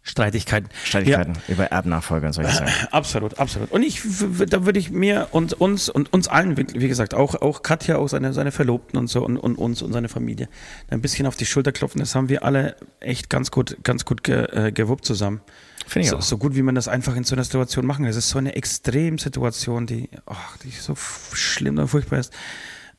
Streitigkeiten. 0.08 0.70
Streitigkeiten 0.84 1.34
über 1.48 1.66
Erbnachfolger 1.66 2.28
und 2.28 2.32
solche 2.32 2.52
Sachen. 2.52 2.68
Ja, 2.68 2.88
absolut, 2.92 3.38
absolut. 3.38 3.70
Und 3.70 3.82
ich, 3.82 4.00
da 4.48 4.64
würde 4.64 4.78
ich 4.78 4.90
mir 4.90 5.28
und 5.32 5.52
uns 5.60 5.90
und 5.90 6.12
uns 6.12 6.28
allen, 6.28 6.56
wie 6.56 6.88
gesagt, 6.88 7.12
auch, 7.12 7.34
auch 7.34 7.62
Katja, 7.62 7.96
auch 7.96 8.08
seine, 8.08 8.32
seine 8.32 8.50
Verlobten 8.50 8.98
und 8.98 9.08
so 9.08 9.22
und, 9.24 9.36
und 9.36 9.56
uns 9.56 9.82
und 9.82 9.92
seine 9.92 10.08
Familie 10.08 10.48
ein 10.88 11.02
bisschen 11.02 11.26
auf 11.26 11.36
die 11.36 11.44
Schulter 11.44 11.72
klopfen. 11.72 12.00
Das 12.00 12.14
haben 12.14 12.30
wir 12.30 12.42
alle 12.42 12.76
echt 13.00 13.28
ganz 13.28 13.50
gut, 13.50 13.76
ganz 13.82 14.06
gut 14.06 14.24
ge, 14.24 14.46
äh, 14.50 14.72
gewuppt 14.72 15.04
zusammen. 15.04 15.42
Finde 15.86 16.04
ich 16.04 16.10
so, 16.10 16.16
auch. 16.16 16.22
so 16.22 16.38
gut, 16.38 16.54
wie 16.54 16.62
man 16.62 16.74
das 16.74 16.88
einfach 16.88 17.14
in 17.14 17.24
so 17.24 17.34
einer 17.34 17.44
Situation 17.44 17.84
machen 17.84 18.04
kann. 18.04 18.10
Es 18.10 18.16
ist 18.16 18.30
so 18.30 18.38
eine 18.38 18.56
Extremsituation, 18.56 19.86
die, 19.86 20.08
ach, 20.24 20.56
die 20.58 20.70
so 20.70 20.94
schlimm 20.96 21.78
und 21.78 21.88
furchtbar 21.88 22.18
ist. 22.18 22.32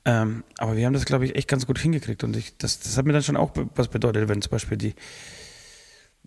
Ähm, 0.06 0.44
aber 0.58 0.76
wir 0.76 0.86
haben 0.86 0.94
das, 0.94 1.06
glaube 1.06 1.26
ich, 1.26 1.36
echt 1.36 1.48
ganz 1.48 1.66
gut 1.66 1.80
hingekriegt. 1.80 2.24
Und 2.24 2.36
ich, 2.36 2.56
das, 2.58 2.80
das 2.80 2.98
hat 2.98 3.06
mir 3.06 3.14
dann 3.14 3.24
schon 3.24 3.38
auch 3.38 3.52
was 3.76 3.88
bedeutet, 3.88 4.30
wenn 4.30 4.42
zum 4.42 4.52
Beispiel 4.52 4.78
die, 4.78 4.94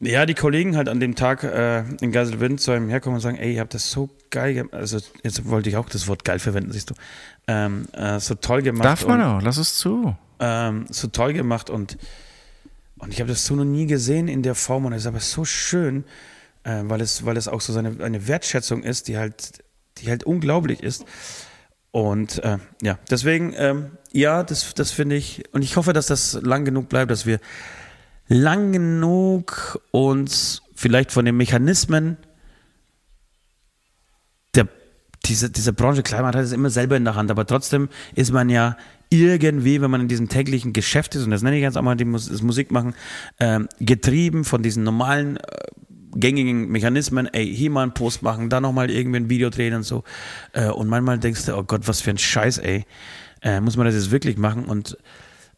ja, 0.03 0.27
die 0.27 0.35
Kollegen 0.35 0.77
halt 0.77 0.89
an 0.89 0.99
dem 0.99 1.15
Tag 1.15 1.45
äh, 1.45 1.85
in 2.01 2.11
Geiselwind 2.11 2.61
zu 2.61 2.73
einem 2.73 2.89
herkommen 2.89 3.17
und 3.17 3.21
sagen, 3.21 3.37
ey, 3.37 3.55
ihr 3.55 3.61
habt 3.61 3.73
das 3.73 3.91
so 3.91 4.11
geil 4.31 4.55
gemacht. 4.55 4.75
Also 4.75 4.99
jetzt 5.23 5.49
wollte 5.49 5.69
ich 5.69 5.77
auch 5.77 5.89
das 5.89 6.09
Wort 6.09 6.25
geil 6.25 6.41
verwenden, 6.41 6.73
siehst 6.73 6.91
du. 6.91 6.95
Ähm, 7.47 7.87
äh, 7.93 8.19
so 8.19 8.35
toll 8.35 8.63
gemacht. 8.63 8.85
Darf 8.85 9.07
man 9.07 9.23
auch, 9.23 9.41
lass 9.41 9.59
es 9.59 9.77
zu. 9.77 10.17
ähm, 10.41 10.87
so 10.91 11.07
toll 11.07 11.33
gemacht 11.33 11.71
und, 11.71 11.99
und 12.99 13.13
ich 13.13 13.21
habe 13.21 13.31
das 13.31 13.47
so 13.47 13.55
noch 13.55 13.65
nie 13.65 13.87
gesehen 13.87 14.27
in 14.27 14.43
der 14.43 14.57
Form 14.57 14.87
und 14.87 14.93
es 14.93 15.03
ist 15.03 15.07
aber 15.07 15.21
so 15.21 15.45
schön, 15.45 16.05
äh, 16.65 16.83
weil, 16.85 17.01
es, 17.01 17.25
weil 17.25 17.37
es 17.37 17.47
auch 17.47 17.61
so 17.61 17.73
seine, 17.73 18.03
eine 18.03 18.27
Wertschätzung 18.27 18.83
ist, 18.83 19.07
die 19.07 19.19
halt, 19.19 19.63
die 19.99 20.09
halt 20.09 20.25
unglaublich 20.25 20.83
ist. 20.83 21.05
Und 21.93 22.43
äh, 22.43 22.59
ja, 22.83 22.99
deswegen, 23.09 23.55
ähm, 23.57 23.93
ja, 24.11 24.43
das, 24.43 24.75
das 24.75 24.91
finde 24.91 25.15
ich, 25.15 25.45
und 25.53 25.63
ich 25.63 25.77
hoffe, 25.77 25.93
dass 25.93 26.07
das 26.07 26.39
lang 26.43 26.65
genug 26.65 26.89
bleibt, 26.89 27.11
dass 27.11 27.25
wir 27.25 27.39
lang 28.29 28.73
genug 28.73 29.81
uns 29.91 30.63
vielleicht 30.75 31.13
von 31.13 31.25
den 31.25 31.37
Mechanismen 31.37 32.17
der, 34.55 34.69
diese, 35.25 35.51
diese 35.51 35.73
Branche, 35.73 36.03
klar, 36.03 36.25
hat 36.27 36.35
es 36.35 36.53
immer 36.53 36.71
selber 36.71 36.97
in 36.97 37.05
der 37.05 37.15
Hand, 37.15 37.31
aber 37.31 37.47
trotzdem 37.47 37.89
ist 38.15 38.33
man 38.33 38.49
ja 38.49 38.77
irgendwie, 39.11 39.81
wenn 39.81 39.91
man 39.91 40.01
in 40.01 40.09
diesem 40.09 40.29
täglichen 40.29 40.73
Geschäft 40.73 41.15
ist, 41.15 41.25
und 41.25 41.31
das 41.31 41.43
nenne 41.43 41.57
ich 41.57 41.63
jetzt 41.63 41.77
auch 41.77 41.83
mal 41.83 41.97
das 41.97 42.43
Musik 42.43 42.71
machen, 42.71 42.95
ähm, 43.41 43.69
getrieben 43.79 44.45
von 44.45 44.63
diesen 44.63 44.85
normalen 44.85 45.37
äh, 45.37 45.41
gängigen 46.15 46.69
Mechanismen, 46.69 47.27
ey, 47.27 47.55
hier 47.55 47.71
mal 47.71 47.83
einen 47.83 47.95
Post 47.95 48.23
machen, 48.23 48.49
da 48.49 48.61
nochmal 48.61 48.91
irgendwie 48.91 49.19
ein 49.19 49.31
Video 49.31 49.51
drehen 49.51 49.75
und 49.75 49.83
so. 49.83 50.05
Äh, 50.53 50.69
und 50.69 50.89
manchmal 50.89 51.19
denkst 51.19 51.47
du, 51.47 51.57
oh 51.57 51.63
Gott, 51.63 51.87
was 51.89 52.01
für 52.01 52.11
ein 52.11 52.19
Scheiß, 52.19 52.59
ey. 52.59 52.85
Äh, 53.43 53.61
muss 53.61 53.77
man 53.77 53.87
das 53.87 53.95
jetzt 53.95 54.11
wirklich 54.11 54.37
machen? 54.39 54.65
Und 54.65 54.97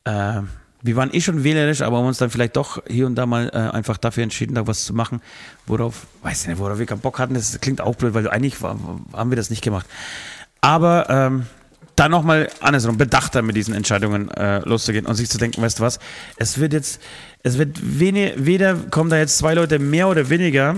äh, 0.04 0.40
wir 0.84 0.96
waren 0.96 1.12
eh 1.14 1.20
schon 1.22 1.44
wählerisch, 1.44 1.80
aber 1.80 1.96
haben 1.96 2.06
uns 2.06 2.18
dann 2.18 2.28
vielleicht 2.28 2.56
doch 2.56 2.82
hier 2.86 3.06
und 3.06 3.14
da 3.14 3.24
mal 3.24 3.48
äh, 3.54 3.74
einfach 3.74 3.96
dafür 3.96 4.22
entschieden, 4.22 4.54
da 4.54 4.66
was 4.66 4.84
zu 4.84 4.92
machen, 4.92 5.22
worauf, 5.66 6.06
weiß 6.22 6.42
ich 6.42 6.48
nicht, 6.48 6.58
worauf 6.58 6.78
wir 6.78 6.84
keinen 6.84 7.00
Bock 7.00 7.18
hatten. 7.18 7.32
Das 7.32 7.58
klingt 7.60 7.80
auch 7.80 7.96
blöd, 7.96 8.12
weil 8.12 8.28
eigentlich 8.28 8.60
war, 8.60 8.78
haben 9.14 9.30
wir 9.30 9.36
das 9.36 9.48
nicht 9.48 9.62
gemacht. 9.62 9.86
Aber 10.60 11.08
ähm, 11.08 11.46
dann 11.96 12.10
nochmal 12.10 12.50
andersrum, 12.60 12.98
bedachter 12.98 13.40
mit 13.40 13.56
diesen 13.56 13.72
Entscheidungen 13.72 14.30
äh, 14.32 14.58
loszugehen 14.58 15.06
und 15.06 15.14
sich 15.14 15.30
zu 15.30 15.38
denken, 15.38 15.62
weißt 15.62 15.78
du 15.78 15.82
was, 15.82 16.00
es 16.36 16.58
wird 16.58 16.74
jetzt, 16.74 17.00
es 17.42 17.56
wird 17.56 17.78
wenig, 17.82 18.34
weder 18.36 18.74
kommen 18.74 19.08
da 19.08 19.16
jetzt 19.16 19.38
zwei 19.38 19.54
Leute 19.54 19.78
mehr 19.78 20.08
oder 20.08 20.28
weniger 20.28 20.76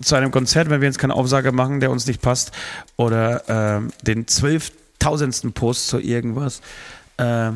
zu 0.00 0.14
einem 0.14 0.30
Konzert, 0.30 0.70
wenn 0.70 0.80
wir 0.80 0.86
jetzt 0.86 0.98
keine 0.98 1.14
Aufsage 1.14 1.50
machen, 1.50 1.80
der 1.80 1.90
uns 1.90 2.06
nicht 2.06 2.22
passt, 2.22 2.52
oder 2.96 3.78
äh, 3.78 3.80
den 4.02 4.28
zwölftausendsten 4.28 5.52
Post 5.54 5.88
zu 5.88 5.98
irgendwas. 5.98 6.60
Äh, 7.16 7.50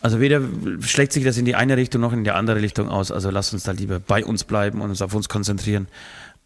also 0.00 0.20
weder 0.20 0.40
schlägt 0.80 1.12
sich 1.12 1.24
das 1.24 1.36
in 1.38 1.44
die 1.44 1.54
eine 1.54 1.76
Richtung 1.76 2.00
noch 2.00 2.12
in 2.12 2.24
die 2.24 2.30
andere 2.30 2.62
Richtung 2.62 2.88
aus. 2.88 3.10
Also 3.10 3.30
lasst 3.30 3.52
uns 3.52 3.64
da 3.64 3.72
lieber 3.72 3.98
bei 3.98 4.24
uns 4.24 4.44
bleiben 4.44 4.80
und 4.80 4.90
uns 4.90 5.02
auf 5.02 5.14
uns 5.14 5.28
konzentrieren. 5.28 5.88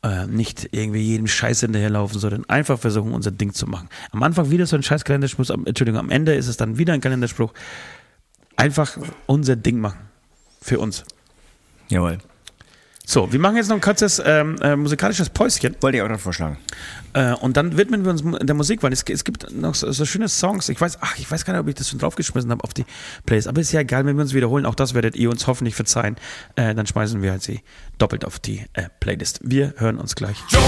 Äh, 0.02 0.26
nicht 0.26 0.70
irgendwie 0.72 1.00
jedem 1.00 1.28
Scheiß 1.28 1.60
hinterherlaufen, 1.60 2.18
sondern 2.18 2.44
einfach 2.48 2.78
versuchen, 2.78 3.12
unser 3.12 3.30
Ding 3.30 3.52
zu 3.52 3.66
machen. 3.66 3.88
Am 4.10 4.22
Anfang 4.22 4.50
wieder 4.50 4.66
so 4.66 4.74
ein 4.74 4.82
scheiß 4.82 5.04
Kalenderspruch, 5.04 5.48
Entschuldigung, 5.64 6.00
am 6.00 6.10
Ende 6.10 6.34
ist 6.34 6.48
es 6.48 6.56
dann 6.56 6.76
wieder 6.78 6.92
ein 6.92 7.00
Kalenderspruch. 7.00 7.52
Einfach 8.56 8.98
unser 9.26 9.54
Ding 9.54 9.78
machen. 9.78 10.00
Für 10.60 10.80
uns. 10.80 11.04
Jawohl. 11.88 12.18
So, 13.12 13.30
wir 13.30 13.38
machen 13.40 13.56
jetzt 13.56 13.68
noch 13.68 13.76
ein 13.76 13.82
kurzes 13.82 14.22
ähm, 14.24 14.56
äh, 14.62 14.74
musikalisches 14.74 15.28
Päuschen. 15.28 15.76
Wollte 15.82 15.98
ich 15.98 16.02
auch 16.02 16.08
noch 16.08 16.18
vorschlagen. 16.18 16.56
Äh, 17.12 17.34
und 17.34 17.58
dann 17.58 17.76
widmen 17.76 18.06
wir 18.06 18.10
uns 18.10 18.22
der 18.24 18.54
Musik, 18.54 18.82
weil 18.82 18.90
es, 18.90 19.02
es 19.02 19.24
gibt 19.24 19.54
noch 19.54 19.74
so, 19.74 19.92
so, 19.92 20.06
schöne 20.06 20.30
Songs. 20.30 20.70
Ich 20.70 20.80
weiß, 20.80 20.96
ach, 21.02 21.18
ich 21.18 21.30
weiß 21.30 21.44
gar 21.44 21.52
nicht, 21.52 21.60
ob 21.60 21.68
ich 21.68 21.74
das 21.74 21.90
schon 21.90 21.98
draufgeschmissen 21.98 22.50
habe 22.50 22.64
auf 22.64 22.72
die 22.72 22.86
Plays. 23.26 23.48
Aber 23.48 23.60
ist 23.60 23.70
ja 23.70 23.80
egal, 23.80 24.06
wenn 24.06 24.16
wir 24.16 24.22
uns 24.22 24.32
wiederholen. 24.32 24.64
Auch 24.64 24.74
das 24.74 24.94
werdet 24.94 25.14
ihr 25.14 25.28
uns 25.28 25.46
hoffentlich 25.46 25.74
verzeihen. 25.74 26.16
Äh, 26.56 26.74
dann 26.74 26.86
schmeißen 26.86 27.20
wir 27.20 27.32
halt 27.32 27.42
sie 27.42 27.60
doppelt 27.98 28.24
auf 28.24 28.38
die 28.38 28.64
äh, 28.72 28.84
Playlist. 28.98 29.40
Wir 29.42 29.74
hören 29.76 29.98
uns 29.98 30.14
gleich. 30.14 30.38
Join 30.48 30.62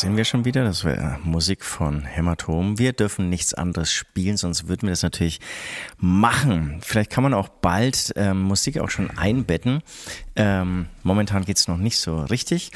sind 0.00 0.16
wir 0.16 0.24
schon 0.24 0.46
wieder. 0.46 0.64
Das 0.64 0.84
wäre 0.84 1.18
Musik 1.24 1.62
von 1.62 2.04
Hämatom. 2.04 2.78
Wir 2.78 2.94
dürfen 2.94 3.28
nichts 3.28 3.52
anderes 3.52 3.92
spielen, 3.92 4.38
sonst 4.38 4.66
würden 4.66 4.84
wir 4.84 4.90
das 4.90 5.02
natürlich 5.02 5.40
machen. 5.98 6.80
Vielleicht 6.82 7.10
kann 7.10 7.22
man 7.22 7.34
auch 7.34 7.48
bald 7.48 8.12
ähm, 8.16 8.40
Musik 8.40 8.78
auch 8.78 8.88
schon 8.88 9.10
einbetten. 9.18 9.82
Ähm, 10.36 10.86
momentan 11.02 11.44
geht's 11.44 11.68
noch 11.68 11.76
nicht 11.76 11.98
so 11.98 12.20
richtig. 12.20 12.70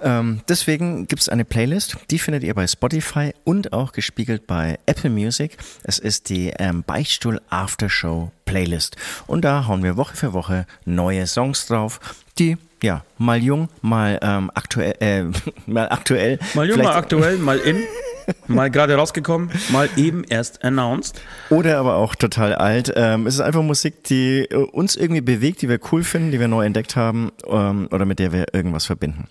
Ähm, 0.00 0.40
deswegen 0.48 1.06
gibt's 1.06 1.28
eine 1.28 1.44
Playlist, 1.44 1.98
die 2.10 2.18
findet 2.18 2.44
ihr 2.44 2.54
bei 2.54 2.66
Spotify 2.66 3.34
und 3.44 3.74
auch 3.74 3.92
gespiegelt 3.92 4.46
bei 4.46 4.78
Apple 4.86 5.10
Music. 5.10 5.58
Es 5.82 5.98
ist 5.98 6.30
die 6.30 6.48
ähm, 6.58 6.82
Beichtstuhl 6.82 7.42
Aftershow 7.50 8.32
Playlist. 8.46 8.96
Und 9.26 9.44
da 9.44 9.66
hauen 9.66 9.82
wir 9.82 9.98
Woche 9.98 10.16
für 10.16 10.32
Woche 10.32 10.66
neue 10.86 11.26
Songs 11.26 11.66
drauf, 11.66 12.00
die 12.38 12.56
ja, 12.82 13.04
mal 13.18 13.42
jung, 13.42 13.68
mal 13.82 14.18
ähm, 14.22 14.50
aktuell, 14.54 14.94
äh, 15.00 15.24
mal 15.66 15.88
aktuell. 15.90 16.38
Mal 16.54 16.68
jung, 16.68 16.78
mal 16.78 16.96
aktuell, 16.96 17.38
mal 17.38 17.58
in, 17.58 17.82
mal 18.46 18.70
gerade 18.70 18.94
rausgekommen, 18.94 19.50
mal 19.70 19.88
eben 19.96 20.24
erst 20.24 20.64
announced. 20.64 21.20
Oder 21.50 21.78
aber 21.78 21.96
auch 21.96 22.14
total 22.14 22.54
alt. 22.54 22.92
Ähm, 22.96 23.26
es 23.26 23.34
ist 23.34 23.40
einfach 23.40 23.62
Musik, 23.62 24.04
die 24.04 24.46
äh, 24.50 24.54
uns 24.54 24.96
irgendwie 24.96 25.20
bewegt, 25.20 25.62
die 25.62 25.68
wir 25.68 25.78
cool 25.92 26.04
finden, 26.04 26.30
die 26.30 26.40
wir 26.40 26.48
neu 26.48 26.64
entdeckt 26.64 26.96
haben 26.96 27.32
ähm, 27.46 27.88
oder 27.90 28.04
mit 28.04 28.18
der 28.18 28.32
wir 28.32 28.46
irgendwas 28.52 28.86
verbinden. 28.86 29.28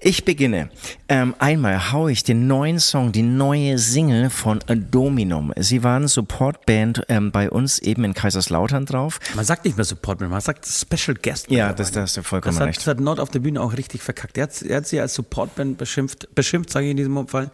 Ich 0.00 0.24
beginne. 0.24 0.70
Ähm, 1.08 1.34
einmal 1.38 1.92
haue 1.92 2.12
ich 2.12 2.22
den 2.22 2.46
neuen 2.46 2.78
Song, 2.78 3.10
die 3.10 3.22
neue 3.22 3.78
Single 3.78 4.30
von 4.30 4.60
Dominum. 4.90 5.52
Sie 5.56 5.82
waren 5.82 6.06
Supportband 6.06 7.04
ähm, 7.08 7.32
bei 7.32 7.50
uns 7.50 7.78
eben 7.80 8.04
in 8.04 8.14
Kaiserslautern 8.14 8.86
drauf. 8.86 9.18
Man 9.34 9.44
sagt 9.44 9.64
nicht 9.64 9.76
mehr 9.76 9.84
Supportband, 9.84 10.30
man 10.30 10.40
sagt 10.40 10.66
Special 10.66 11.16
Guest. 11.20 11.50
Ja, 11.50 11.72
das, 11.72 11.90
das 11.90 12.02
hast 12.02 12.16
du 12.16 12.22
vollkommen 12.22 12.54
das 12.54 12.60
hat, 12.60 12.68
recht. 12.68 12.78
Das 12.78 12.86
hat 12.86 13.00
Nord 13.00 13.18
auf 13.18 13.30
der 13.30 13.40
Bühne 13.40 13.60
auch 13.60 13.76
richtig 13.76 14.02
verkackt. 14.02 14.38
Er 14.38 14.44
hat, 14.44 14.62
er 14.62 14.76
hat 14.76 14.86
sie 14.86 15.00
als 15.00 15.14
Supportband 15.14 15.78
beschimpft, 15.78 16.32
beschimpft 16.34 16.70
sage 16.70 16.86
ich 16.86 16.90
in 16.92 16.96
diesem 16.96 17.26
Fall. 17.26 17.50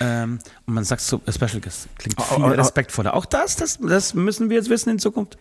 Ähm, 0.00 0.40
und 0.66 0.74
man 0.74 0.84
sagt 0.84 1.02
so, 1.02 1.20
Special 1.28 1.60
Guest. 1.60 1.88
Klingt 1.98 2.20
viel 2.20 2.42
oh, 2.42 2.46
oh, 2.46 2.50
respektvoller. 2.50 3.14
Auch 3.14 3.26
das, 3.26 3.56
das, 3.56 3.78
das 3.78 4.14
müssen 4.14 4.50
wir 4.50 4.56
jetzt 4.56 4.68
wissen 4.68 4.90
in 4.90 4.98
Zukunft. 4.98 5.38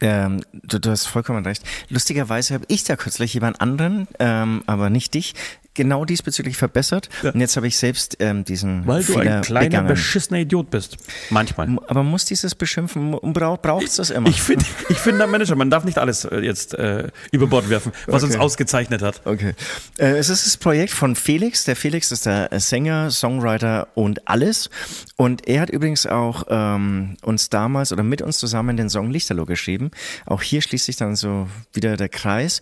Ähm, 0.00 0.42
du, 0.52 0.80
du 0.80 0.90
hast 0.90 1.06
vollkommen 1.06 1.44
recht. 1.44 1.62
Lustigerweise 1.88 2.54
habe 2.54 2.64
ich 2.68 2.82
da 2.84 2.96
kürzlich 2.96 3.34
jemand 3.34 3.60
anderen, 3.60 4.08
ähm, 4.18 4.64
aber 4.66 4.90
nicht 4.90 5.14
dich, 5.14 5.34
genau 5.74 6.04
diesbezüglich 6.04 6.56
verbessert. 6.56 7.08
Ja. 7.22 7.30
Und 7.30 7.40
jetzt 7.40 7.56
habe 7.56 7.66
ich 7.66 7.76
selbst 7.76 8.16
ähm, 8.20 8.44
diesen 8.44 8.86
Weil 8.86 9.02
du 9.02 9.18
ein 9.18 9.42
kleiner, 9.42 9.66
begangen. 9.66 9.88
beschissener 9.88 10.40
Idiot 10.40 10.70
bist. 10.70 10.96
Manchmal. 11.30 11.78
Aber 11.86 12.02
muss 12.02 12.24
dieses 12.24 12.54
Beschimpfen, 12.54 13.12
braucht 13.12 13.62
braucht's 13.62 13.96
das 13.96 14.10
immer? 14.10 14.28
Ich 14.28 14.40
finde, 14.40 14.64
ich 14.88 14.98
finde, 14.98 15.18
der 15.18 15.26
Manager, 15.26 15.56
man 15.56 15.70
darf 15.70 15.84
nicht 15.84 15.98
alles 15.98 16.24
äh, 16.24 16.38
jetzt 16.38 16.74
äh, 16.74 17.08
über 17.32 17.46
Bord 17.46 17.68
werfen, 17.68 17.92
was 18.06 18.22
okay. 18.22 18.32
uns 18.32 18.40
ausgezeichnet 18.40 19.02
hat. 19.02 19.22
Okay. 19.24 19.54
Äh, 19.98 20.16
es 20.16 20.28
ist 20.28 20.46
das 20.46 20.56
Projekt 20.56 20.92
von 20.92 21.16
Felix. 21.16 21.64
Der 21.64 21.76
Felix 21.76 22.12
ist 22.12 22.26
der 22.26 22.48
Sänger, 22.60 23.10
Songwriter 23.10 23.88
und 23.94 24.26
alles. 24.28 24.70
Und 25.16 25.46
er 25.48 25.62
hat 25.62 25.70
übrigens 25.70 26.06
auch 26.06 26.44
ähm, 26.48 27.16
uns 27.22 27.50
damals 27.50 27.92
oder 27.92 28.02
mit 28.02 28.22
uns 28.22 28.38
zusammen 28.38 28.76
den 28.76 28.88
Song 28.88 29.10
Lichterloh 29.10 29.44
geschrieben. 29.44 29.90
Auch 30.26 30.42
hier 30.42 30.62
schließt 30.62 30.86
sich 30.86 30.96
dann 30.96 31.16
so 31.16 31.48
wieder 31.72 31.96
der 31.96 32.08
Kreis. 32.08 32.60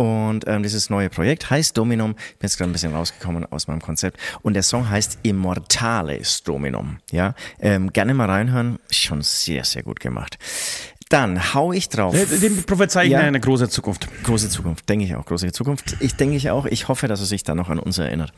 Und 0.00 0.46
ähm, 0.46 0.62
dieses 0.62 0.88
neue 0.88 1.10
Projekt 1.10 1.50
heißt 1.50 1.76
Dominum. 1.76 2.12
Ich 2.12 2.38
bin 2.38 2.48
jetzt 2.48 2.56
gerade 2.56 2.70
ein 2.70 2.72
bisschen 2.72 2.94
rausgekommen 2.94 3.44
aus 3.52 3.68
meinem 3.68 3.82
Konzept. 3.82 4.18
Und 4.40 4.54
der 4.54 4.62
Song 4.62 4.88
heißt 4.88 5.18
Immortales 5.24 6.42
Dominum. 6.42 7.00
Ja, 7.12 7.34
ähm, 7.58 7.92
gerne 7.92 8.14
mal 8.14 8.30
reinhören. 8.30 8.78
Schon 8.90 9.20
sehr, 9.20 9.62
sehr 9.64 9.82
gut 9.82 10.00
gemacht. 10.00 10.38
Dann 11.10 11.54
hau 11.54 11.72
ich 11.72 11.88
drauf. 11.88 12.14
Dem 12.40 12.62
prophezei 12.62 13.06
ich 13.06 13.10
ja. 13.10 13.18
eine 13.18 13.40
große 13.40 13.68
Zukunft. 13.68 14.06
Große 14.22 14.48
Zukunft, 14.48 14.88
denke 14.88 15.04
ich 15.04 15.16
auch. 15.16 15.26
Große 15.26 15.50
Zukunft. 15.50 15.96
Ich 15.98 16.14
denke 16.14 16.36
ich 16.36 16.50
auch. 16.50 16.66
Ich 16.66 16.86
hoffe, 16.86 17.08
dass 17.08 17.18
er 17.18 17.26
sich 17.26 17.42
dann 17.42 17.56
noch 17.56 17.68
an 17.68 17.80
uns 17.80 17.98
erinnert. 17.98 18.32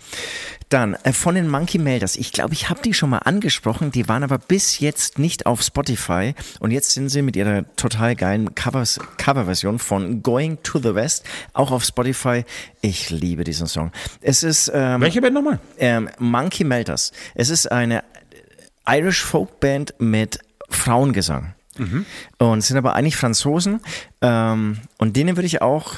Dann 0.71 0.95
äh, 1.05 1.13
von 1.13 1.35
den 1.35 1.49
Monkey 1.49 1.77
Melders. 1.77 2.17
Ich 2.17 2.33
glaube, 2.33 2.55
ich 2.55 2.71
habe 2.71 2.81
die 2.81 2.95
schon 2.95 3.11
mal 3.11 3.19
angesprochen. 3.19 3.91
Die 3.91 4.09
waren 4.09 4.23
aber 4.23 4.39
bis 4.39 4.79
jetzt 4.81 5.19
nicht 5.19 5.45
auf 5.45 5.61
Spotify. 5.61 6.35
Und 6.61 6.71
jetzt 6.71 6.93
sind 6.93 7.11
sie 7.11 7.21
mit 7.21 7.37
ihrer 7.37 7.67
total 7.77 8.17
geilen 8.17 8.55
Covers, 8.55 8.99
Coverversion 9.19 9.79
von 9.79 10.23
Going 10.23 10.57
to 10.63 10.79
the 10.79 10.95
West 10.95 11.25
auch 11.53 11.73
auf 11.73 11.85
Spotify. 11.85 12.47
Ich 12.81 13.11
liebe 13.11 13.45
diesen 13.45 13.67
Song. 13.67 13.93
Es 14.23 14.43
ist 14.43 14.73
ähm, 14.75 15.03
welche 15.03 15.21
Band 15.21 15.35
nochmal? 15.35 15.59
Ähm, 15.79 16.09
Monkey 16.19 16.65
Melters. 16.65 17.13
Es 17.35 17.51
ist 17.51 17.71
eine 17.71 18.03
Irish 18.89 19.23
Folk 19.23 19.61
Band 19.61 19.93
mit 19.99 20.39
Frauengesang. 20.71 21.55
Mhm. 21.83 22.07
Und 22.39 22.61
sind 22.63 22.77
aber 22.77 22.95
eigentlich 22.95 23.17
Franzosen. 23.17 23.81
Ähm, 24.21 24.79
und 24.99 25.17
denen 25.17 25.37
würde 25.37 25.47
ich 25.47 25.63
auch 25.63 25.97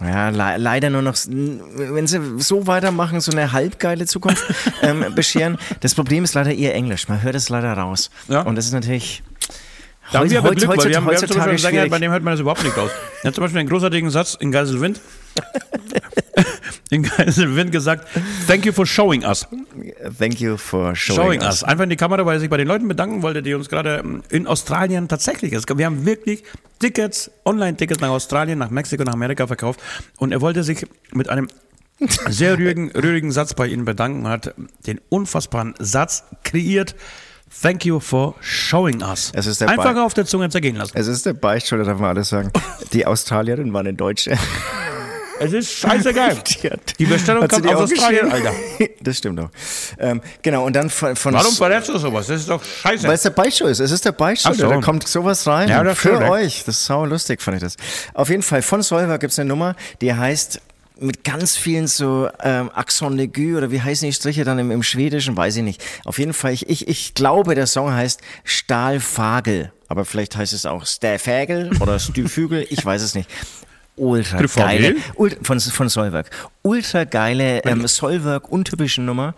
ja, 0.00 0.30
le 0.30 0.56
leider 0.56 0.90
nur 0.90 1.02
noch, 1.02 1.14
wenn 1.26 2.06
sie 2.06 2.20
so 2.38 2.66
weitermachen, 2.66 3.20
so 3.20 3.30
eine 3.30 3.52
halbgeile 3.52 4.06
Zukunft 4.06 4.44
ähm, 4.82 5.14
bescheren. 5.14 5.56
Das 5.80 5.94
Problem 5.94 6.24
ist 6.24 6.34
leider 6.34 6.52
ihr 6.52 6.74
Englisch. 6.74 7.08
Man 7.08 7.22
hört 7.22 7.34
es 7.34 7.48
leider 7.48 7.72
raus. 7.74 8.10
Ja. 8.28 8.42
Und 8.42 8.56
das 8.56 8.66
ist 8.66 8.72
natürlich. 8.72 9.22
Da 10.12 10.18
haben 10.18 10.30
wir 10.30 10.38
aber 10.38 10.54
Glück, 10.54 10.68
weil 10.68 10.88
wir 10.88 10.96
haben, 10.96 11.06
wir 11.06 11.16
haben 11.16 11.26
zum 11.26 11.36
Beispiel 11.36 11.50
einen 11.50 11.58
Sänger, 11.58 11.88
bei 11.88 11.98
dem 11.98 12.10
hört 12.10 12.22
man 12.22 12.32
das 12.32 12.40
überhaupt 12.40 12.62
nicht 12.62 12.76
raus. 12.76 12.90
Er 13.22 13.28
hat 13.28 13.34
zum 13.36 13.42
Beispiel 13.42 13.60
einen 13.60 13.68
großartigen 13.68 14.10
Satz 14.10 14.36
in 14.38 14.52
Geiselwind. 14.52 15.00
in 16.90 17.02
Geiselwind 17.02 17.72
gesagt, 17.72 18.08
thank 18.46 18.64
you 18.64 18.72
for 18.72 18.86
showing 18.86 19.24
us. 19.24 19.46
Thank 20.18 20.40
you 20.40 20.56
for 20.56 20.94
showing, 20.94 21.20
showing 21.20 21.40
us. 21.42 21.62
us. 21.62 21.64
Einfach 21.64 21.84
in 21.84 21.90
die 21.90 21.96
Kamera, 21.96 22.24
weil 22.26 22.36
er 22.36 22.40
sich 22.40 22.50
bei 22.50 22.56
den 22.56 22.68
Leuten 22.68 22.88
bedanken 22.88 23.22
wollte, 23.22 23.42
die 23.42 23.54
uns 23.54 23.68
gerade 23.68 23.98
ähm, 23.98 24.22
in 24.30 24.46
Australien 24.46 25.08
tatsächlich, 25.08 25.52
wir 25.52 25.86
haben 25.86 26.06
wirklich 26.06 26.44
Tickets, 26.78 27.30
Online-Tickets 27.44 28.00
nach 28.00 28.10
Australien, 28.10 28.58
nach 28.58 28.70
Mexiko, 28.70 29.04
nach 29.04 29.14
Amerika 29.14 29.46
verkauft 29.46 29.80
und 30.18 30.32
er 30.32 30.40
wollte 30.40 30.62
sich 30.64 30.86
mit 31.12 31.28
einem 31.28 31.48
sehr 32.28 32.58
rührigen, 32.58 32.90
rührigen 32.90 33.30
Satz 33.32 33.54
bei 33.54 33.66
Ihnen 33.68 33.84
bedanken 33.84 34.26
und 34.26 34.28
hat 34.28 34.54
den 34.86 35.00
unfassbaren 35.08 35.74
Satz 35.78 36.24
kreiert. 36.42 36.94
Thank 37.62 37.84
you 37.84 38.00
for 38.00 38.34
showing 38.40 39.00
us. 39.02 39.30
Es 39.32 39.46
ist 39.46 39.60
der 39.60 39.68
Einfach 39.68 39.94
Be- 39.94 40.02
auf 40.02 40.12
der 40.12 40.26
Zunge 40.26 40.48
zergehen 40.48 40.74
lassen. 40.74 40.92
Es 40.96 41.06
ist 41.06 41.24
der 41.24 41.34
Beichtstuhl, 41.34 41.84
darf 41.84 42.00
man 42.00 42.10
alles 42.10 42.28
sagen. 42.30 42.50
Die 42.92 43.06
Australierin 43.06 43.72
war 43.72 43.80
eine 43.80 43.94
Deutsche. 43.94 44.36
Es 45.40 45.52
ist 45.52 45.72
scheißegal. 45.72 46.36
Die, 46.62 46.70
hat, 46.70 46.98
Die 46.98 47.04
Bestellung 47.06 47.48
kommt 47.48 47.66
aus 47.66 47.90
Australien, 47.90 48.30
aufgeschrieben? 48.32 48.94
Das 49.00 49.18
stimmt 49.18 49.40
auch. 49.40 49.50
Ähm, 49.98 50.20
genau, 50.42 50.64
und 50.64 50.74
dann 50.74 50.90
von, 50.90 51.16
von 51.16 51.34
Warum 51.34 51.54
verrätst 51.54 51.88
du 51.88 51.98
sowas? 51.98 52.26
Das 52.26 52.40
ist 52.40 52.48
doch 52.48 52.62
scheiße. 52.62 53.06
Weil 53.06 53.14
es 53.14 53.22
der 53.22 53.30
Beichtstuhl 53.30 53.68
ist. 53.68 53.80
Es 53.80 53.90
ist 53.90 54.04
der 54.04 54.12
Beichtstuhl. 54.12 54.54
So. 54.54 54.68
Da 54.68 54.80
kommt 54.80 55.06
sowas 55.06 55.46
rein. 55.46 55.68
Ja, 55.68 55.82
das 55.82 55.98
für 55.98 56.20
ja. 56.20 56.30
euch. 56.30 56.64
Das 56.64 56.76
ist 56.76 56.86
sau 56.86 57.04
lustig, 57.04 57.42
fand 57.42 57.56
ich 57.56 57.62
das. 57.62 57.76
Auf 58.14 58.28
jeden 58.28 58.42
Fall, 58.42 58.62
von 58.62 58.82
Solver 58.82 59.18
gibt 59.18 59.32
es 59.32 59.38
eine 59.38 59.48
Nummer, 59.48 59.76
die 60.00 60.14
heißt 60.14 60.60
mit 60.98 61.24
ganz 61.24 61.56
vielen 61.56 61.88
so 61.88 62.28
ähm, 62.42 62.70
Accent 62.72 63.20
aigu 63.20 63.56
oder 63.56 63.70
wie 63.70 63.80
heißen 63.80 64.06
die 64.06 64.12
Striche 64.12 64.44
dann 64.44 64.58
im, 64.58 64.70
im 64.70 64.82
Schwedischen, 64.82 65.36
weiß 65.36 65.56
ich 65.56 65.62
nicht. 65.62 65.84
Auf 66.04 66.18
jeden 66.18 66.32
Fall, 66.32 66.52
ich, 66.52 66.68
ich, 66.68 66.86
ich 66.88 67.14
glaube, 67.14 67.54
der 67.54 67.66
Song 67.66 67.92
heißt 67.92 68.20
Stahlfagel. 68.44 69.72
Aber 69.88 70.04
vielleicht 70.04 70.36
heißt 70.36 70.52
es 70.52 70.66
auch 70.66 70.86
Stäfägel 70.86 71.70
oder 71.80 71.98
Stüfügel, 71.98 72.66
ich 72.70 72.84
weiß 72.84 73.02
es 73.02 73.14
nicht. 73.14 73.28
Ultra 73.96 74.38
geile, 74.38 74.48
Stüfagel? 74.48 74.96
ult, 75.14 75.38
von, 75.46 75.60
von 75.60 75.88
Solwerk. 75.88 76.30
Ultra 76.62 77.04
geile 77.04 77.64
ähm, 77.64 77.86
Solwerk, 77.86 78.50
untypische 78.50 79.02
Nummer. 79.02 79.34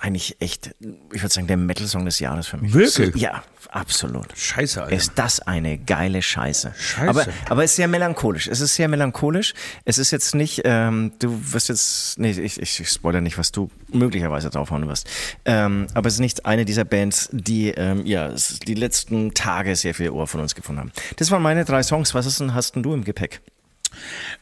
Eigentlich 0.00 0.36
echt, 0.40 0.74
ich 1.12 1.22
würde 1.22 1.32
sagen, 1.32 1.46
der 1.46 1.56
Metal-Song 1.56 2.04
des 2.04 2.18
Jahres 2.18 2.46
für 2.46 2.58
mich. 2.58 2.74
Wirklich? 2.74 3.14
Ja, 3.16 3.42
absolut. 3.70 4.26
Scheiße, 4.36 4.82
Alter. 4.82 4.94
Ist 4.94 5.12
das 5.14 5.40
eine 5.40 5.78
geile 5.78 6.20
Scheiße. 6.20 6.74
Scheiße. 6.76 7.08
Aber, 7.08 7.26
aber 7.48 7.64
es 7.64 7.70
ist 7.70 7.76
sehr 7.76 7.88
melancholisch. 7.88 8.48
Es 8.48 8.60
ist 8.60 8.74
sehr 8.74 8.88
melancholisch. 8.88 9.54
Es 9.86 9.96
ist 9.96 10.10
jetzt 10.10 10.34
nicht, 10.34 10.62
ähm, 10.64 11.12
du 11.20 11.40
wirst 11.52 11.70
jetzt, 11.70 12.18
nee, 12.18 12.32
ich, 12.32 12.60
ich, 12.60 12.80
ich 12.80 12.88
spoilere 12.90 13.22
nicht, 13.22 13.38
was 13.38 13.50
du 13.50 13.70
möglicherweise 13.92 14.50
draufhauen 14.50 14.86
wirst. 14.88 15.08
Ähm, 15.46 15.86
aber 15.94 16.08
es 16.08 16.14
ist 16.14 16.20
nicht 16.20 16.44
eine 16.44 16.66
dieser 16.66 16.84
Bands, 16.84 17.30
die, 17.32 17.68
ähm, 17.70 18.04
ja, 18.04 18.30
die 18.66 18.74
letzten 18.74 19.32
Tage 19.32 19.74
sehr 19.74 19.94
viel 19.94 20.10
Ohr 20.10 20.26
von 20.26 20.40
uns 20.40 20.54
gefunden 20.54 20.80
haben. 20.80 20.92
Das 21.16 21.30
waren 21.30 21.42
meine 21.42 21.64
drei 21.64 21.82
Songs. 21.82 22.14
Was 22.14 22.26
ist 22.26 22.40
denn, 22.40 22.52
hast 22.54 22.74
denn 22.74 22.82
du 22.82 22.92
im 22.92 23.04
Gepäck? 23.04 23.40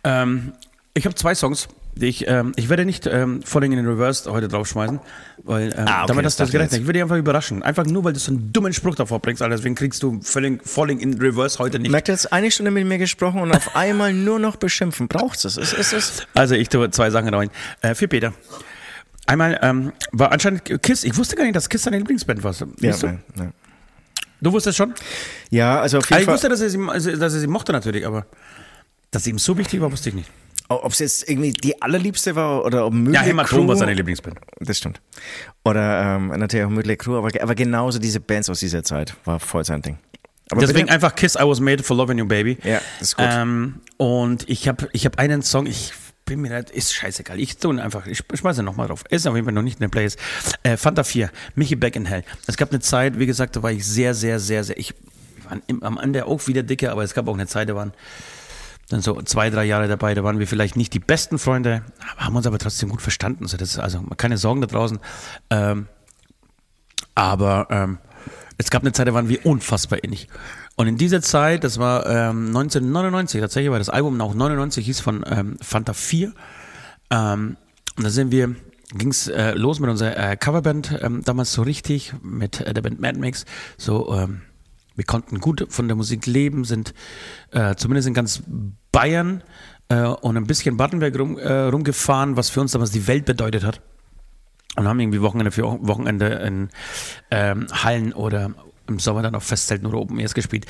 Ähm, 0.04 0.52
ich 0.94 1.04
habe 1.04 1.14
zwei 1.14 1.34
Songs. 1.34 1.68
Die 1.94 2.06
ich, 2.06 2.26
ähm, 2.26 2.52
ich 2.56 2.70
werde 2.70 2.86
nicht 2.86 3.06
ähm, 3.06 3.42
Falling 3.42 3.72
in 3.72 3.86
Reverse 3.86 4.32
heute 4.32 4.48
draufschmeißen, 4.48 4.98
weil 5.44 5.74
ähm, 5.76 5.84
Ah, 5.86 5.98
okay, 5.98 6.08
damit 6.08 6.24
hast 6.24 6.38
du 6.38 6.42
das 6.44 6.48
ich 6.48 6.52
gerechnet. 6.52 6.80
Ich 6.80 6.86
würde 6.86 6.94
dich 6.94 7.02
einfach 7.02 7.18
überraschen. 7.18 7.62
Einfach 7.62 7.84
nur, 7.84 8.02
weil 8.02 8.14
du 8.14 8.18
so 8.18 8.32
einen 8.32 8.50
dummen 8.50 8.72
Spruch 8.72 8.94
davor 8.94 9.20
bringst, 9.20 9.42
Alter. 9.42 9.56
Deswegen 9.56 9.74
kriegst 9.74 10.02
du 10.02 10.18
Falling, 10.22 10.58
Falling 10.64 11.00
in 11.00 11.18
Reverse 11.20 11.58
heute 11.58 11.78
nicht. 11.78 11.90
Merkt 11.90 12.08
jetzt 12.08 12.32
eine 12.32 12.50
Stunde 12.50 12.70
mit 12.70 12.86
mir 12.86 12.96
gesprochen 12.96 13.42
und 13.42 13.54
auf 13.54 13.76
einmal 13.76 14.14
nur 14.14 14.38
noch 14.38 14.56
beschimpfen? 14.56 15.06
Braucht's 15.06 15.44
es? 15.44 15.58
Ist, 15.58 15.74
ist 15.74 15.92
es? 15.92 16.26
Also 16.32 16.54
ich 16.54 16.70
tue 16.70 16.90
zwei 16.90 17.10
Sachen 17.10 17.32
rein. 17.34 17.50
Äh, 17.82 17.94
für 17.94 18.08
Peter. 18.08 18.32
Einmal 19.26 19.58
ähm, 19.62 19.92
war 20.12 20.32
anscheinend 20.32 20.64
Kiss. 20.82 21.04
Ich 21.04 21.16
wusste 21.18 21.36
gar 21.36 21.44
nicht, 21.44 21.56
dass 21.56 21.68
Kiss 21.68 21.82
deine 21.82 21.98
Lieblingsband 21.98 22.42
war. 22.42 22.54
Ja, 22.80 22.96
du? 22.96 23.06
nein, 23.06 23.22
nein. 23.34 23.52
du 24.40 24.50
wusstest 24.50 24.78
schon? 24.78 24.94
ja, 25.50 25.78
also 25.78 25.98
auf 25.98 26.08
jeden 26.08 26.20
ich 26.20 26.24
Fall. 26.24 26.34
wusste, 26.34 26.48
dass 26.48 26.62
er, 26.62 26.70
sie, 26.70 26.78
also, 26.88 27.14
dass 27.14 27.34
er 27.34 27.40
sie 27.40 27.46
mochte 27.46 27.72
natürlich, 27.72 28.06
aber 28.06 28.24
dass 29.12 29.26
ihm 29.26 29.38
so 29.38 29.56
wichtig 29.56 29.80
war, 29.80 29.92
wusste 29.92 30.08
ich 30.08 30.16
nicht. 30.16 30.28
Ob 30.68 30.92
es 30.92 31.00
jetzt 31.00 31.28
irgendwie 31.28 31.52
die 31.52 31.80
allerliebste 31.82 32.34
war 32.34 32.64
oder 32.64 32.86
ob 32.86 32.94
Möglich 32.94 33.14
Ja, 33.14 33.20
Hämatom 33.20 33.68
war 33.68 33.76
seine 33.76 33.92
Lieblingsband. 33.92 34.38
Das 34.58 34.78
stimmt. 34.78 35.00
Oder 35.64 36.16
ähm, 36.16 36.28
natürlich 36.28 36.64
auch 36.64 36.70
Mötley 36.70 36.96
Crew, 36.96 37.18
aber, 37.18 37.28
aber 37.42 37.54
genauso 37.54 37.98
diese 37.98 38.20
Bands 38.20 38.48
aus 38.48 38.60
dieser 38.60 38.82
Zeit 38.82 39.14
war 39.26 39.38
voll 39.38 39.64
sein 39.64 39.82
Ding. 39.82 39.98
Aber 40.50 40.60
Deswegen 40.60 40.80
bitte, 40.80 40.94
einfach 40.94 41.14
Kiss, 41.14 41.34
I 41.34 41.44
Was 41.44 41.60
Made 41.60 41.82
for 41.82 41.96
Loving 41.96 42.18
You 42.18 42.26
Baby. 42.26 42.56
Ja, 42.64 42.80
das 42.98 43.08
ist 43.08 43.16
gut. 43.16 43.26
Ähm, 43.28 43.80
und 43.98 44.48
ich 44.48 44.66
habe 44.66 44.88
ich 44.92 45.04
hab 45.04 45.18
einen 45.18 45.42
Song, 45.42 45.66
ich 45.66 45.92
bin 46.24 46.40
mir 46.40 46.56
nicht, 46.56 46.70
ist 46.70 46.94
scheißegal. 46.94 47.38
Ich 47.38 47.58
tue 47.58 47.74
ihn 47.74 47.80
einfach, 47.80 48.06
ich 48.06 48.22
schmeiße 48.32 48.62
ihn 48.62 48.64
nochmal 48.64 48.88
drauf. 48.88 49.04
Ist 49.10 49.26
auf 49.26 49.34
jeden 49.34 49.44
Fall 49.44 49.54
noch 49.54 49.62
nicht 49.62 49.74
in 49.74 49.80
der 49.80 49.88
Playlist. 49.88 50.18
Äh, 50.62 50.78
Fanta 50.78 51.04
4, 51.04 51.30
Michi 51.54 51.76
Back 51.76 51.96
in 51.96 52.06
Hell. 52.06 52.24
Es 52.46 52.56
gab 52.56 52.70
eine 52.70 52.80
Zeit, 52.80 53.18
wie 53.18 53.26
gesagt, 53.26 53.56
da 53.56 53.62
war 53.62 53.72
ich 53.72 53.86
sehr, 53.86 54.14
sehr, 54.14 54.40
sehr, 54.40 54.64
sehr, 54.64 54.78
ich 54.78 54.94
war 55.44 55.58
am 55.82 55.98
Ende 55.98 56.26
auch 56.26 56.46
wieder 56.46 56.62
dicker, 56.62 56.92
aber 56.92 57.02
es 57.02 57.12
gab 57.12 57.28
auch 57.28 57.34
eine 57.34 57.46
Zeit, 57.46 57.68
da 57.68 57.74
waren 57.74 57.92
dann 58.88 59.00
so 59.00 59.20
zwei, 59.22 59.50
drei 59.50 59.64
Jahre 59.64 59.88
dabei, 59.88 60.14
da 60.14 60.24
waren 60.24 60.38
wir 60.38 60.46
vielleicht 60.46 60.76
nicht 60.76 60.92
die 60.92 60.98
besten 60.98 61.38
Freunde, 61.38 61.82
haben 62.16 62.36
uns 62.36 62.46
aber 62.46 62.58
trotzdem 62.58 62.88
gut 62.88 63.02
verstanden. 63.02 63.44
Also, 63.44 63.56
das, 63.56 63.78
also 63.78 64.02
keine 64.16 64.36
Sorgen 64.36 64.60
da 64.60 64.66
draußen. 64.66 64.98
Ähm, 65.50 65.86
aber 67.14 67.68
ähm, 67.70 67.98
es 68.58 68.70
gab 68.70 68.82
eine 68.82 68.92
Zeit, 68.92 69.08
da 69.08 69.14
waren 69.14 69.28
wir 69.28 69.44
unfassbar 69.46 70.02
ähnlich. 70.02 70.28
Und 70.76 70.86
in 70.86 70.96
dieser 70.96 71.20
Zeit, 71.20 71.64
das 71.64 71.78
war 71.78 72.06
ähm, 72.06 72.48
1999, 72.48 73.40
tatsächlich 73.40 73.70
war 73.70 73.78
das 73.78 73.90
Album 73.90 74.20
auch 74.20 74.34
99, 74.34 74.84
hieß 74.86 75.00
von 75.00 75.24
ähm, 75.28 75.56
Fanta 75.60 75.92
4. 75.92 76.32
Ähm, 77.10 77.56
und 77.96 78.04
da 78.04 78.10
sind 78.10 78.30
wir, 78.30 78.54
ging 78.94 79.10
es 79.10 79.28
äh, 79.28 79.52
los 79.52 79.80
mit 79.80 79.90
unserer 79.90 80.16
äh, 80.16 80.36
Coverband, 80.36 80.98
ähm, 81.02 81.22
damals 81.24 81.52
so 81.52 81.62
richtig, 81.62 82.14
mit 82.22 82.60
äh, 82.60 82.72
der 82.72 82.82
Band 82.82 83.00
Mad 83.00 83.18
Mix. 83.18 83.44
So, 83.76 84.14
ähm, 84.14 84.42
wir 84.94 85.04
konnten 85.04 85.40
gut 85.40 85.66
von 85.70 85.88
der 85.88 85.96
Musik 85.96 86.26
leben, 86.26 86.64
sind 86.64 86.94
äh, 87.50 87.74
zumindest 87.76 88.08
in 88.08 88.14
ganz 88.14 88.42
Bayern 88.90 89.42
äh, 89.88 90.02
und 90.02 90.36
ein 90.36 90.46
bisschen 90.46 90.76
Baden-Württemberg 90.76 91.18
rum, 91.18 91.38
äh, 91.38 91.52
rumgefahren, 91.52 92.36
was 92.36 92.50
für 92.50 92.60
uns 92.60 92.72
damals 92.72 92.90
die 92.90 93.06
Welt 93.06 93.24
bedeutet 93.24 93.64
hat. 93.64 93.80
Und 94.76 94.88
haben 94.88 95.00
irgendwie 95.00 95.20
Wochenende 95.20 95.50
für 95.50 95.64
Wochenende 95.64 96.26
in 96.26 96.70
ähm, 97.30 97.66
Hallen 97.70 98.14
oder 98.14 98.54
im 98.88 98.98
Sommer 98.98 99.22
dann 99.22 99.34
auf 99.34 99.44
Festzelten 99.44 99.86
oder 99.86 99.98
Open 99.98 100.18
Airs 100.18 100.34
gespielt. 100.34 100.66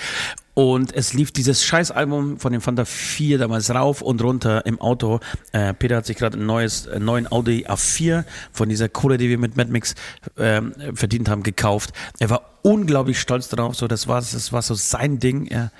Und 0.54 0.94
es 0.94 1.14
lief 1.14 1.32
dieses 1.32 1.64
Scheißalbum 1.64 2.38
von 2.38 2.52
dem 2.52 2.60
Fanta 2.60 2.84
4 2.84 3.38
damals 3.38 3.70
rauf 3.70 4.02
und 4.02 4.22
runter 4.22 4.66
im 4.66 4.80
Auto. 4.80 5.20
Äh, 5.52 5.72
Peter 5.72 5.96
hat 5.96 6.06
sich 6.06 6.16
gerade 6.16 6.38
ein 6.38 6.44
neues, 6.44 6.86
einen 6.88 7.06
neuen 7.06 7.30
Audi 7.30 7.66
A4 7.66 8.24
von 8.52 8.68
dieser 8.68 8.88
Kohle, 8.88 9.16
die 9.16 9.30
wir 9.30 9.38
mit 9.38 9.56
Mad 9.56 9.70
Mix 9.70 9.94
ähm, 10.36 10.74
verdient 10.94 11.28
haben, 11.28 11.42
gekauft. 11.42 11.92
Er 12.18 12.28
war 12.28 12.50
unglaublich 12.62 13.18
stolz 13.18 13.48
darauf. 13.48 13.76
So, 13.76 13.88
das 13.88 14.08
war, 14.08 14.20
das 14.20 14.52
war 14.52 14.60
so 14.60 14.74
sein 14.74 15.18
Ding. 15.18 15.46
Er, 15.46 15.72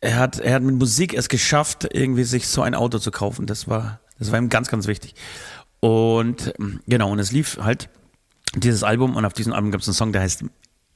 er 0.00 0.16
hat, 0.16 0.38
er 0.38 0.54
hat 0.54 0.62
mit 0.62 0.76
Musik 0.76 1.14
es 1.14 1.28
geschafft, 1.28 1.88
irgendwie 1.90 2.24
sich 2.24 2.48
so 2.48 2.60
ein 2.62 2.74
Auto 2.74 2.98
zu 2.98 3.10
kaufen. 3.10 3.46
Das 3.46 3.68
war, 3.68 4.00
das 4.18 4.30
war 4.30 4.38
ihm 4.38 4.50
ganz, 4.50 4.68
ganz 4.68 4.86
wichtig. 4.86 5.14
Und 5.80 6.52
ähm, 6.58 6.80
genau, 6.86 7.12
und 7.12 7.18
es 7.18 7.32
lief 7.32 7.58
halt 7.62 7.88
dieses 8.64 8.82
Album 8.82 9.16
und 9.16 9.24
auf 9.24 9.32
diesem 9.32 9.52
Album 9.52 9.70
gab 9.70 9.80
es 9.80 9.88
einen 9.88 9.94
Song, 9.94 10.12
der 10.12 10.22
heißt 10.22 10.44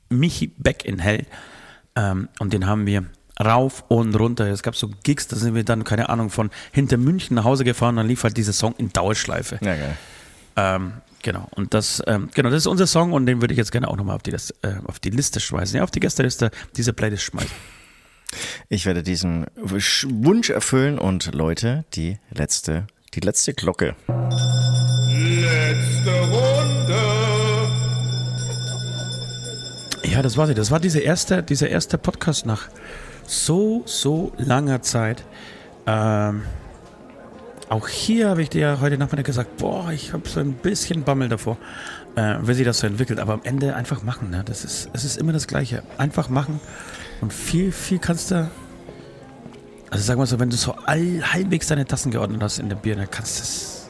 Michi 0.09 0.49
Back 0.59 0.85
in 0.85 0.99
Hell. 0.99 1.27
Ähm, 1.97 2.29
und 2.39 2.53
den 2.53 2.67
haben 2.67 2.87
wir 2.87 3.05
rauf 3.43 3.85
und 3.89 4.15
runter. 4.15 4.47
Es 4.47 4.63
gab 4.63 4.77
so 4.77 4.91
Gigs, 5.03 5.29
da 5.29 5.37
sind 5.37 5.55
wir 5.55 5.65
dann, 5.65 5.85
keine 5.85 6.09
Ahnung, 6.09 6.31
von 6.31 6.51
hinter 6.71 6.97
München 6.97 7.35
nach 7.35 7.45
Hause 7.45 7.65
gefahren, 7.65 7.97
dann 7.97 8.07
lief 8.07 8.25
halt 8.25 8.37
dieser 8.37 8.53
Song 8.53 8.75
in 8.79 8.93
Dauerschleife. 8.93 9.59
Ja, 9.63 9.75
geil. 9.75 9.97
Ähm, 10.55 10.93
genau, 11.23 11.49
und 11.55 11.73
das, 11.75 12.03
ähm, 12.07 12.29
genau, 12.35 12.51
das 12.51 12.59
ist 12.59 12.67
unser 12.67 12.87
Song 12.87 13.13
und 13.13 13.27
den 13.27 13.41
würde 13.41 13.55
ich 13.55 13.59
jetzt 13.59 13.73
gerne 13.73 13.89
auch 13.89 13.97
nochmal 13.97 14.17
auf 14.17 14.23
die, 14.23 14.33
äh, 14.33 14.39
auf 14.85 15.01
die 15.01 15.11
Liste 15.11 15.41
schmeißen, 15.41 15.77
ja, 15.77 15.83
auf 15.83 15.91
die 15.91 16.01
Gästeliste 16.01 16.51
diese 16.77 16.93
Playlist 16.93 17.25
schmeißen. 17.25 17.51
Ich 18.69 18.87
werde 18.87 19.03
diesen 19.03 19.47
Wunsch- 19.57 20.07
Wunsch 20.11 20.51
erfüllen 20.51 20.99
und 20.99 21.35
Leute, 21.35 21.85
die 21.95 22.19
letzte, 22.31 22.87
die 23.15 23.21
letzte 23.21 23.55
Glocke. 23.55 23.95
Ja, 30.13 30.21
das 30.23 30.37
war 30.37 30.47
sie. 30.47 30.55
Das 30.55 30.71
war 30.71 30.79
diese 30.79 31.01
erste, 31.01 31.43
dieser 31.43 31.69
erste 31.71 31.97
Podcast 31.97 32.45
nach 32.45 32.69
so, 33.27 33.83
so 33.87 34.33
langer 34.37 34.83
Zeit. 34.83 35.25
Ähm, 35.87 36.43
auch 37.71 37.89
hier 37.89 38.29
habe 38.29 38.43
ich 38.43 38.51
dir 38.51 38.79
heute 38.83 38.99
Nachmittag 38.99 39.25
gesagt, 39.25 39.57
boah, 39.57 39.91
ich 39.91 40.13
habe 40.13 40.29
so 40.29 40.41
ein 40.41 40.53
bisschen 40.53 41.03
Bammel 41.05 41.31
davor, 41.31 41.57
äh, 42.17 42.35
wie 42.43 42.53
sich 42.53 42.67
das 42.67 42.81
so 42.81 42.87
entwickelt. 42.87 43.21
Aber 43.21 43.33
am 43.33 43.41
Ende 43.45 43.75
einfach 43.75 44.03
machen. 44.03 44.29
Ne? 44.31 44.43
Das 44.45 44.65
ist, 44.65 44.91
es 44.93 45.05
ist 45.05 45.17
immer 45.17 45.33
das 45.33 45.47
Gleiche. 45.47 45.83
Einfach 45.97 46.29
machen 46.29 46.61
und 47.23 47.33
viel, 47.33 47.73
viel 47.73 47.99
kannst 47.99 48.31
du. 48.33 48.51
Also 49.91 50.05
sag 50.05 50.19
mal 50.19 50.27
so, 50.27 50.39
wenn 50.41 50.51
du 50.51 50.57
so 50.57 50.75
all, 50.87 51.23
halbwegs 51.33 51.69
deine 51.69 51.87
Tassen 51.87 52.11
geordnet 52.11 52.43
hast 52.43 52.59
in 52.59 52.69
der 52.69 52.77
Bier, 52.77 52.97
dann 52.97 53.11
kannst 53.11 53.39
du 53.39 53.43
es. 53.45 53.89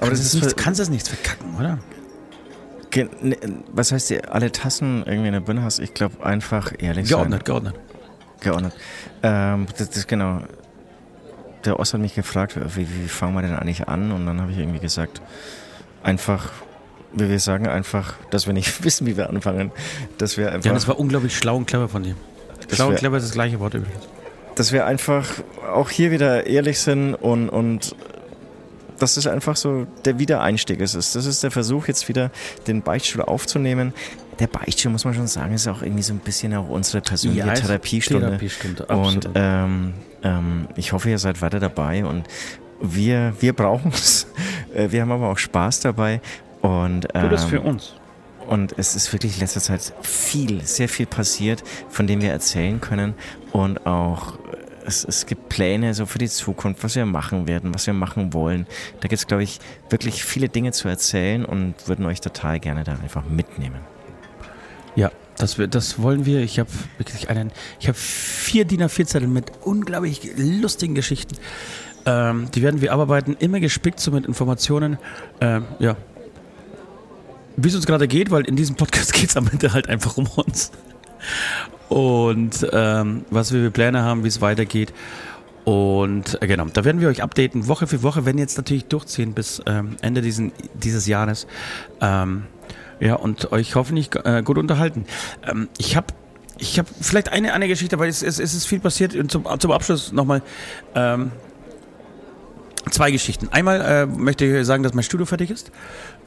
Aber 0.00 0.10
das 0.10 0.18
kannst 0.18 0.20
ist 0.20 0.26
es 0.26 0.34
nicht, 0.34 0.48
für- 0.50 0.54
kannst 0.62 0.80
es 0.80 0.90
nichts 0.90 1.08
verkacken, 1.08 1.56
oder? 1.58 1.78
Ne, 2.94 3.36
Was 3.72 3.92
heißt, 3.92 4.10
ihr 4.10 4.32
alle 4.34 4.52
Tassen 4.52 5.02
irgendwie 5.06 5.28
in 5.28 5.32
der 5.32 5.40
Birne 5.40 5.62
hast? 5.62 5.78
Ich 5.78 5.94
glaube 5.94 6.24
einfach 6.24 6.72
ehrlich 6.78 7.08
sein. 7.08 7.16
Geordnet, 7.18 7.44
geordnet. 7.44 7.74
Geordnet. 8.40 8.72
Ähm, 9.22 9.66
das, 9.78 9.90
das 9.90 10.06
genau. 10.06 10.40
Der 11.64 11.78
Ost 11.78 11.94
hat 11.94 12.00
mich 12.00 12.14
gefragt, 12.14 12.56
wie, 12.76 12.86
wie 12.88 13.08
fangen 13.08 13.34
wir 13.34 13.42
denn 13.42 13.54
eigentlich 13.54 13.86
an? 13.88 14.10
Und 14.12 14.26
dann 14.26 14.40
habe 14.40 14.50
ich 14.50 14.58
irgendwie 14.58 14.80
gesagt, 14.80 15.22
einfach, 16.02 16.50
wie 17.12 17.28
wir 17.28 17.38
sagen, 17.38 17.68
einfach, 17.68 18.14
dass 18.30 18.46
wir 18.46 18.52
nicht 18.52 18.82
wissen, 18.84 19.06
wie 19.06 19.16
wir 19.16 19.30
anfangen. 19.30 19.70
Dass 20.18 20.36
wir 20.36 20.50
einfach, 20.52 20.66
Ja, 20.66 20.72
das 20.74 20.88
war 20.88 20.98
unglaublich 20.98 21.36
schlau 21.36 21.56
und 21.56 21.66
clever 21.66 21.88
von 21.88 22.02
dir. 22.02 22.16
Schlau 22.70 22.88
und 22.88 22.96
clever 22.96 23.16
ist 23.18 23.24
das 23.26 23.32
gleiche 23.32 23.60
Wort 23.60 23.74
übrigens. 23.74 24.02
dass 24.54 24.72
wir 24.72 24.86
einfach 24.86 25.28
auch 25.72 25.88
hier 25.90 26.10
wieder 26.10 26.46
ehrlich 26.46 26.78
sind 26.80 27.14
und, 27.14 27.48
und 27.48 27.94
dass 28.98 29.16
es 29.16 29.26
einfach 29.26 29.56
so 29.56 29.86
der 30.04 30.18
Wiedereinstieg 30.18 30.80
ist. 30.80 30.94
Das 30.94 31.14
ist 31.14 31.42
der 31.42 31.50
Versuch, 31.50 31.88
jetzt 31.88 32.08
wieder 32.08 32.30
den 32.66 32.82
Beichtstuhl 32.82 33.22
aufzunehmen. 33.22 33.92
Der 34.38 34.46
Beichtstuhl, 34.46 34.92
muss 34.92 35.04
man 35.04 35.14
schon 35.14 35.26
sagen, 35.26 35.54
ist 35.54 35.68
auch 35.68 35.82
irgendwie 35.82 36.02
so 36.02 36.12
ein 36.12 36.18
bisschen 36.18 36.54
auch 36.54 36.68
unsere 36.68 37.00
persönliche 37.00 37.46
Ja, 37.46 37.52
ist 37.52 37.62
Therapiestunde. 37.62 38.26
Therapiestunde, 38.26 38.86
und 38.86 39.28
ähm, 39.34 39.94
ähm, 40.22 40.68
ich 40.76 40.92
hoffe, 40.92 41.10
ihr 41.10 41.18
seid 41.18 41.42
weiter 41.42 41.60
dabei 41.60 42.04
und 42.04 42.26
wir, 42.80 43.34
wir 43.40 43.52
brauchen 43.52 43.92
es. 43.92 44.26
Äh, 44.74 44.90
wir 44.90 45.02
haben 45.02 45.12
aber 45.12 45.28
auch 45.28 45.36
Spaß 45.36 45.80
dabei. 45.80 46.22
Und, 46.62 47.02
Tu 47.02 47.28
das 47.28 47.42
ähm, 47.42 47.50
für 47.50 47.60
uns. 47.60 47.92
Und 48.46 48.74
es 48.78 48.96
ist 48.96 49.12
wirklich 49.12 49.34
in 49.34 49.40
letzter 49.40 49.60
Zeit 49.60 49.92
viel, 50.00 50.62
sehr 50.64 50.88
viel 50.88 51.04
passiert, 51.04 51.62
von 51.90 52.06
dem 52.06 52.22
wir 52.22 52.30
erzählen 52.30 52.80
können. 52.80 53.12
Und 53.52 53.86
auch 53.86 54.38
es, 54.86 55.04
es 55.04 55.26
gibt 55.26 55.48
Pläne 55.48 55.94
so 55.94 56.06
für 56.06 56.18
die 56.18 56.28
Zukunft, 56.28 56.82
was 56.84 56.94
wir 56.96 57.06
machen 57.06 57.46
werden, 57.46 57.74
was 57.74 57.86
wir 57.86 57.94
machen 57.94 58.32
wollen. 58.32 58.66
Da 59.00 59.08
gibt 59.08 59.20
es, 59.20 59.26
glaube 59.26 59.42
ich, 59.42 59.60
wirklich 59.90 60.24
viele 60.24 60.48
Dinge 60.48 60.72
zu 60.72 60.88
erzählen 60.88 61.44
und 61.44 61.74
würden 61.86 62.06
euch 62.06 62.20
total 62.20 62.60
gerne 62.60 62.84
da 62.84 62.92
einfach 62.92 63.24
mitnehmen. 63.24 63.80
Ja, 64.94 65.10
das, 65.38 65.56
das 65.70 66.00
wollen 66.00 66.26
wir. 66.26 66.40
Ich 66.40 66.58
habe 66.58 66.70
wirklich 66.98 67.30
einen, 67.30 67.50
ich 67.80 67.88
habe 67.88 67.96
vier 67.96 68.64
DIN 68.64 68.82
A4 68.82 69.06
Zettel 69.06 69.28
mit 69.28 69.52
unglaublich 69.62 70.32
lustigen 70.36 70.94
Geschichten. 70.94 71.36
Ähm, 72.04 72.48
die 72.54 72.62
werden 72.62 72.80
wir 72.80 72.92
abarbeiten, 72.92 73.36
immer 73.38 73.60
gespickt 73.60 74.00
so 74.00 74.10
mit 74.10 74.26
Informationen. 74.26 74.98
Ähm, 75.40 75.64
ja. 75.78 75.96
Wie 77.56 77.68
es 77.68 77.74
uns 77.74 77.86
gerade 77.86 78.08
geht, 78.08 78.30
weil 78.30 78.44
in 78.44 78.56
diesem 78.56 78.76
Podcast 78.76 79.12
geht 79.14 79.30
es 79.30 79.36
am 79.36 79.48
Ende 79.48 79.72
halt 79.72 79.88
einfach 79.88 80.16
um 80.16 80.26
uns. 80.26 80.72
Und 81.92 82.66
ähm, 82.72 83.26
was 83.28 83.52
wir 83.52 83.64
für 83.64 83.70
Pläne 83.70 84.02
haben, 84.02 84.24
wie 84.24 84.28
es 84.28 84.40
weitergeht. 84.40 84.94
Und 85.64 86.40
äh, 86.40 86.46
genau, 86.46 86.64
da 86.72 86.86
werden 86.86 87.02
wir 87.02 87.08
euch 87.08 87.22
updaten, 87.22 87.68
Woche 87.68 87.86
für 87.86 88.02
Woche, 88.02 88.24
wenn 88.24 88.38
jetzt 88.38 88.56
natürlich 88.56 88.86
durchziehen 88.86 89.34
bis 89.34 89.60
ähm, 89.66 89.96
Ende 90.00 90.22
diesen, 90.22 90.52
dieses 90.72 91.06
Jahres. 91.06 91.46
Ähm, 92.00 92.44
ja, 92.98 93.16
und 93.16 93.52
euch 93.52 93.74
hoffentlich 93.74 94.08
äh, 94.24 94.42
gut 94.42 94.56
unterhalten. 94.56 95.04
Ähm, 95.46 95.68
ich 95.76 95.94
habe 95.94 96.06
ich 96.56 96.78
hab 96.78 96.86
vielleicht 96.88 97.30
eine, 97.30 97.52
eine 97.52 97.68
Geschichte, 97.68 97.98
weil 97.98 98.08
es, 98.08 98.22
es, 98.22 98.38
es 98.38 98.54
ist 98.54 98.64
viel 98.66 98.80
passiert. 98.80 99.14
Und 99.14 99.30
zum, 99.30 99.44
zum 99.58 99.70
Abschluss 99.70 100.12
nochmal 100.12 100.40
ähm, 100.94 101.30
zwei 102.90 103.10
Geschichten. 103.10 103.48
Einmal 103.50 103.80
äh, 103.80 104.06
möchte 104.06 104.44
ich 104.44 104.66
sagen, 104.66 104.82
dass 104.82 104.94
mein 104.94 105.04
Studio 105.04 105.26
fertig 105.26 105.50
ist. 105.50 105.70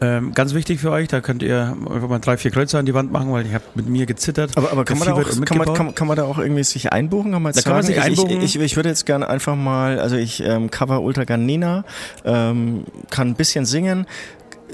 Ähm, 0.02 0.34
ganz 0.34 0.53
wichtig 0.53 0.80
für 0.80 0.91
euch, 0.91 1.07
da 1.07 1.22
könnt 1.22 1.44
ihr 1.44 1.76
einfach 1.91 2.10
mal 2.10 2.19
drei, 2.19 2.38
vier 2.38 2.52
Kreuze 2.52 2.77
an 2.77 2.86
die 2.86 2.94
Wand 2.94 3.11
machen, 3.11 3.32
weil 3.32 3.45
ich 3.45 3.53
habe 3.53 3.64
mit 3.76 3.88
mir 3.88 4.06
gezittert. 4.06 4.57
Aber, 4.57 4.72
aber 4.72 4.86
kann, 4.86 4.98
man 4.98 5.07
da 5.07 5.14
auch, 5.14 5.45
kann, 5.45 5.57
man, 5.57 5.73
kann, 5.73 5.95
kann 5.95 6.07
man 6.07 6.18
da 6.18 6.23
auch 6.23 6.38
irgendwie 6.38 6.64
sich 6.64 6.91
einbuchen? 6.91 7.32
Kann 7.32 7.41
man 7.41 7.53
Da 7.53 7.61
kann 7.61 7.73
man 7.73 7.84
sagen? 7.84 7.94
sich 7.94 7.98
ich, 7.98 8.19
einbuchen. 8.19 8.41
Ich, 8.41 8.56
ich, 8.56 8.61
ich 8.61 8.76
würde 8.76 8.90
jetzt 8.90 9.06
gerne 9.06 9.27
einfach 9.30 9.56
mal, 9.56 9.99
also 9.99 10.15
ich 10.15 10.41
ähm, 10.44 10.72
cover 10.72 11.02
Ultra 11.02 11.23
gern 11.23 11.45
Nina, 11.45 11.86
ähm, 12.23 12.86
kann 13.10 13.30
ein 13.30 13.36
bisschen 13.36 13.65
singen. 13.65 14.06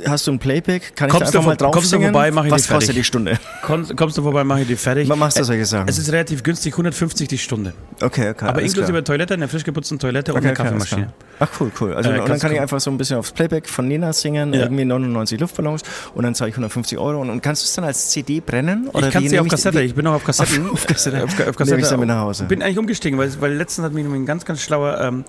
Hast 0.05 0.25
du 0.25 0.31
ein 0.31 0.39
Playback? 0.39 0.95
Kann 0.95 1.09
Kommst 1.09 1.27
ich 1.27 1.31
du 1.31 1.33
da 1.33 1.39
einfach 1.39 1.51
mal 1.51 1.55
drauf 1.57 1.73
kommst 1.73 1.91
du 1.91 1.97
singen? 1.97 2.11
vorbei, 2.13 2.31
mach 2.31 2.45
ich 2.45 2.51
Was 2.51 2.61
die 2.63 2.67
fertig. 2.69 2.87
kostet 2.87 2.95
die 2.97 3.03
Stunde? 3.03 3.39
Kommst, 3.61 3.95
kommst 3.97 4.17
du 4.17 4.23
vorbei, 4.23 4.43
mache 4.43 4.61
ich 4.61 4.67
die 4.67 4.75
fertig. 4.77 5.07
Was 5.09 5.17
machst 5.17 5.37
du 5.37 5.43
solche 5.43 5.65
Sachen? 5.65 5.87
Es 5.89 5.97
ist 5.97 6.11
relativ 6.11 6.43
günstig, 6.43 6.73
150 6.73 7.27
die 7.27 7.37
Stunde. 7.37 7.73
Okay, 8.01 8.29
okay. 8.29 8.45
Aber 8.45 8.61
inklusive 8.61 8.91
klar. 8.93 9.03
Toilette, 9.03 9.33
eine 9.35 9.47
frisch 9.47 9.63
geputzten 9.63 9.99
Toilette 9.99 10.31
und 10.33 10.37
Okay, 10.39 10.47
eine 10.47 10.53
okay, 10.53 10.63
Kaffeemaschine. 10.63 11.13
Ach 11.39 11.49
cool, 11.59 11.71
cool. 11.81 11.93
Also 11.93 12.09
Äh, 12.09 12.19
und 12.19 12.29
dann 12.29 12.39
kann 12.39 12.51
ich 12.51 12.57
du- 12.57 12.61
einfach 12.61 12.79
so 12.79 12.89
ein 12.89 12.97
bisschen 12.97 13.17
aufs 13.17 13.31
Playback 13.31 13.67
von 13.67 13.87
Nina 13.87 14.13
singen, 14.13 14.53
Ja. 14.53 14.61
irgendwie 14.61 14.85
99 14.85 15.39
Luftballons 15.39 15.81
und 16.15 16.23
dann 16.23 16.35
zahle 16.35 16.49
ich 16.49 16.55
150 16.55 16.97
Euro 16.97 17.19
und, 17.21 17.29
und 17.29 17.41
kannst 17.43 17.63
du 17.63 17.65
es 17.65 17.73
dann 17.73 17.83
als 17.85 18.09
CD 18.11 18.39
brennen? 18.39 18.87
Oder 18.93 19.07
ich 19.07 19.13
kann 19.13 19.23
wie 19.23 19.27
sie 19.29 19.39
auf 19.39 19.47
Kassette, 19.47 19.79
wie- 19.79 19.83
ich 19.83 19.93
bin 19.95 20.05
noch 20.05 20.13
auf 20.13 20.23
Kassetten. 20.23 20.65
Auf- 20.67 20.73
auf 20.73 20.87
Kassette. 20.87 21.17
Äh, 21.17 21.23
auf, 21.23 21.35
Kassette. 21.57 21.79
ich 21.81 22.05
nach 22.07 22.21
Hause. 22.21 22.45
Bin 22.45 22.63
eigentlich 22.63 22.79
umgestiegen, 22.79 23.19
weil, 23.19 23.29
weil 23.41 23.53
letztens 23.53 23.85
hat 23.85 23.93
mir 23.93 24.01
ein 24.05 24.25
ganz, 24.25 24.45
ganz 24.45 24.61
schlauer 24.61 24.99
ähm, 25.01 25.25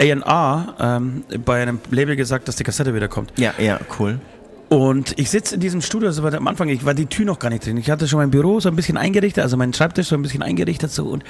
A&R 0.00 0.74
ähm, 0.78 1.24
bei 1.44 1.62
einem 1.62 1.80
Label 1.90 2.16
gesagt, 2.16 2.48
dass 2.48 2.56
die 2.56 2.64
Kassette 2.64 2.94
wieder 2.94 3.08
kommt. 3.08 3.32
Ja, 3.38 3.54
ja, 3.58 3.80
cool. 3.98 4.20
Und 4.68 5.18
ich 5.18 5.30
sitze 5.30 5.54
in 5.54 5.62
diesem 5.62 5.80
Studio, 5.80 6.08
also 6.08 6.22
am 6.26 6.46
Anfang, 6.46 6.68
ich 6.68 6.84
war 6.84 6.92
die 6.92 7.06
Tür 7.06 7.24
noch 7.24 7.38
gar 7.38 7.48
nicht 7.48 7.64
drin. 7.64 7.78
Ich 7.78 7.90
hatte 7.90 8.06
schon 8.06 8.18
mein 8.18 8.30
Büro 8.30 8.60
so 8.60 8.68
ein 8.68 8.76
bisschen 8.76 8.98
eingerichtet, 8.98 9.42
also 9.42 9.56
meinen 9.56 9.72
Schreibtisch 9.72 10.08
so 10.08 10.14
ein 10.14 10.20
bisschen 10.20 10.42
eingerichtet 10.42 10.90
so 10.90 11.06
und 11.06 11.24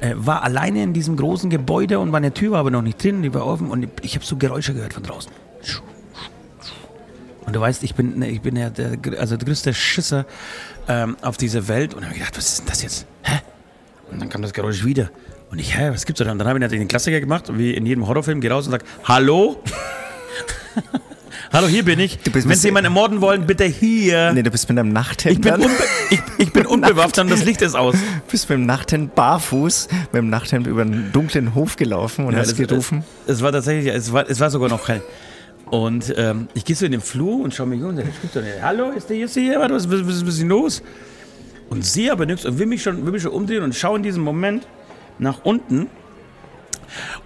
äh, 0.00 0.12
war 0.14 0.44
alleine 0.44 0.82
in 0.84 0.92
diesem 0.92 1.16
großen 1.16 1.50
Gebäude 1.50 1.98
und 1.98 2.10
meine 2.10 2.32
Tür 2.32 2.52
war 2.52 2.60
aber 2.60 2.70
noch 2.70 2.82
nicht 2.82 3.02
drin, 3.02 3.22
die 3.22 3.34
war 3.34 3.46
offen 3.46 3.68
und 3.68 3.82
ich, 3.82 3.90
ich 4.02 4.14
habe 4.14 4.24
so 4.24 4.36
Geräusche 4.36 4.74
gehört 4.74 4.92
von 4.92 5.02
draußen. 5.02 5.32
Und 7.46 7.54
du 7.54 7.60
weißt, 7.60 7.82
ich 7.82 7.94
bin, 7.94 8.22
ich 8.22 8.40
bin 8.40 8.56
ja 8.56 8.70
der, 8.70 8.96
also 9.18 9.36
der 9.36 9.46
größte 9.46 9.74
Schisser 9.74 10.24
ähm, 10.88 11.16
auf 11.20 11.36
dieser 11.36 11.68
Welt 11.68 11.94
und 11.94 12.04
habe 12.04 12.14
gedacht, 12.14 12.36
was 12.36 12.48
ist 12.48 12.60
denn 12.60 12.66
das 12.68 12.82
jetzt? 12.82 13.06
Hä? 13.22 13.40
Und 14.10 14.20
dann 14.20 14.28
kam 14.28 14.40
das 14.40 14.52
Geräusch 14.52 14.84
wieder. 14.84 15.10
Und 15.54 15.60
ich, 15.60 15.78
hä, 15.78 15.90
was 15.92 16.04
gibt's 16.04 16.20
da? 16.20 16.32
Und 16.32 16.38
dann 16.40 16.48
habe 16.48 16.58
ich 16.58 16.62
natürlich 16.62 16.82
den 16.82 16.88
Klassiker 16.88 17.20
gemacht, 17.20 17.44
wie 17.56 17.74
in 17.74 17.86
jedem 17.86 18.08
Horrorfilm, 18.08 18.40
geh 18.40 18.48
raus 18.48 18.66
und 18.66 18.72
sag, 18.72 18.82
hallo? 19.04 19.62
hallo, 21.52 21.68
hier 21.68 21.84
bin 21.84 22.00
ich. 22.00 22.18
Du 22.18 22.34
Wenn 22.34 22.56
Sie 22.56 22.66
jemanden 22.66 22.86
ermorden 22.86 23.20
wollen, 23.20 23.46
bitte 23.46 23.62
hier. 23.62 24.32
Nee, 24.32 24.42
du 24.42 24.50
bist 24.50 24.68
mit 24.68 24.76
einem 24.76 24.92
Nachthemd 24.92 25.36
ich, 25.36 25.40
bin 25.40 25.54
unbe 25.54 25.70
ich, 26.10 26.20
ich 26.38 26.52
bin 26.52 26.66
unbewaffnet 26.66 27.26
und 27.26 27.30
das 27.30 27.44
Licht 27.44 27.62
ist 27.62 27.76
aus. 27.76 27.94
bist 28.28 28.50
mit 28.50 28.58
dem 28.58 28.66
Nachthemd 28.66 29.14
barfuß, 29.14 29.86
mit 30.10 30.14
dem 30.14 30.28
Nachthemd 30.28 30.66
über 30.66 30.82
einen 30.82 31.12
dunklen 31.12 31.54
Hof 31.54 31.76
gelaufen 31.76 32.26
und 32.26 32.34
hast 32.34 32.58
das- 32.58 32.66
gerufen. 32.68 33.04
Es, 33.28 33.34
es 33.36 33.42
war 33.42 33.52
tatsächlich, 33.52 33.94
es 33.94 34.12
war, 34.12 34.28
es 34.28 34.40
war 34.40 34.50
sogar 34.50 34.68
noch 34.68 34.88
hell. 34.88 35.02
Und 35.66 36.12
ähm, 36.16 36.48
ich 36.54 36.64
gehe 36.64 36.74
so 36.74 36.84
in 36.84 36.90
den 36.90 37.00
Flur 37.00 37.44
und 37.44 37.54
schaue 37.54 37.68
mich 37.68 37.80
um 37.80 37.90
und 37.90 37.96
sage, 37.98 38.08
"Spricht 38.12 38.34
doch 38.34 38.42
nicht. 38.42 38.60
hallo, 38.60 38.90
ist 38.90 39.08
der 39.08 39.18
der 39.18 39.28
hier? 39.28 39.60
Was, 39.60 39.88
was, 39.88 40.04
was, 40.04 40.20
was 40.22 40.28
ist 40.34 40.40
denn 40.40 40.48
los? 40.48 40.82
Und 41.70 41.86
sehe 41.86 42.10
aber 42.10 42.26
nichts 42.26 42.44
und 42.44 42.58
will 42.58 42.66
mich, 42.66 42.82
schon, 42.82 43.04
will 43.06 43.12
mich 43.12 43.22
schon 43.22 43.30
umdrehen 43.30 43.62
und 43.62 43.72
schaue 43.76 43.98
in 43.98 44.02
diesem 44.02 44.24
Moment 44.24 44.66
nach 45.18 45.44
unten. 45.44 45.88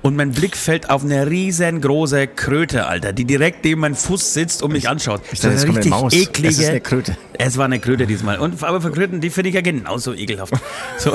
Und 0.01 0.17
mein 0.17 0.33
Blick 0.33 0.57
fällt 0.57 0.89
auf 0.89 1.05
eine 1.05 1.29
riesengroße 1.29 2.27
Kröte, 2.29 2.87
Alter, 2.87 3.13
die 3.13 3.25
direkt 3.25 3.65
neben 3.65 3.83
meinem 3.83 3.97
Fuß 3.97 4.33
sitzt 4.33 4.63
und 4.63 4.73
mich 4.73 4.89
anschaut. 4.89 5.21
Ich 5.33 5.41
dachte, 5.41 5.55
Das 5.55 5.65
ist 5.65 5.77
eine 5.77 5.91
Maus. 5.91 6.13
eklige. 6.15 6.49
Es 6.49 6.59
ist 6.59 6.69
eine 6.69 6.81
Kröte. 6.81 7.17
Es 7.35 7.59
war 7.59 7.67
eine 7.67 7.79
Kröte 7.79 8.07
diesmal. 8.07 8.39
Und, 8.39 8.63
aber 8.63 8.81
für 8.81 8.91
Kröten, 8.91 9.21
die 9.21 9.31
finde 9.31 9.51
ich 9.51 9.55
ja 9.55 9.61
genauso 9.61 10.15
ekelhaft. 10.15 10.55
So. 10.99 11.13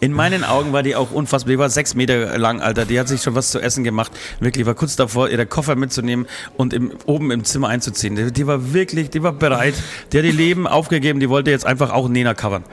In 0.00 0.12
meinen 0.12 0.42
Augen 0.42 0.72
war 0.72 0.82
die 0.82 0.96
auch 0.96 1.12
unfassbar. 1.12 1.52
Die 1.52 1.58
war 1.58 1.70
sechs 1.70 1.94
Meter 1.94 2.36
lang, 2.36 2.60
Alter. 2.60 2.84
Die 2.86 2.98
hat 2.98 3.06
sich 3.06 3.22
schon 3.22 3.36
was 3.36 3.52
zu 3.52 3.60
essen 3.60 3.84
gemacht. 3.84 4.10
Wirklich, 4.40 4.66
war 4.66 4.74
kurz 4.74 4.96
davor, 4.96 5.28
ihre 5.28 5.46
Koffer 5.46 5.76
mitzunehmen 5.76 6.26
und 6.56 6.72
im, 6.74 6.90
oben 7.06 7.30
im 7.30 7.44
Zimmer 7.44 7.68
einzuziehen. 7.68 8.16
Die, 8.16 8.32
die 8.32 8.46
war 8.48 8.72
wirklich, 8.72 9.10
die 9.10 9.22
war 9.22 9.32
bereit. 9.32 9.74
Die 10.12 10.18
hat 10.18 10.24
ihr 10.24 10.32
Leben 10.32 10.66
aufgegeben. 10.66 11.20
Die 11.20 11.28
wollte 11.28 11.52
jetzt 11.52 11.64
einfach 11.64 11.92
auch 11.92 12.08
Nena 12.08 12.34
covern. 12.34 12.64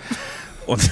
Und, 0.65 0.89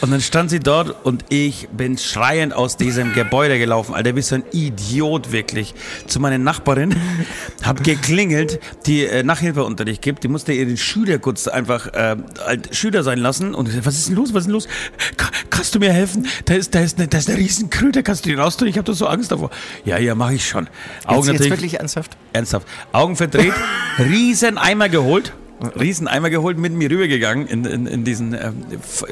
und 0.00 0.10
dann 0.10 0.20
stand 0.20 0.50
sie 0.50 0.60
dort 0.60 1.04
und 1.04 1.24
ich 1.28 1.68
bin 1.70 1.98
schreiend 1.98 2.52
aus 2.52 2.76
diesem 2.76 3.12
Gebäude 3.12 3.58
gelaufen. 3.58 3.94
Alter, 3.94 4.16
wie 4.16 4.22
so 4.22 4.36
ein 4.36 4.44
Idiot 4.52 5.32
wirklich. 5.32 5.74
Zu 6.06 6.20
meiner 6.20 6.38
Nachbarin, 6.38 6.94
hab 7.62 7.82
geklingelt, 7.84 8.60
die 8.86 9.04
äh, 9.04 9.22
Nachhilfeunterricht 9.22 10.02
gibt. 10.02 10.24
Die 10.24 10.28
musste 10.28 10.52
ihren 10.52 10.76
Schüler 10.76 11.18
kurz 11.18 11.48
einfach 11.48 11.86
äh, 11.94 12.16
halt 12.44 12.74
Schüler 12.74 13.02
sein 13.02 13.18
lassen. 13.18 13.54
Und 13.54 13.68
ich 13.68 13.74
so, 13.74 13.84
was 13.84 13.96
ist 13.96 14.08
denn 14.08 14.16
los? 14.16 14.34
Was 14.34 14.40
ist 14.42 14.46
denn 14.46 14.54
los? 14.54 14.68
Ka 15.16 15.30
kannst 15.50 15.74
du 15.74 15.78
mir 15.78 15.92
helfen? 15.92 16.26
Da 16.44 16.54
ist, 16.54 16.74
da 16.74 16.80
ist 16.80 16.98
eine, 16.98 17.08
da 17.08 17.18
ist 17.18 17.28
eine 17.28 17.38
Riesenkröte. 17.38 18.02
Kannst 18.02 18.24
du 18.24 18.30
die 18.30 18.34
raustun? 18.34 18.68
Ich 18.68 18.76
habe 18.76 18.86
da 18.86 18.92
so 18.92 19.06
Angst 19.06 19.32
davor. 19.32 19.50
Ja, 19.84 19.98
ja, 19.98 20.14
mache 20.14 20.34
ich 20.34 20.48
schon. 20.48 20.68
Augen 21.04 21.26
Jetzt, 21.26 21.40
jetzt 21.40 21.50
wirklich 21.50 21.74
ernsthaft? 21.74 22.16
ernsthaft. 22.32 22.66
Augen 22.92 23.16
verdreht, 23.16 23.52
riesen 23.98 24.58
Eimer 24.58 24.88
geholt, 24.88 25.32
riesen 25.78 26.08
Eimer 26.08 26.30
geholt, 26.30 26.58
mit 26.58 26.72
mir 26.72 26.90
rübergegangen 26.90 27.46
in, 27.46 27.64
in, 27.64 27.86
in 27.86 28.04
diesen, 28.04 28.34
äh, 28.34 28.52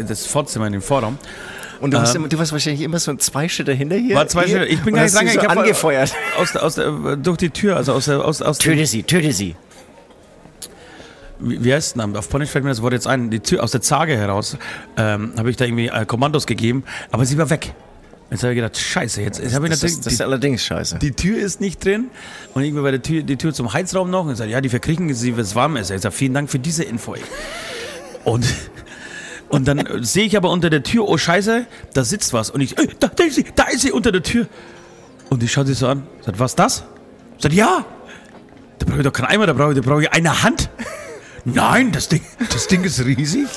das 0.07 0.27
Vorzimmer, 0.27 0.67
in 0.67 0.73
den 0.73 0.83
Vorraum. 0.83 1.19
Und 1.81 1.93
du, 1.93 1.99
warst, 1.99 2.15
Ähm, 2.15 2.23
immer, 2.23 2.29
du 2.29 2.39
warst 2.39 2.53
wahrscheinlich 2.53 2.83
immer 2.83 2.99
so 2.99 3.15
zwei 3.17 3.49
Schritte 3.49 3.73
hinter 3.73 3.97
hier. 3.97 4.17
War 4.17 4.27
zwei 4.27 4.49
Schritte. 4.49 4.67
Ich 4.67 4.83
bin 4.83 4.95
gar 4.95 5.05
nicht 5.05 5.15
rangegangen. 5.15 5.51
so 5.53 5.61
angefeuert. 5.61 6.13
Aus, 6.39 6.57
aus 6.57 6.75
der, 6.75 7.17
durch 7.17 7.39
die 7.39 7.51
Tür, 7.51 7.77
also 7.77 7.93
aus 7.93 8.07
der, 8.07 8.25
aus, 8.25 8.43
aus 8.43 8.59
Töte 8.59 8.85
sie, 8.87 9.03
töte 9.05 9.33
sie. 9.33 9.55
wie 11.39 11.63
wie 11.63 11.73
heißt 11.73 11.97
denn, 11.97 12.17
auf 12.17 12.29
Polnisch 12.29 12.51
fällt 12.51 12.65
mir 12.65 12.71
das 12.71 12.83
Wort 12.83 12.93
jetzt 12.93 13.07
ein, 13.07 13.31
die 13.31 13.41
Tür, 13.41 13.63
aus 13.63 13.71
der 13.71 13.81
Zage 13.81 14.17
heraus, 14.17 14.57
ähm, 14.97 15.33
habe 15.37 15.51
ich 15.51 15.57
da 15.57 15.65
irgendwie 15.67 15.89
äh, 15.89 16.05
Kommandos 16.05 16.47
gegeben, 16.47 16.83
aber 17.13 17.25
sie 17.25 17.39
war 17.39 17.49
weg. 17.51 17.75
Jetzt 18.31 18.43
habe 18.43 18.53
ich 18.53 18.57
gedacht, 18.57 18.77
scheiße, 18.77 19.23
jetzt, 19.23 19.39
jetzt 19.41 19.55
habe 19.55 19.67
ich 19.67 19.71
Das, 19.71 19.81
natürlich, 19.81 19.99
ist, 19.99 20.07
das 20.07 20.13
ist 20.15 20.21
allerdings 20.21 20.63
scheiße. 20.63 20.99
die 20.99 21.13
Tür 21.13 21.39
ist 21.39 21.61
nicht 21.63 21.83
drin 21.83 22.11
und 22.53 22.63
irgendwie 22.63 22.83
bei 22.83 22.91
der 22.91 23.01
Tür, 23.03 23.23
die 23.23 23.37
Tür 23.37 23.55
zum 23.55 23.73
Heizraum 23.73 24.11
noch 24.11 24.27
und 24.27 24.33
ich 24.33 24.39
sage, 24.39 24.51
ja, 24.51 24.61
die 24.61 24.69
verkriechen 24.69 25.13
sie, 25.15 25.35
wenn 25.37 25.43
es 25.45 25.55
warm 25.55 25.77
ist. 25.79 25.91
Ich 25.91 26.03
sage, 26.03 26.15
vielen 26.15 26.35
Dank 26.35 26.51
für 26.51 26.59
diese 26.59 26.85
Info. 26.85 27.15
ey. 27.15 27.23
Und, 28.25 28.47
und 29.49 29.67
dann 29.67 30.05
sehe 30.05 30.25
ich 30.27 30.37
aber 30.37 30.51
unter 30.51 30.69
der 30.69 30.83
Tür, 30.83 31.09
oh 31.09 31.17
scheiße, 31.17 31.67
da 31.95 32.05
sitzt 32.05 32.35
was. 32.35 32.51
Und 32.51 32.61
ich, 32.61 32.77
äh, 32.77 32.89
da, 33.01 33.09
da 33.09 33.25
ist 33.25 33.37
sie, 33.37 33.47
da 33.55 33.65
ist 33.65 33.81
sie 33.81 33.93
unter 33.93 34.13
der 34.13 34.23
Tür. 34.23 34.47
Und 35.31 35.41
die 35.43 35.49
schaut 35.49 35.67
sich 35.67 35.79
so 35.79 35.87
an, 35.89 36.07
sagt, 36.21 36.39
was 36.39 36.55
das? 36.55 36.85
Ich 37.39 37.43
sage, 37.45 37.55
ja. 37.55 37.87
Da 38.79 38.87
brauche 38.87 38.99
ich 38.99 39.05
doch 39.05 39.13
keinen 39.13 39.27
Eimer, 39.27 39.47
da 39.47 39.55
brauche 39.55 39.73
ich, 39.73 39.81
da 39.81 39.83
brauche 39.89 40.03
ich 40.03 40.13
eine 40.13 40.43
Hand. 40.43 40.69
Nein, 41.47 41.93
das 41.93 42.09
Ding, 42.09 42.21
das 42.53 42.67
Ding 42.67 42.85
ist 42.85 43.03
riesig. 43.05 43.49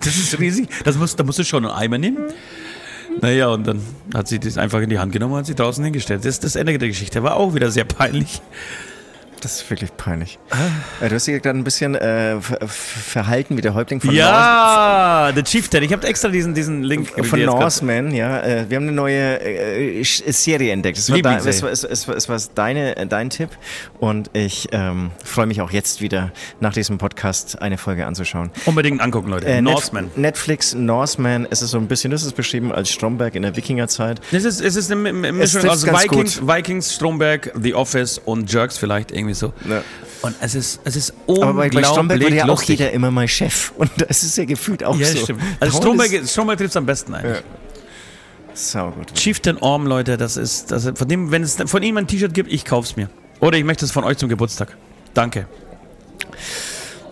Das 0.00 0.16
ist 0.16 0.38
riesig. 0.38 0.68
Das 0.84 0.96
muss, 0.96 1.14
da 1.16 1.24
musst 1.24 1.38
du 1.38 1.44
schon 1.44 1.64
einen 1.64 1.74
Eimer 1.74 1.98
nehmen. 1.98 2.18
Naja, 3.20 3.48
und 3.48 3.66
dann 3.66 3.80
hat 4.14 4.28
sie 4.28 4.38
das 4.38 4.58
einfach 4.58 4.80
in 4.80 4.90
die 4.90 4.98
Hand 4.98 5.12
genommen 5.12 5.34
und 5.34 5.38
hat 5.40 5.46
sie 5.46 5.54
draußen 5.54 5.82
hingestellt. 5.82 6.20
Das 6.24 6.34
ist 6.34 6.44
das 6.44 6.56
Ende 6.56 6.76
der 6.78 6.88
Geschichte. 6.88 7.22
War 7.22 7.36
auch 7.36 7.54
wieder 7.54 7.70
sehr 7.70 7.84
peinlich. 7.84 8.40
Das 9.46 9.60
ist 9.62 9.70
wirklich 9.70 9.96
peinlich. 9.96 10.40
Äh, 11.00 11.08
Du 11.08 11.14
hast 11.14 11.28
dich 11.28 11.40
gerade 11.40 11.56
ein 11.56 11.62
bisschen 11.62 11.94
äh, 11.94 12.40
ver 12.40 12.66
verhalten 12.66 13.56
wie 13.56 13.60
der 13.60 13.74
Häuptling 13.74 14.00
von 14.00 14.12
Ja, 14.12 15.30
The 15.36 15.42
Chieftain. 15.44 15.84
Ich 15.84 15.92
habe 15.92 16.04
extra 16.08 16.30
diesen, 16.30 16.52
diesen 16.52 16.82
Link 16.82 17.10
von 17.24 17.44
Norseman, 17.44 18.12
ja. 18.12 18.40
Äh, 18.42 18.68
wir 18.68 18.76
haben 18.76 18.88
eine 18.88 18.92
neue 18.92 19.40
äh, 19.40 20.00
Sch- 20.00 20.32
Serie 20.32 20.72
entdeckt. 20.72 20.98
Es 20.98 21.08
war, 21.12 21.20
dein, 21.22 21.34
Lieblingsserie. 21.38 21.70
es 21.70 21.84
war, 21.84 21.92
es, 21.92 22.00
es, 22.00 22.08
war- 22.08 22.16
es 22.16 22.28
war 22.28 22.40
deine, 22.56 22.96
äh, 22.96 23.06
dein 23.06 23.30
Tipp 23.30 23.50
und 24.00 24.30
ich 24.32 24.66
ähm, 24.72 25.12
freue 25.24 25.46
mich 25.46 25.60
auch 25.60 25.70
jetzt 25.70 26.00
wieder 26.00 26.32
nach 26.58 26.72
diesem 26.72 26.98
Podcast 26.98 27.62
eine 27.62 27.78
Folge 27.78 28.04
anzuschauen. 28.04 28.50
Unbedingt 28.64 29.00
angucken, 29.00 29.28
Leute. 29.30 29.46
Äh, 29.46 29.62
Norseman. 29.62 30.10
Netflix, 30.16 30.74
Norseman, 30.74 31.46
es 31.48 31.62
ist 31.62 31.70
so 31.70 31.78
ein 31.78 31.86
bisschen, 31.86 32.10
das 32.10 32.24
ist 32.24 32.34
beschrieben 32.34 32.72
als 32.72 32.90
Stromberg 32.90 33.36
in 33.36 33.42
der 33.42 33.54
Wikingerzeit. 33.54 34.20
Es 34.32 34.44
ist, 34.44 34.60
es 34.60 34.74
ist 34.74 34.90
eine 34.90 35.12
Mischung 35.12 35.68
aus 35.68 35.86
Vikings. 35.86 36.44
Vikings, 36.44 36.92
Stromberg, 36.96 37.52
The 37.54 37.74
Office 37.74 38.18
und 38.24 38.52
Jerks 38.52 38.76
vielleicht 38.76 39.12
irgendwie 39.12 39.35
so. 39.38 39.52
Ja. 39.68 39.82
Und 40.22 40.34
es 40.40 40.54
ist, 40.54 40.80
es 40.84 40.96
ist 40.96 41.12
Aber 41.28 41.34
bei, 41.36 41.42
unglaublich 41.66 41.72
bei 41.74 41.82
Stromberg 41.84 42.22
wurde 42.22 42.36
ja 42.36 42.44
auch 42.44 42.48
lustig. 42.48 42.78
jeder 42.80 42.92
immer 42.92 43.10
mal 43.10 43.28
Chef 43.28 43.72
und 43.76 43.90
das 43.98 44.22
ist 44.22 44.36
ja 44.38 44.44
gefühlt 44.44 44.82
auch 44.84 44.96
Ja, 44.98 45.06
so. 45.06 45.18
stimmt. 45.18 45.42
Also 45.60 45.78
Stromberg, 45.78 46.10
Stromberg 46.28 46.58
trifft 46.58 46.70
es 46.70 46.76
am 46.76 46.86
besten 46.86 47.14
eigentlich. 47.14 47.36
Ja. 47.36 47.42
Gut. 48.90 49.12
Chieftain 49.14 49.58
Orm, 49.58 49.86
Leute, 49.86 50.16
das 50.16 50.38
ist, 50.38 50.70
das 50.70 50.86
ist 50.86 50.96
von 50.98 51.06
dem, 51.08 51.30
wenn 51.30 51.42
es 51.42 51.56
von 51.66 51.82
ihm 51.82 51.98
ein 51.98 52.06
T-Shirt 52.06 52.32
gibt, 52.32 52.50
ich 52.50 52.64
kauf's 52.64 52.96
mir. 52.96 53.10
Oder 53.40 53.58
ich 53.58 53.64
möchte 53.64 53.84
es 53.84 53.90
von 53.92 54.02
euch 54.04 54.16
zum 54.16 54.30
Geburtstag. 54.30 54.74
Danke. 55.12 55.46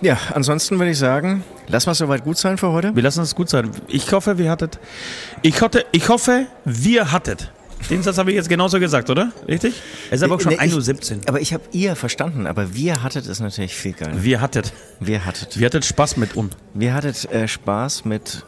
Ja, 0.00 0.18
ansonsten 0.32 0.78
würde 0.78 0.90
ich 0.92 0.98
sagen, 0.98 1.44
lass 1.68 1.86
mal 1.86 1.94
soweit 1.94 2.24
gut 2.24 2.38
sein 2.38 2.56
für 2.58 2.72
heute. 2.72 2.94
Wir 2.96 3.02
lassen 3.02 3.22
es 3.22 3.34
gut 3.34 3.48
sein. 3.50 3.70
Ich 3.88 4.10
hoffe, 4.12 4.38
wir 4.38 4.50
hattet. 4.50 4.78
Ich 5.42 5.60
hoffe, 5.60 5.84
ich 5.92 6.08
hoffe, 6.08 6.46
wir 6.64 7.12
hattet. 7.12 7.52
Den 7.90 8.02
Satz 8.02 8.18
habe 8.18 8.30
ich 8.30 8.36
jetzt 8.36 8.48
genauso 8.48 8.80
gesagt, 8.80 9.10
oder? 9.10 9.32
Richtig? 9.46 9.74
Es 10.10 10.16
ist 10.16 10.22
aber 10.22 10.36
auch 10.36 10.40
schon 10.40 10.52
ich- 10.52 10.60
1.17 10.60 11.16
Uhr. 11.16 11.20
Aber 11.26 11.40
ich 11.40 11.52
habe 11.52 11.62
ihr 11.72 11.96
verstanden, 11.96 12.46
aber 12.46 12.74
wir 12.74 13.02
hattet 13.02 13.26
es 13.26 13.40
natürlich 13.40 13.74
viel 13.74 13.92
geiler. 13.92 14.22
Wir 14.22 14.40
hattet. 14.40 14.72
Wir 15.00 15.24
hattet. 15.24 15.58
Wir 15.58 15.66
hattet 15.66 15.84
Spaß 15.84 16.16
mit 16.16 16.34
uns. 16.36 16.54
Wir 16.72 16.94
hattet 16.94 17.30
äh, 17.30 17.46
Spaß 17.48 18.04
mit 18.04 18.44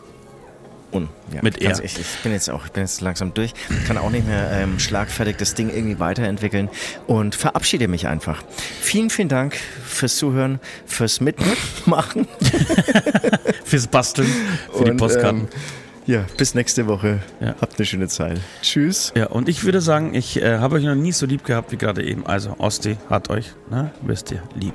Un. 0.92 1.08
Ja, 1.34 1.40
Mit 1.42 1.58
er. 1.60 1.72
ehrlich, 1.72 1.98
Ich 1.98 2.22
bin 2.22 2.30
jetzt 2.32 2.48
auch, 2.48 2.64
ich 2.66 2.70
bin 2.72 2.82
jetzt 2.84 3.00
langsam 3.00 3.34
durch, 3.34 3.52
kann 3.88 3.98
auch 3.98 4.08
nicht 4.10 4.24
mehr 4.26 4.50
ähm, 4.52 4.78
schlagfertig 4.78 5.36
das 5.36 5.54
Ding 5.54 5.68
irgendwie 5.68 5.98
weiterentwickeln 5.98 6.70
und 7.08 7.34
verabschiede 7.34 7.88
mich 7.88 8.06
einfach. 8.06 8.42
Vielen, 8.80 9.10
vielen 9.10 9.28
Dank 9.28 9.56
fürs 9.84 10.16
Zuhören, 10.16 10.60
fürs 10.86 11.20
Mitmachen. 11.20 12.28
Fürs 13.64 13.88
Basteln, 13.88 14.28
für 14.72 14.84
die 14.84 14.90
Und, 14.92 14.96
Postkarten. 14.98 15.40
ähm, 15.42 15.48
ja, 16.06 16.24
bis 16.36 16.54
nächste 16.54 16.86
Woche. 16.86 17.20
Ja. 17.40 17.54
Habt 17.60 17.78
eine 17.78 17.86
schöne 17.86 18.08
Zeit. 18.08 18.40
Tschüss. 18.62 19.12
Ja, 19.16 19.26
und 19.26 19.48
ich 19.48 19.64
würde 19.64 19.80
sagen, 19.80 20.14
ich 20.14 20.40
äh, 20.40 20.58
habe 20.58 20.76
euch 20.76 20.84
noch 20.84 20.94
nie 20.94 21.12
so 21.12 21.26
lieb 21.26 21.44
gehabt 21.44 21.72
wie 21.72 21.76
gerade 21.76 22.04
eben. 22.04 22.26
Also, 22.26 22.54
Osti 22.58 22.96
hat 23.10 23.30
euch, 23.30 23.52
ne, 23.70 23.92
wisst 24.02 24.30
ihr, 24.30 24.42
lieb. 24.54 24.74